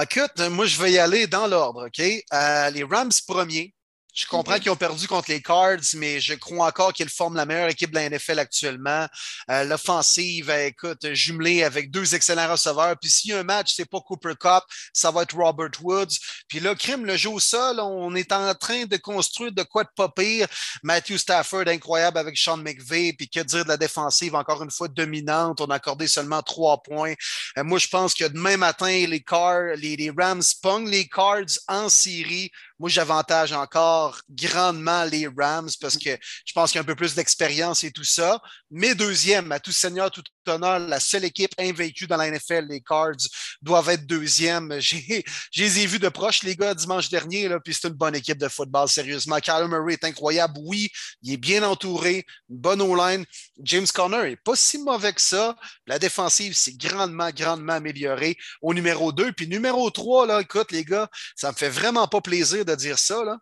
Écoute, 0.00 0.40
moi, 0.50 0.66
je 0.66 0.80
vais 0.80 0.92
y 0.92 0.98
aller 0.98 1.26
dans 1.26 1.48
l'ordre, 1.48 1.86
OK? 1.86 2.00
Euh, 2.00 2.70
les 2.70 2.84
Rams 2.84 3.10
premiers. 3.26 3.74
Je 4.14 4.26
comprends 4.26 4.58
qu'ils 4.58 4.70
ont 4.70 4.76
perdu 4.76 5.08
contre 5.08 5.30
les 5.30 5.40
Cards, 5.40 5.80
mais 5.94 6.20
je 6.20 6.34
crois 6.34 6.66
encore 6.66 6.92
qu'ils 6.92 7.08
forment 7.08 7.36
la 7.36 7.46
meilleure 7.46 7.70
équipe 7.70 7.90
de 7.90 7.94
la 7.94 8.10
NFL 8.10 8.38
actuellement. 8.38 9.06
Euh, 9.50 9.64
l'offensive, 9.64 10.50
euh, 10.50 10.66
écoute, 10.66 11.14
jumelée 11.14 11.62
avec 11.62 11.90
deux 11.90 12.14
excellents 12.14 12.50
receveurs. 12.50 12.94
Puis 13.00 13.08
s'il 13.08 13.30
y 13.30 13.32
a 13.32 13.38
un 13.38 13.42
match, 13.42 13.72
c'est 13.74 13.88
pas 13.88 14.00
Cooper 14.00 14.34
Cup, 14.38 14.64
ça 14.92 15.10
va 15.10 15.22
être 15.22 15.34
Robert 15.34 15.70
Woods. 15.80 16.18
Puis 16.46 16.60
là, 16.60 16.74
Crime, 16.74 17.06
le 17.06 17.16
jeu 17.16 17.30
au 17.30 17.40
sol, 17.40 17.80
on 17.80 18.14
est 18.14 18.32
en 18.32 18.54
train 18.54 18.84
de 18.84 18.98
construire 18.98 19.52
de 19.52 19.62
quoi 19.62 19.84
de 19.84 19.90
pas 19.96 20.10
pire. 20.10 20.46
Matthew 20.82 21.16
Stafford, 21.16 21.68
incroyable 21.68 22.18
avec 22.18 22.36
Sean 22.36 22.58
McVay. 22.58 23.14
Puis 23.14 23.30
que 23.30 23.40
dire 23.40 23.64
de 23.64 23.70
la 23.70 23.78
défensive, 23.78 24.34
encore 24.34 24.62
une 24.62 24.70
fois 24.70 24.88
dominante. 24.88 25.62
On 25.62 25.66
a 25.66 25.76
accordé 25.76 26.06
seulement 26.06 26.42
trois 26.42 26.82
points. 26.82 27.14
Euh, 27.56 27.64
moi, 27.64 27.78
je 27.78 27.88
pense 27.88 28.12
que 28.12 28.24
demain 28.24 28.58
matin, 28.58 29.06
les, 29.06 29.22
Cards, 29.22 29.76
les, 29.76 29.96
les 29.96 30.12
Rams 30.14 30.42
pongent 30.62 30.90
les 30.90 31.08
Cards 31.08 31.58
en 31.66 31.88
série 31.88 32.50
moi, 32.82 32.88
j'avantage 32.88 33.52
encore 33.52 34.20
grandement 34.28 35.04
les 35.04 35.28
Rams 35.28 35.70
parce 35.80 35.96
que 35.96 36.18
je 36.44 36.52
pense 36.52 36.72
qu'il 36.72 36.78
y 36.78 36.80
a 36.80 36.82
un 36.82 36.84
peu 36.84 36.96
plus 36.96 37.14
d'expérience 37.14 37.84
et 37.84 37.92
tout 37.92 38.02
ça. 38.02 38.42
Mais 38.72 38.96
deuxième, 38.96 39.52
à 39.52 39.60
tout 39.60 39.70
seigneur, 39.70 40.10
tout 40.10 40.24
honneur, 40.48 40.78
la 40.78 41.00
seule 41.00 41.24
équipe 41.24 41.52
invaincue 41.58 42.06
dans 42.06 42.16
la 42.16 42.30
NFL, 42.30 42.66
les 42.68 42.80
Cards, 42.80 43.16
doivent 43.60 43.88
être 43.90 44.06
deuxième. 44.06 44.74
J'ai, 44.80 45.24
les 45.56 45.80
ai 45.80 45.86
vus 45.86 45.98
de 45.98 46.08
proche, 46.08 46.42
les 46.42 46.56
gars, 46.56 46.74
dimanche 46.74 47.08
dernier, 47.08 47.48
là, 47.48 47.60
puis 47.60 47.74
c'est 47.74 47.88
une 47.88 47.94
bonne 47.94 48.14
équipe 48.14 48.38
de 48.38 48.48
football, 48.48 48.88
sérieusement. 48.88 49.38
Kyler 49.40 49.68
Murray 49.68 49.94
est 49.94 50.04
incroyable. 50.04 50.54
Oui, 50.62 50.90
il 51.22 51.32
est 51.32 51.36
bien 51.36 51.62
entouré, 51.62 52.24
une 52.50 52.58
bonne 52.58 52.80
O-line. 52.80 53.24
James 53.62 53.86
Conner 53.92 54.22
n'est 54.22 54.36
pas 54.36 54.56
si 54.56 54.78
mauvais 54.78 55.12
que 55.12 55.20
ça. 55.20 55.56
La 55.86 55.98
défensive 55.98 56.54
s'est 56.54 56.74
grandement, 56.74 57.30
grandement 57.30 57.74
améliorée 57.74 58.36
au 58.60 58.74
numéro 58.74 59.12
2. 59.12 59.32
Puis 59.32 59.48
numéro 59.48 59.90
3, 59.90 60.26
là, 60.26 60.40
écoute, 60.40 60.72
les 60.72 60.84
gars, 60.84 61.08
ça 61.36 61.50
me 61.50 61.56
fait 61.56 61.68
vraiment 61.68 62.08
pas 62.08 62.20
plaisir 62.20 62.64
de 62.64 62.74
dire 62.74 62.98
ça. 62.98 63.24
Là. 63.24 63.38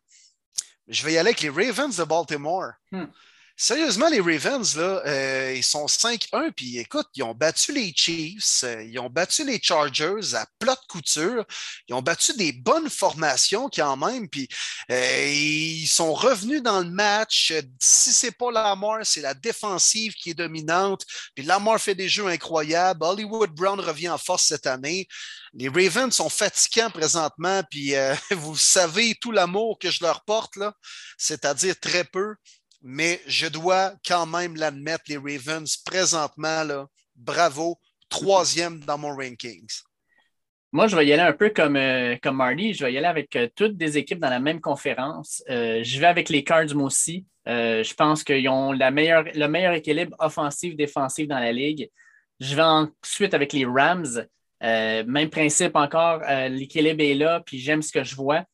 Je 0.88 1.04
vais 1.04 1.12
y 1.12 1.18
aller 1.18 1.30
avec 1.30 1.40
les 1.40 1.50
Ravens 1.50 1.96
de 1.96 2.04
Baltimore. 2.04 2.72
Hmm. 2.90 3.06
Sérieusement, 3.62 4.08
les 4.08 4.20
Ravens, 4.20 4.74
là, 4.74 5.02
euh, 5.04 5.52
ils 5.54 5.62
sont 5.62 5.84
5-1, 5.84 6.50
puis 6.52 6.78
écoute, 6.78 7.08
ils 7.14 7.22
ont 7.22 7.34
battu 7.34 7.74
les 7.74 7.92
Chiefs, 7.94 8.64
euh, 8.64 8.82
ils 8.84 8.98
ont 8.98 9.10
battu 9.10 9.44
les 9.44 9.60
Chargers 9.62 10.34
à 10.34 10.46
plat 10.58 10.74
de 10.74 10.86
couture, 10.88 11.44
ils 11.86 11.94
ont 11.94 12.00
battu 12.00 12.34
des 12.38 12.52
bonnes 12.52 12.88
formations 12.88 13.68
quand 13.68 13.98
même, 13.98 14.30
puis 14.30 14.48
euh, 14.90 15.26
ils 15.26 15.86
sont 15.86 16.14
revenus 16.14 16.62
dans 16.62 16.80
le 16.80 16.88
match. 16.88 17.52
Si 17.78 18.12
c'est 18.14 18.30
pas 18.30 18.50
Lamar, 18.50 19.00
c'est 19.02 19.20
la 19.20 19.34
défensive 19.34 20.14
qui 20.14 20.30
est 20.30 20.34
dominante, 20.34 21.04
puis 21.34 21.44
Lamar 21.44 21.78
fait 21.78 21.94
des 21.94 22.08
jeux 22.08 22.28
incroyables. 22.28 23.04
Hollywood 23.04 23.50
Brown 23.50 23.78
revient 23.78 24.08
en 24.08 24.16
force 24.16 24.46
cette 24.46 24.66
année. 24.66 25.06
Les 25.52 25.68
Ravens 25.68 26.14
sont 26.14 26.30
fatigants 26.30 26.88
présentement, 26.88 27.62
puis 27.70 27.92
vous 28.30 28.56
savez 28.56 29.16
tout 29.20 29.32
l'amour 29.32 29.78
que 29.78 29.90
je 29.90 30.02
leur 30.02 30.24
porte, 30.24 30.56
là, 30.56 30.72
c'est-à-dire 31.18 31.78
très 31.78 32.04
peu 32.04 32.36
mais 32.82 33.20
je 33.26 33.46
dois 33.46 33.92
quand 34.06 34.26
même 34.26 34.56
l'admettre, 34.56 35.04
les 35.08 35.16
Ravens, 35.16 35.76
présentement, 35.78 36.64
là, 36.64 36.86
bravo, 37.14 37.78
troisième 38.08 38.80
dans 38.80 38.98
mon 38.98 39.14
rankings. 39.14 39.82
Moi, 40.72 40.86
je 40.86 40.94
vais 40.94 41.06
y 41.06 41.12
aller 41.12 41.22
un 41.22 41.32
peu 41.32 41.50
comme, 41.50 41.76
euh, 41.76 42.16
comme 42.22 42.36
Marty. 42.36 42.74
Je 42.74 42.84
vais 42.84 42.92
y 42.92 42.98
aller 42.98 43.06
avec 43.06 43.34
euh, 43.34 43.48
toutes 43.56 43.76
des 43.76 43.98
équipes 43.98 44.20
dans 44.20 44.30
la 44.30 44.38
même 44.38 44.60
conférence. 44.60 45.42
Euh, 45.50 45.82
je 45.82 45.98
vais 45.98 46.06
avec 46.06 46.28
les 46.28 46.44
Cards, 46.44 46.74
moi 46.74 46.86
aussi. 46.86 47.26
je 47.46 47.94
pense 47.94 48.22
qu'ils 48.22 48.48
ont 48.48 48.72
la 48.72 48.92
meilleure, 48.92 49.24
le 49.34 49.46
meilleur 49.48 49.72
équilibre 49.74 50.14
offensif-défensif 50.20 51.26
dans 51.26 51.40
la 51.40 51.52
ligue. 51.52 51.90
Je 52.38 52.54
vais 52.54 52.62
ensuite 52.62 53.34
avec 53.34 53.52
les 53.52 53.64
Rams. 53.64 54.26
même 54.60 55.30
principe 55.30 55.74
encore, 55.74 56.20
l'équilibre 56.48 57.02
est 57.02 57.14
là, 57.14 57.42
puis 57.44 57.58
j'aime 57.58 57.82
ce 57.82 57.92
que 57.92 58.04
je 58.04 58.14
vois. 58.14 58.44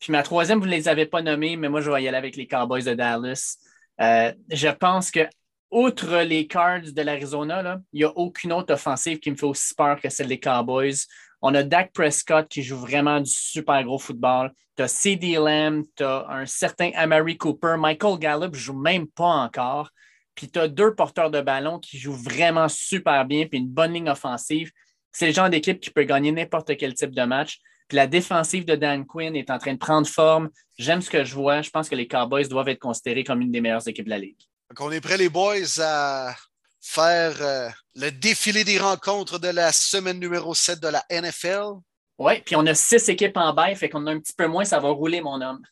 Puis 0.00 0.12
ma 0.12 0.22
troisième, 0.22 0.58
vous 0.58 0.66
ne 0.66 0.70
les 0.70 0.88
avez 0.88 1.06
pas 1.06 1.22
nommés, 1.22 1.56
mais 1.56 1.68
moi, 1.68 1.80
je 1.80 1.90
vais 1.90 2.02
y 2.02 2.08
aller 2.08 2.16
avec 2.16 2.36
les 2.36 2.46
Cowboys 2.46 2.84
de 2.84 2.94
Dallas. 2.94 3.58
Euh, 4.00 4.32
je 4.50 4.68
pense 4.68 5.10
que, 5.10 5.28
outre 5.70 6.18
les 6.22 6.46
Cards 6.46 6.92
de 6.92 7.02
l'Arizona, 7.02 7.80
il 7.92 7.98
n'y 7.98 8.04
a 8.04 8.16
aucune 8.16 8.52
autre 8.52 8.74
offensive 8.74 9.18
qui 9.18 9.30
me 9.30 9.36
fait 9.36 9.46
aussi 9.46 9.74
peur 9.74 10.00
que 10.00 10.08
celle 10.08 10.28
des 10.28 10.40
Cowboys. 10.40 11.06
On 11.42 11.54
a 11.54 11.62
Dak 11.62 11.92
Prescott 11.92 12.48
qui 12.48 12.62
joue 12.62 12.78
vraiment 12.78 13.20
du 13.20 13.30
super 13.30 13.82
gros 13.84 13.98
football. 13.98 14.52
Tu 14.76 14.82
as 14.82 14.88
CD 14.88 15.34
Lamb, 15.34 15.84
tu 15.96 16.04
as 16.04 16.26
un 16.28 16.46
certain 16.46 16.90
Amari 16.94 17.36
Cooper. 17.36 17.76
Michael 17.78 18.18
Gallup 18.18 18.52
ne 18.52 18.58
joue 18.58 18.78
même 18.78 19.06
pas 19.08 19.24
encore. 19.24 19.90
Puis 20.34 20.50
tu 20.50 20.58
as 20.58 20.68
deux 20.68 20.94
porteurs 20.94 21.30
de 21.30 21.40
ballon 21.40 21.78
qui 21.78 21.98
jouent 21.98 22.12
vraiment 22.12 22.68
super 22.68 23.24
bien, 23.24 23.46
puis 23.46 23.58
une 23.58 23.68
bonne 23.68 23.94
ligne 23.94 24.10
offensive. 24.10 24.70
C'est 25.10 25.26
le 25.26 25.32
genre 25.32 25.48
d'équipe 25.48 25.80
qui 25.80 25.90
peut 25.90 26.04
gagner 26.04 26.30
n'importe 26.30 26.76
quel 26.76 26.94
type 26.94 27.14
de 27.14 27.22
match. 27.22 27.58
Puis 27.88 27.96
la 27.96 28.06
défensive 28.06 28.64
de 28.64 28.74
Dan 28.74 29.06
Quinn 29.06 29.36
est 29.36 29.50
en 29.50 29.58
train 29.58 29.74
de 29.74 29.78
prendre 29.78 30.06
forme. 30.06 30.50
J'aime 30.78 31.00
ce 31.00 31.10
que 31.10 31.24
je 31.24 31.34
vois. 31.34 31.62
Je 31.62 31.70
pense 31.70 31.88
que 31.88 31.94
les 31.94 32.08
Cowboys 32.08 32.48
doivent 32.48 32.68
être 32.68 32.80
considérés 32.80 33.24
comme 33.24 33.40
une 33.40 33.52
des 33.52 33.60
meilleures 33.60 33.86
équipes 33.86 34.06
de 34.06 34.10
la 34.10 34.18
Ligue. 34.18 34.38
Donc 34.70 34.80
on 34.80 34.90
est 34.90 35.00
prêts, 35.00 35.16
les 35.16 35.28
boys, 35.28 35.80
à 35.80 36.34
faire 36.80 37.36
euh, 37.40 37.68
le 37.94 38.10
défilé 38.10 38.64
des 38.64 38.78
rencontres 38.78 39.38
de 39.38 39.48
la 39.48 39.72
semaine 39.72 40.18
numéro 40.18 40.54
7 40.54 40.80
de 40.80 40.88
la 40.88 41.04
NFL. 41.10 41.74
Oui, 42.18 42.40
puis 42.40 42.56
on 42.56 42.66
a 42.66 42.74
six 42.74 43.08
équipes 43.08 43.36
en 43.36 43.52
bail, 43.52 43.76
fait 43.76 43.88
qu'on 43.88 44.06
a 44.06 44.12
un 44.12 44.20
petit 44.20 44.32
peu 44.32 44.46
moins, 44.46 44.64
ça 44.64 44.80
va 44.80 44.88
rouler, 44.88 45.20
mon 45.20 45.40
homme. 45.40 45.62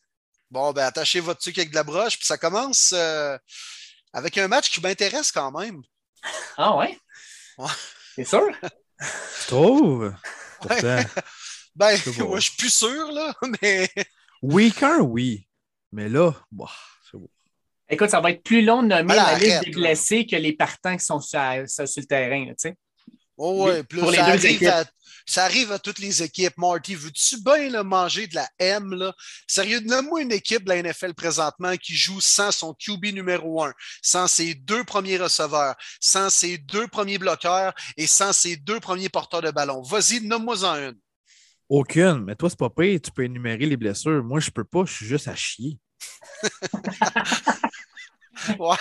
Bon, 0.51 0.73
ben 0.73 0.85
attachez 0.85 1.21
votre 1.21 1.41
truc 1.41 1.57
avec 1.59 1.71
de 1.71 1.75
la 1.75 1.85
broche, 1.85 2.19
puis 2.19 2.27
ça 2.27 2.37
commence 2.37 2.93
euh, 2.95 3.37
avec 4.13 4.37
un 4.39 4.47
match 4.47 4.71
qui 4.71 4.81
m'intéresse 4.81 5.33
quand 5.33 5.51
même. 5.53 5.83
Ah 6.57 6.77
ouais? 6.77 6.99
ouais. 7.59 7.71
C'est 8.15 8.25
sûr? 8.25 8.47
Je 9.01 9.47
trouve. 9.47 10.15
Ben, 11.77 11.99
moi, 12.19 12.39
je 12.39 12.49
suis 12.49 12.57
plus 12.57 12.73
sûr, 12.73 13.13
là, 13.13 13.35
mais. 13.63 13.89
Weaker, 14.43 15.01
oui. 15.01 15.47
Mais 15.93 16.09
là, 16.09 16.33
bah, 16.51 16.71
c'est 17.11 17.19
bon. 17.19 17.29
Écoute, 17.89 18.11
ça 18.11 18.21
va 18.21 18.31
être 18.31 18.43
plus 18.43 18.63
long 18.63 18.83
de 18.83 18.89
nommer 18.89 19.15
la 19.15 19.39
liste 19.39 19.65
des 19.65 19.71
blessés 19.71 20.27
que 20.27 20.37
les 20.37 20.53
partants 20.53 20.97
qui 20.97 21.05
sont 21.05 21.21
sur, 21.21 21.39
le 21.41 22.03
terrain, 22.05 22.47
tu 22.47 22.55
sais. 22.59 22.75
Oh, 23.37 23.65
ouais, 23.65 23.83
plus 23.83 23.99
pour 23.99 24.11
les 24.11 24.19
ça, 24.19 24.25
deux 24.25 24.31
arrive 24.31 24.45
équipes. 24.47 24.69
À, 24.69 24.85
ça 25.27 25.45
arrive 25.45 25.73
à 25.73 25.79
toutes 25.79 25.99
les 25.99 26.23
équipes. 26.23 26.57
Marty, 26.57 26.95
veux-tu 26.95 27.43
bien 27.43 27.83
manger 27.83 28.27
de 28.27 28.35
la 28.37 28.49
M? 28.59 28.95
Là? 28.95 29.13
Sérieux, 29.47 29.81
nomme-moi 29.81 30.23
une 30.23 30.33
équipe 30.33 30.65
de 30.65 30.69
la 30.69 30.83
NFL 30.83 31.15
présentement 31.15 31.77
qui 31.77 31.95
joue 31.95 32.21
sans 32.21 32.53
son 32.53 32.75
QB 32.75 33.07
numéro 33.07 33.65
un, 33.65 33.73
sans 34.03 34.29
ses 34.29 34.55
deux 34.55 34.85
premiers 34.85 35.17
receveurs, 35.17 35.75
sans 36.01 36.31
ses 36.31 36.59
deux 36.59 36.87
premiers 36.89 37.19
bloqueurs 37.19 37.75
et 37.97 38.07
sans 38.07 38.33
ses 38.33 38.57
deux 38.57 38.81
premiers 38.81 39.09
porteurs 39.09 39.43
de 39.43 39.51
ballon. 39.51 39.83
Vas-y, 39.83 40.21
nomme-moi-en 40.21 40.77
une. 40.77 40.99
Aucune, 41.69 42.25
mais 42.25 42.35
toi, 42.35 42.51
c'est 42.51 42.59
pas 42.59 42.71
pire, 42.71 43.01
tu 43.03 43.11
peux 43.11 43.25
énumérer 43.25 43.67
les 43.67 43.77
blessures. 43.77 44.23
Moi, 44.23 44.41
je 44.41 44.51
peux 44.51 44.65
pas, 44.65 44.85
je 44.85 44.93
suis 44.93 45.07
juste 45.07 45.29
à 45.29 45.35
chier. 45.35 45.79
ouais. 48.59 48.77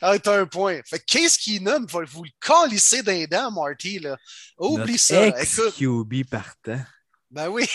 Ah, 0.00 0.18
t'as 0.18 0.40
un 0.40 0.46
point. 0.46 0.80
Fait 0.84 0.98
qu'est-ce 0.98 1.38
qu'il 1.38 1.62
nomme? 1.62 1.88
Faut 1.88 2.04
vous 2.04 2.24
le 2.24 2.30
calisser 2.40 3.02
d'un 3.02 3.24
dents, 3.24 3.50
Marty. 3.50 4.00
Là. 4.00 4.18
Oublie 4.58 4.98
ça. 4.98 5.28
Ex 5.28 5.60
QB 5.78 6.24
partant. 6.28 6.84
Ben 7.30 7.48
oui. 7.48 7.66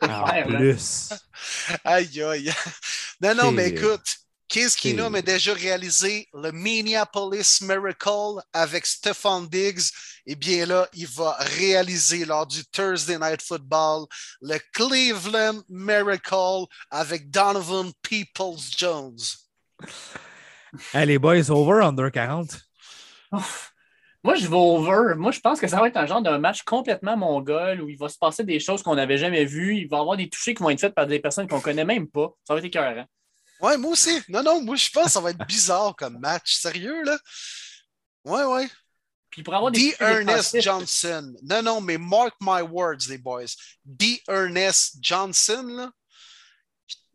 en 0.00 0.42
plus. 0.42 1.10
Aïe, 1.84 2.22
aïe. 2.22 2.52
Non, 3.20 3.34
non, 3.34 3.52
mais 3.52 3.68
écoute, 3.68 4.16
Qu'est-ce 4.48 4.76
qu'il 4.76 5.00
a 5.00 5.22
déjà 5.22 5.54
réalisé 5.54 6.28
le 6.32 6.52
Minneapolis 6.52 7.60
Miracle 7.62 8.40
avec 8.52 8.86
Stephon 8.86 9.42
Diggs? 9.42 9.90
Eh 10.24 10.36
bien 10.36 10.66
là, 10.66 10.88
il 10.94 11.08
va 11.08 11.36
réaliser 11.58 12.24
lors 12.24 12.46
du 12.46 12.64
Thursday 12.66 13.18
Night 13.18 13.42
Football 13.42 14.06
le 14.40 14.58
Cleveland 14.72 15.62
Miracle 15.68 16.66
avec 16.90 17.30
Donovan 17.30 17.90
Peoples-Jones. 18.02 19.18
Les 20.94 21.18
boys, 21.18 21.50
over 21.50 21.82
under 21.82 22.10
40? 22.10 22.60
Moi, 24.22 24.34
je 24.34 24.48
vais 24.48 24.56
over. 24.56 25.14
Moi, 25.16 25.30
je 25.30 25.40
pense 25.40 25.60
que 25.60 25.68
ça 25.68 25.80
va 25.80 25.88
être 25.88 25.96
un 25.96 26.06
genre 26.06 26.22
d'un 26.22 26.38
match 26.38 26.62
complètement 26.62 27.16
mongol 27.16 27.80
où 27.80 27.88
il 27.88 27.96
va 27.96 28.08
se 28.08 28.18
passer 28.18 28.44
des 28.44 28.58
choses 28.58 28.82
qu'on 28.82 28.96
n'avait 28.96 29.18
jamais 29.18 29.44
vues. 29.44 29.76
Il 29.76 29.88
va 29.88 29.98
y 29.98 30.00
avoir 30.00 30.16
des 30.16 30.28
touchés 30.28 30.54
qui 30.54 30.62
vont 30.62 30.70
être 30.70 30.80
faites 30.80 30.94
par 30.94 31.06
des 31.06 31.20
personnes 31.20 31.46
qu'on 31.46 31.58
ne 31.58 31.62
connaît 31.62 31.84
même 31.84 32.08
pas. 32.08 32.32
Ça 32.44 32.54
va 32.54 32.58
être 32.58 32.66
écœurant. 32.66 33.04
Ouais, 33.60 33.76
moi 33.76 33.92
aussi. 33.92 34.22
Non, 34.28 34.42
non, 34.42 34.62
moi, 34.62 34.76
je 34.76 34.90
pense 34.90 35.06
que 35.06 35.10
ça 35.12 35.20
va 35.20 35.30
être 35.30 35.46
bizarre 35.46 35.94
comme 35.96 36.18
match. 36.18 36.54
Sérieux, 36.54 37.02
là? 37.04 37.18
Ouais, 38.24 38.44
ouais. 38.44 38.68
Puis 39.30 39.42
pour 39.42 39.54
avoir 39.54 39.70
des 39.70 39.90
D. 39.90 39.96
Ernest 40.00 40.60
Johnson. 40.60 41.34
Non, 41.42 41.62
non, 41.62 41.80
mais 41.80 41.98
mark 41.98 42.34
my 42.40 42.62
words, 42.62 43.08
les 43.08 43.18
boys. 43.18 43.54
D. 43.84 44.22
Ernest 44.28 44.96
Johnson, 45.00 45.62
là, 45.68 45.90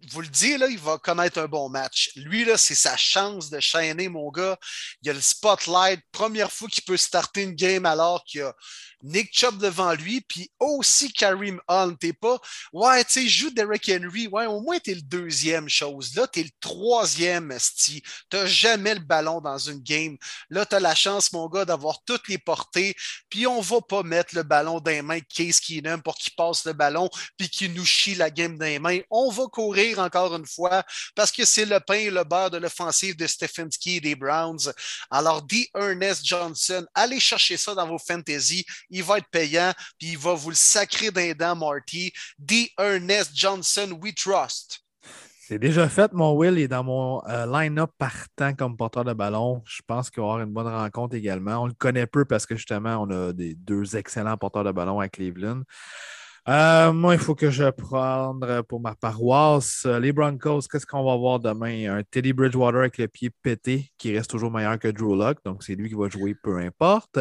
vous 0.09 0.21
le 0.21 0.27
dites, 0.27 0.57
là, 0.57 0.67
il 0.67 0.79
va 0.79 0.97
connaître 0.97 1.39
un 1.39 1.47
bon 1.47 1.69
match. 1.69 2.11
Lui, 2.15 2.43
là, 2.43 2.57
c'est 2.57 2.75
sa 2.75 2.97
chance 2.97 3.49
de 3.49 3.59
chaîner, 3.59 4.09
mon 4.09 4.31
gars. 4.31 4.57
Il 5.01 5.09
a 5.09 5.13
le 5.13 5.21
spotlight. 5.21 6.01
Première 6.11 6.51
fois 6.51 6.67
qu'il 6.67 6.83
peut 6.83 6.97
starter 6.97 7.43
une 7.43 7.53
game 7.53 7.85
alors 7.85 8.23
qu'il 8.23 8.39
y 8.39 8.43
a 8.43 8.55
Nick 9.03 9.29
Chubb 9.31 9.57
devant 9.57 9.93
lui, 9.93 10.21
puis 10.21 10.51
aussi 10.59 11.11
Kareem 11.11 11.59
Hunt. 11.67 11.95
T'es 11.95 12.13
pas, 12.13 12.39
ouais, 12.73 13.03
tu 13.05 13.13
sais, 13.13 13.27
joue 13.27 13.49
Derek 13.51 13.89
Henry. 13.89 14.27
Ouais, 14.27 14.45
au 14.45 14.61
moins, 14.61 14.79
t'es 14.79 14.95
le 14.95 15.01
deuxième 15.01 15.69
chose. 15.69 16.15
Là, 16.15 16.27
t'es 16.27 16.43
le 16.43 16.49
troisième, 16.59 17.53
Sti. 17.57 18.03
T'as 18.29 18.45
jamais 18.45 18.93
le 18.93 19.01
ballon 19.01 19.41
dans 19.41 19.57
une 19.57 19.79
game. 19.79 20.17
Là, 20.49 20.65
t'as 20.65 20.79
la 20.79 20.95
chance, 20.95 21.31
mon 21.33 21.47
gars, 21.47 21.65
d'avoir 21.65 22.03
toutes 22.03 22.27
les 22.27 22.37
portées, 22.37 22.95
puis 23.29 23.47
on 23.47 23.61
va 23.61 23.81
pas 23.81 24.03
mettre 24.03 24.35
le 24.35 24.43
ballon 24.43 24.79
dans 24.79 24.91
les 24.91 25.01
mains 25.01 25.19
Case 25.19 25.59
Keenum 25.59 26.01
pour 26.01 26.15
qu'il 26.15 26.33
passe 26.33 26.65
le 26.65 26.73
ballon, 26.73 27.09
puis 27.37 27.49
qu'il 27.49 27.73
nous 27.73 27.85
chie 27.85 28.15
la 28.15 28.29
game 28.29 28.57
dans 28.57 28.65
les 28.65 28.79
mains. 28.79 28.99
On 29.09 29.29
va 29.29 29.45
courir 29.45 29.99
encore 29.99 30.35
une 30.35 30.45
fois 30.45 30.83
parce 31.15 31.31
que 31.31 31.45
c'est 31.45 31.65
le 31.65 31.79
pain 31.79 31.95
et 31.95 32.09
le 32.09 32.23
beurre 32.23 32.51
de 32.51 32.57
l'offensive 32.57 33.15
de 33.15 33.27
Stefanski 33.27 33.97
et 33.97 34.01
des 34.01 34.15
Browns. 34.15 34.71
Alors, 35.09 35.41
D. 35.41 35.69
Ernest 35.75 36.25
Johnson, 36.25 36.85
allez 36.93 37.19
chercher 37.19 37.57
ça 37.57 37.75
dans 37.75 37.87
vos 37.87 37.99
fantasy 37.99 38.65
il 38.91 39.03
va 39.03 39.17
être 39.17 39.29
payant, 39.31 39.73
puis 39.97 40.09
il 40.09 40.17
va 40.17 40.33
vous 40.33 40.49
le 40.49 40.55
sacrer 40.55 41.09
d'un 41.09 41.33
dent, 41.33 41.55
Marty. 41.55 42.13
D. 42.37 42.69
Ernest 42.77 43.31
Johnson, 43.33 43.97
we 44.01 44.13
trust. 44.13 44.81
C'est 45.51 45.59
déjà 45.59 45.89
fait, 45.89 46.13
mon 46.13 46.31
Will 46.33 46.57
est 46.59 46.69
dans 46.69 46.83
mon 46.83 47.21
euh, 47.27 47.45
line-up 47.45 47.91
partant 47.97 48.53
comme 48.53 48.77
porteur 48.77 49.03
de 49.03 49.11
ballon. 49.11 49.61
Je 49.65 49.81
pense 49.85 50.09
qu'il 50.09 50.21
va 50.21 50.29
avoir 50.29 50.41
une 50.41 50.53
bonne 50.53 50.67
rencontre 50.67 51.15
également. 51.15 51.63
On 51.63 51.65
le 51.65 51.73
connaît 51.73 52.07
peu 52.07 52.23
parce 52.23 52.45
que 52.45 52.55
justement, 52.55 52.99
on 53.01 53.09
a 53.09 53.33
des 53.33 53.55
deux 53.55 53.97
excellents 53.97 54.37
porteurs 54.37 54.63
de 54.63 54.71
ballon 54.71 55.01
à 55.01 55.09
Cleveland. 55.09 55.63
Euh, 56.49 56.91
moi, 56.91 57.13
il 57.13 57.19
faut 57.19 57.35
que 57.35 57.51
je 57.51 57.69
prenne 57.69 58.63
pour 58.63 58.81
ma 58.81 58.95
paroisse. 58.95 59.83
Euh, 59.85 59.99
les 59.99 60.11
Broncos, 60.11 60.61
qu'est-ce 60.71 60.87
qu'on 60.87 61.03
va 61.03 61.15
voir 61.15 61.39
demain? 61.39 61.97
Un 61.97 62.01
Teddy 62.03 62.33
Bridgewater 62.33 62.79
avec 62.79 62.97
le 62.97 63.07
pied 63.07 63.29
pété 63.43 63.91
qui 63.99 64.15
reste 64.17 64.31
toujours 64.31 64.49
meilleur 64.49 64.79
que 64.79 64.87
Drew 64.87 65.15
Luck. 65.15 65.37
Donc, 65.45 65.61
c'est 65.61 65.75
lui 65.75 65.87
qui 65.87 65.93
va 65.93 66.09
jouer, 66.09 66.33
peu 66.33 66.57
importe. 66.57 67.19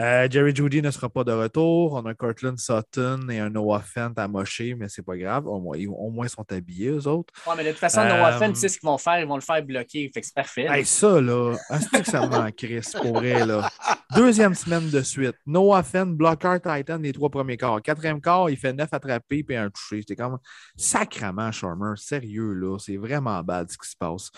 Euh, 0.00 0.28
Jerry 0.30 0.54
Judy 0.54 0.82
ne 0.82 0.90
sera 0.90 1.08
pas 1.08 1.24
de 1.24 1.32
retour. 1.32 1.94
On 1.94 2.04
a 2.04 2.12
Cortland 2.12 2.58
Sutton 2.58 3.20
et 3.30 3.38
un 3.38 3.48
Noah 3.48 3.80
Fent 3.80 4.12
à 4.16 4.28
mocher, 4.28 4.74
mais 4.74 4.88
c'est 4.90 5.04
pas 5.04 5.16
grave. 5.16 5.46
Au 5.46 5.58
moins, 5.58 5.78
au 5.86 6.10
moins, 6.10 6.26
ils 6.26 6.30
sont 6.30 6.44
habillés, 6.52 6.88
eux 6.88 7.06
autres. 7.08 7.32
Ouais, 7.46 7.54
mais 7.56 7.64
de 7.64 7.70
toute 7.70 7.78
façon, 7.78 8.04
Noah 8.04 8.32
Fent, 8.32 8.50
tu 8.50 8.56
sais 8.56 8.68
ce 8.68 8.78
qu'ils 8.78 8.86
vont 8.86 8.98
faire. 8.98 9.18
Ils 9.18 9.26
vont 9.26 9.36
le 9.36 9.40
faire 9.40 9.64
bloquer. 9.64 10.10
Fait 10.12 10.20
que 10.20 10.26
c'est 10.26 10.34
parfait. 10.34 10.66
Hey, 10.68 10.84
ça, 10.84 11.22
là, 11.22 11.54
c'est 11.90 12.02
que 12.02 12.10
ça 12.10 12.26
me 12.26 12.30
manque, 12.30 12.54
Chris, 12.56 12.84
pour 13.00 13.14
vrai, 13.14 13.46
là? 13.46 13.70
Deuxième 14.14 14.54
semaine 14.54 14.90
de 14.90 15.00
suite. 15.00 15.36
Noah 15.46 15.82
Fent, 15.82 16.04
blocker 16.04 16.58
Titan, 16.62 16.98
les 16.98 17.14
trois 17.14 17.30
premiers 17.30 17.56
quarts. 17.56 17.80
Quatrième 17.80 18.20
quart, 18.20 18.41
il 18.48 18.56
fait 18.56 18.72
neuf 18.72 18.92
attrapés 18.92 19.44
et 19.48 19.56
un 19.56 19.70
touché. 19.70 20.00
C'était 20.00 20.16
comme 20.16 20.38
sacrement 20.76 21.52
Charmer. 21.52 21.94
Sérieux, 21.96 22.52
là. 22.52 22.78
C'est 22.78 22.96
vraiment 22.96 23.42
bad 23.42 23.70
ce 23.70 23.78
qui 23.78 23.88
se 23.88 23.96
passe. 23.96 24.30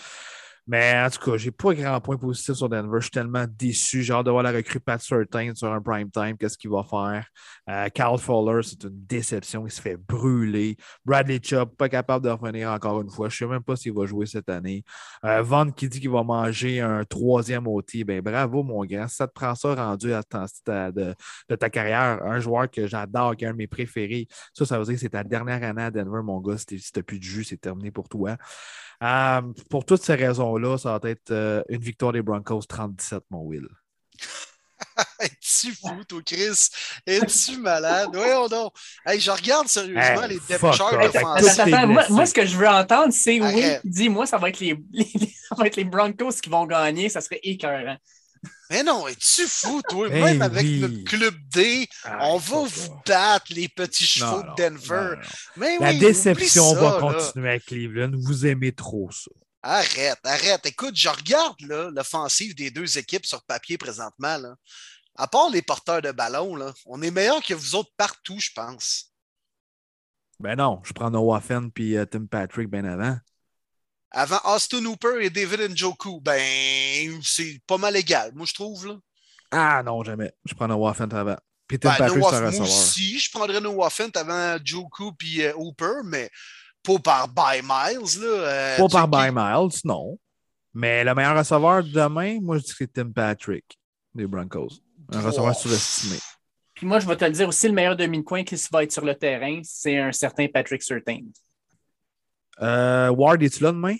Mais 0.67 0.99
en 0.99 1.09
tout 1.11 1.19
cas, 1.19 1.37
j'ai 1.37 1.51
pas 1.51 1.73
grand 1.75 2.01
point 2.01 2.17
positif 2.17 2.55
sur 2.55 2.67
Denver. 2.67 2.97
Je 2.99 3.03
suis 3.03 3.11
tellement 3.11 3.45
déçu. 3.47 4.01
J'ai 4.01 4.13
hâte 4.13 4.25
de 4.25 4.31
voir 4.31 4.41
la 4.41 4.51
recrue 4.51 4.79
Pat 4.79 4.99
Certain 4.99 5.53
sur 5.53 5.71
un 5.71 5.79
prime 5.79 6.09
time. 6.09 6.35
Qu'est-ce 6.37 6.57
qu'il 6.57 6.71
va 6.71 6.83
faire? 6.83 7.27
Euh, 7.69 7.87
Cal 7.89 8.17
Fowler, 8.17 8.63
c'est 8.63 8.83
une 8.83 9.05
déception. 9.05 9.67
Il 9.67 9.71
se 9.71 9.79
fait 9.79 9.95
brûler. 9.95 10.75
Bradley 11.05 11.39
Chubb, 11.41 11.69
pas 11.75 11.87
capable 11.87 12.25
de 12.25 12.31
revenir 12.31 12.71
encore 12.71 12.99
une 13.01 13.11
fois. 13.11 13.29
Je 13.29 13.37
sais 13.37 13.45
même 13.45 13.61
pas 13.61 13.75
s'il 13.75 13.93
va 13.93 14.07
jouer 14.07 14.25
cette 14.25 14.49
année. 14.49 14.83
Euh, 15.23 15.43
Vaughn 15.43 15.71
qui 15.71 15.87
dit 15.87 15.99
qu'il 15.99 16.09
va 16.09 16.23
manger 16.23 16.81
un 16.81 17.03
troisième 17.03 17.67
OT. 17.67 18.03
Ben 18.03 18.21
bravo, 18.21 18.63
mon 18.63 18.83
grand. 18.85 19.07
Si 19.07 19.17
ça 19.17 19.27
te 19.27 19.33
prend 19.33 19.53
ça 19.53 19.75
rendu 19.75 20.13
à 20.13 20.23
de, 20.25 21.13
de, 21.49 21.55
ta 21.55 21.69
carrière, 21.69 22.23
un 22.23 22.39
joueur 22.39 22.71
que 22.71 22.87
j'adore, 22.87 23.35
qui 23.35 23.45
est 23.45 23.47
un 23.47 23.51
de 23.51 23.57
mes 23.57 23.67
préférés, 23.67 24.27
ça, 24.53 24.65
ça 24.65 24.79
veut 24.79 24.85
dire 24.85 24.95
que 24.95 24.99
c'est 24.99 25.09
ta 25.09 25.23
dernière 25.23 25.61
année 25.63 25.83
à 25.83 25.91
Denver, 25.91 26.21
mon 26.23 26.41
gars. 26.41 26.57
Si 26.57 26.65
tu 26.65 26.79
n'as 26.95 27.03
plus 27.03 27.19
de 27.19 27.23
jus, 27.23 27.43
c'est 27.43 27.61
terminé 27.61 27.91
pour 27.91 28.09
toi. 28.09 28.35
Euh, 29.03 29.41
pour 29.69 29.85
toutes 29.85 30.01
ces 30.01 30.15
raisons-là, 30.55 30.77
ça 30.77 30.97
va 30.97 31.09
être 31.09 31.31
euh, 31.31 31.63
une 31.69 31.81
victoire 31.81 32.13
des 32.13 32.21
Broncos 32.21 32.61
37, 32.61 33.23
mon 33.29 33.41
Will. 33.41 33.67
Es-tu 35.19 35.73
fou, 35.73 36.03
toi, 36.07 36.21
Chris? 36.25 36.69
Es-tu 37.05 37.57
malade? 37.57 38.09
Oui, 38.13 38.27
on 38.35 38.47
donc. 38.47 38.73
Hey, 39.05 39.19
je 39.19 39.31
regarde 39.31 39.67
sérieusement 39.67 40.27
les 40.27 40.39
depth 40.47 40.73
charts 40.73 41.87
moi, 41.87 42.05
moi, 42.09 42.25
ce 42.25 42.33
que 42.33 42.45
je 42.45 42.57
veux 42.57 42.67
entendre, 42.67 43.13
c'est 43.13 43.39
oui, 43.41 43.63
dis 43.83 44.09
moi, 44.09 44.25
ça 44.25 44.37
va 44.37 44.49
être 44.49 44.59
les, 44.61 44.77
ça 45.49 45.55
va 45.57 45.67
être 45.67 45.75
les 45.75 45.85
Broncos 45.85 46.33
qui 46.41 46.49
vont 46.49 46.65
gagner. 46.65 47.09
Ça 47.09 47.21
serait 47.21 47.39
écœurant. 47.43 47.97
Mais 48.69 48.83
non, 48.83 49.07
es-tu 49.07 49.47
fou, 49.47 49.81
toi? 49.87 50.09
Même 50.09 50.41
avec 50.41 50.63
le 50.63 51.03
Club 51.03 51.35
D, 51.53 51.87
ah, 52.03 52.29
on 52.29 52.37
va 52.37 52.63
vous 52.63 53.01
battre, 53.05 53.45
les 53.51 53.67
petits 53.67 54.05
chevaux 54.05 54.41
de 54.41 54.55
Denver. 54.57 55.15
Mais 55.55 55.77
La 55.79 55.93
déception 55.93 56.73
va 56.73 56.99
continuer 56.99 57.51
à 57.51 57.59
Cleveland. 57.59 58.11
Vous 58.13 58.45
aimez 58.45 58.71
trop 58.71 59.09
ça. 59.11 59.31
Arrête, 59.67 60.19
arrête. 60.23 60.63
Écoute, 60.67 60.95
je 60.95 61.09
regarde 61.09 61.59
l'offensive 61.61 62.53
des 62.53 62.69
deux 62.69 62.99
équipes 62.99 63.25
sur 63.25 63.43
papier 63.43 63.79
présentement. 63.79 64.37
Là. 64.37 64.55
À 65.15 65.27
part 65.27 65.49
les 65.49 65.63
porteurs 65.63 66.03
de 66.03 66.11
ballon, 66.11 66.55
là, 66.55 66.71
on 66.85 67.01
est 67.01 67.09
meilleur 67.09 67.41
que 67.41 67.55
vous 67.55 67.73
autres 67.73 67.91
partout, 67.97 68.39
je 68.39 68.51
pense. 68.53 69.11
Ben 70.39 70.55
non, 70.55 70.81
je 70.83 70.93
prends 70.93 71.09
Noah 71.09 71.41
Fenn 71.41 71.71
puis 71.71 71.97
euh, 71.97 72.05
Tim 72.05 72.27
Patrick 72.27 72.69
bien 72.69 72.85
avant 72.85 73.17
avant 74.11 74.39
Austin 74.45 74.85
Hooper 74.85 75.17
et 75.21 75.29
David 75.29 75.71
Njoku, 75.71 76.21
ben, 76.21 77.19
c'est 77.21 77.59
pas 77.67 77.77
mal 77.77 77.97
égal, 77.97 78.31
moi, 78.33 78.45
je 78.45 78.53
trouve. 78.53 78.87
Là. 78.87 78.95
Ah 79.51 79.83
non, 79.83 80.03
jamais. 80.03 80.31
Je 80.45 80.53
prends 80.53 80.67
Noah 80.67 80.93
Fent 80.93 81.09
avant. 81.11 81.35
Puis 81.67 81.77
ben, 81.77 81.93
Patrick, 81.97 82.21
Noah, 82.23 82.51
moi 82.51 82.61
aussi, 82.61 83.19
je 83.19 83.29
prendrais 83.31 83.59
Noah 83.59 83.89
Fent 83.89 84.15
avant 84.15 84.57
Njoku 84.57 85.11
puis 85.13 85.43
euh, 85.43 85.53
Hooper, 85.55 86.03
mais 86.05 86.29
pas 86.85 86.99
par 86.99 87.27
By 87.27 87.61
Miles. 87.61 88.21
Là, 88.21 88.27
euh, 88.27 88.77
pas 88.77 88.87
par 88.87 89.07
By 89.07 89.31
Miles, 89.33 89.79
non. 89.83 90.17
Mais 90.73 91.03
le 91.03 91.15
meilleur 91.15 91.37
receveur 91.37 91.83
de 91.83 91.89
demain, 91.89 92.39
moi, 92.41 92.57
je 92.57 92.63
dis 92.63 92.71
que 92.71 92.77
c'est 92.79 92.93
Tim 92.93 93.11
Patrick 93.11 93.79
des 94.13 94.27
Broncos. 94.27 94.81
Un 95.11 95.21
receveur 95.21 95.55
surestimé. 95.55 96.17
Puis 96.73 96.85
moi, 96.85 96.99
je 96.99 97.07
vais 97.07 97.15
te 97.15 97.23
le 97.23 97.31
dire 97.31 97.47
aussi, 97.47 97.67
le 97.67 97.73
meilleur 97.73 97.95
demi-coin 97.95 98.43
qui 98.43 98.55
va 98.71 98.83
être 98.83 98.91
sur 98.91 99.05
le 99.05 99.15
terrain, 99.15 99.61
c'est 99.63 99.97
un 99.97 100.11
certain 100.11 100.47
Patrick 100.47 100.83
Surtain. 100.83 101.19
Euh, 102.61 103.09
Ward, 103.09 103.41
es-tu 103.41 103.63
là 103.63 103.71
demain? 103.71 103.95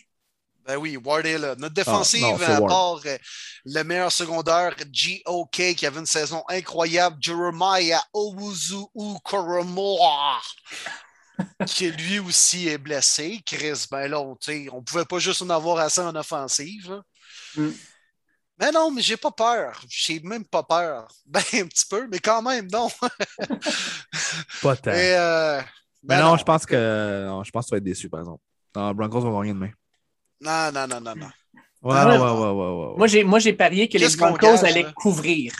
Ben 0.66 0.78
oui, 0.78 0.98
Ward 0.98 1.26
est 1.26 1.38
là. 1.38 1.56
Notre 1.56 1.66
ah, 1.66 1.70
défensive, 1.70 2.44
à 2.44 2.60
part 2.60 3.00
euh, 3.06 3.18
le 3.66 3.84
meilleur 3.84 4.12
secondaire, 4.12 4.76
G.O.K., 4.92 5.76
qui 5.76 5.86
avait 5.86 6.00
une 6.00 6.06
saison 6.06 6.44
incroyable, 6.50 7.18
Jeremiah 7.20 8.02
Owuzu 8.14 8.86
Koromoa, 9.24 10.42
qui 11.66 11.92
lui 11.92 12.20
aussi 12.20 12.68
est 12.68 12.78
blessé. 12.78 13.42
Chris, 13.46 13.86
ben 13.92 14.08
là, 14.08 14.22
on 14.22 14.38
ne 14.48 14.80
pouvait 14.82 15.06
pas 15.06 15.20
juste 15.20 15.42
en 15.42 15.50
avoir 15.50 15.80
assez 15.80 16.02
en 16.02 16.16
offensive. 16.16 17.02
Mm. 17.56 17.70
Mais 18.60 18.72
non, 18.72 18.92
mais 18.92 19.02
j'ai 19.02 19.18
pas 19.18 19.32
peur. 19.32 19.82
J'ai 19.90 20.20
même 20.22 20.46
pas 20.46 20.64
peur. 20.64 21.08
Ben, 21.26 21.42
un 21.54 21.68
petit 21.68 21.86
peu, 21.90 22.08
mais 22.08 22.20
quand 22.20 22.42
même, 22.42 22.68
non. 22.72 22.88
pas 24.62 24.76
tant. 24.76 24.92
Euh, 24.92 25.62
mais 26.04 26.18
ben 26.18 26.22
non, 26.22 26.38
je 26.38 26.44
pense 26.44 26.66
que 26.66 26.76
je 27.44 27.52
pense 27.52 27.66
que 27.66 27.70
tu 27.70 27.74
vas 27.74 27.78
être 27.78 27.84
déçu, 27.84 28.10
par 28.10 28.20
exemple. 28.20 28.44
Non, 28.76 28.94
Broncos 28.94 29.22
vont 29.22 29.40
rien 29.40 29.56
demain. 29.56 29.72
Non, 30.40 30.72
non, 30.72 30.88
non, 30.88 31.02
non, 31.02 31.16
non. 31.16 31.30
Ouais, 31.82 32.04
ouais, 32.04 32.18
ouais, 32.18 32.98
moi, 32.98 33.08
j'ai, 33.08 33.24
moi, 33.24 33.40
j'ai 33.40 33.54
parié 33.54 33.88
que 33.88 33.98
les 33.98 34.16
Broncos 34.16 34.64
allaient 34.64 34.92
couvrir. 34.96 35.54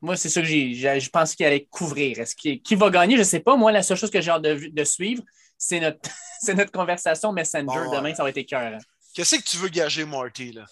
Moi, 0.00 0.16
c'est 0.16 0.28
ça 0.28 0.40
que 0.40 0.46
j'ai, 0.46 0.74
je 0.74 1.10
pense 1.10 1.34
qu'ils 1.34 1.46
allaient 1.46 1.66
couvrir. 1.70 2.20
Est-ce 2.20 2.36
qui, 2.36 2.60
qui 2.60 2.74
va 2.74 2.90
gagner? 2.90 3.16
Je 3.16 3.20
ne 3.20 3.26
sais 3.26 3.40
pas. 3.40 3.56
Moi, 3.56 3.72
la 3.72 3.82
seule 3.82 3.96
chose 3.96 4.10
que 4.10 4.20
j'ai 4.20 4.30
hâte 4.30 4.42
de, 4.42 4.68
de 4.72 4.84
suivre, 4.84 5.22
c'est 5.56 5.80
notre, 5.80 6.08
c'est 6.40 6.54
notre 6.54 6.72
conversation 6.72 7.32
Messenger. 7.32 7.90
Demain, 7.92 8.14
ça 8.14 8.22
va 8.22 8.30
être 8.30 8.36
écœurant. 8.36 8.78
Qu'est-ce 9.14 9.36
que 9.36 9.42
tu 9.42 9.56
veux 9.56 9.68
gager, 9.68 10.04
Marty? 10.04 10.52
Là? 10.52 10.66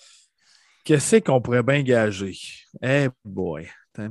Qu'est-ce 0.85 1.17
qu'on 1.17 1.41
pourrait 1.41 1.65
bien 1.65 1.83
gager? 1.83 2.39
Eh 2.83 3.09
boy. 3.25 3.69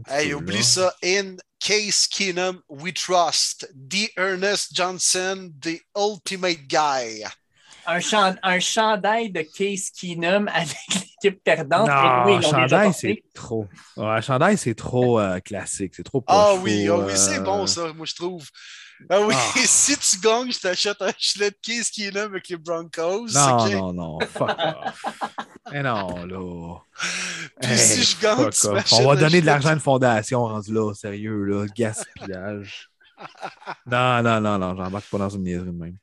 Hey, 0.08 0.34
oublie 0.34 0.64
ça. 0.64 0.94
In 1.04 1.38
Case 1.60 2.08
Keenum, 2.08 2.62
we 2.68 2.92
trust. 2.92 3.68
The 3.74 4.10
Ernest 4.18 4.74
Johnson, 4.74 5.54
the 5.62 5.80
ultimate 5.96 6.68
guy. 6.68 7.24
Un, 7.88 8.00
chand 8.00 8.36
un 8.42 8.60
chandail 8.60 9.30
de 9.32 9.42
Case 9.42 9.90
Keenum 9.92 10.48
avec 10.48 10.76
équipe 11.24 11.44
perdante. 11.44 11.88
Non, 11.88 12.24
oui, 12.26 12.38
déjà 12.38 12.50
chandail, 12.50 12.94
c'est 12.94 13.24
trop. 13.34 13.68
Ouais, 13.98 14.22
chandail, 14.22 14.58
c'est 14.58 14.76
trop 14.76 15.20
euh, 15.20 15.40
classique. 15.40 15.94
C'est 15.96 16.04
trop 16.04 16.24
Ah 16.28 16.54
oui, 16.62 16.88
ah 16.90 16.98
oui, 16.98 17.14
c'est 17.16 17.40
euh, 17.40 17.44
bon 17.44 17.68
ça, 17.68 17.94
moi 17.94 18.06
je 18.06 18.16
trouve. 18.16 18.48
Ah 19.10 19.22
oui, 19.22 19.36
Ah. 19.38 19.60
si 19.66 19.98
tu 19.98 20.20
gagnes, 20.20 20.52
je 20.52 20.60
t'achète 20.60 21.02
un 21.02 21.12
gilet 21.18 21.52
de 21.52 21.58
case 21.62 21.92
là 22.14 22.24
avec 22.24 22.48
les 22.48 22.58
Broncos. 22.58 23.28
Non, 23.34 23.66
ok? 23.66 23.72
non, 23.74 23.94
non. 23.94 24.20
Fuck 24.22 24.50
off. 24.58 25.06
Eh 25.74 25.82
non, 25.82 26.26
là. 26.26 26.80
Puis 27.62 27.72
Hey, 27.72 27.78
si 27.78 28.04
je 28.04 28.22
gagne, 28.22 28.50
tu 28.50 28.68
On 28.68 29.06
va 29.06 29.12
un 29.12 29.16
donner 29.16 29.42
de 29.42 29.46
l'argent 29.46 29.70
à 29.70 29.74
une 29.74 29.80
fondation 29.80 30.46
rendu 30.46 30.74
là, 30.74 30.94
sérieux, 30.94 31.44
là. 31.44 31.66
Gaspillage. 31.76 32.90
non, 33.86 34.22
non, 34.22 34.42
non, 34.42 34.58
non, 34.58 34.76
j'embarque 34.76 35.06
pas 35.10 35.18
dans 35.18 35.30
une 35.30 35.44
niaiserie 35.44 35.66
de 35.66 35.72
même. 35.72 35.98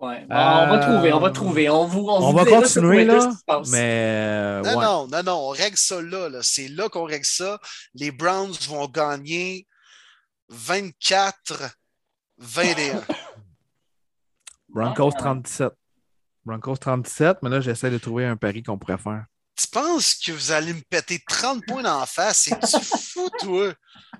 Ouais. 0.00 0.20
Bon, 0.26 0.34
On 0.34 0.66
va 0.66 0.72
Euh, 0.74 0.80
trouver, 0.80 1.12
on 1.12 1.20
va 1.20 1.30
trouver. 1.30 1.68
On, 1.68 1.84
vous, 1.86 2.00
on, 2.08 2.22
On 2.22 2.30
vous 2.30 2.36
va 2.38 2.44
continuer, 2.46 3.04
là, 3.04 3.30
mais 3.70 3.78
euh, 3.78 4.62
Non, 4.62 4.68
ouais. 4.78 4.84
non, 4.84 5.06
non, 5.08 5.22
non, 5.22 5.32
on 5.32 5.48
règle 5.50 5.76
ça 5.76 6.00
là. 6.00 6.28
là. 6.30 6.38
C'est 6.42 6.68
là 6.68 6.88
qu'on 6.88 7.04
règle 7.04 7.26
ça. 7.26 7.60
Les 7.94 8.10
Browns 8.10 8.52
vont 8.68 8.86
gagner 8.88 9.66
24-21. 10.50 11.70
Broncos 14.70 15.10
Ah. 15.16 15.18
37. 15.18 15.72
Broncos 16.46 16.76
37, 16.78 17.38
mais 17.42 17.50
là, 17.50 17.60
j'essaie 17.60 17.90
de 17.90 17.98
trouver 17.98 18.24
un 18.24 18.36
pari 18.36 18.62
qu'on 18.62 18.78
pourrait 18.78 18.96
faire. 18.98 19.26
Tu 19.60 19.66
penses 19.72 20.14
que 20.14 20.32
vous 20.32 20.52
allez 20.52 20.72
me 20.72 20.80
péter 20.88 21.20
30 21.28 21.64
points 21.66 21.82
d'en 21.82 22.04
face? 22.06 22.48
C'est-tu 22.60 22.84
fou, 22.84 23.28
toi? 23.40 23.72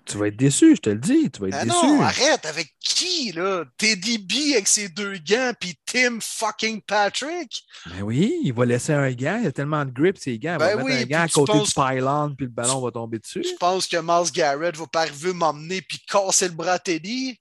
Tu 0.06 0.16
vas 0.16 0.28
être 0.28 0.36
déçu, 0.36 0.76
je 0.76 0.80
te 0.80 0.90
le 0.90 0.98
dis. 0.98 1.30
Tu 1.30 1.40
vas 1.40 1.48
être 1.48 1.56
Ah 1.60 1.64
déçu. 1.64 1.76
non, 1.76 2.00
arrête. 2.02 2.44
Avec 2.46 2.72
qui, 2.80 3.32
là? 3.32 3.64
Teddy 3.76 4.18
B 4.18 4.52
avec 4.54 4.66
ses 4.66 4.88
deux 4.88 5.18
gants, 5.18 5.52
puis 5.60 5.74
Tim 5.84 6.18
fucking 6.20 6.80
Patrick? 6.82 7.62
Ben 7.86 8.02
oui, 8.02 8.34
il 8.42 8.52
va 8.52 8.64
laisser 8.64 8.92
un 8.92 9.10
gant. 9.12 9.36
Il 9.38 9.44
y 9.44 9.48
a 9.48 9.52
tellement 9.52 9.84
de 9.84 9.90
grip, 9.90 10.16
ces 10.18 10.38
gants. 10.38 10.54
Il 10.54 10.58
Ben 10.58 10.76
va 10.76 10.82
oui, 10.82 10.92
mettre 10.92 11.02
un 11.02 11.06
gant 11.06 11.18
à 11.20 11.24
puis 11.24 11.32
tu 11.32 11.40
côté 11.40 11.52
penses- 11.52 11.68
du 11.68 11.74
pylon, 11.74 12.34
puis 12.36 12.46
le 12.46 12.52
ballon 12.52 12.80
va 12.80 12.90
tomber 12.90 13.18
dessus. 13.18 13.42
Je 13.44 13.56
pense 13.58 13.86
que 13.86 13.96
Miles 13.98 14.32
Garrett 14.32 14.76
va 14.76 14.86
pas 14.86 15.02
arriver 15.02 15.32
m'emmener 15.32 15.82
puis 15.82 15.98
casser 16.08 16.48
le 16.48 16.54
bras 16.54 16.72
à 16.72 16.78
Teddy? 16.78 17.38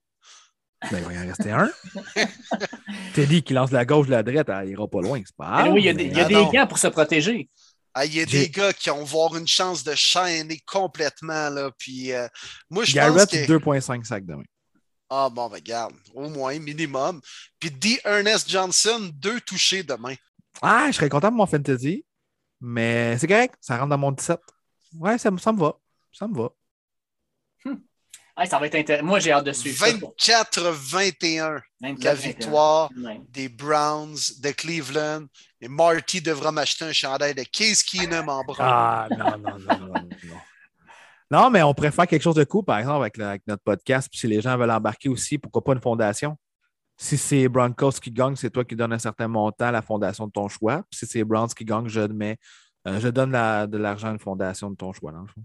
Ben, 0.91 0.99
il 0.99 1.03
va 1.05 1.13
y 1.13 1.17
en 1.19 1.27
rester 1.27 1.51
un. 1.51 1.69
Teddy 3.13 3.43
qui 3.43 3.53
lance 3.53 3.71
la 3.71 3.85
gauche, 3.85 4.07
la 4.07 4.23
droite, 4.23 4.47
elle 4.49 4.69
ira 4.69 4.87
pas 4.87 5.01
loin, 5.01 5.21
c'est 5.25 5.35
pas 5.35 5.45
grave. 5.63 5.73
oui, 5.73 5.81
il 5.81 5.85
y 5.85 5.89
a 5.89 5.93
des, 5.93 6.05
il 6.05 6.15
y 6.15 6.19
a 6.21 6.25
Ah 6.25 6.27
des 6.27 6.45
gants 6.57 6.67
pour 6.67 6.77
se 6.77 6.87
protéger. 6.87 7.49
Ah, 7.93 8.05
Il 8.05 8.15
y 8.15 8.21
a 8.21 8.25
des 8.25 8.49
gars 8.49 8.71
qui 8.73 8.89
vont 8.89 9.03
voir 9.03 9.35
une 9.35 9.47
chance 9.47 9.83
de 9.83 9.95
chaîner 9.95 10.59
complètement. 10.65 11.49
Là, 11.49 11.71
puis, 11.77 12.11
euh, 12.13 12.27
moi, 12.69 12.83
je 12.83 12.93
pense 12.93 13.15
Garrett, 13.15 13.29
que... 13.29 13.51
2,5 13.51 14.03
sacs 14.03 14.25
demain. 14.25 14.43
Ah 15.09 15.27
bon, 15.29 15.49
ben 15.49 15.55
regarde, 15.55 15.93
au 16.13 16.29
moins, 16.29 16.57
minimum. 16.59 17.19
Puis 17.59 17.71
D. 17.71 17.99
Ernest 18.05 18.47
Johnson, 18.47 19.09
deux 19.15 19.41
touchés 19.41 19.81
demain. 19.81 20.13
Ah, 20.61 20.85
je 20.91 20.97
serais 20.97 21.09
content 21.09 21.31
de 21.31 21.35
mon 21.35 21.47
fantasy, 21.47 22.05
mais 22.61 23.17
c'est 23.17 23.27
correct, 23.27 23.55
ça 23.59 23.77
rentre 23.77 23.89
dans 23.89 23.97
mon 23.97 24.11
17. 24.11 24.39
Ouais, 24.93 25.17
ça, 25.17 25.31
ça 25.39 25.51
me 25.51 25.59
va. 25.59 25.73
Ça 26.11 26.27
me 26.27 26.35
va. 26.37 26.49
Ça 28.45 28.59
va 28.59 28.67
être 28.67 28.75
intéressant. 28.75 29.05
Moi, 29.05 29.19
j'ai 29.19 29.31
hâte 29.31 29.45
de 29.45 29.51
suivre. 29.51 29.85
ça. 29.85 29.91
24-21, 29.91 31.59
24, 31.81 32.03
la 32.03 32.13
victoire 32.13 32.89
Ouais. 33.03 33.21
des 33.29 33.49
Browns 33.49 34.17
de 34.41 34.51
Cleveland. 34.51 35.25
Et 35.61 35.67
Marty 35.67 36.21
devra 36.21 36.51
m'acheter 36.51 36.85
un 36.85 36.91
chandail 36.93 37.35
de 37.35 37.43
Case 37.43 37.83
Keenum 37.83 38.29
en 38.29 38.43
brun. 38.43 38.63
Ah, 38.65 39.07
non, 39.11 39.17
non, 39.37 39.59
non, 39.59 39.77
non, 39.79 39.93
non. 39.93 40.37
Non, 41.31 41.49
mais 41.51 41.61
on 41.61 41.73
préfère 41.73 42.07
quelque 42.07 42.23
chose 42.23 42.35
de 42.35 42.43
cool, 42.43 42.65
par 42.65 42.79
exemple, 42.79 43.01
avec, 43.01 43.17
le- 43.17 43.25
avec 43.25 43.43
notre 43.45 43.61
podcast. 43.63 44.07
Puis 44.09 44.19
si 44.19 44.27
les 44.27 44.41
gens 44.41 44.57
veulent 44.57 44.71
embarquer 44.71 45.09
aussi, 45.09 45.37
pourquoi 45.37 45.63
pas 45.63 45.73
une 45.73 45.81
fondation? 45.81 46.37
Si 46.97 47.17
c'est 47.17 47.47
Broncos 47.47 47.91
qui 48.01 48.11
gagne, 48.11 48.35
c'est 48.35 48.49
toi 48.49 48.65
qui 48.65 48.75
donnes 48.75 48.93
un 48.93 48.99
certain 48.99 49.27
montant 49.27 49.65
à 49.67 49.71
la 49.71 49.81
fondation 49.81 50.25
de 50.27 50.31
ton 50.31 50.47
choix. 50.47 50.81
Puis 50.89 50.99
si 50.99 51.05
c'est 51.05 51.23
Browns 51.23 51.49
qui 51.55 51.63
gagne, 51.65 51.87
je, 51.87 52.01
mets, 52.01 52.37
euh, 52.87 52.99
je 52.99 53.07
donne 53.09 53.31
la- 53.31 53.67
de 53.67 53.77
l'argent 53.77 54.07
à 54.07 54.11
une 54.11 54.19
fondation 54.19 54.71
de 54.71 54.75
ton 54.75 54.91
choix. 54.91 55.11
Dans 55.11 55.21
le 55.21 55.27
fond. 55.27 55.41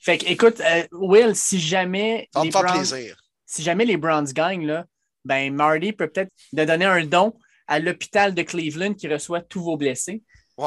Fait 0.00 0.18
que, 0.18 0.26
écoute, 0.26 0.60
euh, 0.60 0.86
Will, 0.92 1.34
si 1.34 1.58
jamais, 1.60 2.28
Ça 2.32 2.42
les 2.44 2.50
Browns, 2.50 2.72
plaisir. 2.74 3.16
si 3.44 3.62
jamais 3.62 3.84
les 3.84 3.96
Browns 3.96 4.26
gagnent, 4.32 4.66
là, 4.66 4.84
ben 5.24 5.52
Marty 5.54 5.92
peut 5.92 6.08
peut-être 6.08 6.30
de 6.52 6.64
donner 6.64 6.84
un 6.84 7.04
don 7.04 7.34
à 7.66 7.78
l'hôpital 7.80 8.34
de 8.34 8.42
Cleveland 8.42 8.94
qui 8.94 9.08
reçoit 9.08 9.40
tous 9.40 9.62
vos 9.62 9.76
blessés. 9.76 10.22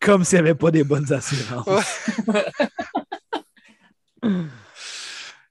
Comme 0.00 0.24
s'il 0.24 0.36
n'y 0.36 0.40
avait 0.40 0.54
pas 0.54 0.70
des 0.70 0.84
bonnes 0.84 1.10
assurances. 1.12 1.66
Ouais. 1.66 2.44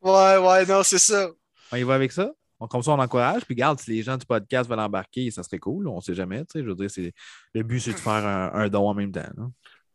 Ouais, 0.01 0.37
ouais, 0.37 0.65
non, 0.65 0.83
c'est 0.83 0.99
ça. 0.99 1.29
On 1.71 1.75
y 1.77 1.83
va 1.83 1.95
avec 1.95 2.11
ça? 2.11 2.31
Comme 2.69 2.83
ça, 2.83 2.91
on 2.91 2.99
encourage. 2.99 3.43
Puis, 3.45 3.55
garde, 3.55 3.79
si 3.79 3.89
les 3.91 4.03
gens 4.03 4.17
du 4.17 4.25
podcast 4.25 4.69
veulent 4.69 4.79
embarquer, 4.79 5.31
ça 5.31 5.41
serait 5.41 5.57
cool. 5.57 5.87
On 5.87 5.95
ne 5.97 6.01
sait 6.01 6.13
jamais. 6.13 6.39
tu 6.41 6.51
sais, 6.53 6.59
Je 6.59 6.65
veux 6.69 6.75
dire, 6.75 6.89
c'est- 6.91 7.13
le 7.53 7.63
but, 7.63 7.79
c'est 7.79 7.93
de 7.93 7.97
faire 7.99 8.11
un, 8.13 8.51
un 8.53 8.69
don 8.69 8.87
en 8.89 8.93
même 8.93 9.11
temps. 9.11 9.21
là. 9.35 9.47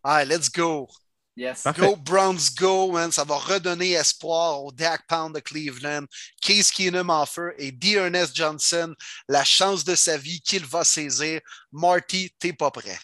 Allez, 0.02 0.34
let's 0.36 0.50
go. 0.50 0.88
Yes. 1.36 1.62
Parfait. 1.62 1.82
Go 1.82 1.96
Browns, 1.96 2.50
go, 2.58 2.92
man. 2.92 3.12
Ça 3.12 3.24
va 3.24 3.36
redonner 3.36 3.92
espoir 3.92 4.64
au 4.64 4.72
Dak 4.72 5.06
Pound 5.06 5.34
de 5.34 5.40
Cleveland, 5.40 6.06
Case 6.40 6.70
Keenum 6.70 7.10
en 7.10 7.26
feu 7.26 7.52
et 7.58 7.72
D. 7.72 7.92
Ernest 7.92 8.34
Johnson, 8.34 8.94
la 9.28 9.44
chance 9.44 9.84
de 9.84 9.94
sa 9.94 10.16
vie 10.16 10.40
qu'il 10.40 10.64
va 10.64 10.82
saisir. 10.82 11.40
Marty, 11.72 12.30
t'es 12.38 12.54
pas 12.54 12.70
prêt. 12.70 12.98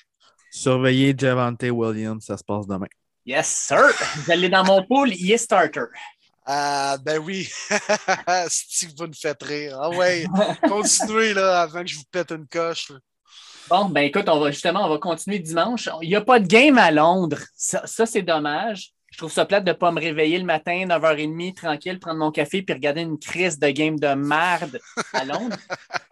Surveillez 0.51 1.15
Javante 1.17 1.63
Williams, 1.65 2.25
ça 2.25 2.37
se 2.37 2.45
passe 2.45 2.67
demain. 2.67 2.87
Yes, 3.27 3.49
sir. 3.49 3.93
Vous 4.17 4.31
allez 4.33 4.49
dans 4.49 4.65
mon 4.65 4.85
pool, 4.85 5.13
il 5.15 5.31
est 5.31 5.39
starter. 5.39 5.85
Ah, 6.45 6.97
ben 7.05 7.19
oui. 7.19 7.49
si 8.49 8.87
vous 8.87 9.07
nous 9.07 9.15
faites 9.15 9.43
rire. 9.43 9.79
Ah 9.81 9.91
ouais, 9.91 10.25
continuez 10.69 11.35
là 11.35 11.63
avant 11.63 11.83
que 11.83 11.87
je 11.89 11.97
vous 11.97 12.05
pète 12.11 12.33
une 12.33 12.49
coche. 12.49 12.91
là. 12.91 12.97
Bon, 13.73 13.87
ben 13.87 14.03
écoute, 14.03 14.29
on 14.29 14.39
va 14.39 14.51
justement, 14.51 14.85
on 14.85 14.91
va 14.91 14.99
continuer 14.99 15.39
dimanche. 15.39 15.89
Il 16.03 16.11
n'y 16.11 16.15
a 16.15 16.21
pas 16.21 16.39
de 16.39 16.47
game 16.47 16.77
à 16.77 16.91
Londres. 16.91 17.39
Ça, 17.57 17.81
ça, 17.87 18.05
c'est 18.05 18.21
dommage. 18.21 18.93
Je 19.11 19.17
trouve 19.17 19.33
ça 19.33 19.47
plate 19.47 19.65
de 19.65 19.71
ne 19.71 19.75
pas 19.75 19.91
me 19.91 19.99
réveiller 19.99 20.39
le 20.39 20.45
matin, 20.45 20.85
9h30, 20.85 21.55
tranquille, 21.55 21.99
prendre 21.99 22.19
mon 22.19 22.31
café 22.31 22.61
puis 22.61 22.75
regarder 22.75 23.01
une 23.01 23.19
crise 23.19 23.59
de 23.59 23.71
game 23.71 23.99
de 23.99 24.09
merde 24.09 24.79
à 25.15 25.25
Londres. 25.25 25.57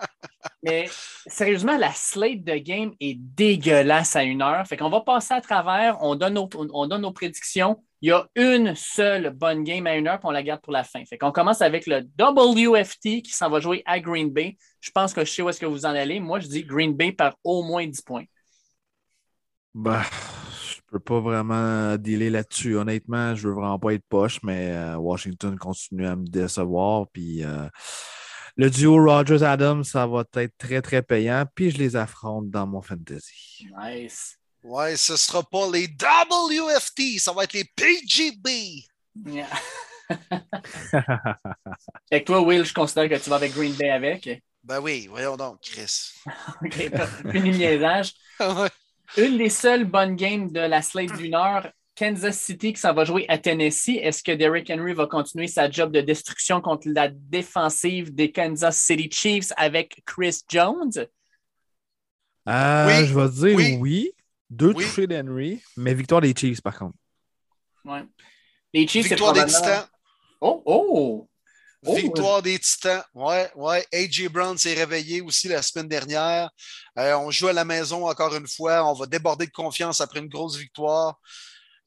Mais 0.62 0.88
sérieusement, 1.26 1.76
la 1.76 1.92
slate 1.92 2.44
de 2.44 2.54
game 2.54 2.94
est 2.98 3.18
dégueulasse 3.18 4.16
à 4.16 4.22
une 4.22 4.40
heure. 4.40 4.66
Fait 4.66 4.78
qu'on 4.78 4.88
va 4.88 5.02
passer 5.02 5.34
à 5.34 5.42
travers, 5.42 6.02
on 6.02 6.14
donne 6.14 6.34
nos, 6.34 6.48
on 6.72 6.86
donne 6.86 7.02
nos 7.02 7.12
prédictions. 7.12 7.84
Il 8.02 8.08
y 8.08 8.12
a 8.12 8.26
une 8.34 8.74
seule 8.74 9.30
bonne 9.30 9.62
game 9.62 9.86
à 9.86 9.94
une 9.94 10.08
heure, 10.08 10.18
puis 10.18 10.26
on 10.26 10.30
la 10.30 10.42
garde 10.42 10.62
pour 10.62 10.72
la 10.72 10.84
fin. 10.84 11.04
Fait 11.04 11.18
qu'on 11.18 11.32
commence 11.32 11.60
avec 11.60 11.86
le 11.86 12.00
WFT 12.18 13.22
qui 13.22 13.30
s'en 13.30 13.50
va 13.50 13.60
jouer 13.60 13.82
à 13.84 14.00
Green 14.00 14.30
Bay. 14.30 14.56
Je 14.80 14.90
pense 14.90 15.12
que 15.12 15.22
je 15.24 15.30
sais 15.30 15.42
où 15.42 15.50
est-ce 15.50 15.60
que 15.60 15.66
vous 15.66 15.84
en 15.84 15.90
allez. 15.90 16.18
Moi, 16.18 16.40
je 16.40 16.48
dis 16.48 16.64
Green 16.64 16.94
Bay 16.94 17.12
par 17.12 17.36
au 17.44 17.62
moins 17.62 17.86
10 17.86 18.00
points. 18.00 18.24
Bah, 19.74 20.02
je 20.66 20.80
peux 20.86 20.98
pas 20.98 21.20
vraiment 21.20 21.96
dealer 21.98 22.30
là-dessus. 22.30 22.76
Honnêtement, 22.76 23.34
je 23.34 23.48
veux 23.48 23.54
vraiment 23.54 23.78
pas 23.78 23.92
être 23.92 24.04
poche, 24.08 24.42
mais 24.42 24.72
euh, 24.72 24.96
Washington 24.96 25.58
continue 25.58 26.06
à 26.06 26.16
me 26.16 26.26
décevoir. 26.26 27.06
Puis 27.12 27.44
euh, 27.44 27.68
le 28.56 28.70
duo 28.70 28.96
Rogers-Adams, 28.96 29.84
ça 29.84 30.06
va 30.06 30.24
être 30.36 30.56
très, 30.56 30.80
très 30.80 31.02
payant. 31.02 31.44
Puis 31.54 31.70
je 31.70 31.78
les 31.78 31.96
affronte 31.96 32.48
dans 32.48 32.66
mon 32.66 32.80
fantasy. 32.80 33.68
Nice. 33.78 34.39
Ouais, 34.62 34.96
ce 34.96 35.16
sera 35.16 35.42
pas 35.42 35.70
les 35.72 35.86
WFT, 35.86 37.18
ça 37.18 37.32
va 37.32 37.44
être 37.44 37.54
les 37.54 37.64
PGB. 37.64 38.84
Yeah. 39.26 39.48
Fait 42.10 42.20
que 42.20 42.24
toi, 42.24 42.42
Will, 42.42 42.64
je 42.64 42.74
considère 42.74 43.08
que 43.08 43.22
tu 43.22 43.30
vas 43.30 43.36
avec 43.36 43.54
Green 43.54 43.72
Bay 43.72 43.90
avec. 43.90 44.42
Ben 44.62 44.80
oui, 44.80 45.06
voyons 45.08 45.36
donc, 45.36 45.60
Chris. 45.62 46.12
OK, 46.64 46.72
fini 47.32 47.50
le 47.50 47.56
niaisage. 47.56 48.12
Ouais. 48.40 48.70
Une 49.18 49.36
des 49.36 49.50
seules 49.50 49.84
bonnes 49.84 50.16
games 50.16 50.50
de 50.50 50.60
la 50.60 50.80
slate 50.80 51.14
d'une 51.18 51.34
heure, 51.34 51.70
Kansas 51.94 52.38
City 52.38 52.72
qui 52.72 52.80
s'en 52.80 52.94
va 52.94 53.04
jouer 53.04 53.26
à 53.28 53.36
Tennessee. 53.36 53.98
Est-ce 54.00 54.22
que 54.22 54.32
Derrick 54.32 54.70
Henry 54.70 54.94
va 54.94 55.06
continuer 55.06 55.46
sa 55.46 55.70
job 55.70 55.92
de 55.92 56.00
destruction 56.00 56.62
contre 56.62 56.88
la 56.88 57.08
défensive 57.08 58.14
des 58.14 58.32
Kansas 58.32 58.78
City 58.78 59.10
Chiefs 59.10 59.52
avec 59.58 60.02
Chris 60.06 60.40
Jones? 60.48 61.06
Euh, 62.48 62.86
Oui, 62.86 63.06
je 63.06 63.14
vais 63.14 63.28
te 63.28 63.34
dire 63.34 63.56
oui. 63.56 63.76
oui. 63.78 64.12
Deux 64.50 64.72
Oui. 64.74 64.84
touchés 64.84 65.06
d'Henry, 65.06 65.62
mais 65.76 65.94
victoire 65.94 66.20
des 66.20 66.34
Chiefs, 66.36 66.60
par 66.60 66.76
contre. 66.78 66.96
Ouais. 67.84 68.02
Les 68.74 68.86
Chiefs, 68.86 69.04
c'est 69.04 69.14
Victoire 69.14 69.32
des. 69.32 69.46
Titans. 69.46 69.86
Oh, 70.40 70.62
oh! 70.66 71.26
Oh, 71.86 71.94
Victoire 71.94 72.42
des 72.42 72.58
Titans. 72.58 73.02
Ouais, 73.14 73.50
ouais. 73.54 73.86
AJ 73.92 74.28
Brown 74.28 74.58
s'est 74.58 74.74
réveillé 74.74 75.22
aussi 75.22 75.48
la 75.48 75.62
semaine 75.62 75.88
dernière. 75.88 76.50
Euh, 76.98 77.14
on 77.16 77.30
joue 77.30 77.48
à 77.48 77.52
la 77.54 77.64
maison 77.64 78.06
encore 78.06 78.34
une 78.36 78.46
fois. 78.46 78.84
On 78.84 78.92
va 78.92 79.06
déborder 79.06 79.46
de 79.46 79.50
confiance 79.52 80.00
après 80.02 80.18
une 80.18 80.28
grosse 80.28 80.56
victoire. 80.56 81.18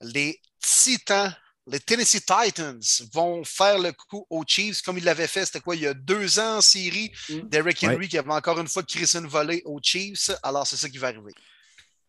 Les 0.02 0.40
Titans, 0.60 1.36
les 1.68 1.80
Tennessee 1.80 2.26
Titans 2.26 2.80
vont 3.14 3.44
faire 3.44 3.78
le 3.78 3.92
coup 3.92 4.26
aux 4.32 4.44
Chiefs 4.48 4.82
comme 4.82 4.98
ils 4.98 5.04
l'avaient 5.04 5.28
fait. 5.28 5.46
C'était 5.46 5.60
quoi, 5.60 5.76
il 5.76 5.84
y 5.84 5.88
a 5.88 5.94
deux 5.94 6.40
ans 6.40 6.58
en 6.58 6.62
série? 6.62 7.12
Mm. 7.30 7.40
Derrick 7.50 7.84
Henry 7.84 7.96
Ouais. 7.98 8.08
qui 8.08 8.18
avait 8.18 8.32
encore 8.32 8.60
une 8.60 8.68
fois 8.68 8.82
crissé 8.84 9.20
une 9.20 9.28
volée 9.28 9.62
aux 9.66 9.80
Chiefs. 9.84 10.32
Alors, 10.42 10.66
c'est 10.66 10.78
ça 10.78 10.90
qui 10.90 10.98
va 10.98 11.10
arriver. 11.10 11.34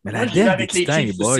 Mais 0.05 0.11
Moi, 0.11 0.19
la 0.21 0.25
vais 0.25 0.31
def 0.43 0.51
des 0.57 0.57
les 0.61 0.67
Titans, 0.67 1.05
les 1.05 1.13
boys. 1.13 1.39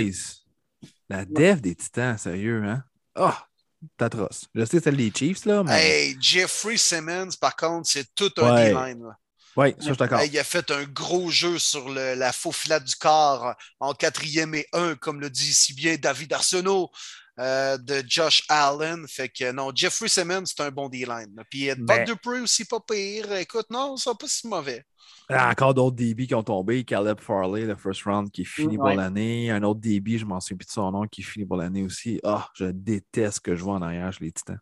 La 1.07 1.24
def 1.26 1.61
des 1.61 1.76
Titans, 1.76 2.18
sérieux, 2.18 2.63
hein? 2.66 2.84
Ah, 3.16 3.45
c'est 3.82 4.05
atroce. 4.05 4.45
Je 4.55 4.66
sais 4.66 4.80
celle 4.80 4.97
des 4.97 5.11
Chiefs, 5.16 5.45
là, 5.45 5.63
mais. 5.63 5.72
Hey, 6.09 6.18
Jeffrey 6.20 6.76
Simmons, 6.78 7.30
par 7.39 7.55
contre, 7.55 7.88
c'est 7.88 8.13
tout 8.16 8.32
un 8.38 8.53
Ouais. 8.55 8.70
D-line. 8.74 9.03
là. 9.03 9.18
Oui, 9.57 9.70
ça, 9.72 9.76
je 9.80 9.84
suis 9.86 9.95
d'accord. 9.97 10.22
Il 10.24 10.38
a 10.38 10.43
fait 10.43 10.70
un 10.72 10.84
gros 10.84 11.30
jeu 11.30 11.57
sur 11.59 11.88
le- 11.89 12.16
la 12.16 12.34
faux 12.34 12.51
filade 12.51 12.84
du 12.84 12.95
corps 12.95 13.53
en 13.80 13.93
quatrième 13.93 14.53
et 14.53 14.68
un, 14.74 14.95
comme 14.95 15.22
le 15.22 15.30
dit 15.30 15.53
si 15.53 15.74
bien 15.74 15.95
David 15.95 16.34
Arsenault 16.34 16.91
euh, 17.40 17.78
de 17.78 18.04
Josh 18.08 18.44
Allen. 18.50 19.06
Fait 19.08 19.30
que 19.30 19.52
non, 19.52 19.72
Jeffrey 19.74 20.08
Simmons, 20.08 20.46
c'est 20.46 20.62
un 20.62 20.72
bon 20.72 20.90
D-line. 20.90 21.36
Puis 21.50 21.70
euh, 21.70 21.76
Ben- 21.78 22.06
Buck 22.06 22.08
Dupree 22.08 22.42
aussi 22.42 22.66
pas 22.66 22.80
pire. 22.80 23.32
Écoute, 23.36 23.68
non, 23.70 23.98
ça 23.98 24.14
pas 24.16 24.28
si 24.28 24.48
mauvais. 24.48 24.84
Ah, 25.30 25.50
Encore 25.52 25.74
d'autres 25.74 25.96
DB 25.96 26.28
qui 26.28 26.36
ont 26.36 26.44
tombé. 26.44 26.84
Caleb 26.84 27.20
Farley, 27.20 27.62
le 27.66 27.76
first 27.76 28.04
round 28.04 28.30
qui 28.32 28.46
finit 28.46 28.76
pour 28.78 28.86
Ouais. 28.88 28.96
l'année. 28.96 29.50
Un 29.52 29.64
autre 29.64 29.80
DB, 29.80 30.18
je 30.18 30.26
m'en 30.26 30.40
souviens 30.40 30.58
plus 30.58 30.66
de 30.68 30.72
son 30.72 30.92
nom, 30.92 31.06
qui 31.08 31.24
finit 31.24 31.46
pour 31.46 31.58
l'année 31.58 31.84
aussi. 31.84 32.20
Ah, 32.24 32.48
je 32.56 32.66
déteste 32.66 33.36
ce 33.38 33.42
que 33.42 33.56
je 33.56 33.64
vois 33.64 33.76
en 33.76 33.82
arrière 33.82 34.12
chez 34.14 34.26
les 34.26 34.32
Titans. 34.32 34.60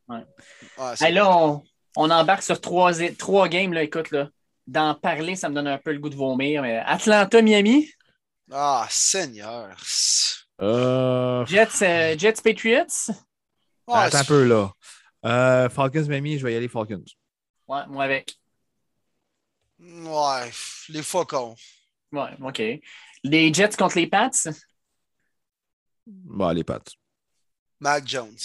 Ah, 0.78 0.96
c'est 0.96 1.06
Hey, 1.08 1.14
là, 1.14 1.30
on, 1.38 1.64
on 1.96 2.10
embarque 2.10 2.44
sur 2.44 2.60
trois, 2.62 2.92
trois 3.18 3.48
games, 3.50 3.74
là, 3.74 3.84
écoute, 3.84 4.12
là. 4.12 4.30
D'en 4.66 4.96
parler, 4.96 5.36
ça 5.36 5.50
me 5.50 5.56
donne 5.56 5.68
un 5.68 5.78
peu 5.78 5.92
le 5.92 6.00
goût 6.00 6.10
de 6.10 6.16
vomir. 6.16 6.62
Mais 6.62 6.78
Atlanta, 6.78 7.42
Miami, 7.42 7.90
Ah, 8.52 8.88
Seigneur. 8.90 9.76
Euh, 10.62 11.46
Jets, 11.46 11.82
euh, 11.82 12.18
Jets 12.18 12.42
Patriots? 12.44 13.12
Ah, 13.88 14.04
attends 14.04 14.20
un 14.20 14.24
peu 14.24 14.44
là. 14.46 14.72
Euh, 15.26 15.70
Falcons, 15.70 16.06
Miami, 16.08 16.38
je 16.38 16.46
vais 16.46 16.54
y 16.54 16.56
aller 16.56 16.68
Falcons. 16.68 17.04
Ouais, 17.68 17.86
moi 17.88 18.06
avec. 18.06 18.38
Ouais, 19.80 20.52
les 20.90 21.04
faucons. 21.04 21.56
Ouais, 22.12 22.30
OK. 22.42 22.62
Les 23.24 23.54
Jets 23.54 23.76
contre 23.78 23.98
les 23.98 24.08
Pats? 24.08 24.30
Bon, 26.06 26.50
les 26.50 26.64
pattes. 26.64 26.92
Mac 27.80 28.08
Jones. 28.08 28.38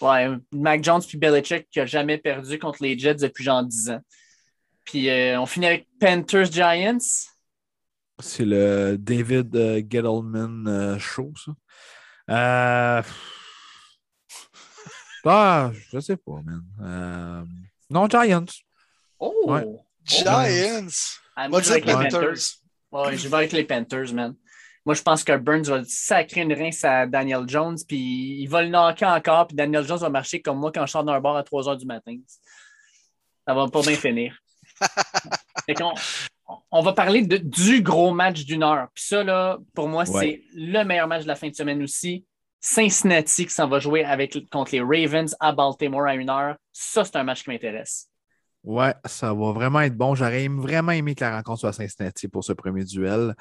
Ouais, 0.00 0.28
Mac 0.52 0.82
Jones 0.82 1.02
puis 1.06 1.18
Belichick 1.18 1.68
qui 1.70 1.80
a 1.80 1.86
jamais 1.86 2.18
perdu 2.18 2.58
contre 2.58 2.82
les 2.82 2.98
Jets 2.98 3.16
depuis 3.16 3.44
genre 3.44 3.62
10 3.62 3.90
ans. 3.90 4.00
Puis 4.84 5.08
euh, 5.08 5.40
on 5.40 5.46
finit 5.46 5.66
avec 5.66 5.88
Panthers 5.98 6.50
Giants. 6.50 6.98
C'est 8.22 8.44
le 8.44 8.96
David 8.98 9.54
euh, 9.56 9.82
Gettleman 9.88 10.66
euh, 10.68 10.98
show, 10.98 11.32
ça. 11.36 11.52
Euh... 12.30 13.02
Ah, 15.24 15.70
je 15.92 16.00
sais 16.00 16.16
pas, 16.16 16.40
man. 16.44 16.62
Euh, 16.82 17.44
Non, 17.90 18.08
Giants. 18.08 18.44
Oh! 19.18 19.34
Ouais. 19.46 19.66
Giants. 20.04 20.86
Ah, 21.36 21.46
On 21.46 21.50
moi, 21.50 21.60
je 21.62 21.68
vais 21.68 21.72
avec 21.72 21.86
les 21.86 21.92
Panthers? 21.92 22.38
Ouais, 22.90 23.16
je 23.16 23.28
vais 23.28 23.36
avec 23.36 23.52
les 23.52 23.64
Panthers, 23.64 24.12
man. 24.14 24.34
Moi, 24.86 24.94
je 24.94 25.02
pense 25.02 25.22
que 25.22 25.36
Burns 25.36 25.64
va 25.64 25.82
sacrer 25.84 26.40
une 26.40 26.54
rince 26.54 26.82
à 26.84 27.06
Daniel 27.06 27.44
Jones, 27.46 27.76
puis 27.86 28.40
il 28.40 28.46
va 28.46 28.62
le 28.62 28.68
knocker 28.70 29.06
encore, 29.08 29.46
puis 29.46 29.56
Daniel 29.56 29.86
Jones 29.86 29.98
va 29.98 30.08
marcher 30.08 30.40
comme 30.40 30.58
moi 30.58 30.72
quand 30.72 30.86
je 30.86 30.90
sors 30.92 31.04
d'un 31.04 31.20
bar 31.20 31.36
à 31.36 31.42
3 31.44 31.64
h 31.64 31.78
du 31.78 31.84
matin. 31.86 32.16
Ça 33.46 33.54
va 33.54 33.68
pas 33.68 33.82
bien 33.82 33.94
finir. 33.96 34.38
Fait 35.66 35.74
qu'on- 35.74 35.94
on 36.70 36.82
va 36.82 36.92
parler 36.92 37.22
de- 37.22 37.36
du 37.38 37.82
gros 37.82 38.12
match 38.14 38.44
d'une 38.44 38.62
heure. 38.62 38.88
Puis 38.94 39.04
ça, 39.04 39.24
là, 39.24 39.58
pour 39.74 39.88
moi, 39.88 40.08
Ouais. 40.08 40.20
c'est 40.20 40.42
le 40.54 40.84
meilleur 40.84 41.08
match 41.08 41.22
de 41.22 41.28
la 41.28 41.34
fin 41.34 41.48
de 41.48 41.54
semaine 41.54 41.82
aussi. 41.82 42.24
Cincinnati 42.60 43.46
qui 43.46 43.52
s'en 43.54 43.66
va 43.68 43.78
jouer 43.80 44.04
avec, 44.04 44.38
contre 44.50 44.72
les 44.72 44.80
Ravens 44.82 45.34
à 45.40 45.52
Baltimore 45.52 46.06
à 46.06 46.14
une 46.14 46.28
heure. 46.30 46.56
Ça, 46.72 47.04
c'est 47.04 47.16
un 47.16 47.24
match 47.24 47.42
qui 47.42 47.50
m'intéresse. 47.50 48.08
Ouais, 48.62 48.94
ça 49.06 49.32
va 49.32 49.52
vraiment 49.52 49.80
être 49.80 49.96
bon. 49.96 50.14
J'aurais 50.14 50.46
vraiment 50.48 50.92
aimé 50.92 51.14
que 51.14 51.24
la 51.24 51.36
rencontre 51.36 51.60
soit 51.60 51.70
à 51.70 51.72
Cincinnati 51.72 52.28
pour 52.28 52.44
ce 52.44 52.52
premier 52.52 52.84
duel. 52.84 53.34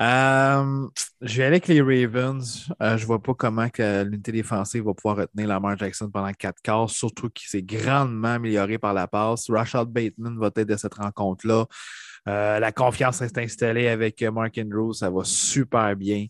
Euh, 0.00 0.86
je 1.20 1.36
vais 1.38 1.44
aller 1.44 1.56
avec 1.56 1.68
les 1.68 1.80
Ravens. 1.80 2.68
Euh, 2.82 2.96
je 2.96 3.02
ne 3.02 3.06
vois 3.06 3.22
pas 3.22 3.32
comment 3.34 3.68
que 3.68 4.02
l'unité 4.02 4.32
défensive 4.32 4.84
va 4.84 4.92
pouvoir 4.92 5.18
retenir 5.18 5.46
Lamar 5.48 5.78
Jackson 5.78 6.10
pendant 6.10 6.32
quatre 6.32 6.60
quarts, 6.62 6.90
surtout 6.90 7.30
qu'il 7.30 7.48
s'est 7.48 7.62
grandement 7.62 8.34
amélioré 8.34 8.76
par 8.76 8.92
la 8.92 9.06
passe. 9.06 9.48
Rashad 9.48 9.88
Bateman 9.88 10.36
va 10.38 10.48
être 10.48 10.68
de 10.68 10.76
cette 10.76 10.94
rencontre-là. 10.94 11.66
Euh, 12.28 12.58
la 12.58 12.72
confiance 12.72 13.18
s'est 13.18 13.38
installée 13.38 13.88
avec 13.88 14.22
Mark 14.22 14.58
Andrews. 14.58 14.94
Ça 14.94 15.10
va 15.10 15.24
super 15.24 15.94
bien. 15.96 16.26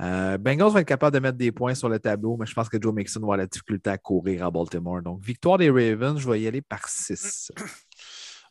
Euh, 0.00 0.36
Bengals 0.36 0.70
va 0.70 0.80
être 0.80 0.86
capable 0.86 1.14
de 1.14 1.20
mettre 1.20 1.38
des 1.38 1.52
points 1.52 1.74
sur 1.74 1.88
le 1.88 1.98
tableau, 1.98 2.36
mais 2.38 2.46
je 2.46 2.54
pense 2.54 2.68
que 2.68 2.76
Joe 2.80 2.94
Mixon 2.94 3.20
va 3.20 3.24
avoir 3.24 3.38
la 3.38 3.46
difficulté 3.46 3.90
à 3.90 3.96
courir 3.96 4.44
à 4.44 4.50
Baltimore. 4.50 5.00
Donc, 5.02 5.22
victoire 5.22 5.58
des 5.58 5.70
Ravens, 5.70 6.18
je 6.18 6.28
vais 6.28 6.40
y 6.40 6.46
aller 6.46 6.60
par 6.60 6.86
6. 6.88 7.50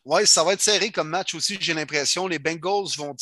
Oui, 0.08 0.24
ça 0.24 0.44
va 0.44 0.52
être 0.52 0.62
serré 0.62 0.92
comme 0.92 1.08
match 1.08 1.34
aussi, 1.34 1.58
j'ai 1.60 1.74
l'impression. 1.74 2.28
Les 2.28 2.38
Bengals 2.38 2.94
vont, 2.96 3.16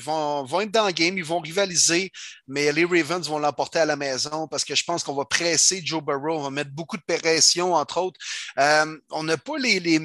vont, 0.00 0.44
vont 0.44 0.60
être 0.60 0.70
dans 0.70 0.86
le 0.86 0.92
game, 0.92 1.18
ils 1.18 1.24
vont 1.24 1.40
rivaliser, 1.40 2.12
mais 2.46 2.70
les 2.70 2.84
Ravens 2.84 3.26
vont 3.28 3.40
l'emporter 3.40 3.80
à 3.80 3.84
la 3.84 3.96
maison 3.96 4.46
parce 4.46 4.64
que 4.64 4.76
je 4.76 4.84
pense 4.84 5.02
qu'on 5.02 5.16
va 5.16 5.24
presser 5.24 5.82
Joe 5.84 6.00
Burrow, 6.04 6.38
on 6.38 6.42
va 6.44 6.50
mettre 6.50 6.70
beaucoup 6.70 6.96
de 6.96 7.02
pression, 7.02 7.74
entre 7.74 7.98
autres. 8.00 8.20
Euh, 8.60 8.96
on 9.10 9.24
n'a 9.24 9.36
pas 9.36 9.58
les, 9.58 9.80
les, 9.80 9.98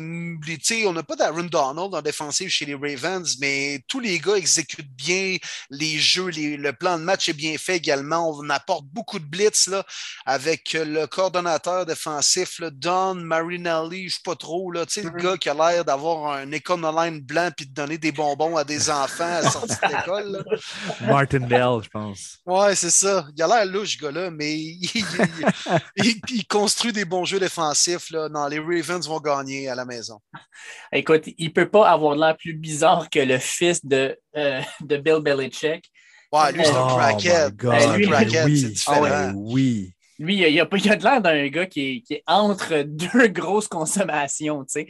on 0.87 0.93
n'a 0.93 1.03
pas 1.03 1.15
d'Aaron 1.15 1.43
Donald 1.43 1.93
en 1.93 2.01
défensive 2.01 2.49
chez 2.49 2.65
les 2.65 2.73
Ravens, 2.73 3.37
mais 3.39 3.83
tous 3.87 3.99
les 3.99 4.17
gars 4.17 4.33
exécutent 4.33 4.89
bien 4.95 5.37
les 5.69 5.99
jeux, 5.99 6.29
les- 6.29 6.57
le 6.57 6.73
plan 6.73 6.97
de 6.97 7.03
match 7.03 7.29
est 7.29 7.33
bien 7.33 7.55
fait 7.59 7.77
également. 7.77 8.31
On 8.35 8.49
apporte 8.49 8.85
beaucoup 8.85 9.19
de 9.19 9.25
blitz 9.25 9.67
là, 9.67 9.85
avec 10.25 10.73
le 10.73 11.05
coordonnateur 11.05 11.85
défensif, 11.85 12.57
là, 12.57 12.71
Don 12.71 13.13
Marinelli, 13.13 13.99
je 13.99 14.05
ne 14.05 14.09
sais 14.09 14.19
pas 14.25 14.35
trop, 14.35 14.71
là, 14.71 14.85
le 14.97 15.09
gars 15.11 15.37
qui 15.37 15.49
a 15.49 15.53
l'air 15.53 15.85
d'avoir 15.85 15.98
un 16.07 16.51
éconoline 16.51 17.19
blanc 17.21 17.49
puis 17.55 17.65
de 17.65 17.73
donner 17.73 17.97
des 17.97 18.11
bonbons 18.11 18.55
à 18.57 18.63
des 18.63 18.89
enfants 18.89 19.23
à 19.25 19.41
la 19.41 19.49
sortie 19.49 19.75
de 19.75 19.95
l'école. 19.95 20.31
là. 20.31 20.43
Martindale, 21.07 21.81
je 21.83 21.89
pense. 21.89 22.37
Ouais, 22.45 22.75
c'est 22.75 22.89
ça. 22.89 23.25
Il 23.35 23.43
a 23.43 23.47
l'air 23.47 23.65
louche, 23.65 23.97
ce 23.97 24.01
gars-là, 24.03 24.31
mais 24.31 24.53
il, 24.55 24.79
il- 24.83 25.05
il- 25.97 26.05
il- 26.05 26.21
il 26.35 26.47
construit 26.47 26.91
des 26.93 27.05
bons 27.05 27.25
jeux 27.25 27.39
défensifs. 27.39 28.09
Là. 28.11 28.29
Non, 28.29 28.47
les 28.47 28.59
Ravens 28.59 29.07
vont 29.07 29.19
gagner 29.19 29.69
à 29.69 29.75
la 29.75 29.85
maison. 29.85 30.19
Écoute, 30.91 31.23
il 31.37 31.53
peut 31.53 31.69
pas 31.69 31.89
avoir 31.89 32.15
l'air 32.15 32.35
plus 32.37 32.53
bizarre 32.53 33.09
que 33.09 33.19
le 33.19 33.37
fils 33.37 33.85
de, 33.85 34.17
euh, 34.35 34.61
de 34.81 34.97
Bill 34.97 35.19
Belichick. 35.21 35.91
Ouais, 36.31 36.51
lui, 36.51 36.63
c'est 36.63 36.71
un 36.75 36.87
Oh 36.89 36.95
crackhead. 36.97 37.65
un 37.65 37.97
lui- 37.97 38.07
crackhead, 38.07 38.45
oui. 38.45 38.59
c'est 38.61 38.69
différent. 38.69 39.03
Ah 39.05 39.27
ouais, 39.27 39.31
oui. 39.35 39.93
Lui, 40.19 40.35
il 40.35 40.43
a, 40.43 40.47
il 40.49 40.59
a, 40.59 40.65
pas- 40.65 40.77
il 40.77 40.91
a 40.91 40.95
de 40.97 41.03
l'air 41.03 41.21
d'un 41.21 41.47
gars 41.47 41.65
qui 41.65 41.79
est, 41.81 42.01
qui 42.01 42.13
est 42.15 42.23
entre 42.27 42.83
deux 42.83 43.27
grosses 43.29 43.69
consommations, 43.69 44.63
tu 44.65 44.81
sais. 44.81 44.87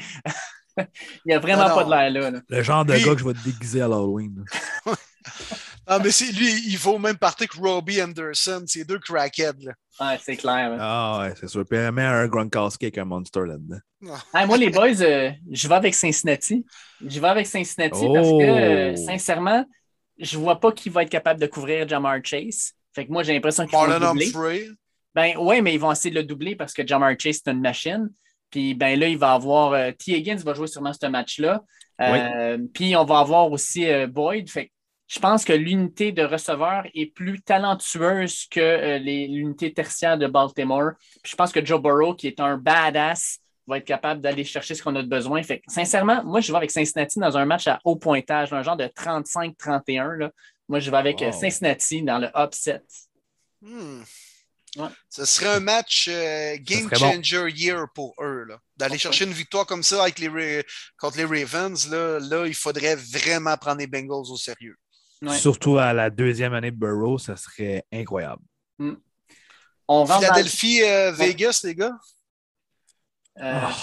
il 1.25 1.33
a 1.33 1.39
vraiment 1.39 1.67
Non, 1.69 1.75
pas 1.75 1.83
non. 1.83 1.89
de 1.89 1.95
l'air 1.95 2.09
là. 2.11 2.31
là. 2.31 2.39
Le 2.49 2.63
genre 2.63 2.85
de 2.85 2.93
Lui- 2.93 3.03
gars 3.03 3.13
que 3.13 3.19
je 3.19 3.25
vais 3.25 3.33
te 3.33 3.43
déguiser 3.43 3.81
à 3.81 3.87
l'Halloween. 3.87 4.43
Ah, 5.87 5.99
mais 6.03 6.11
c'est 6.11 6.31
lui, 6.31 6.51
il 6.67 6.77
vaut 6.77 6.97
même 6.97 7.17
partir 7.17 7.47
que 7.47 7.57
Robbie 7.57 8.01
Anderson. 8.01 8.63
C'est 8.67 8.85
deux 8.85 8.99
crackheads. 8.99 9.63
Là. 9.63 9.73
Ouais, 9.99 10.17
c'est 10.23 10.37
clair. 10.37 10.71
hein. 10.73 10.77
Ah 10.79 11.19
ouais, 11.21 11.33
c'est 11.39 11.47
sûr. 11.47 11.65
Puis 11.65 11.77
elle 11.77 11.91
met 11.91 12.03
un 12.03 12.27
Gronkowski 12.27 12.85
avec 12.85 12.97
un 12.97 13.05
monster 13.05 13.41
là-dedans. 13.45 13.79
Hey, 14.33 14.45
moi, 14.47 14.57
les 14.57 14.69
boys, 14.69 15.01
euh, 15.01 15.31
je 15.51 15.67
vais 15.67 15.75
avec 15.75 15.93
Cincinnati. 15.95 16.65
Je 17.05 17.19
vais 17.19 17.27
avec 17.27 17.47
Cincinnati 17.47 18.05
parce 18.13 18.27
Oh. 18.29 18.37
que, 18.39 18.43
euh, 18.43 18.95
sincèrement, 18.95 19.65
je 20.17 20.37
vois 20.37 20.59
pas 20.59 20.71
qui 20.71 20.89
va 20.89 21.03
être 21.03 21.09
capable 21.09 21.39
de 21.39 21.47
couvrir 21.47 21.87
Jamar 21.87 22.17
Chase. 22.23 22.73
Fait 22.95 23.05
que 23.05 23.11
moi, 23.11 23.23
j'ai 23.23 23.33
l'impression 23.33 23.65
qu'ils 23.65 23.77
vont 23.77 23.83
le 23.83 23.89
Marlon 23.99 24.07
doubler. 24.13 24.27
Humphrey. 24.29 24.67
Ben 25.15 25.37
ouais, 25.37 25.61
mais 25.61 25.73
ils 25.73 25.79
vont 25.79 25.91
essayer 25.91 26.11
de 26.11 26.19
le 26.19 26.25
doubler 26.25 26.55
parce 26.55 26.71
que 26.73 26.85
Jamar 26.87 27.11
Chase, 27.19 27.41
c'est 27.43 27.51
une 27.51 27.61
machine. 27.61 28.09
Puis 28.49 28.73
ben 28.73 28.99
là, 28.99 29.07
il 29.07 29.17
va 29.17 29.33
avoir. 29.33 29.73
euh, 29.73 29.91
T. 29.91 30.17
Higgins 30.17 30.37
va 30.43 30.53
jouer 30.53 30.67
sûrement 30.67 30.93
ce 30.93 31.05
match-là. 31.07 31.61
Euh, 32.01 32.57
Puis 32.73 32.95
on 32.95 33.03
va 33.03 33.19
avoir 33.19 33.51
aussi 33.51 33.85
euh, 33.89 34.07
Boyd. 34.07 34.49
Fait 34.49 34.67
que 34.67 34.71
je 35.07 35.19
pense 35.19 35.43
que 35.43 35.53
l'unité 35.53 36.11
de 36.11 36.23
receveur 36.23 36.83
est 36.93 37.13
plus 37.13 37.41
talentueuse 37.41 38.45
que 38.49 38.59
euh, 38.59 38.97
les- 38.99 39.27
l'unité 39.27 39.73
tertiaire 39.73 40.17
de 40.17 40.27
Baltimore. 40.27 40.91
Puis 41.23 41.31
je 41.31 41.35
pense 41.35 41.51
que 41.51 41.63
Joe 41.65 41.81
Burrow, 41.81 42.13
qui 42.15 42.27
est 42.27 42.39
un 42.39 42.57
badass, 42.57 43.39
va 43.67 43.77
être 43.77 43.85
capable 43.85 44.21
d'aller 44.21 44.43
chercher 44.43 44.73
ce 44.75 44.81
qu'on 44.81 44.95
a 44.95 45.03
de 45.03 45.07
besoin. 45.07 45.43
Fait 45.43 45.59
que, 45.59 45.63
sincèrement, 45.71 46.23
moi, 46.23 46.41
je 46.41 46.51
vais 46.51 46.57
avec 46.57 46.71
Cincinnati 46.71 47.19
dans 47.19 47.37
un 47.37 47.45
match 47.45 47.67
à 47.67 47.79
haut 47.83 47.95
pointage, 47.97 48.51
un 48.53 48.63
genre 48.63 48.77
de 48.77 48.85
35-31. 48.87 50.17
là. 50.17 50.31
Moi, 50.67 50.79
je 50.79 50.89
vais 50.89 50.97
avec 50.97 51.19
Wow. 51.21 51.31
Cincinnati 51.33 52.01
dans 52.03 52.17
le 52.19 52.29
upset. 52.35 52.81
Hmm. 53.61 54.01
Ouais. 54.77 54.87
Ce 55.09 55.25
serait 55.25 55.55
un 55.55 55.59
match 55.59 56.07
euh, 56.09 56.55
game 56.61 56.87
bon. 56.87 56.95
changer 56.95 57.49
year 57.55 57.87
pour 57.95 58.13
eux. 58.21 58.45
là. 58.47 58.59
D'aller 58.77 58.97
chercher 58.99 59.25
une 59.25 59.31
victoire 59.33 59.65
comme 59.65 59.81
ça 59.83 60.03
avec 60.03 60.19
les, 60.19 60.27
Ra- 60.27 60.63
contre 60.97 61.17
les 61.17 61.25
Ravens, 61.25 61.89
là, 61.89 62.19
là, 62.19 62.45
il 62.45 62.53
faudrait 62.53 62.95
vraiment 62.95 63.57
prendre 63.57 63.79
les 63.79 63.87
Bengals 63.87 64.31
au 64.31 64.37
sérieux. 64.37 64.75
Ouais. 65.21 65.37
Surtout 65.37 65.77
à 65.79 65.91
la 65.91 66.09
deuxième 66.09 66.53
année 66.53 66.71
de 66.71 66.77
Burrow, 66.77 67.17
ça 67.17 67.35
serait 67.35 67.83
incroyable. 67.91 68.41
On 69.87 70.05
rentre 70.05 70.07
dans- 70.07 70.19
Philadelphie, 70.19 70.83
euh, 70.83 71.11
Vegas, 71.11 71.61
les 71.63 71.75
gars? 71.75 71.97
Euh, 73.39 73.59
Ah, 73.63 73.75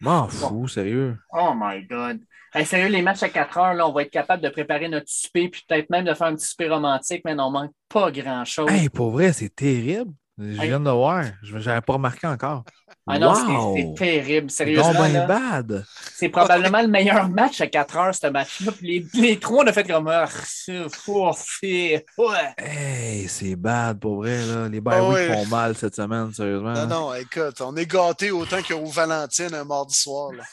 M'en 0.00 0.28
fous, 0.28 0.68
sérieux. 0.68 1.16
Oh 1.32 1.52
my 1.56 1.86
God. 1.86 2.20
Hey, 2.54 2.64
sérieux, 2.64 2.88
les 2.88 3.02
matchs 3.02 3.22
à 3.22 3.28
4 3.28 3.58
heures, 3.58 3.74
là, 3.74 3.86
on 3.88 3.92
va 3.92 4.02
être 4.02 4.10
capable 4.10 4.42
de 4.42 4.48
préparer 4.48 4.88
notre 4.88 5.08
souper, 5.08 5.48
puis 5.48 5.62
peut-être 5.68 5.90
même 5.90 6.04
de 6.04 6.14
faire 6.14 6.28
un 6.28 6.34
petit 6.36 6.46
souper 6.46 6.68
romantique, 6.68 7.22
mais 7.24 7.34
on 7.38 7.50
manque 7.50 7.72
pas 7.88 8.10
grand-chose. 8.10 8.70
Hey, 8.70 8.88
pour 8.88 9.10
vrai, 9.10 9.32
c'est 9.32 9.54
terrible. 9.54 10.12
Je 10.38 10.44
Hey. 10.60 10.68
viens 10.68 10.80
de 10.80 10.90
voir. 10.90 11.24
Je 11.42 11.56
n'avais 11.56 11.80
pas 11.80 11.94
remarqué 11.94 12.26
encore. 12.26 12.62
ah 13.06 13.18
non, 13.18 13.34
c'est- 13.34 13.42
Wow! 13.46 13.74
c'est 13.76 13.94
terrible. 13.96 14.50
C'est 14.50 14.64
Sérieusement, 14.64 15.26
bad. 15.26 15.84
c'est 16.14 16.28
probablement 16.28 16.82
le 16.82 16.88
meilleur 16.88 17.28
match 17.30 17.60
à 17.62 17.66
4 17.68 17.96
heures, 17.96 18.14
ce 18.14 18.26
match-là. 18.26 18.72
Les, 18.82 19.06
les 19.14 19.38
trois, 19.38 19.64
on 19.64 19.66
a 19.66 19.72
fait 19.72 19.84
comme 19.86 20.08
ah, 20.08 20.26
c'est 20.44 22.04
ouais. 22.18 22.54
Hey, 22.58 23.28
c'est 23.28 23.56
bad 23.56 23.98
pour 23.98 24.16
vrai. 24.16 24.44
Là. 24.44 24.68
Les 24.68 24.80
bye 24.82 25.00
week 25.00 25.10
ouais. 25.14 25.32
font 25.34 25.46
mal 25.46 25.74
cette 25.74 25.96
semaine, 25.96 26.32
sérieusement. 26.34 26.72
Non, 26.72 26.86
non, 26.86 27.14
écoute, 27.14 27.60
on 27.62 27.74
est 27.76 27.86
gâtés 27.86 28.30
autant 28.30 28.62
qu'au 28.62 28.84
Valentine 28.86 29.54
un 29.54 29.64
mardi 29.64 29.94
soir. 29.94 30.32
là. 30.32 30.44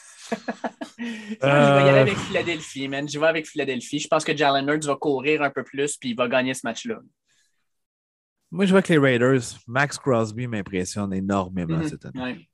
Je 0.97 1.05
vais 1.41 1.85
y 1.85 1.89
aller 1.89 1.99
avec 1.99 2.17
Philadelphie, 2.17 2.87
man. 2.87 3.07
Je 3.09 3.19
vais 3.19 3.27
avec 3.27 3.47
Philadelphie. 3.47 3.99
Je 3.99 4.07
pense 4.07 4.23
que 4.23 4.35
Jalen 4.35 4.67
Hurts 4.67 4.85
va 4.85 4.95
courir 4.95 5.41
un 5.41 5.49
peu 5.49 5.63
plus 5.63 5.97
puis 5.97 6.11
il 6.11 6.15
va 6.15 6.27
gagner 6.27 6.53
ce 6.53 6.61
match-là. 6.63 6.99
Moi, 8.51 8.65
je 8.65 8.69
vois 8.71 8.79
avec 8.79 8.89
les 8.89 8.97
Raiders. 8.99 9.41
Max 9.67 9.97
Crosby 9.97 10.45
m'impressionne 10.47 11.11
énormément 11.13 11.77
Mhm. 11.77 11.89
cette 11.89 12.05
année. 12.05 12.47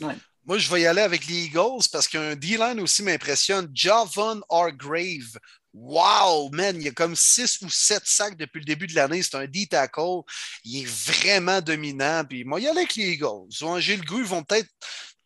Ouais. 0.00 0.14
Moi, 0.44 0.58
je 0.58 0.70
vais 0.72 0.80
y 0.80 0.86
aller 0.86 1.02
avec 1.02 1.26
les 1.26 1.44
Eagles 1.44 1.86
parce 1.92 2.08
qu'un 2.08 2.34
D-line 2.34 2.80
aussi 2.80 3.02
m'impressionne. 3.02 3.70
Javon 3.72 4.40
Hargrave. 4.50 5.38
Wow, 5.74 6.48
man, 6.50 6.74
il 6.76 6.82
y 6.82 6.88
a 6.88 6.92
comme 6.92 7.14
6 7.14 7.60
ou 7.62 7.68
7 7.68 8.02
sacs 8.04 8.36
depuis 8.36 8.58
le 8.60 8.64
début 8.64 8.86
de 8.86 8.94
l'année. 8.94 9.22
C'est 9.22 9.36
un 9.36 9.46
D-tackle. 9.46 10.22
Il 10.64 10.82
est 10.82 10.86
vraiment 10.86 11.60
dominant. 11.60 12.24
Puis 12.28 12.42
moi, 12.44 12.58
il 12.58 12.64
y 12.64 12.66
aller 12.68 12.78
avec 12.78 12.96
les 12.96 13.10
Eagles. 13.12 13.48
J'ai 13.78 13.96
le 13.96 14.02
goût, 14.02 14.18
ils 14.20 14.24
vont 14.24 14.42
peut-être 14.42 14.68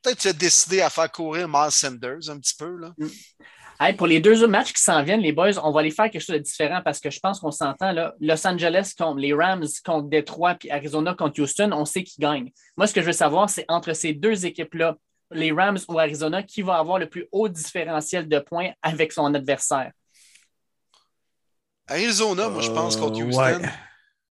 peut 0.02 0.14
se 0.18 0.28
décider 0.30 0.80
à 0.80 0.90
faire 0.90 1.10
courir 1.10 1.48
Miles 1.48 1.70
Sanders 1.70 2.28
un 2.30 2.38
petit 2.38 2.54
peu. 2.56 2.76
Là. 2.76 2.92
Hey, 3.80 3.94
pour 3.94 4.06
les 4.06 4.20
deux 4.20 4.40
autres 4.42 4.50
matchs 4.52 4.72
qui 4.72 4.82
s'en 4.82 5.02
viennent, 5.02 5.20
les 5.20 5.32
boys, 5.32 5.58
on 5.62 5.72
va 5.72 5.80
aller 5.80 5.90
faire 5.90 6.10
quelque 6.10 6.20
chose 6.22 6.36
de 6.36 6.40
différent 6.40 6.82
parce 6.84 7.00
que 7.00 7.10
je 7.10 7.18
pense 7.18 7.40
qu'on 7.40 7.50
s'entend. 7.50 7.90
là. 7.92 8.14
Los 8.20 8.46
Angeles 8.46 8.92
contre 8.96 9.18
les 9.18 9.32
Rams 9.34 9.66
contre 9.84 10.08
Detroit 10.08 10.54
puis 10.56 10.70
Arizona 10.70 11.14
contre 11.14 11.40
Houston, 11.40 11.70
on 11.72 11.84
sait 11.84 12.04
qui 12.04 12.20
gagne. 12.20 12.52
Moi, 12.76 12.86
ce 12.86 12.94
que 12.94 13.00
je 13.00 13.06
veux 13.06 13.12
savoir, 13.12 13.50
c'est 13.50 13.64
entre 13.68 13.92
ces 13.92 14.12
deux 14.12 14.46
équipes-là, 14.46 14.96
les 15.32 15.50
Rams 15.50 15.78
ou 15.88 15.98
Arizona, 15.98 16.42
qui 16.42 16.62
va 16.62 16.76
avoir 16.76 16.98
le 16.98 17.08
plus 17.08 17.26
haut 17.32 17.48
différentiel 17.48 18.28
de 18.28 18.38
points 18.38 18.70
avec 18.82 19.12
son 19.12 19.32
adversaire? 19.34 19.90
Arizona, 21.88 22.48
moi, 22.48 22.62
je 22.62 22.70
pense, 22.70 22.96
contre 22.96 23.20
Euh, 23.20 23.24
Houston. 23.24 23.40
Ouais. 23.40 23.68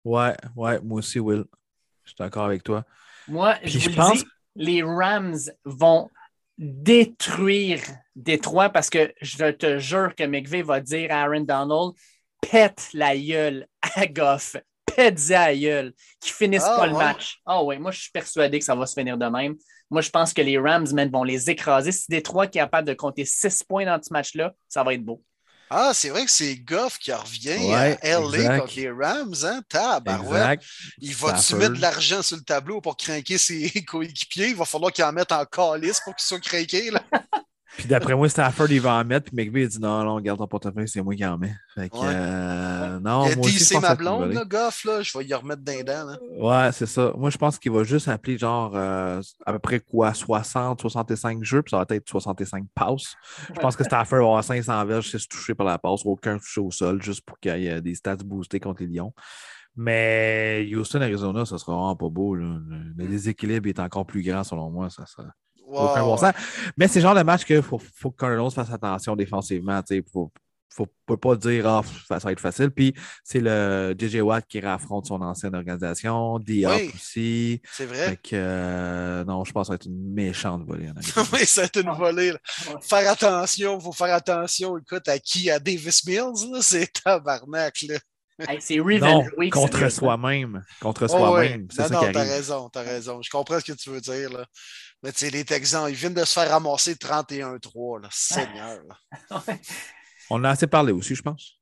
ouais, 0.06 0.36
ouais, 0.56 0.80
moi 0.82 1.00
aussi, 1.00 1.20
Will. 1.20 1.44
Je 2.04 2.10
suis 2.10 2.16
d'accord 2.18 2.46
avec 2.46 2.64
toi. 2.64 2.84
Moi, 3.28 3.56
Puis 3.62 3.72
je 3.72 3.78
vous 3.80 3.84
je 3.86 3.90
le 3.90 3.96
pense- 3.96 4.18
dis, 4.20 4.26
les 4.56 4.84
Rams 4.84 5.40
vont 5.66 6.10
détruire 6.58 7.82
Détroit 8.16 8.70
parce 8.70 8.90
que 8.90 9.14
je 9.22 9.52
te 9.52 9.80
jure 9.80 10.16
que 10.16 10.24
McVay 10.24 10.62
va 10.62 10.80
dire 10.80 11.12
à 11.12 11.24
Aaron 11.24 11.42
Donald 11.42 11.94
pète 12.42 12.90
la 12.94 13.18
gueule 13.18 13.68
à 13.96 14.06
Goff, 14.08 14.58
pète 14.86 15.30
la 15.30 15.56
gueule, 15.56 15.94
qu'ils 16.20 16.34
finissent 16.34 16.64
Ah, 16.66 16.78
pas 16.78 16.88
le 16.88 16.94
match. 16.94 17.40
Ah 17.46 17.64
ouais, 17.64 17.80
moi 17.80 17.92
je 17.92 18.02
suis 18.02 18.12
persuadé 18.12 18.60
que 18.60 18.66
ça 18.66 18.76
va 18.76 18.86
se 18.86 18.94
finir 18.94 19.18
de 19.18 19.26
même. 19.26 19.56
Moi, 19.92 20.02
je 20.02 20.10
pense 20.10 20.34
que 20.34 20.42
les 20.42 20.58
Rams 20.58 20.88
man, 20.94 21.10
vont 21.12 21.26
les 21.26 21.50
écraser. 21.50 21.92
Si 21.92 22.06
Détroit 22.10 22.46
est 22.46 22.52
capable 22.52 22.88
de 22.88 22.94
compter 22.94 23.26
6 23.26 23.64
points 23.64 23.86
dans 23.86 24.02
ce 24.02 24.14
match-là, 24.14 24.54
ça 24.70 24.84
va 24.84 24.94
être 24.94 25.04
beau. 25.04 25.22
Ah, 25.74 25.92
c'est 25.94 26.10
vrai 26.10 26.26
que 26.26 26.32
c'est 26.32 26.58
Goff 26.58 26.98
qui 27.00 27.14
revient 27.14 27.56
Ouais, 27.58 27.98
à 28.02 28.20
LA 28.20 28.38
exact. 28.38 28.60
contre 28.60 28.74
les 28.76 28.92
Rams. 28.92 29.36
Hein? 29.44 29.62
Tabarouette. 29.70 30.60
Il 31.00 31.16
va-tu 31.16 31.56
mettre 31.56 31.76
de 31.76 31.82
l'argent 31.82 32.22
sur 32.22 32.36
le 32.36 32.44
tableau 32.44 32.82
pour 32.82 32.98
craquer 32.98 33.38
ses 33.38 33.70
coéquipiers? 33.88 34.50
Il 34.50 34.56
va 34.56 34.66
falloir 34.66 34.92
qu'il 34.92 35.06
en 35.06 35.14
mette 35.14 35.32
en 35.32 35.46
calice 35.46 36.02
pour 36.02 36.14
qu'ils 36.14 36.26
soient 36.26 36.40
craqués. 36.42 36.92
Là. 36.92 37.02
Puis 37.78 37.88
d'après 37.88 38.16
moi, 38.16 38.28
Stafford, 38.28 38.70
il 38.70 38.82
va 38.82 38.96
en 38.96 39.06
mettre. 39.06 39.32
Puis 39.32 39.36
McVay, 39.46 39.64
il 39.64 39.68
dit 39.70 39.80
non, 39.80 40.04
non, 40.04 40.20
garde 40.20 40.40
ton 40.40 40.48
portefeuille, 40.48 40.88
c'est 40.90 41.02
moi 41.02 41.16
qui 41.16 41.26
en 41.26 41.38
mets. 41.38 41.56
Fait 41.74 41.90
que, 41.90 41.96
Ouais. 41.96 42.04
euh, 42.06 43.00
non, 43.00 43.26
Il 43.28 43.32
a 43.32 43.36
moi 43.38 43.46
aussi, 43.46 43.54
dit 43.54 43.60
je 43.60 43.64
c'est 43.64 43.76
pense 43.76 43.84
ma 43.84 43.96
blonde, 43.96 44.34
là, 44.34 44.44
Goff. 44.46 44.84
Là. 44.86 45.02
Je 45.02 45.18
vais 45.18 45.26
y 45.26 45.34
remettre 45.34 45.62
d'un 45.62 45.82
dent. 45.84 46.06
Là. 46.06 46.18
Ouais, 46.66 46.72
c'est 46.74 46.86
ça. 46.86 47.14
Moi, 47.18 47.30
je 47.30 47.38
pense 47.38 47.58
qu'il 47.58 47.72
va 47.72 47.84
juste 47.84 48.08
appeler 48.10 48.38
genre 48.38 48.74
euh, 48.76 49.22
à 49.46 49.54
peu 49.54 49.60
près 49.60 49.80
quoi, 49.80 50.14
60, 50.14 50.82
65 50.82 51.44
jeux, 51.44 51.62
puis 51.62 51.72
ça 51.72 51.78
va 51.78 51.86
être 51.96 52.10
65 52.10 52.66
passes. 52.76 53.16
Je 53.54 53.60
pense 53.60 53.76
que 53.76 53.84
Stafford 53.84 54.20
va 54.20 54.26
avoir 54.26 54.44
500 54.44 54.86
verges, 54.86 55.10
6 55.10 55.28
touchés 55.28 55.56
par 55.56 55.66
la 55.66 55.78
passe, 55.78 56.02
aucun 56.06 56.38
touché 56.38 56.60
au 56.62 56.72
sol, 56.72 57.02
juste 57.02 57.22
pour 57.26 57.40
qu'il 57.40 57.58
y 57.62 57.68
ait 57.68 57.82
des 57.82 57.96
stats 57.96 58.18
boostés 58.18 58.60
contre 58.60 58.82
les 58.84 58.88
Lions. 58.88 59.14
Mais 59.76 60.68
Houston, 60.76 61.02
Arizona, 61.02 61.46
ça 61.46 61.58
sera 61.58 61.72
vraiment 61.74 61.96
pas 61.96 62.10
beau. 62.10 62.36
là. 62.36 62.58
Le, 62.68 62.78
le 62.98 63.08
déséquilibre 63.08 63.70
est 63.70 63.80
encore 63.80 64.06
plus 64.06 64.22
grand, 64.22 64.44
selon 64.44 64.70
moi. 64.70 64.90
Ça, 64.90 65.06
ça... 65.06 65.24
Ouais, 65.72 65.80
Aucun 65.80 66.02
bon 66.04 66.12
ouais. 66.14 66.18
sens. 66.20 66.34
Mais 66.78 66.88
c'est 66.88 67.00
le 67.00 67.04
genre 67.04 67.16
de 67.16 67.24
match 67.24 67.46
qu'il 67.46 67.62
faut, 67.62 67.80
faut 67.96 68.12
que 68.12 68.18
Cardinals 68.18 68.52
fasse 68.52 68.72
attention 68.72 69.16
défensivement. 69.16 69.82
Il 69.90 70.04
faut, 70.12 70.32
faut, 70.74 70.88
faut 71.08 71.18
pas 71.18 71.36
dire 71.36 71.68
ah, 71.68 71.82
ça 72.08 72.18
va 72.18 72.32
être 72.32 72.40
facile. 72.40 72.72
Puis 72.72 72.94
c'est 73.24 73.40
le 73.42 73.96
JJ 73.98 74.18
Watt 74.22 74.46
qui 74.48 74.60
raffronte 74.60 75.06
son 75.06 75.22
ancienne 75.22 75.56
organisation, 75.56 76.40
Diop 76.40 76.72
Oui. 76.76 76.92
aussi. 76.96 77.62
C'est 77.72 77.86
vrai. 77.86 78.10
Fait 78.10 78.18
que 78.18 78.30
euh, 78.34 79.24
non, 79.26 79.44
je 79.44 79.52
pense 79.52 79.64
que 79.64 79.68
ça 79.68 79.72
va 79.74 79.76
être 79.76 79.86
une 79.86 80.14
méchante 80.14 80.66
volée. 80.66 80.90
en 80.90 80.96
Arizona. 80.96 81.28
oui, 81.34 81.40
c'est 81.46 81.76
une 81.78 81.92
volée. 81.92 82.32
là. 82.34 82.40
Faire 82.82 83.10
attention, 83.12 83.78
il 83.80 83.84
faut 83.84 83.92
faire 83.94 84.14
attention. 84.14 84.78
Écoute, 84.78 85.08
à 85.08 85.20
qui? 85.20 85.50
À 85.50 85.60
Davis 85.60 86.06
Mills? 86.06 86.62
C'est 86.62 86.92
tabarnak. 87.04 87.82
Là. 87.88 87.96
Hey, 88.48 88.58
c'est 88.60 88.80
Week. 88.80 89.04
contre 89.52 89.90
soi-même. 89.92 90.64
Contre 90.82 91.04
Oh, 91.04 91.08
soi-même. 91.10 91.68
C'est 91.70 91.84
Non, 91.84 91.88
ça 91.90 91.94
non, 92.08 92.12
t'as 92.12 92.24
raison, 92.24 92.70
t'as 92.70 92.82
raison. 92.82 93.22
Je 93.22 93.30
comprends 93.30 93.60
ce 93.60 93.66
que 93.72 93.78
tu 93.78 93.90
veux 93.92 94.02
dire. 94.02 94.32
Là. 94.32 94.46
Mais 95.04 95.12
tu 95.12 95.20
sais, 95.20 95.30
les 95.30 95.44
Texans, 95.44 95.90
ils 95.90 95.96
viennent 95.96 96.14
de 96.14 96.24
se 96.24 96.34
faire 96.34 96.50
ramasser 96.50 96.94
31-3. 96.96 98.02
là. 98.04 98.10
Seigneur. 98.12 98.80
là. 98.88 99.44
On 100.30 100.44
a 100.44 100.50
assez 100.50 100.68
parlé 100.68 100.94
aussi, 100.94 101.16
je 101.16 101.22
pense. 101.22 101.60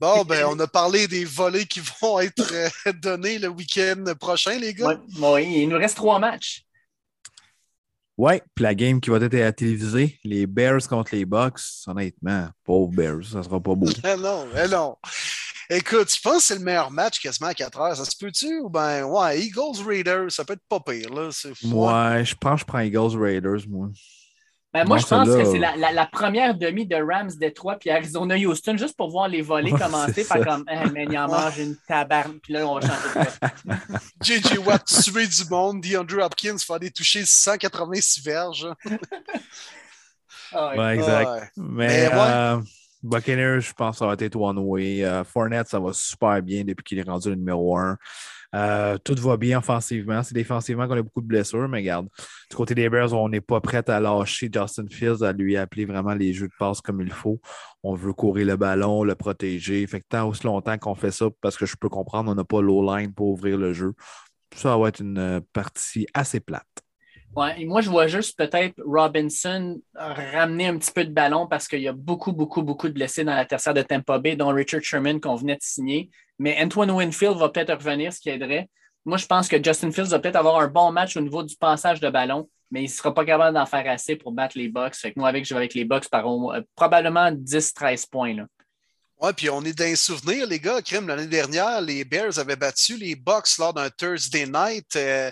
Bon, 0.00 0.24
ben, 0.24 0.44
on 0.46 0.58
a 0.58 0.66
parlé 0.66 1.06
des 1.06 1.24
volets 1.24 1.64
qui 1.64 1.80
vont 2.00 2.18
être 2.18 2.52
euh, 2.52 2.92
donnés 3.02 3.38
le 3.38 3.46
week-end 3.46 4.02
prochain, 4.18 4.58
les 4.58 4.74
gars. 4.74 5.00
Ouais, 5.20 5.46
il 5.46 5.68
nous 5.68 5.78
reste 5.78 5.96
trois 5.96 6.18
matchs. 6.18 6.64
Ouais, 8.18 8.42
puis 8.54 8.64
la 8.64 8.74
game 8.74 9.00
qui 9.00 9.10
va 9.10 9.18
être 9.18 9.34
à 9.34 9.38
la 9.38 9.52
télévisée, 9.52 10.18
les 10.24 10.46
Bears 10.46 10.86
contre 10.88 11.14
les 11.14 11.24
Bucks, 11.24 11.60
honnêtement, 11.86 12.48
pauvre 12.64 12.92
Bears, 12.92 13.24
ça 13.24 13.42
sera 13.42 13.60
pas 13.60 13.74
beau. 13.74 13.86
Non, 14.18 14.46
eh 14.62 14.68
non. 14.68 14.96
Écoute, 15.76 16.14
je 16.14 16.20
pense 16.20 16.36
que 16.38 16.42
c'est 16.42 16.54
le 16.56 16.60
meilleur 16.64 16.90
match 16.90 17.20
quasiment 17.20 17.48
à 17.48 17.54
4 17.54 17.80
heures. 17.80 17.96
Ça 17.96 18.04
se 18.04 18.16
peut-tu? 18.16 18.58
Ou 18.60 18.68
ben, 18.68 19.04
ouais, 19.04 19.40
Eagles 19.40 19.82
Raiders, 19.86 20.30
ça 20.30 20.44
peut 20.44 20.52
être 20.54 20.62
pas 20.68 20.80
pire. 20.80 21.12
Là. 21.12 21.30
C'est- 21.32 21.48
Ouais, 21.64 22.24
je 22.24 22.34
pense 22.34 22.54
que 22.54 22.60
je 22.60 22.64
prends 22.66 22.80
Eagles 22.80 23.16
Raiders, 23.20 23.60
moi. 23.68 23.88
Ben, 24.74 24.86
moi, 24.86 24.96
Non, 24.96 25.02
je 25.02 25.06
pense 25.06 25.28
celle-là, 25.28 25.44
que 25.44 25.50
c'est 25.50 25.56
euh, 25.58 25.60
la, 25.60 25.76
la- 25.76 25.92
la 25.92 26.06
première 26.06 26.54
demi 26.54 26.86
de 26.86 26.96
Rams, 26.96 27.30
Détroit, 27.38 27.76
puis 27.76 27.90
Arizona-Houston, 27.90 28.78
juste 28.78 28.96
pour 28.96 29.10
voir 29.10 29.28
les 29.28 29.42
volets 29.42 29.70
Ouais, 29.70 29.78
commencer. 29.78 30.24
ça. 30.24 30.42
comme, 30.42 30.64
hey, 30.66 30.90
man, 30.90 31.08
il 31.10 31.18
en 31.18 31.28
mange 31.28 31.58
une 31.58 31.76
tabarne, 31.86 32.38
puis 32.42 32.54
là, 32.54 32.66
on 32.66 32.78
va 32.78 32.80
changer 32.80 33.08
de 33.14 33.18
vote. 33.18 34.02
JJ 34.22 34.58
Watt 34.66 34.84
tuer 34.86 35.26
du 35.26 35.44
monde, 35.50 35.82
DeAndre 35.82 36.24
Hopkins 36.24 36.56
faire 36.58 36.80
des 36.80 36.90
touchés 36.90 37.26
186 37.26 38.22
verges. 38.24 38.66
Ah 40.52 40.70
ouais. 40.70 40.78
Ouais, 40.78 40.94
exact. 40.94 41.28
Ouais. 41.30 41.50
Mais, 41.56 42.08
Mais 42.10 42.14
ouais. 42.14 42.62
Buccaneers, 43.02 43.60
je 43.60 43.72
pense 43.72 43.96
que 43.96 43.98
ça 43.98 44.06
va 44.06 44.14
être 44.18 44.36
one 44.36 44.58
way. 44.58 45.04
Euh, 45.04 45.24
Fournette, 45.24 45.68
ça 45.68 45.80
va 45.80 45.92
super 45.92 46.40
bien 46.42 46.64
depuis 46.64 46.84
qu'il 46.84 46.98
est 46.98 47.08
rendu 47.08 47.30
le 47.30 47.34
numéro 47.34 47.76
un. 47.76 47.96
Euh, 48.54 48.98
tout 48.98 49.14
va 49.18 49.36
bien 49.36 49.58
offensivement. 49.58 50.22
C'est 50.22 50.34
défensivement 50.34 50.86
qu'on 50.86 50.98
a 50.98 51.02
beaucoup 51.02 51.22
de 51.22 51.26
blessures, 51.26 51.68
mais 51.68 51.78
regarde, 51.78 52.08
du 52.50 52.56
côté 52.56 52.74
des 52.74 52.88
Bears, 52.88 53.12
on 53.14 53.28
n'est 53.28 53.40
pas 53.40 53.60
prêt 53.60 53.88
à 53.88 53.98
lâcher 53.98 54.50
Justin 54.52 54.86
Fields, 54.90 55.22
à 55.22 55.32
lui 55.32 55.56
appeler 55.56 55.84
vraiment 55.86 56.14
les 56.14 56.32
jeux 56.32 56.48
de 56.48 56.52
passe 56.58 56.80
comme 56.80 57.00
il 57.00 57.10
faut. 57.10 57.40
On 57.82 57.94
veut 57.94 58.12
courir 58.12 58.46
le 58.46 58.56
ballon, 58.56 59.04
le 59.04 59.14
protéger. 59.14 59.86
Fait 59.86 60.00
que 60.00 60.06
tant 60.08 60.28
aussi 60.28 60.44
longtemps 60.44 60.76
qu'on 60.78 60.94
fait 60.94 61.10
ça, 61.10 61.26
parce 61.40 61.56
que 61.56 61.66
je 61.66 61.76
peux 61.76 61.88
comprendre, 61.88 62.30
on 62.30 62.34
n'a 62.34 62.44
pas 62.44 62.60
l'O-line 62.60 63.12
pour 63.14 63.28
ouvrir 63.28 63.56
le 63.58 63.72
jeu. 63.72 63.94
Ça 64.54 64.76
va 64.76 64.88
être 64.88 65.00
une 65.00 65.18
euh, 65.18 65.40
partie 65.52 66.06
assez 66.14 66.40
plate. 66.40 66.81
Ouais, 67.34 67.62
et 67.62 67.64
moi, 67.64 67.80
je 67.80 67.88
vois 67.88 68.08
juste 68.08 68.36
peut-être 68.36 68.74
Robinson 68.84 69.80
ramener 69.94 70.66
un 70.66 70.76
petit 70.76 70.92
peu 70.92 71.04
de 71.04 71.12
ballon 71.12 71.46
parce 71.46 71.66
qu'il 71.66 71.80
y 71.80 71.88
a 71.88 71.92
beaucoup, 71.92 72.32
beaucoup, 72.32 72.62
beaucoup 72.62 72.88
de 72.88 72.92
blessés 72.92 73.24
dans 73.24 73.34
la 73.34 73.46
tertiaire 73.46 73.72
de 73.72 73.80
Tampa 73.80 74.18
Bay, 74.18 74.36
dont 74.36 74.48
Richard 74.48 74.82
Sherman 74.82 75.18
qu'on 75.18 75.36
venait 75.36 75.56
de 75.56 75.62
signer. 75.62 76.10
Mais 76.38 76.58
Antoine 76.62 76.90
Winfield 76.90 77.38
va 77.38 77.48
peut-être 77.48 77.72
revenir, 77.72 78.12
ce 78.12 78.20
qui 78.20 78.28
aiderait. 78.28 78.68
Moi, 79.06 79.16
je 79.16 79.26
pense 79.26 79.48
que 79.48 79.62
Justin 79.62 79.90
Fields 79.92 80.08
va 80.08 80.18
peut-être 80.18 80.36
avoir 80.36 80.60
un 80.60 80.68
bon 80.68 80.92
match 80.92 81.16
au 81.16 81.20
niveau 81.20 81.42
du 81.42 81.56
passage 81.56 82.00
de 82.00 82.10
ballon, 82.10 82.50
mais 82.70 82.80
il 82.80 82.86
ne 82.86 82.90
sera 82.90 83.14
pas 83.14 83.24
capable 83.24 83.54
d'en 83.56 83.66
faire 83.66 83.90
assez 83.90 84.16
pour 84.16 84.32
battre 84.32 84.58
les 84.58 84.68
Bucks. 84.68 84.94
Fait 84.94 85.12
que 85.12 85.18
moi, 85.18 85.28
avec, 85.28 85.46
je 85.46 85.54
vais 85.54 85.58
avec 85.58 85.74
les 85.74 85.84
Bucks 85.84 86.08
par 86.10 86.26
euh, 86.26 86.60
probablement 86.76 87.32
10-13 87.32 88.10
points. 88.10 88.34
Là. 88.34 88.46
Ouais, 89.22 89.32
puis 89.32 89.48
on 89.50 89.62
est 89.62 89.78
dans 89.78 89.84
les 89.84 89.94
souvenirs, 89.94 90.48
les 90.48 90.58
gars. 90.58 90.82
Crème, 90.82 91.06
l'année 91.06 91.28
dernière, 91.28 91.80
les 91.80 92.04
Bears 92.04 92.40
avaient 92.40 92.56
battu 92.56 92.96
les 92.96 93.14
Bucks 93.14 93.56
lors 93.56 93.72
d'un 93.72 93.88
Thursday 93.88 94.46
night. 94.46 94.96
euh, 94.96 95.30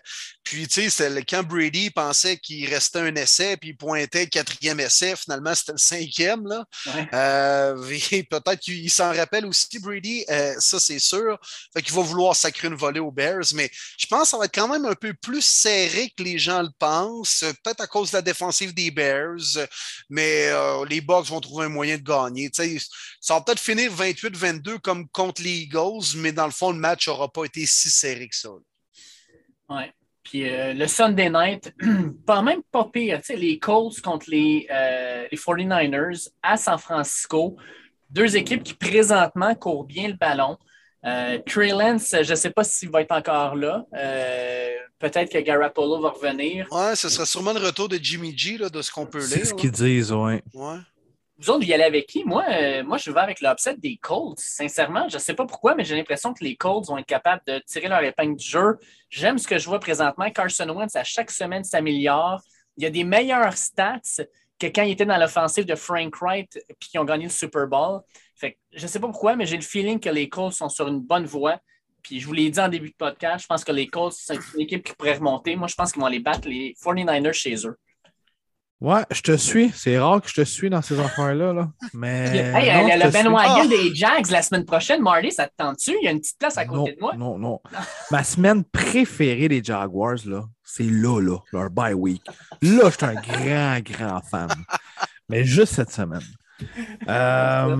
puis, 0.51 0.67
tu 0.67 0.91
sais, 0.91 1.25
quand 1.29 1.45
Brady 1.45 1.91
pensait 1.91 2.37
qu'il 2.37 2.69
restait 2.69 2.99
un 2.99 3.15
essai, 3.15 3.57
puis 3.57 3.69
il 3.69 3.77
pointait 3.77 4.25
le 4.25 4.31
quatrième 4.31 4.81
essai. 4.81 5.15
Finalement, 5.15 5.55
c'était 5.55 5.71
le 5.71 5.79
cinquième. 5.79 6.45
Là. 6.45 6.65
Ouais. 6.87 7.09
Euh, 7.15 7.89
et 8.11 8.25
peut-être 8.25 8.59
qu'il 8.59 8.91
s'en 8.91 9.15
rappelle 9.15 9.47
aussi, 9.47 9.79
Brady. 9.79 10.25
euh, 10.29 10.57
ça, 10.59 10.81
c'est 10.81 10.99
sûr. 10.99 11.39
Fait 11.73 11.83
qu'il 11.83 11.95
va 11.95 12.03
vouloir 12.03 12.35
sacrer 12.35 12.67
une 12.67 12.75
volée 12.75 12.99
aux 12.99 13.13
Bears. 13.13 13.45
Mais 13.55 13.71
je 13.97 14.09
pense 14.09 14.23
que 14.23 14.29
ça 14.31 14.39
va 14.39 14.47
être 14.47 14.55
quand 14.55 14.67
même 14.67 14.87
un 14.87 14.97
peu 14.97 15.15
plus 15.15 15.41
serré 15.41 16.13
que 16.17 16.25
les 16.25 16.37
gens 16.37 16.63
le 16.63 16.71
pensent. 16.81 17.45
Peut-être 17.63 17.83
à 17.83 17.87
cause 17.87 18.11
de 18.11 18.17
la 18.17 18.23
défensive 18.23 18.75
des 18.75 18.91
Bears. 18.91 19.69
Mais 20.09 20.49
euh, 20.49 20.85
les 20.85 21.01
Bucks 21.01 21.27
vont 21.27 21.41
trouver 21.41 21.67
un 21.67 21.69
moyen 21.69 21.97
de 21.97 22.03
gagner. 22.03 22.51
Ça 23.21 23.35
va 23.35 23.41
peut-être 23.43 23.61
finir 23.61 23.95
28-22 23.95 24.81
comme 24.81 25.09
contre 25.11 25.43
les 25.43 25.59
Eagles, 25.59 26.17
mais 26.17 26.33
dans 26.33 26.47
le 26.47 26.53
fond, 26.53 26.73
le 26.73 26.79
match 26.81 27.07
n'aura 27.07 27.31
pas 27.31 27.45
été 27.45 27.65
si 27.67 27.89
serré 27.89 28.29
que 28.29 28.37
ça. 28.37 28.51
Ouais. 29.69 29.95
Puis 30.31 30.49
euh, 30.49 30.75
le 30.75 30.87
Sunday 30.87 31.29
night, 31.29 31.75
pas 32.27 32.41
même 32.41 32.63
pas 32.71 32.85
pire. 32.85 33.19
Tu 33.19 33.25
sais, 33.25 33.37
les 33.37 33.59
Colts 33.59 34.01
contre 34.01 34.31
les, 34.31 34.69
euh, 34.71 35.27
les 35.29 35.37
49ers 35.37 36.29
à 36.41 36.57
San 36.57 36.79
Francisco. 36.79 37.57
Deux 38.11 38.37
équipes 38.37 38.63
qui 38.63 38.75
présentement 38.75 39.57
courent 39.57 39.85
bien 39.85 40.07
le 40.07 40.15
ballon. 40.15 40.57
Euh, 41.05 41.39
Trey 41.45 41.71
Lance, 41.71 42.15
je 42.23 42.31
ne 42.31 42.37
sais 42.37 42.51
pas 42.51 42.63
s'il 42.63 42.91
va 42.91 43.01
être 43.01 43.11
encore 43.11 43.57
là. 43.57 43.85
Euh, 43.93 44.71
peut-être 45.01 45.33
que 45.33 45.39
Garoppolo 45.39 46.01
va 46.01 46.11
revenir. 46.11 46.69
Ouais, 46.71 46.95
ce 46.95 47.09
sera 47.09 47.27
sûrement 47.27 47.53
le 47.53 47.67
retour 47.67 47.89
de 47.89 47.99
Jimmy 48.01 48.33
G, 48.39 48.57
là, 48.57 48.69
de 48.69 48.83
ce 48.83 48.93
qu'on 48.93 49.07
peut 49.07 49.19
lire. 49.19 49.29
C'est 49.31 49.47
ce 49.47 49.55
qu'ils 49.55 49.73
disent, 49.73 50.13
ouais. 50.13 50.45
ouais. 50.55 50.79
Vous 51.41 51.49
autres, 51.49 51.65
vous 51.65 51.71
y 51.71 51.73
allez 51.73 51.85
avec 51.85 52.07
qui? 52.07 52.23
Moi, 52.25 52.45
euh, 52.51 52.85
moi 52.85 52.99
je 52.99 53.11
vais 53.11 53.21
avec 53.21 53.41
l'upset 53.41 53.75
des 53.79 53.97
Colts. 53.97 54.39
Sincèrement, 54.39 55.09
je 55.09 55.15
ne 55.15 55.21
sais 55.21 55.33
pas 55.33 55.47
pourquoi, 55.47 55.75
mais 55.75 55.85
j'ai 55.85 55.97
l'impression 55.97 56.35
que 56.35 56.45
les 56.45 56.55
Colts 56.55 56.87
vont 56.87 56.99
être 56.99 57.07
capables 57.07 57.41
de 57.47 57.59
tirer 57.61 57.89
leur 57.89 58.03
épingle 58.05 58.37
du 58.37 58.47
jeu. 58.47 58.77
J'aime 59.09 59.39
ce 59.39 59.49
que 59.49 59.57
je 59.57 59.67
vois 59.67 59.81
présentement. 59.81 60.31
Carson 60.31 60.69
Wentz, 60.69 60.95
à 60.97 61.05
chaque 61.05 61.31
semaine, 61.31 61.65
s'améliore. 61.65 62.43
Il 62.77 62.85
y 62.85 62.87
a 62.87 62.91
des 62.91 63.05
meilleures 63.05 63.57
stats 63.57 64.23
que 64.59 64.67
quand 64.67 64.83
il 64.83 64.91
était 64.91 65.07
dans 65.07 65.17
l'offensive 65.17 65.65
de 65.65 65.75
Frank 65.77 66.15
Wright 66.21 66.63
puis 66.79 66.91
qui 66.91 66.99
ont 66.99 67.07
gagné 67.07 67.25
le 67.25 67.31
Super 67.31 67.67
Bowl. 67.67 68.03
Je 68.43 68.83
ne 68.83 68.87
sais 68.87 69.01
pas 69.01 69.09
pourquoi, 69.09 69.35
mais 69.35 69.47
j'ai 69.47 69.57
le 69.57 69.63
feeling 69.63 69.99
que 69.99 70.11
les 70.11 70.29
Colts 70.29 70.53
sont 70.53 70.69
sur 70.69 70.89
une 70.89 71.01
bonne 71.01 71.25
voie. 71.25 71.59
Puis 72.03 72.21
je 72.21 72.27
vous 72.27 72.35
l'ai 72.35 72.51
dit 72.51 72.61
en 72.61 72.69
début 72.69 72.91
de 72.91 72.97
podcast, 72.97 73.45
je 73.45 73.47
pense 73.47 73.65
que 73.65 73.73
les 73.73 73.87
Colts, 73.87 74.13
c'est 74.13 74.37
une 74.55 74.61
équipe 74.61 74.85
qui 74.85 74.93
pourrait 74.95 75.15
remonter. 75.15 75.57
Moi, 75.57 75.69
je 75.69 75.75
pense 75.75 75.93
qu'ils 75.93 76.01
vont 76.01 76.07
aller 76.07 76.21
battre 76.21 76.49
les 76.49 76.75
49ers 76.83 77.33
chez 77.33 77.67
eux. 77.67 77.79
Ouais, 78.81 79.03
je 79.11 79.21
te 79.21 79.37
suis. 79.37 79.71
C'est 79.75 79.99
rare 79.99 80.23
que 80.23 80.29
je 80.29 80.35
te 80.35 80.45
suis 80.45 80.71
dans 80.71 80.81
ces 80.81 80.99
affaires-là. 80.99 81.53
Là. 81.53 81.69
Mais. 81.93 82.29
Hey, 82.35 82.99
non, 82.99 83.05
le 83.05 83.11
Ben 83.11 83.29
Wagon 83.29 83.69
des 83.69 83.95
Jags 83.95 84.31
la 84.31 84.41
semaine 84.41 84.65
prochaine, 84.65 85.03
Marty, 85.03 85.33
ça 85.33 85.47
te 85.47 85.53
tente-tu? 85.57 85.93
Il 86.01 86.05
y 86.05 86.09
a 86.09 86.13
une 86.13 86.21
petite 86.21 86.39
place 86.39 86.57
à 86.57 86.65
côté 86.65 86.95
de 86.95 87.01
moi. 87.01 87.15
Non, 87.15 87.39
non. 87.39 87.61
Ma 88.11 88.25
semaine 88.25 88.65
préférée 88.65 89.49
des 89.49 89.63
Jaguars, 89.63 90.17
là, 90.25 90.45
c'est 90.65 90.85
là, 90.85 91.21
là, 91.21 91.37
leur 91.53 91.69
bye 91.69 91.93
week. 91.93 92.23
Là, 92.63 92.91
je 92.91 92.97
suis 92.97 93.05
un 93.05 93.15
grand, 93.15 93.81
grand 93.81 94.21
fan. 94.23 94.49
Mais 95.29 95.45
juste 95.45 95.75
cette 95.75 95.93
semaine. 95.93 96.23
Euh, 97.09 97.77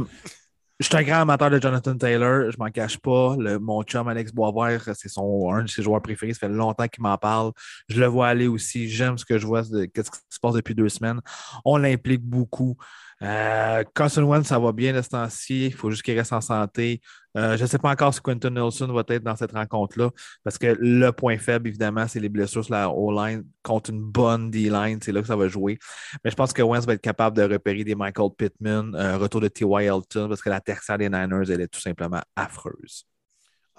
je 0.81 0.87
suis 0.87 0.97
un 0.97 1.03
grand 1.03 1.21
amateur 1.21 1.51
de 1.51 1.61
Jonathan 1.61 1.95
Taylor, 1.95 2.51
je 2.51 2.57
m'en 2.59 2.71
cache 2.71 2.97
pas. 2.97 3.37
Mon 3.61 3.83
chum 3.83 4.09
Alex 4.09 4.33
Boisvert, 4.33 4.83
c'est 4.97 5.11
son, 5.11 5.53
un 5.53 5.65
de 5.65 5.69
ses 5.69 5.83
joueurs 5.83 6.01
préférés. 6.01 6.33
Ça 6.33 6.41
fait 6.41 6.49
longtemps 6.49 6.89
qu'il 6.89 7.03
m'en 7.03 7.19
parle. 7.19 7.53
Je 7.89 8.01
le 8.01 8.07
vois 8.07 8.29
aller 8.29 8.49
aussi. 8.49 8.89
J'aime 8.89 9.19
ce 9.19 9.27
que 9.27 9.37
je 9.37 9.47
vois, 9.47 9.63
qu'est-ce 9.63 10.11
qui 10.11 10.19
se 10.31 10.41
passe 10.41 10.55
depuis 10.55 10.75
deux 10.75 10.89
semaines. 10.89 11.21
On 11.67 11.77
l'implique 11.77 12.23
beaucoup. 12.23 12.79
Euh, 13.23 13.85
Carson 13.95 14.23
Wentz, 14.23 14.47
ça 14.47 14.59
va 14.59 14.73
bien 14.73 14.95
de 14.95 15.03
ce 15.03 15.11
temps-ci. 15.11 15.67
Il 15.67 15.75
faut 15.75 15.91
juste 15.91 16.03
qu'il 16.03 16.17
reste 16.17 16.33
en 16.33 16.41
santé. 16.41 17.01
Euh, 17.37 17.57
je 17.57 17.63
ne 17.63 17.69
sais 17.69 17.79
pas 17.79 17.91
encore 17.91 18.13
si 18.13 18.21
Quentin 18.21 18.51
Nelson 18.51 18.87
va 18.93 19.05
être 19.09 19.23
dans 19.23 19.37
cette 19.37 19.53
rencontre-là, 19.53 20.11
parce 20.43 20.59
que 20.59 20.77
le 20.81 21.11
point 21.13 21.39
faible, 21.39 21.69
évidemment, 21.69 22.09
c'est 22.09 22.19
les 22.19 22.29
blessures 22.29 22.65
sur 22.65 22.75
la 22.75 22.91
O-line 22.91 23.45
contre 23.63 23.91
une 23.91 24.03
bonne 24.03 24.51
D-line. 24.51 24.99
C'est 25.03 25.13
là 25.13 25.21
que 25.21 25.29
ça 25.29 25.37
va 25.37 25.47
jouer. 25.49 25.79
Mais 26.25 26.31
je 26.31 26.37
pense 26.37 26.53
que 26.53 26.63
Wentz 26.63 26.87
va 26.87 26.95
être 26.95 27.03
capable 27.03 27.37
de 27.37 27.43
repérer 27.43 27.85
des 27.85 27.95
Michael 27.95 28.31
Pittman, 28.37 28.95
euh, 28.95 29.19
retour 29.19 29.41
de 29.41 29.49
T.Y. 29.49 29.85
Elton, 29.85 30.29
parce 30.29 30.43
que 30.43 30.51
la 30.51 30.61
tertiaire 30.61 30.99
des 30.99 31.09
Niners, 31.09 31.51
elle 31.51 31.61
est 31.61 31.69
tout 31.69 31.81
simplement 31.81 32.21
affreuse. 32.35 33.07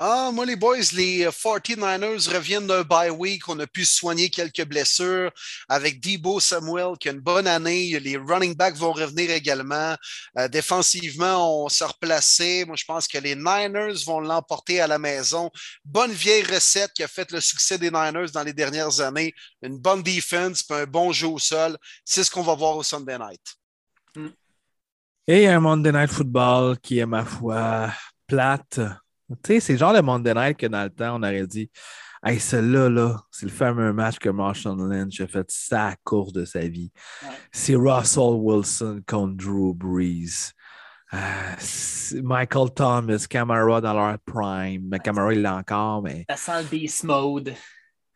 Ah, 0.03 0.31
moi, 0.33 0.47
les 0.47 0.55
boys, 0.55 0.77
les 0.93 1.27
49ers 1.27 2.33
reviennent 2.33 2.65
d'un 2.65 2.81
bye 2.81 3.11
week. 3.11 3.47
On 3.47 3.59
a 3.59 3.67
pu 3.67 3.85
soigner 3.85 4.31
quelques 4.31 4.65
blessures 4.65 5.29
avec 5.69 6.01
Debo 6.01 6.39
Samuel 6.39 6.97
qui 6.99 7.07
a 7.07 7.11
une 7.11 7.19
bonne 7.19 7.45
année. 7.45 7.99
Les 7.99 8.17
running 8.17 8.55
backs 8.55 8.77
vont 8.77 8.93
revenir 8.93 9.29
également. 9.29 9.95
Euh, 10.39 10.47
défensivement, 10.47 11.65
on 11.65 11.69
s'est 11.69 11.85
replacé. 11.85 12.65
Moi, 12.65 12.77
je 12.77 12.85
pense 12.85 13.07
que 13.07 13.19
les 13.19 13.35
Niners 13.35 14.03
vont 14.03 14.19
l'emporter 14.19 14.81
à 14.81 14.87
la 14.87 14.97
maison. 14.97 15.51
Bonne 15.85 16.13
vieille 16.13 16.45
recette 16.45 16.93
qui 16.93 17.03
a 17.03 17.07
fait 17.07 17.31
le 17.31 17.39
succès 17.39 17.77
des 17.77 17.91
Niners 17.91 18.31
dans 18.33 18.41
les 18.41 18.53
dernières 18.53 19.01
années. 19.01 19.35
Une 19.61 19.77
bonne 19.77 20.01
defense, 20.01 20.63
puis 20.63 20.79
un 20.79 20.87
bon 20.87 21.11
jeu 21.11 21.27
au 21.27 21.37
sol. 21.37 21.77
C'est 22.03 22.23
ce 22.23 22.31
qu'on 22.31 22.41
va 22.41 22.55
voir 22.55 22.75
au 22.75 22.81
Sunday 22.81 23.19
night. 23.19 24.31
Et 25.27 25.47
un 25.47 25.59
Monday 25.59 25.91
Night 25.91 26.09
Football 26.09 26.79
qui 26.79 26.97
est, 26.97 27.05
ma 27.05 27.23
foi, 27.23 27.91
plate 28.25 28.79
tu 29.43 29.53
sais, 29.53 29.59
c'est 29.59 29.77
genre 29.77 29.93
le 29.93 30.01
Monday 30.01 30.33
Night 30.33 30.57
que 30.57 30.67
dans 30.67 30.83
le 30.83 30.89
temps, 30.89 31.15
on 31.15 31.23
aurait 31.23 31.47
dit 31.47 31.69
Hey, 32.23 32.39
celui-là, 32.39 32.89
-là, 32.89 33.19
c'est 33.31 33.47
le 33.47 33.51
fameux 33.51 33.91
match 33.93 34.19
que 34.19 34.29
Marshall 34.29 34.77
Lynch 34.77 35.19
a 35.21 35.27
fait 35.27 35.49
sa 35.49 35.95
course 36.03 36.31
de 36.31 36.45
sa 36.45 36.59
vie. 36.67 36.91
C'est 37.51 37.75
Russell 37.75 38.35
Wilson 38.35 39.01
contre 39.07 39.37
Drew 39.37 39.73
Brees. 39.73 40.53
Euh, 41.13 42.19
Michael 42.21 42.73
Thomas, 42.75 43.25
Camara 43.27 43.81
dans 43.81 43.93
leur 43.93 44.19
prime. 44.19 44.87
Mais 44.87 44.99
Camara, 44.99 45.33
il 45.33 45.41
l'a 45.41 45.55
encore, 45.55 46.03
mais. 46.03 46.25
Ça 46.29 46.37
sent 46.37 46.63
le 46.63 46.69
beast 46.69 47.03
mode. 47.03 47.53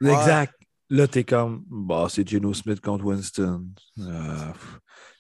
Exact. 0.02 0.54
Là, 0.92 1.08
t'es 1.08 1.24
comme, 1.24 1.64
bah, 1.68 2.06
c'est 2.10 2.28
Geno 2.28 2.54
Smith 2.54 2.80
contre 2.80 3.06
Winston. 3.06 3.66
Euh, 3.98 4.52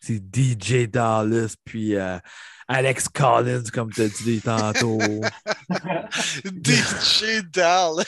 c'est 0.06 0.22
DJ 0.22 0.88
Dallas, 0.88 1.56
puis 1.64 1.95
euh, 1.95 2.19
Alex 2.68 3.10
Collins, 3.10 3.64
comme 3.73 3.91
tu 3.91 4.03
as 4.03 4.07
dit 4.07 4.40
tantôt. 4.40 4.99
DJ 6.45 7.41
Dallas. 7.52 8.06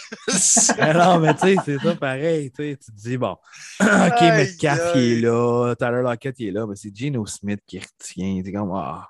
non, 0.93 1.19
mais 1.19 1.33
tu 1.33 1.39
sais, 1.39 1.55
c'est 1.65 1.79
ça 1.79 1.95
pareil. 1.95 2.51
Tu 2.51 2.77
te 2.77 2.91
dis, 2.91 3.17
bon, 3.17 3.35
OK, 3.81 4.21
Metcalf 4.21 4.91
il 4.95 5.01
est 5.01 5.21
là, 5.21 5.73
Tyler 5.75 6.01
Lockett 6.03 6.35
il 6.39 6.47
est 6.49 6.51
là, 6.51 6.67
mais 6.67 6.75
c'est 6.75 6.95
Geno 6.95 7.25
Smith 7.25 7.61
qui 7.65 7.79
retient. 7.79 8.41
T'es 8.43 8.51
comme, 8.51 8.73
ah, 8.75 9.09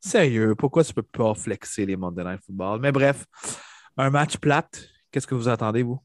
sérieux, 0.00 0.56
pourquoi 0.56 0.82
tu 0.82 0.92
peux 0.92 1.02
pas 1.02 1.34
flexer 1.34 1.86
les 1.86 1.96
Monday 1.96 2.24
Night 2.24 2.40
Football? 2.44 2.80
Mais 2.80 2.90
bref, 2.90 3.24
un 3.96 4.10
match 4.10 4.38
plate, 4.38 4.88
qu'est-ce 5.12 5.26
que 5.26 5.36
vous 5.36 5.48
attendez, 5.48 5.84
vous? 5.84 6.00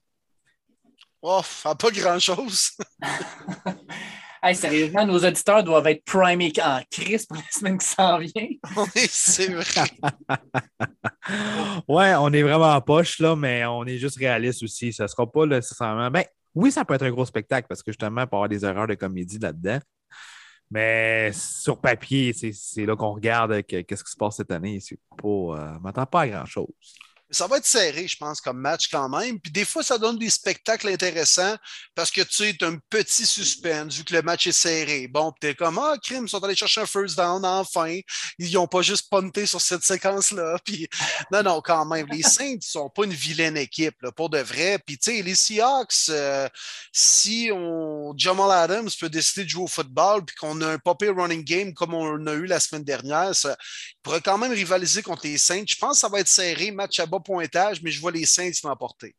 Oh, 1.24 1.42
pas 1.64 1.92
grand-chose. 1.92 2.78
Hey, 4.42 4.56
sérieusement, 4.56 5.06
nos 5.06 5.20
auditeurs 5.20 5.66
doivent 5.66 5.88
être 5.88 6.06
primés 6.06 6.54
en 6.64 6.80
crise 6.90 7.26
pour 7.26 7.36
la 7.36 7.44
semaine 7.52 7.78
qui 7.78 7.88
s'en 7.88 8.18
vient. 8.20 8.48
Oui, 8.78 9.08
c'est 9.10 9.54
vrai. 9.54 9.90
ouais, 11.90 12.16
on 12.16 12.32
est 12.32 12.42
vraiment 12.42 12.74
en 12.74 12.80
poche, 12.80 13.20
là, 13.20 13.36
mais 13.36 13.66
on 13.66 13.84
est 13.86 13.98
juste 13.98 14.18
réaliste 14.18 14.64
aussi. 14.64 14.94
Ça 14.94 15.04
ne 15.04 15.08
sera 15.10 15.30
pas 15.30 15.46
nécessairement. 15.46 16.10
Ben, 16.10 16.24
oui, 16.56 16.72
ça 16.72 16.86
peut 16.86 16.94
être 16.94 17.04
un 17.04 17.12
gros 17.12 17.26
spectacle 17.26 17.68
parce 17.68 17.84
que 17.84 17.92
justement, 17.92 18.22
il 18.22 18.28
peut 18.28 18.36
y 18.36 18.38
avoir 18.38 18.50
des 18.50 18.64
erreurs 18.64 18.88
de 18.88 18.96
comédie 18.96 19.40
là-dedans. 19.40 19.80
Mais 20.72 21.32
sur 21.34 21.82
papier, 21.82 22.32
c'est 22.34 22.86
là 22.86 22.96
qu'on 22.96 23.14
regarde 23.14 23.64
qu'est-ce 23.64 24.04
qui 24.04 24.12
se 24.12 24.18
passe 24.18 24.38
cette 24.38 24.52
année. 24.52 24.80
C'est 24.80 25.00
pas, 25.18 25.28
euh, 25.28 25.74
ne 25.74 25.80
m'attends 25.80 26.06
pas 26.06 26.22
à 26.22 26.28
grand-chose. 26.28 26.68
Ça 27.32 27.48
va 27.48 27.58
être 27.58 27.66
serré, 27.66 28.08
je 28.08 28.18
pense, 28.18 28.42
comme 28.42 28.58
match 28.58 28.90
quand 28.90 29.08
même. 29.08 29.40
Puis 29.40 29.52
des 29.52 29.66
fois, 29.66 29.84
ça 29.84 29.98
donne 29.98 30.18
des 30.18 30.30
spectacles 30.30 30.90
intéressants 30.90 31.56
parce 31.94 32.10
que 32.10 32.22
tu 32.22 32.56
as 32.62 32.66
un 32.66 32.78
petit 32.90 33.26
suspense 33.26 33.96
vu 33.96 34.04
que 34.04 34.14
le 34.16 34.22
match 34.24 34.48
est 34.48 34.52
serré. 34.52 35.08
Bon, 35.08 35.32
tu 35.40 35.48
es 35.48 35.56
comme 35.56 35.78
Ah, 35.78 35.96
crime, 36.02 36.26
ils 36.26 36.30
sont 36.30 36.44
allés 36.44 36.56
chercher 36.56 36.82
un 36.82 36.86
first 36.88 37.16
down 37.16 37.46
enfin. 37.46 38.00
Ils 38.40 38.52
n'ont 38.54 38.68
pas 38.68 38.82
juste 38.82 39.10
punté 39.10 39.46
sur 39.46 39.62
cette 39.62 39.84
séquence-là. 39.84 40.58
Puis 40.66 40.88
non, 41.32 41.44
non, 41.44 41.62
quand 41.62 41.86
même. 41.86 42.08
Les 42.12 42.24
Saints 42.24 42.56
ne 42.56 42.62
sont 42.62 42.90
pas 42.90 43.04
une 43.04 43.14
vilaine 43.14 43.58
équipe, 43.58 43.96
là, 44.02 44.12
pour 44.12 44.30
de 44.30 44.40
vrai. 44.40 44.80
Puis 44.86 44.98
tu 44.98 45.12
sais, 45.12 45.22
les 45.22 45.36
Seahawks, 45.36 46.10
euh, 46.10 46.50
si 46.92 47.52
on 47.54 48.14
Jamal 48.18 48.52
Adams 48.52 48.90
peut 49.00 49.10
décider 49.10 49.44
de 49.44 49.50
jouer 49.50 49.64
au 49.64 49.68
football 49.68 50.26
puis 50.26 50.36
qu'on 50.36 50.62
a 50.62 50.68
un 50.68 50.80
popé 50.80 51.10
running 51.10 51.44
game 51.44 51.74
comme 51.74 51.94
on 51.94 52.26
a 52.26 52.34
eu 52.34 52.46
la 52.46 52.60
semaine 52.60 52.84
dernière, 52.84 53.36
ça, 53.36 53.56
il 53.60 54.02
pourrait 54.02 54.22
quand 54.22 54.38
même 54.38 54.52
rivaliser 54.52 55.04
contre 55.04 55.28
les 55.28 55.38
Saints. 55.38 55.66
Je 55.68 55.76
pense 55.76 55.98
que 55.98 56.00
ça 56.00 56.10
va 56.10 56.20
être 56.20 56.28
serré, 56.28 56.72
match 56.72 57.00
à 57.00 57.06
bas 57.06 57.19
pointage, 57.20 57.82
mais 57.82 57.92
je 57.92 58.02
vois 58.02 58.12
les 58.12 58.26
Saints 58.26 58.52
l'emporter. 58.64 59.16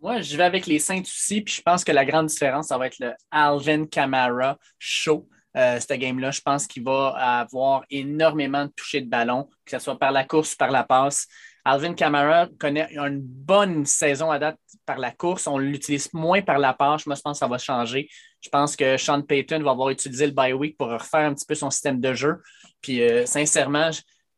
Moi, 0.00 0.22
je 0.22 0.36
vais 0.36 0.44
avec 0.44 0.66
les 0.66 0.78
Saints 0.78 1.02
aussi, 1.02 1.42
puis 1.42 1.54
je 1.54 1.62
pense 1.62 1.84
que 1.84 1.92
la 1.92 2.06
grande 2.06 2.26
différence, 2.26 2.68
ça 2.68 2.78
va 2.78 2.86
être 2.86 2.98
le 3.00 3.12
Alvin 3.30 3.84
Kamara 3.86 4.58
show. 4.78 5.28
Euh, 5.56 5.78
cette 5.80 5.98
game-là, 5.98 6.30
je 6.30 6.40
pense 6.40 6.66
qu'il 6.66 6.84
va 6.84 7.08
avoir 7.08 7.84
énormément 7.90 8.64
de 8.64 8.70
toucher 8.70 9.00
de 9.00 9.08
ballon, 9.08 9.48
que 9.66 9.72
ce 9.72 9.78
soit 9.78 9.98
par 9.98 10.12
la 10.12 10.24
course 10.24 10.54
ou 10.54 10.56
par 10.56 10.70
la 10.70 10.84
passe. 10.84 11.26
Alvin 11.64 11.92
Kamara 11.92 12.48
connaît 12.58 12.88
une 12.96 13.20
bonne 13.20 13.84
saison 13.84 14.30
à 14.30 14.38
date 14.38 14.58
par 14.86 14.98
la 14.98 15.10
course. 15.10 15.46
On 15.46 15.58
l'utilise 15.58 16.10
moins 16.14 16.40
par 16.40 16.58
la 16.58 16.72
passe. 16.72 17.04
Moi, 17.04 17.16
je 17.16 17.20
pense 17.20 17.36
que 17.36 17.40
ça 17.40 17.46
va 17.46 17.58
changer. 17.58 18.08
Je 18.40 18.48
pense 18.48 18.76
que 18.76 18.96
Sean 18.96 19.20
Payton 19.20 19.62
va 19.62 19.72
avoir 19.72 19.90
utilisé 19.90 20.26
le 20.26 20.32
bye 20.32 20.54
week 20.54 20.78
pour 20.78 20.88
refaire 20.88 21.28
un 21.28 21.34
petit 21.34 21.44
peu 21.44 21.54
son 21.54 21.70
système 21.70 22.00
de 22.00 22.14
jeu. 22.14 22.36
Puis, 22.80 23.02
euh, 23.02 23.26
sincèrement, 23.26 23.90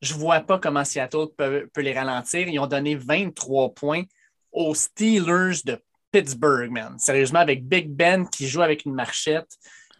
je 0.02 0.14
ne 0.14 0.18
vois 0.18 0.40
pas 0.40 0.58
comment 0.58 0.84
Seattle 0.84 1.28
peut, 1.36 1.68
les 1.76 1.92
ralentir. 1.92 2.48
Ils 2.48 2.58
ont 2.58 2.66
donné 2.66 2.96
23 2.96 3.72
points 3.72 4.02
aux 4.50 4.74
Steelers 4.74 5.62
de 5.64 5.78
Pittsburgh, 6.10 6.70
man. 6.70 6.98
Sérieusement, 6.98 7.38
avec 7.38 7.66
Big 7.66 7.88
Ben 7.88 8.28
qui 8.28 8.48
joue 8.48 8.62
avec 8.62 8.84
une 8.84 8.94
marchette. 8.94 9.48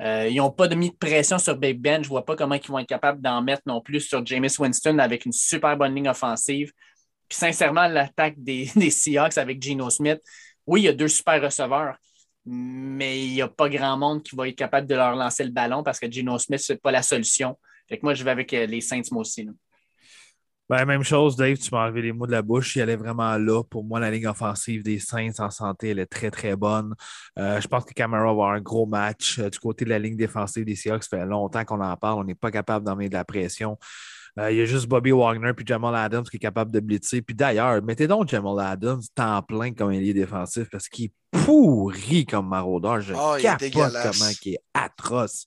Euh, 0.01 0.27
ils 0.29 0.37
n'ont 0.37 0.51
pas 0.51 0.67
de 0.67 0.75
mis 0.75 0.91
de 0.91 0.97
pression 0.97 1.39
sur 1.39 1.57
Big 1.57 1.79
Ben. 1.79 2.03
Je 2.03 2.09
ne 2.09 2.11
vois 2.11 2.25
pas 2.25 2.35
comment 2.35 2.57
ils 2.57 2.67
vont 2.67 2.81
être 2.81 2.89
capables 2.89 3.23
d'en 3.23 3.41
mettre 3.43 3.63
non 3.67 3.81
plus 3.81 4.01
sur 4.01 4.27
Jameis 4.27 4.59
Winston 4.59 4.99
avec 4.99 5.25
une 5.25 5.33
super 5.33 5.77
bonne 5.77 5.95
ligne 5.95 6.09
offensive. 6.09 6.73
Puis 7.29 7.39
sincèrement, 7.39 7.87
l'attaque 7.87 8.35
des, 8.37 8.67
Seahawks 8.91 9.39
avec 9.39 9.63
Geno 9.63 9.89
Smith, 9.89 10.21
oui, 10.67 10.83
il 10.83 10.85
y 10.85 10.89
a 10.89 10.93
deux 10.93 11.09
super 11.09 11.41
receveurs, 11.41 11.97
mais 12.45 13.25
il 13.25 13.35
n'y 13.35 13.43
a 13.43 13.49
pas 13.49 13.69
grand 13.69 13.97
monde 13.97 14.23
qui 14.25 14.35
va 14.35 14.49
être 14.49 14.57
capable 14.57 14.89
de 14.89 14.97
leur 14.97 15.15
lancer 15.15 15.45
le 15.45 15.51
ballon 15.51 15.85
parce 15.85 16.01
que 16.01 16.11
Geno 16.11 16.39
Smith, 16.39 16.61
ce 16.61 16.73
n'est 16.73 16.79
pas 16.81 16.91
la 16.91 17.03
solution. 17.03 17.57
Fait 17.89 18.03
moi, 18.03 18.15
je 18.15 18.25
vais 18.25 18.33
avec 18.33 18.53
euh, 18.53 18.67
les 18.67 18.81
Saints, 18.81 19.03
moi. 19.13 19.25
Ben, 20.73 20.87
même 20.87 21.03
chose, 21.05 21.37
Dave, 21.37 21.59
tu 21.59 21.69
m'as 21.71 21.85
enlevé 21.85 22.01
les 22.01 22.13
mots 22.13 22.27
de 22.27 22.33
la 22.33 22.41
bouche. 22.41 22.77
Il 22.77 22.89
est 22.89 22.97
vraiment 22.97 23.37
là. 23.37 23.63
Pour 23.63 23.85
moi, 23.85 24.01
la 24.01 24.11
ligne 24.11 24.27
offensive 24.27 24.83
des 24.83 24.99
Saints 24.99 25.39
en 25.39 25.51
santé, 25.51 25.91
elle 25.91 25.99
est 25.99 26.07
très, 26.07 26.31
très 26.31 26.57
bonne. 26.57 26.95
Euh, 27.39 27.61
je 27.61 27.69
pense 27.69 27.85
que 27.85 27.93
Camara 27.93 28.25
va 28.25 28.31
avoir 28.31 28.53
un 28.53 28.61
gros 28.63 28.87
match. 28.87 29.39
Euh, 29.39 29.51
du 29.51 29.59
côté 29.59 29.85
de 29.85 29.91
la 29.91 29.99
ligne 29.99 30.17
défensive 30.17 30.65
des 30.65 30.75
Seahawks, 30.75 31.05
ça 31.05 31.19
fait 31.19 31.27
longtemps 31.27 31.63
qu'on 31.67 31.83
en 31.83 31.95
parle. 31.99 32.21
On 32.21 32.25
n'est 32.25 32.35
pas 32.35 32.51
capable 32.51 32.87
d'en 32.87 32.97
mettre 32.97 33.11
de 33.11 33.17
la 33.17 33.25
pression. 33.27 33.77
Euh, 34.39 34.51
il 34.51 34.57
y 34.57 34.61
a 34.63 34.65
juste 34.65 34.87
Bobby 34.87 35.11
Wagner 35.11 35.53
puis 35.53 35.67
Jamal 35.67 35.95
Adams 35.95 36.25
qui 36.25 36.39
est 36.39 36.41
capable 36.41 36.73
de 36.73 36.81
blitzer. 36.81 37.21
Puis 37.21 37.35
d'ailleurs, 37.35 37.83
mettez 37.83 38.07
donc 38.07 38.29
Jamal 38.29 38.59
Adams 38.59 39.03
temps 39.15 39.43
plein 39.43 39.75
comme 39.75 39.93
ailier 39.93 40.15
défensif 40.15 40.71
parce 40.71 40.89
qu'il 40.89 41.11
pourri 41.33 42.27
comme 42.27 42.49
maraudeur. 42.49 43.01
Je 43.01 43.15
Ah, 43.17 43.37
il 43.39 43.47
est 43.47 43.71
capote 43.71 43.93
comment 44.03 44.31
il 44.45 44.53
est 44.55 44.61
atroce. 44.75 45.47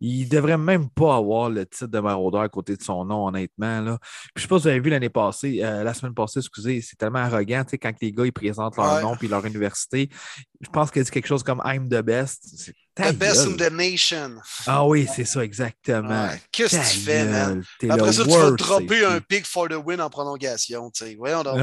Il 0.00 0.28
devrait 0.28 0.56
même 0.58 0.88
pas 0.88 1.16
avoir 1.16 1.50
le 1.50 1.66
titre 1.66 1.88
de 1.88 1.98
maraudeur 2.00 2.42
à 2.42 2.48
côté 2.48 2.76
de 2.76 2.82
son 2.82 3.04
nom, 3.04 3.26
honnêtement. 3.26 3.80
Là. 3.80 3.98
Puis, 4.34 4.36
je 4.36 4.42
sais 4.42 4.48
pas 4.48 4.56
si 4.58 4.62
vous 4.62 4.68
avez 4.68 4.80
vu 4.80 4.90
l'année 4.90 5.08
passée, 5.10 5.60
euh, 5.62 5.82
la 5.84 5.92
semaine 5.94 6.14
passée, 6.14 6.38
excusez, 6.40 6.80
c'est 6.80 6.96
tellement 6.96 7.18
arrogant, 7.18 7.62
tu 7.64 7.70
sais, 7.70 7.78
quand 7.78 7.92
les 8.00 8.12
gars 8.12 8.24
ils 8.24 8.32
présentent 8.32 8.76
leur 8.76 8.94
Ouais. 8.94 9.02
nom 9.02 9.16
puis 9.16 9.28
leur 9.28 9.44
université. 9.44 10.08
Je 10.60 10.68
pense 10.70 10.90
qu'il 10.90 11.02
dit 11.04 11.10
quelque 11.10 11.26
chose 11.28 11.42
comme 11.42 11.62
I'm 11.64 11.88
the 11.88 12.00
best. 12.02 12.72
The 12.96 13.12
best 13.14 13.46
in 13.46 13.52
the 13.56 13.70
nation. 13.70 14.38
Ah 14.66 14.84
oui, 14.84 15.06
c'est 15.14 15.24
ça, 15.24 15.44
exactement. 15.44 16.08
Ouais. 16.26 16.40
Qu'est-ce 16.50 16.76
que 16.76 16.92
tu 16.92 16.98
fais, 16.98 17.24
man? 17.26 17.62
Après 17.90 18.12
ça, 18.12 18.24
tu 18.24 18.30
vas 18.30 18.50
dropper 18.50 19.04
un 19.04 19.20
pick 19.20 19.46
for 19.46 19.68
the 19.68 19.76
win 19.84 20.00
en 20.00 20.10
prolongation. 20.10 20.90
tu 20.90 21.04
sais. 21.04 21.14
Voyons 21.16 21.44
donc. 21.44 21.60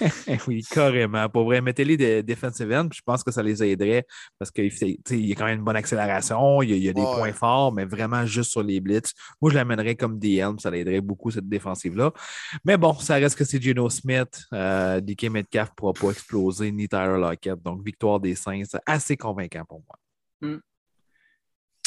oui, 0.48 0.64
carrément. 0.70 1.28
Pour 1.28 1.44
vrai, 1.44 1.60
mettez-les 1.60 1.98
des 1.98 2.22
defensive 2.22 2.72
end, 2.72 2.88
puis 2.90 2.98
je 2.98 3.02
pense 3.02 3.22
que 3.24 3.30
ça 3.30 3.42
les 3.42 3.62
aiderait 3.64 4.04
parce 4.38 4.50
qu'il 4.50 4.66
y 4.66 5.32
a 5.32 5.34
quand 5.34 5.46
même 5.46 5.60
une 5.60 5.64
bonne 5.64 5.76
accélération, 5.76 6.60
il 6.62 6.70
y 6.70 6.72
a, 6.74 6.76
il 6.76 6.82
y 6.82 6.88
a 6.88 6.92
des 6.92 7.00
Ouais. 7.00 7.14
points 7.16 7.32
forts, 7.32 7.72
mais 7.72 7.84
vraiment 7.86 8.26
juste 8.26 8.50
sur 8.50 8.62
les 8.62 8.80
blitz. 8.80 9.12
Moi, 9.40 9.50
je 9.50 9.56
l'amènerais 9.56 9.94
comme 9.94 10.18
DM, 10.18 10.58
ça 10.58 10.70
l'aiderait 10.70 11.00
beaucoup 11.00 11.30
cette 11.30 11.48
défensive-là. 11.48 12.12
Mais 12.64 12.76
bon, 12.76 12.92
ça 12.94 13.14
reste 13.14 13.36
que 13.38 13.44
c'est 13.44 13.62
Geno 13.62 13.88
Smith. 13.88 14.42
Euh, 14.52 15.00
DK 15.00 15.30
Metcalf 15.30 15.70
ne 15.70 15.74
pourra 15.74 15.92
pas 15.94 16.10
exploser, 16.10 16.70
ni 16.72 16.88
Tyler 16.88 17.18
Lockett. 17.18 17.62
Donc, 17.62 17.84
victoire 17.84 18.20
des 18.20 18.34
Saints, 18.34 18.62
assez 18.84 19.16
convaincant 19.16 19.64
pour 19.64 19.82
moi. 19.86 19.96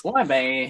Ouais, 0.04 0.26
ben, 0.26 0.70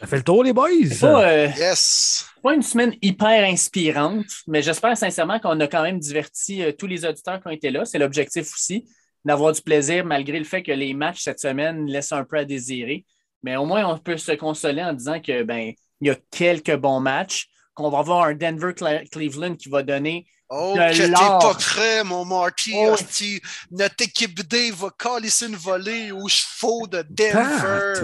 Ça 0.00 0.06
fait 0.06 0.16
le 0.16 0.22
tour, 0.22 0.42
les 0.42 0.52
boys? 0.52 0.68
c'est 0.88 1.00
pas, 1.00 1.30
euh, 1.30 1.48
Yes. 1.56 2.26
pas 2.42 2.54
une 2.54 2.62
semaine 2.62 2.94
hyper 3.02 3.44
inspirante, 3.44 4.26
mais 4.46 4.62
j'espère 4.62 4.96
sincèrement 4.96 5.38
qu'on 5.38 5.60
a 5.60 5.68
quand 5.68 5.82
même 5.82 5.98
diverti 5.98 6.62
euh, 6.62 6.72
tous 6.72 6.86
les 6.86 7.04
auditeurs 7.04 7.40
qui 7.40 7.46
ont 7.48 7.50
été 7.52 7.70
là. 7.70 7.84
C'est 7.84 7.98
l'objectif 7.98 8.50
aussi, 8.52 8.84
d'avoir 9.24 9.52
du 9.52 9.62
plaisir 9.62 10.04
malgré 10.04 10.38
le 10.38 10.44
fait 10.44 10.62
que 10.62 10.72
les 10.72 10.94
matchs 10.94 11.22
cette 11.22 11.40
semaine 11.40 11.86
laissent 11.86 12.12
un 12.12 12.24
peu 12.24 12.38
à 12.38 12.44
désirer. 12.44 13.04
Mais 13.42 13.56
au 13.56 13.66
moins, 13.66 13.84
on 13.86 13.98
peut 13.98 14.16
se 14.16 14.32
consoler 14.32 14.82
en 14.82 14.92
disant 14.92 15.20
que 15.20 15.42
ben, 15.42 15.72
y 16.00 16.10
a 16.10 16.16
quelques 16.30 16.76
bons 16.76 17.00
matchs, 17.00 17.48
qu'on 17.74 17.90
va 17.90 17.98
avoir 17.98 18.24
un 18.24 18.34
Denver-Cleveland 18.34 19.56
qui 19.56 19.68
va 19.68 19.82
donner 19.82 20.26
Oh, 20.48 20.74
De 20.76 20.80
que 20.92 20.96
t'es 21.06 21.10
pas 21.10 21.54
prêt, 21.54 22.04
mon 22.04 22.24
Marty. 22.26 22.72
Oh. 22.76 22.92
hostie. 22.92 23.40
Notre 23.70 24.02
équipe 24.04 24.46
D 24.46 24.70
va 24.70 24.88
calisser 24.98 25.46
une 25.46 25.56
volée 25.56 26.12
aux 26.12 26.28
chevaux 26.28 26.86
de 26.86 27.02
Denver. 27.08 27.94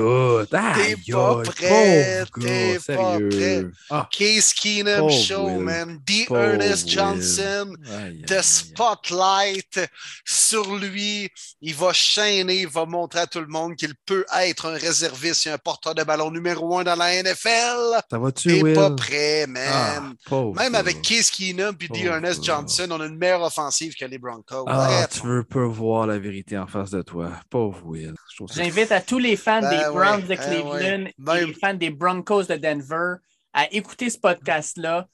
T'es 0.74 0.96
pas 1.12 1.42
prêt, 1.44 2.24
t'es 2.40 2.78
pas. 2.86 3.18
Ah, 3.90 4.08
Case 4.10 4.54
Keenum 4.54 5.00
Pauvre 5.00 5.12
Show, 5.22 5.46
Will. 5.46 5.58
man. 5.58 5.98
D. 6.06 6.24
pauvre 6.26 6.40
Ernest 6.40 6.84
Will. 6.86 6.94
Johnson. 6.94 7.74
Aïe, 7.86 7.94
aïe, 8.06 8.22
de 8.26 8.34
aïe. 8.34 8.42
spotlight 8.42 9.80
sur 10.24 10.74
lui. 10.76 11.28
Il 11.60 11.74
va 11.74 11.92
chaîner, 11.92 12.60
il 12.62 12.68
va 12.68 12.86
montrer 12.86 13.20
à 13.20 13.26
tout 13.26 13.40
le 13.40 13.46
monde 13.46 13.76
qu'il 13.76 13.94
peut 14.06 14.24
être 14.40 14.66
un 14.66 14.72
réserviste 14.78 15.46
et 15.46 15.50
un 15.50 15.58
porteur 15.58 15.94
de 15.94 16.02
ballon 16.02 16.30
numéro 16.30 16.78
un 16.78 16.84
dans 16.84 16.96
la 16.96 17.22
NFL. 17.22 18.00
Ça 18.10 18.18
va-tu, 18.18 18.62
T'es 18.62 18.74
pas 18.74 18.90
prêt, 18.92 19.46
Ah, 19.70 20.00
man. 20.30 20.52
Même 20.56 20.74
avec 20.74 21.02
Case 21.02 21.30
Keenum 21.30 21.76
et 21.80 21.88
D. 21.88 22.04
Ernest 22.06 22.37
Johnson, 22.42 22.88
on 22.90 23.00
a 23.00 23.06
une 23.06 23.16
meilleure 23.16 23.42
offensive 23.42 23.94
que 23.94 24.04
les 24.04 24.18
Broncos. 24.18 24.64
Ah, 24.66 25.06
tu 25.10 25.26
veux 25.26 25.44
pas 25.44 25.66
voir 25.66 26.06
la 26.06 26.18
vérité 26.18 26.56
en 26.58 26.66
face 26.66 26.90
de 26.90 27.02
toi. 27.02 27.32
Pauvre 27.50 27.80
Will. 27.84 28.14
J'invite 28.52 28.92
à 28.92 29.00
tous 29.00 29.18
les 29.18 29.36
fans 29.36 29.60
Ben 29.60 29.70
des 29.70 29.76
ouais, 29.76 29.90
Browns 29.90 30.22
de 30.22 30.28
ben 30.28 30.36
Cleveland 30.36 31.04
ouais. 31.26 31.42
et 31.42 31.46
les 31.46 31.54
fans 31.54 31.74
des 31.74 31.90
Broncos 31.90 32.44
de 32.44 32.56
Denver 32.56 33.14
à 33.52 33.72
écouter 33.72 34.10
ce 34.10 34.18
podcast-là. 34.18 35.06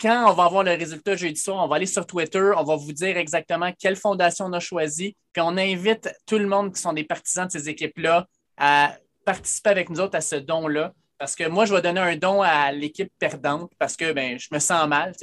Quand 0.00 0.30
on 0.30 0.34
va 0.34 0.44
avoir 0.44 0.64
le 0.64 0.72
résultat 0.72 1.16
jeudi 1.16 1.40
soir, 1.40 1.64
on 1.64 1.68
va 1.68 1.76
aller 1.76 1.86
sur 1.86 2.06
Twitter, 2.06 2.52
on 2.56 2.64
va 2.64 2.76
vous 2.76 2.92
dire 2.92 3.16
exactement 3.16 3.72
quelle 3.78 3.96
fondation 3.96 4.46
on 4.46 4.52
a 4.52 4.60
choisi, 4.60 5.16
puis 5.32 5.42
on 5.42 5.56
invite 5.56 6.10
tout 6.26 6.38
le 6.38 6.46
monde 6.46 6.74
qui 6.74 6.80
sont 6.80 6.92
des 6.92 7.04
partisans 7.04 7.46
de 7.46 7.52
ces 7.52 7.68
équipes-là 7.68 8.26
à 8.56 8.96
participer 9.24 9.70
avec 9.70 9.90
nous 9.90 10.00
autres 10.00 10.16
à 10.16 10.20
ce 10.20 10.36
don-là. 10.36 10.92
Parce 11.22 11.36
que 11.36 11.46
moi, 11.46 11.66
je 11.66 11.72
vais 11.72 11.80
donner 11.80 12.00
un 12.00 12.16
don 12.16 12.42
à 12.42 12.72
l'équipe 12.72 13.12
perdante 13.20 13.70
parce 13.78 13.96
que 13.96 14.10
ben, 14.10 14.40
je 14.40 14.48
me 14.50 14.58
sens 14.58 14.88
mal. 14.88 15.14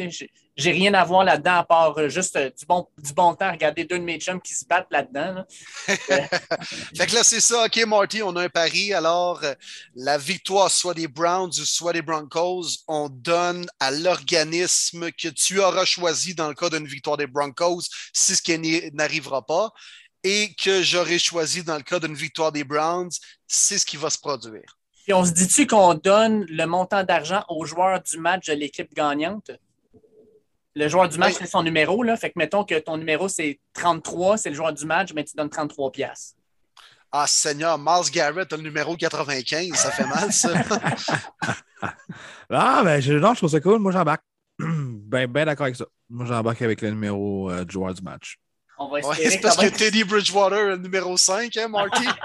J'ai- 0.55 0.71
rien 0.71 0.93
à 0.93 1.03
voir 1.03 1.25
là-dedans 1.25 1.55
à 1.57 1.63
part 1.65 1.97
euh, 1.97 2.07
juste 2.07 2.37
euh, 2.37 2.49
du, 2.57 2.65
bon, 2.65 2.87
du 2.97 3.11
bon 3.11 3.35
temps. 3.35 3.51
Regarder 3.51 3.83
deux 3.83 3.99
de 3.99 4.05
mes 4.05 4.17
chums 4.17 4.39
qui 4.39 4.53
se 4.53 4.63
battent 4.63 4.87
là-dedans. 4.91 5.33
là. 5.33 5.47
Fait 6.95 7.05
que 7.05 7.13
là, 7.13 7.21
c'est 7.25 7.41
ça. 7.41 7.65
OK, 7.65 7.85
Marty, 7.85 8.23
on 8.23 8.33
a 8.37 8.43
un 8.43 8.47
pari. 8.47 8.93
Alors, 8.93 9.43
euh, 9.43 9.53
la 9.93 10.17
victoire, 10.17 10.71
soit 10.71 10.93
des 10.93 11.09
Browns 11.09 11.49
ou 11.49 11.65
soit 11.65 11.91
des 11.91 12.01
Broncos, 12.01 12.77
on 12.87 13.09
donne 13.09 13.65
à 13.81 13.91
l'organisme 13.91 15.11
que 15.11 15.27
tu 15.27 15.59
auras 15.59 15.83
choisi 15.83 16.33
dans 16.33 16.47
le 16.47 16.55
cas 16.55 16.69
d'une 16.69 16.87
victoire 16.87 17.17
des 17.17 17.27
Broncos, 17.27 17.81
si 18.13 18.37
ce 18.37 18.41
qui 18.41 18.57
n'arrivera 18.93 19.45
pas, 19.45 19.69
et 20.23 20.55
que 20.55 20.81
j'aurai 20.81 21.19
choisi 21.19 21.61
dans 21.61 21.75
le 21.75 21.83
cas 21.83 21.99
d'une 21.99 22.15
victoire 22.15 22.53
des 22.53 22.63
Browns, 22.63 23.11
c'est 23.47 23.77
ce 23.77 23.85
qui 23.85 23.97
va 23.97 24.09
se 24.09 24.17
produire. 24.17 24.78
Puis 25.09 25.15
on 25.15 25.25
se 25.25 25.31
dit-tu 25.31 25.65
qu'on 25.65 25.95
donne 25.95 26.45
le 26.47 26.65
montant 26.65 27.03
d'argent 27.03 27.43
au 27.49 27.65
joueur 27.65 27.99
du 27.99 28.19
match 28.19 28.45
de 28.45 28.53
l'équipe 28.53 28.93
gagnante? 28.93 29.49
Le 30.75 30.87
joueur 30.87 31.09
du 31.09 31.17
match, 31.17 31.33
c'est 31.39 31.47
son 31.47 31.63
numéro. 31.63 32.03
Là. 32.03 32.15
Fait 32.15 32.29
que 32.29 32.37
mettons 32.37 32.63
que 32.63 32.77
ton 32.77 32.95
numéro, 32.95 33.27
c'est 33.27 33.59
33, 33.73 34.37
c'est 34.37 34.49
le 34.49 34.55
joueur 34.55 34.71
du 34.71 34.85
match, 34.85 35.11
mais 35.15 35.23
tu 35.23 35.35
donnes 35.35 35.49
33 35.49 35.91
piastres. 35.91 36.37
Ah, 37.11 37.25
Seigneur, 37.25 37.79
Miles 37.79 38.11
Garrett 38.13 38.53
a 38.53 38.55
le 38.55 38.61
numéro 38.61 38.95
95. 38.95 39.73
Ça 39.73 39.89
fait 39.89 40.05
mal, 40.05 40.31
ça. 40.31 40.49
Ah, 42.51 42.81
ben, 42.83 43.01
je, 43.01 43.13
non, 43.13 43.33
je 43.33 43.39
trouve 43.39 43.49
ça 43.49 43.61
cool. 43.61 43.79
Moi, 43.79 43.91
j'embarque. 43.91 44.23
ben, 44.59 45.25
ben 45.25 45.45
d'accord 45.45 45.63
avec 45.63 45.75
ça. 45.75 45.85
Moi, 46.07 46.27
j'embarque 46.27 46.61
avec 46.61 46.81
le 46.81 46.91
numéro 46.91 47.49
euh, 47.49 47.65
du 47.65 47.73
joueur 47.73 47.95
du 47.95 48.03
match. 48.03 48.37
On 48.79 48.87
va 48.87 48.93
Ouais, 48.93 48.99
espérer 49.01 49.29
c'est 49.31 49.39
parce 49.39 49.57
que 49.57 49.67
Teddy 49.67 50.03
Bridgewater 50.03 50.57
est 50.59 50.65
le 50.71 50.77
numéro 50.77 51.15
5, 51.17 51.55
hein, 51.57 51.67
Marty? 51.67 52.03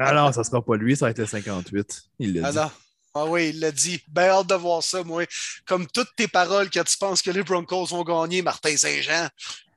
Ah 0.00 0.12
non, 0.12 0.30
ça 0.32 0.44
sera 0.44 0.62
pas 0.64 0.76
lui, 0.76 0.96
ça 0.96 1.06
va 1.06 1.10
être 1.10 1.18
le 1.18 1.26
58. 1.26 2.02
Il 2.20 2.34
l'a 2.34 2.46
Ah 2.48 2.50
dit. 2.52 2.56
non. 2.58 2.70
Ah 3.14 3.24
oui, 3.26 3.48
il 3.48 3.58
l'a 3.58 3.72
dit. 3.72 4.00
Ben 4.08 4.28
hâte 4.30 4.46
de 4.46 4.54
voir 4.54 4.80
ça, 4.80 5.02
moi. 5.02 5.24
Comme 5.66 5.88
toutes 5.88 6.14
tes 6.16 6.28
paroles 6.28 6.70
quand 6.70 6.84
tu 6.84 6.96
penses 6.98 7.20
que 7.20 7.32
les 7.32 7.42
Broncos 7.42 7.86
vont 7.86 8.04
gagner, 8.04 8.40
Martin 8.42 8.76
Saint-Jean. 8.76 9.28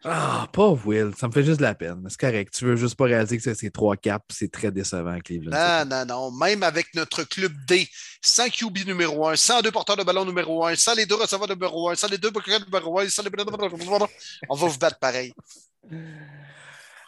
Ah, 0.03 0.47
pauvre 0.51 0.87
Will, 0.87 1.11
ça 1.15 1.27
me 1.27 1.31
fait 1.31 1.43
juste 1.43 1.57
de 1.59 1.63
la 1.63 1.75
peine. 1.75 1.99
mais 2.03 2.09
C'est 2.09 2.19
correct. 2.19 2.53
Tu 2.55 2.65
veux 2.65 2.75
juste 2.75 2.95
pas 2.95 3.05
réaliser 3.05 3.37
que 3.37 3.43
c'est- 3.43 3.53
c'est 3.53 3.69
3-4 3.69 4.25
puis 4.27 4.35
c'est 4.39 4.51
très 4.51 4.71
décevant, 4.71 5.19
Cleveland. 5.19 5.51
Non, 5.51 5.85
non, 5.85 6.05
non. 6.05 6.31
Même 6.31 6.63
avec 6.63 6.87
notre 6.95 7.23
club 7.23 7.53
D, 7.67 7.87
sans 8.21 8.49
QB 8.49 8.79
numéro 8.87 9.27
1, 9.27 9.35
sans 9.35 9.61
deux 9.61 9.69
porteurs 9.71 9.97
de 9.97 10.03
ballon 10.03 10.25
numéro 10.25 10.65
1, 10.65 10.75
sans 10.75 10.95
les 10.95 11.05
deux 11.05 11.15
receveurs 11.15 11.47
numéro 11.47 11.89
1, 11.89 11.95
sans 11.95 12.07
les 12.07 12.17
deux 12.17 12.31
bloqueurs 12.31 12.59
numéro 12.65 12.99
1, 12.99 13.09
sans 13.09 13.21
les... 13.23 13.29
On 14.49 14.55
va 14.55 14.67
vous 14.67 14.77
battre 14.79 14.97
pareil. 14.99 15.33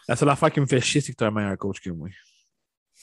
La 0.06 0.14
seule 0.16 0.28
affaire 0.30 0.52
qui 0.52 0.60
me 0.60 0.66
fait 0.66 0.80
chier, 0.80 1.00
c'est 1.00 1.12
que 1.12 1.16
tu 1.18 1.24
as 1.24 1.28
un 1.28 1.30
meilleur 1.30 1.56
coach 1.58 1.80
que 1.80 1.90
moi. 1.90 2.08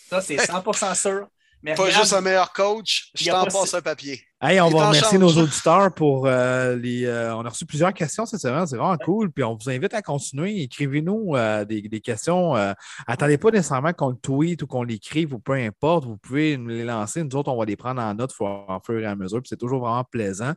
Ça, 0.09 0.21
c'est 0.21 0.37
100% 0.37 0.95
sûr. 0.95 1.27
Mais 1.63 1.75
Pas 1.75 1.83
regarde, 1.83 2.01
juste 2.01 2.13
un 2.13 2.21
meilleur 2.21 2.51
coach, 2.53 3.11
je 3.13 3.29
t'en 3.29 3.43
pas 3.45 3.51
passe 3.51 3.73
un 3.75 3.81
papier. 3.81 4.21
Hey, 4.43 4.59
on 4.59 4.69
Il 4.69 4.73
va 4.73 4.87
remercier 4.87 5.19
change. 5.19 5.35
nos 5.35 5.43
auditeurs 5.43 5.93
pour 5.93 6.25
euh, 6.25 6.75
les. 6.75 7.05
euh, 7.05 7.35
on 7.35 7.45
a 7.45 7.49
reçu 7.49 7.63
plusieurs 7.67 7.93
questions 7.93 8.25
cette 8.25 8.39
semaine, 8.39 8.65
c'est 8.65 8.75
vraiment 8.77 8.97
cool. 8.97 9.31
Puis 9.31 9.43
on 9.43 9.55
vous 9.55 9.69
invite 9.69 9.93
à 9.93 10.01
continuer. 10.01 10.63
Écrivez-nous 10.63 11.35
euh, 11.35 11.63
des, 11.63 11.83
des 11.83 11.99
questions. 12.01 12.55
euh, 12.55 12.73
attendez 13.05 13.37
pas 13.37 13.51
nécessairement 13.51 13.93
qu'on 13.93 14.09
le 14.09 14.15
tweet 14.15 14.63
ou 14.63 14.67
qu'on 14.67 14.81
l'écrive 14.81 15.35
ou 15.35 15.39
peu 15.39 15.53
importe. 15.53 16.05
Vous 16.05 16.17
pouvez 16.17 16.57
nous 16.57 16.69
les 16.69 16.83
lancer. 16.83 17.23
Nous 17.23 17.35
autres, 17.35 17.51
on 17.51 17.59
va 17.59 17.65
les 17.65 17.75
prendre 17.75 18.01
en 18.01 18.15
note 18.15 18.31
au 18.39 18.79
fur 18.83 18.99
et 18.99 19.05
à 19.05 19.15
mesure. 19.15 19.41
Puis 19.41 19.49
c'est 19.49 19.57
toujours 19.59 19.81
vraiment 19.81 20.03
plaisant. 20.03 20.53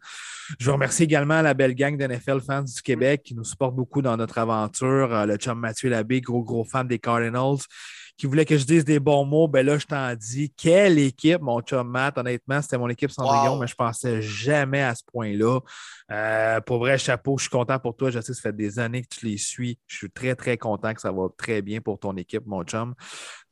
Je 0.59 0.65
veux 0.65 0.73
remercier 0.73 1.05
également 1.05 1.43
la 1.43 1.53
belle 1.53 1.75
gang 1.75 1.99
d'NFL 1.99 2.41
fans 2.41 2.63
du 2.63 2.81
Québec 2.81 3.23
qui 3.23 3.35
nous 3.35 3.45
supporte 3.45 3.75
beaucoup 3.75 4.01
dans 4.01 4.17
notre 4.17 4.39
aventure. 4.39 5.13
Euh, 5.13 5.27
le 5.27 5.37
chum 5.37 5.59
Mathieu 5.61 5.91
Labbé, 5.91 6.23
gros, 6.23 6.43
gros 6.43 6.65
fan 6.65 6.89
des 6.89 6.99
Cardinals 6.99 7.59
qui 8.16 8.27
voulait 8.27 8.45
que 8.45 8.57
je 8.57 8.65
dise 8.65 8.85
des 8.85 9.01
bons 9.01 9.24
mots, 9.24 9.49
ben 9.49 9.66
là, 9.66 9.77
je 9.78 9.86
t'en 9.86 10.15
dis. 10.15 10.53
Quelle 10.57 10.99
équipe, 10.99 11.41
mon 11.41 11.61
chum 11.61 11.89
Matt. 11.89 12.16
Honnêtement, 12.16 12.62
c'était 12.62 12.78
mon 12.78 12.89
équipe 12.89 13.11
Cendrillon, 13.11 13.55
Wow. 13.55 13.61
mais 13.61 13.66
je 13.66 13.74
pensais 13.74 14.23
jamais 14.23 14.82
à 14.82 14.95
ce 14.95 15.03
point-là. 15.12 15.59
Euh, 16.12 16.61
pour 16.61 16.78
vrai, 16.78 16.97
chapeau, 16.99 17.36
je 17.39 17.43
suis 17.45 17.51
content 17.51 17.78
pour 17.78 17.97
toi. 17.97 18.11
Je 18.11 18.20
sais 18.20 18.28
que 18.32 18.35
ça 18.36 18.43
fait 18.43 18.57
des 18.57 18.78
années 18.78 19.03
que 19.03 19.09
tu 19.09 19.27
les 19.27 19.36
suis. 19.36 19.78
Je 19.86 19.97
suis 19.97 20.11
très, 20.11 20.35
très 20.36 20.57
content 20.59 20.95
que 20.95 21.01
ça 21.01 21.11
va 21.11 21.27
très 21.36 21.61
bien 21.62 21.81
pour 21.81 21.99
ton 21.99 22.16
équipe, 22.16 22.47
mon 22.47 22.62
chum. 22.62 22.95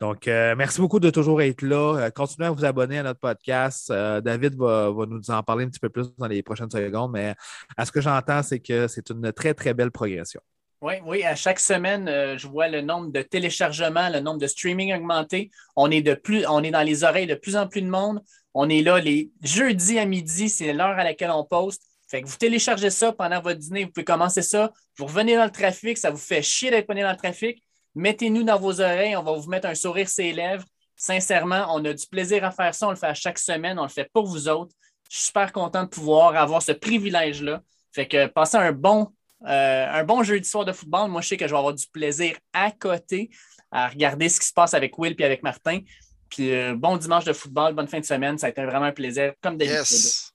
Donc, 0.01 0.29
euh, 0.29 0.55
merci 0.57 0.81
beaucoup 0.81 1.01
de 1.01 1.11
toujours 1.11 1.43
être 1.43 1.63
là. 1.63 1.97
Euh, 1.99 2.11
continuez 2.11 2.47
à 2.47 2.51
vous 2.53 2.65
abonner 2.65 2.99
à 2.99 3.03
notre 3.03 3.21
podcast. 3.21 3.91
Euh, 3.91 4.21
David 4.21 4.55
va, 4.57 4.91
va 4.91 5.07
nous 5.07 5.31
en 5.31 5.43
parler 5.43 5.65
un 5.65 5.69
petit 5.69 5.81
peu 5.81 5.89
plus 5.89 6.15
dans 6.19 6.27
les 6.29 6.43
prochaines 6.43 6.71
secondes, 6.71 7.11
mais 7.13 7.35
à 7.77 7.85
ce 7.85 7.91
que 7.93 8.01
j'entends, 8.01 8.43
c'est 8.43 8.61
que 8.61 8.87
c'est 8.87 9.11
une 9.11 9.33
très, 9.33 9.55
très 9.55 9.75
belle 9.75 9.91
progression. 9.91 10.41
Oui, 10.83 10.95
oui, 11.07 11.23
à 11.23 11.37
chaque 11.37 11.61
semaine, 11.61 12.09
euh, 12.09 12.37
je 12.37 12.49
vois 12.49 12.67
le 12.67 12.81
nombre 12.81 13.13
de 13.13 13.23
téléchargements, 13.23 14.09
le 14.09 14.19
nombre 14.19 14.41
de 14.41 14.49
streaming 14.49 14.93
augmenter. 14.93 15.53
On 15.77 15.89
est 15.93 16.03
de 16.03 16.15
plus, 16.15 16.45
on 16.49 16.61
est 16.65 16.73
dans 16.73 16.83
les 16.83 17.05
oreilles 17.05 17.29
de 17.29 17.37
plus 17.37 17.55
en 17.55 17.69
plus 17.69 17.83
de 17.83 17.89
monde. 17.89 18.21
On 18.53 18.69
est 18.69 18.83
là 18.83 18.99
les 18.99 19.31
jeudis 19.43 20.01
à 20.01 20.07
midi, 20.07 20.49
c'est 20.49 20.73
l'heure 20.73 20.99
à 20.99 21.05
laquelle 21.05 21.31
on 21.31 21.45
poste. 21.45 21.85
Fait 22.09 22.21
que 22.21 22.27
vous 22.27 22.37
téléchargez 22.37 22.91
ça 22.91 23.13
pendant 23.13 23.41
votre 23.41 23.61
dîner, 23.61 23.85
vous 23.85 23.93
pouvez 23.93 24.05
commencer 24.05 24.43
ça. 24.43 24.73
Vous 24.99 25.07
revenez 25.07 25.37
dans 25.37 25.45
le 25.45 25.53
trafic, 25.53 25.97
ça 25.97 26.11
vous 26.11 26.17
fait 26.17 26.43
chier 26.43 26.73
d'être 26.73 26.93
dans 26.93 27.11
le 27.13 27.17
trafic. 27.17 27.63
Mettez-nous 27.95 28.43
dans 28.43 28.59
vos 28.59 28.81
oreilles, 28.81 29.15
on 29.15 29.23
va 29.23 29.35
vous 29.35 29.49
mettre 29.49 29.69
un 29.69 29.77
sourire 29.77 30.09
sur 30.09 30.25
les 30.25 30.33
lèvres. 30.33 30.65
Sincèrement, 30.97 31.67
on 31.69 31.85
a 31.85 31.93
du 31.93 32.07
plaisir 32.09 32.45
à 32.45 32.51
faire 32.51 32.75
ça, 32.75 32.89
on 32.89 32.91
le 32.91 32.97
fait 32.97 33.07
à 33.07 33.15
chaque 33.15 33.39
semaine, 33.39 33.79
on 33.79 33.85
le 33.85 33.89
fait 33.89 34.11
pour 34.13 34.27
vous 34.27 34.49
autres. 34.49 34.75
Je 35.09 35.17
suis 35.17 35.27
super 35.27 35.53
content 35.53 35.85
de 35.85 35.89
pouvoir 35.89 36.35
avoir 36.35 36.61
ce 36.61 36.73
privilège-là. 36.73 37.63
Fait 37.93 38.09
que 38.09 38.27
passez 38.27 38.57
un 38.57 38.73
bon 38.73 39.13
un 39.45 40.05
bon 40.05 40.23
jeudi 40.23 40.49
soir 40.49 40.65
de 40.65 40.73
football. 40.73 41.11
Moi, 41.11 41.21
je 41.21 41.29
sais 41.29 41.37
que 41.37 41.47
je 41.47 41.53
vais 41.53 41.59
avoir 41.59 41.75
du 41.75 41.87
plaisir 41.87 42.37
à 42.53 42.71
côté 42.71 43.31
à 43.71 43.89
regarder 43.89 44.29
ce 44.29 44.41
qui 44.41 44.47
se 44.47 44.53
passe 44.53 44.75
avec 44.75 44.99
Will 44.99 45.15
et 45.19 45.25
avec 45.25 45.43
Martin. 45.43 45.81
Puis 46.29 46.51
bon 46.75 46.97
dimanche 46.97 47.25
de 47.25 47.33
football, 47.33 47.75
bonne 47.75 47.89
fin 47.89 48.01
de 48.01 48.05
semaine. 48.05 48.39
Ça 48.39 48.47
a 48.47 48.51
été 48.51 48.65
vraiment 48.65 48.87
un 48.87 48.93
plaisir, 48.93 49.33
comme 49.43 49.57
d'habitude 49.57 50.33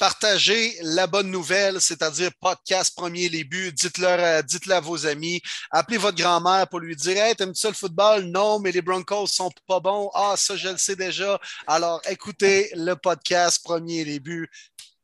partagez 0.00 0.78
la 0.80 1.06
bonne 1.06 1.30
nouvelle, 1.30 1.78
c'est-à-dire 1.78 2.30
podcast 2.40 2.96
premier 2.96 3.28
début. 3.28 3.70
Dites-le 3.70 4.06
euh, 4.06 4.40
dites 4.40 4.68
à 4.70 4.80
vos 4.80 5.06
amis. 5.06 5.42
Appelez 5.70 5.98
votre 5.98 6.16
grand-mère 6.16 6.66
pour 6.68 6.80
lui 6.80 6.96
dire 6.96 7.18
Hey, 7.18 7.36
t'aimes-tu 7.36 7.60
ça 7.60 7.68
le 7.68 7.74
football? 7.74 8.22
Non, 8.24 8.60
mais 8.60 8.72
les 8.72 8.80
Broncos 8.80 9.26
sont 9.26 9.50
pas 9.66 9.78
bons. 9.78 10.10
Ah, 10.14 10.36
ça, 10.38 10.56
je 10.56 10.70
le 10.70 10.78
sais 10.78 10.96
déjà. 10.96 11.38
Alors, 11.66 12.00
écoutez 12.08 12.70
le 12.74 12.94
podcast 12.94 13.62
premier 13.62 14.06
début 14.06 14.50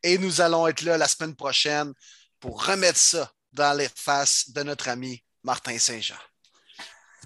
et 0.02 0.16
nous 0.16 0.40
allons 0.40 0.66
être 0.66 0.80
là 0.80 0.96
la 0.96 1.08
semaine 1.08 1.36
prochaine 1.36 1.92
pour 2.40 2.64
remettre 2.64 2.98
ça 2.98 3.30
dans 3.56 3.76
les 3.76 3.88
faces 3.94 4.50
de 4.50 4.62
notre 4.62 4.88
ami 4.88 5.22
Martin 5.42 5.78
Saint-Jean. 5.78 6.16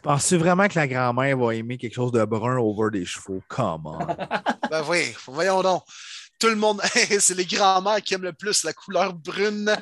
Penses-tu 0.02 0.38
vraiment 0.38 0.66
que 0.66 0.78
la 0.78 0.88
grand-mère 0.88 1.36
va 1.36 1.54
aimer 1.54 1.76
quelque 1.76 1.94
chose 1.94 2.12
de 2.12 2.24
brun 2.24 2.56
over 2.56 2.90
des 2.90 3.04
chevaux? 3.04 3.42
Comment? 3.48 3.98
ben 4.70 4.82
oui, 4.88 5.14
voyons 5.26 5.62
donc 5.62 5.82
tout 6.38 6.48
le 6.48 6.56
monde, 6.56 6.80
c'est 7.20 7.34
les 7.34 7.44
grands-mères 7.44 8.00
qui 8.02 8.14
aiment 8.14 8.22
le 8.22 8.32
plus 8.32 8.64
la 8.64 8.72
couleur 8.72 9.12
brune. 9.12 9.76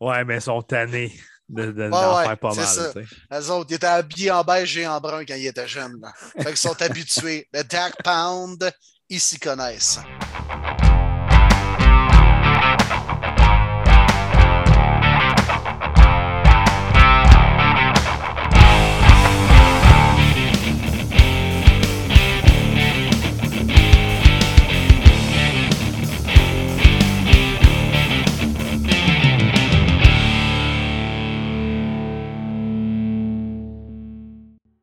ouais, 0.00 0.24
mais 0.24 0.34
elles 0.34 0.42
sont 0.42 0.60
tannées 0.60 1.18
de, 1.48 1.72
faire 1.72 2.38
pas 2.38 2.54
mal. 2.54 2.66
Ça. 2.66 2.92
Elles 3.30 3.50
autres, 3.50 3.70
ils 3.70 3.76
étaient 3.76 3.86
habillés 3.86 4.30
en 4.30 4.44
beige 4.44 4.76
et 4.76 4.86
en 4.86 5.00
brun 5.00 5.24
quand 5.24 5.34
ils 5.34 5.46
étaient 5.46 5.66
jeunes. 5.66 5.98
Là. 6.00 6.12
Fait 6.36 6.44
qu'ils 6.44 6.56
sont 6.56 6.80
habitués. 6.82 7.48
Le 7.54 7.62
Dark 7.62 7.94
Pound, 8.02 8.70
ils 9.08 9.20
s'y 9.20 9.38
connaissent. 9.38 10.00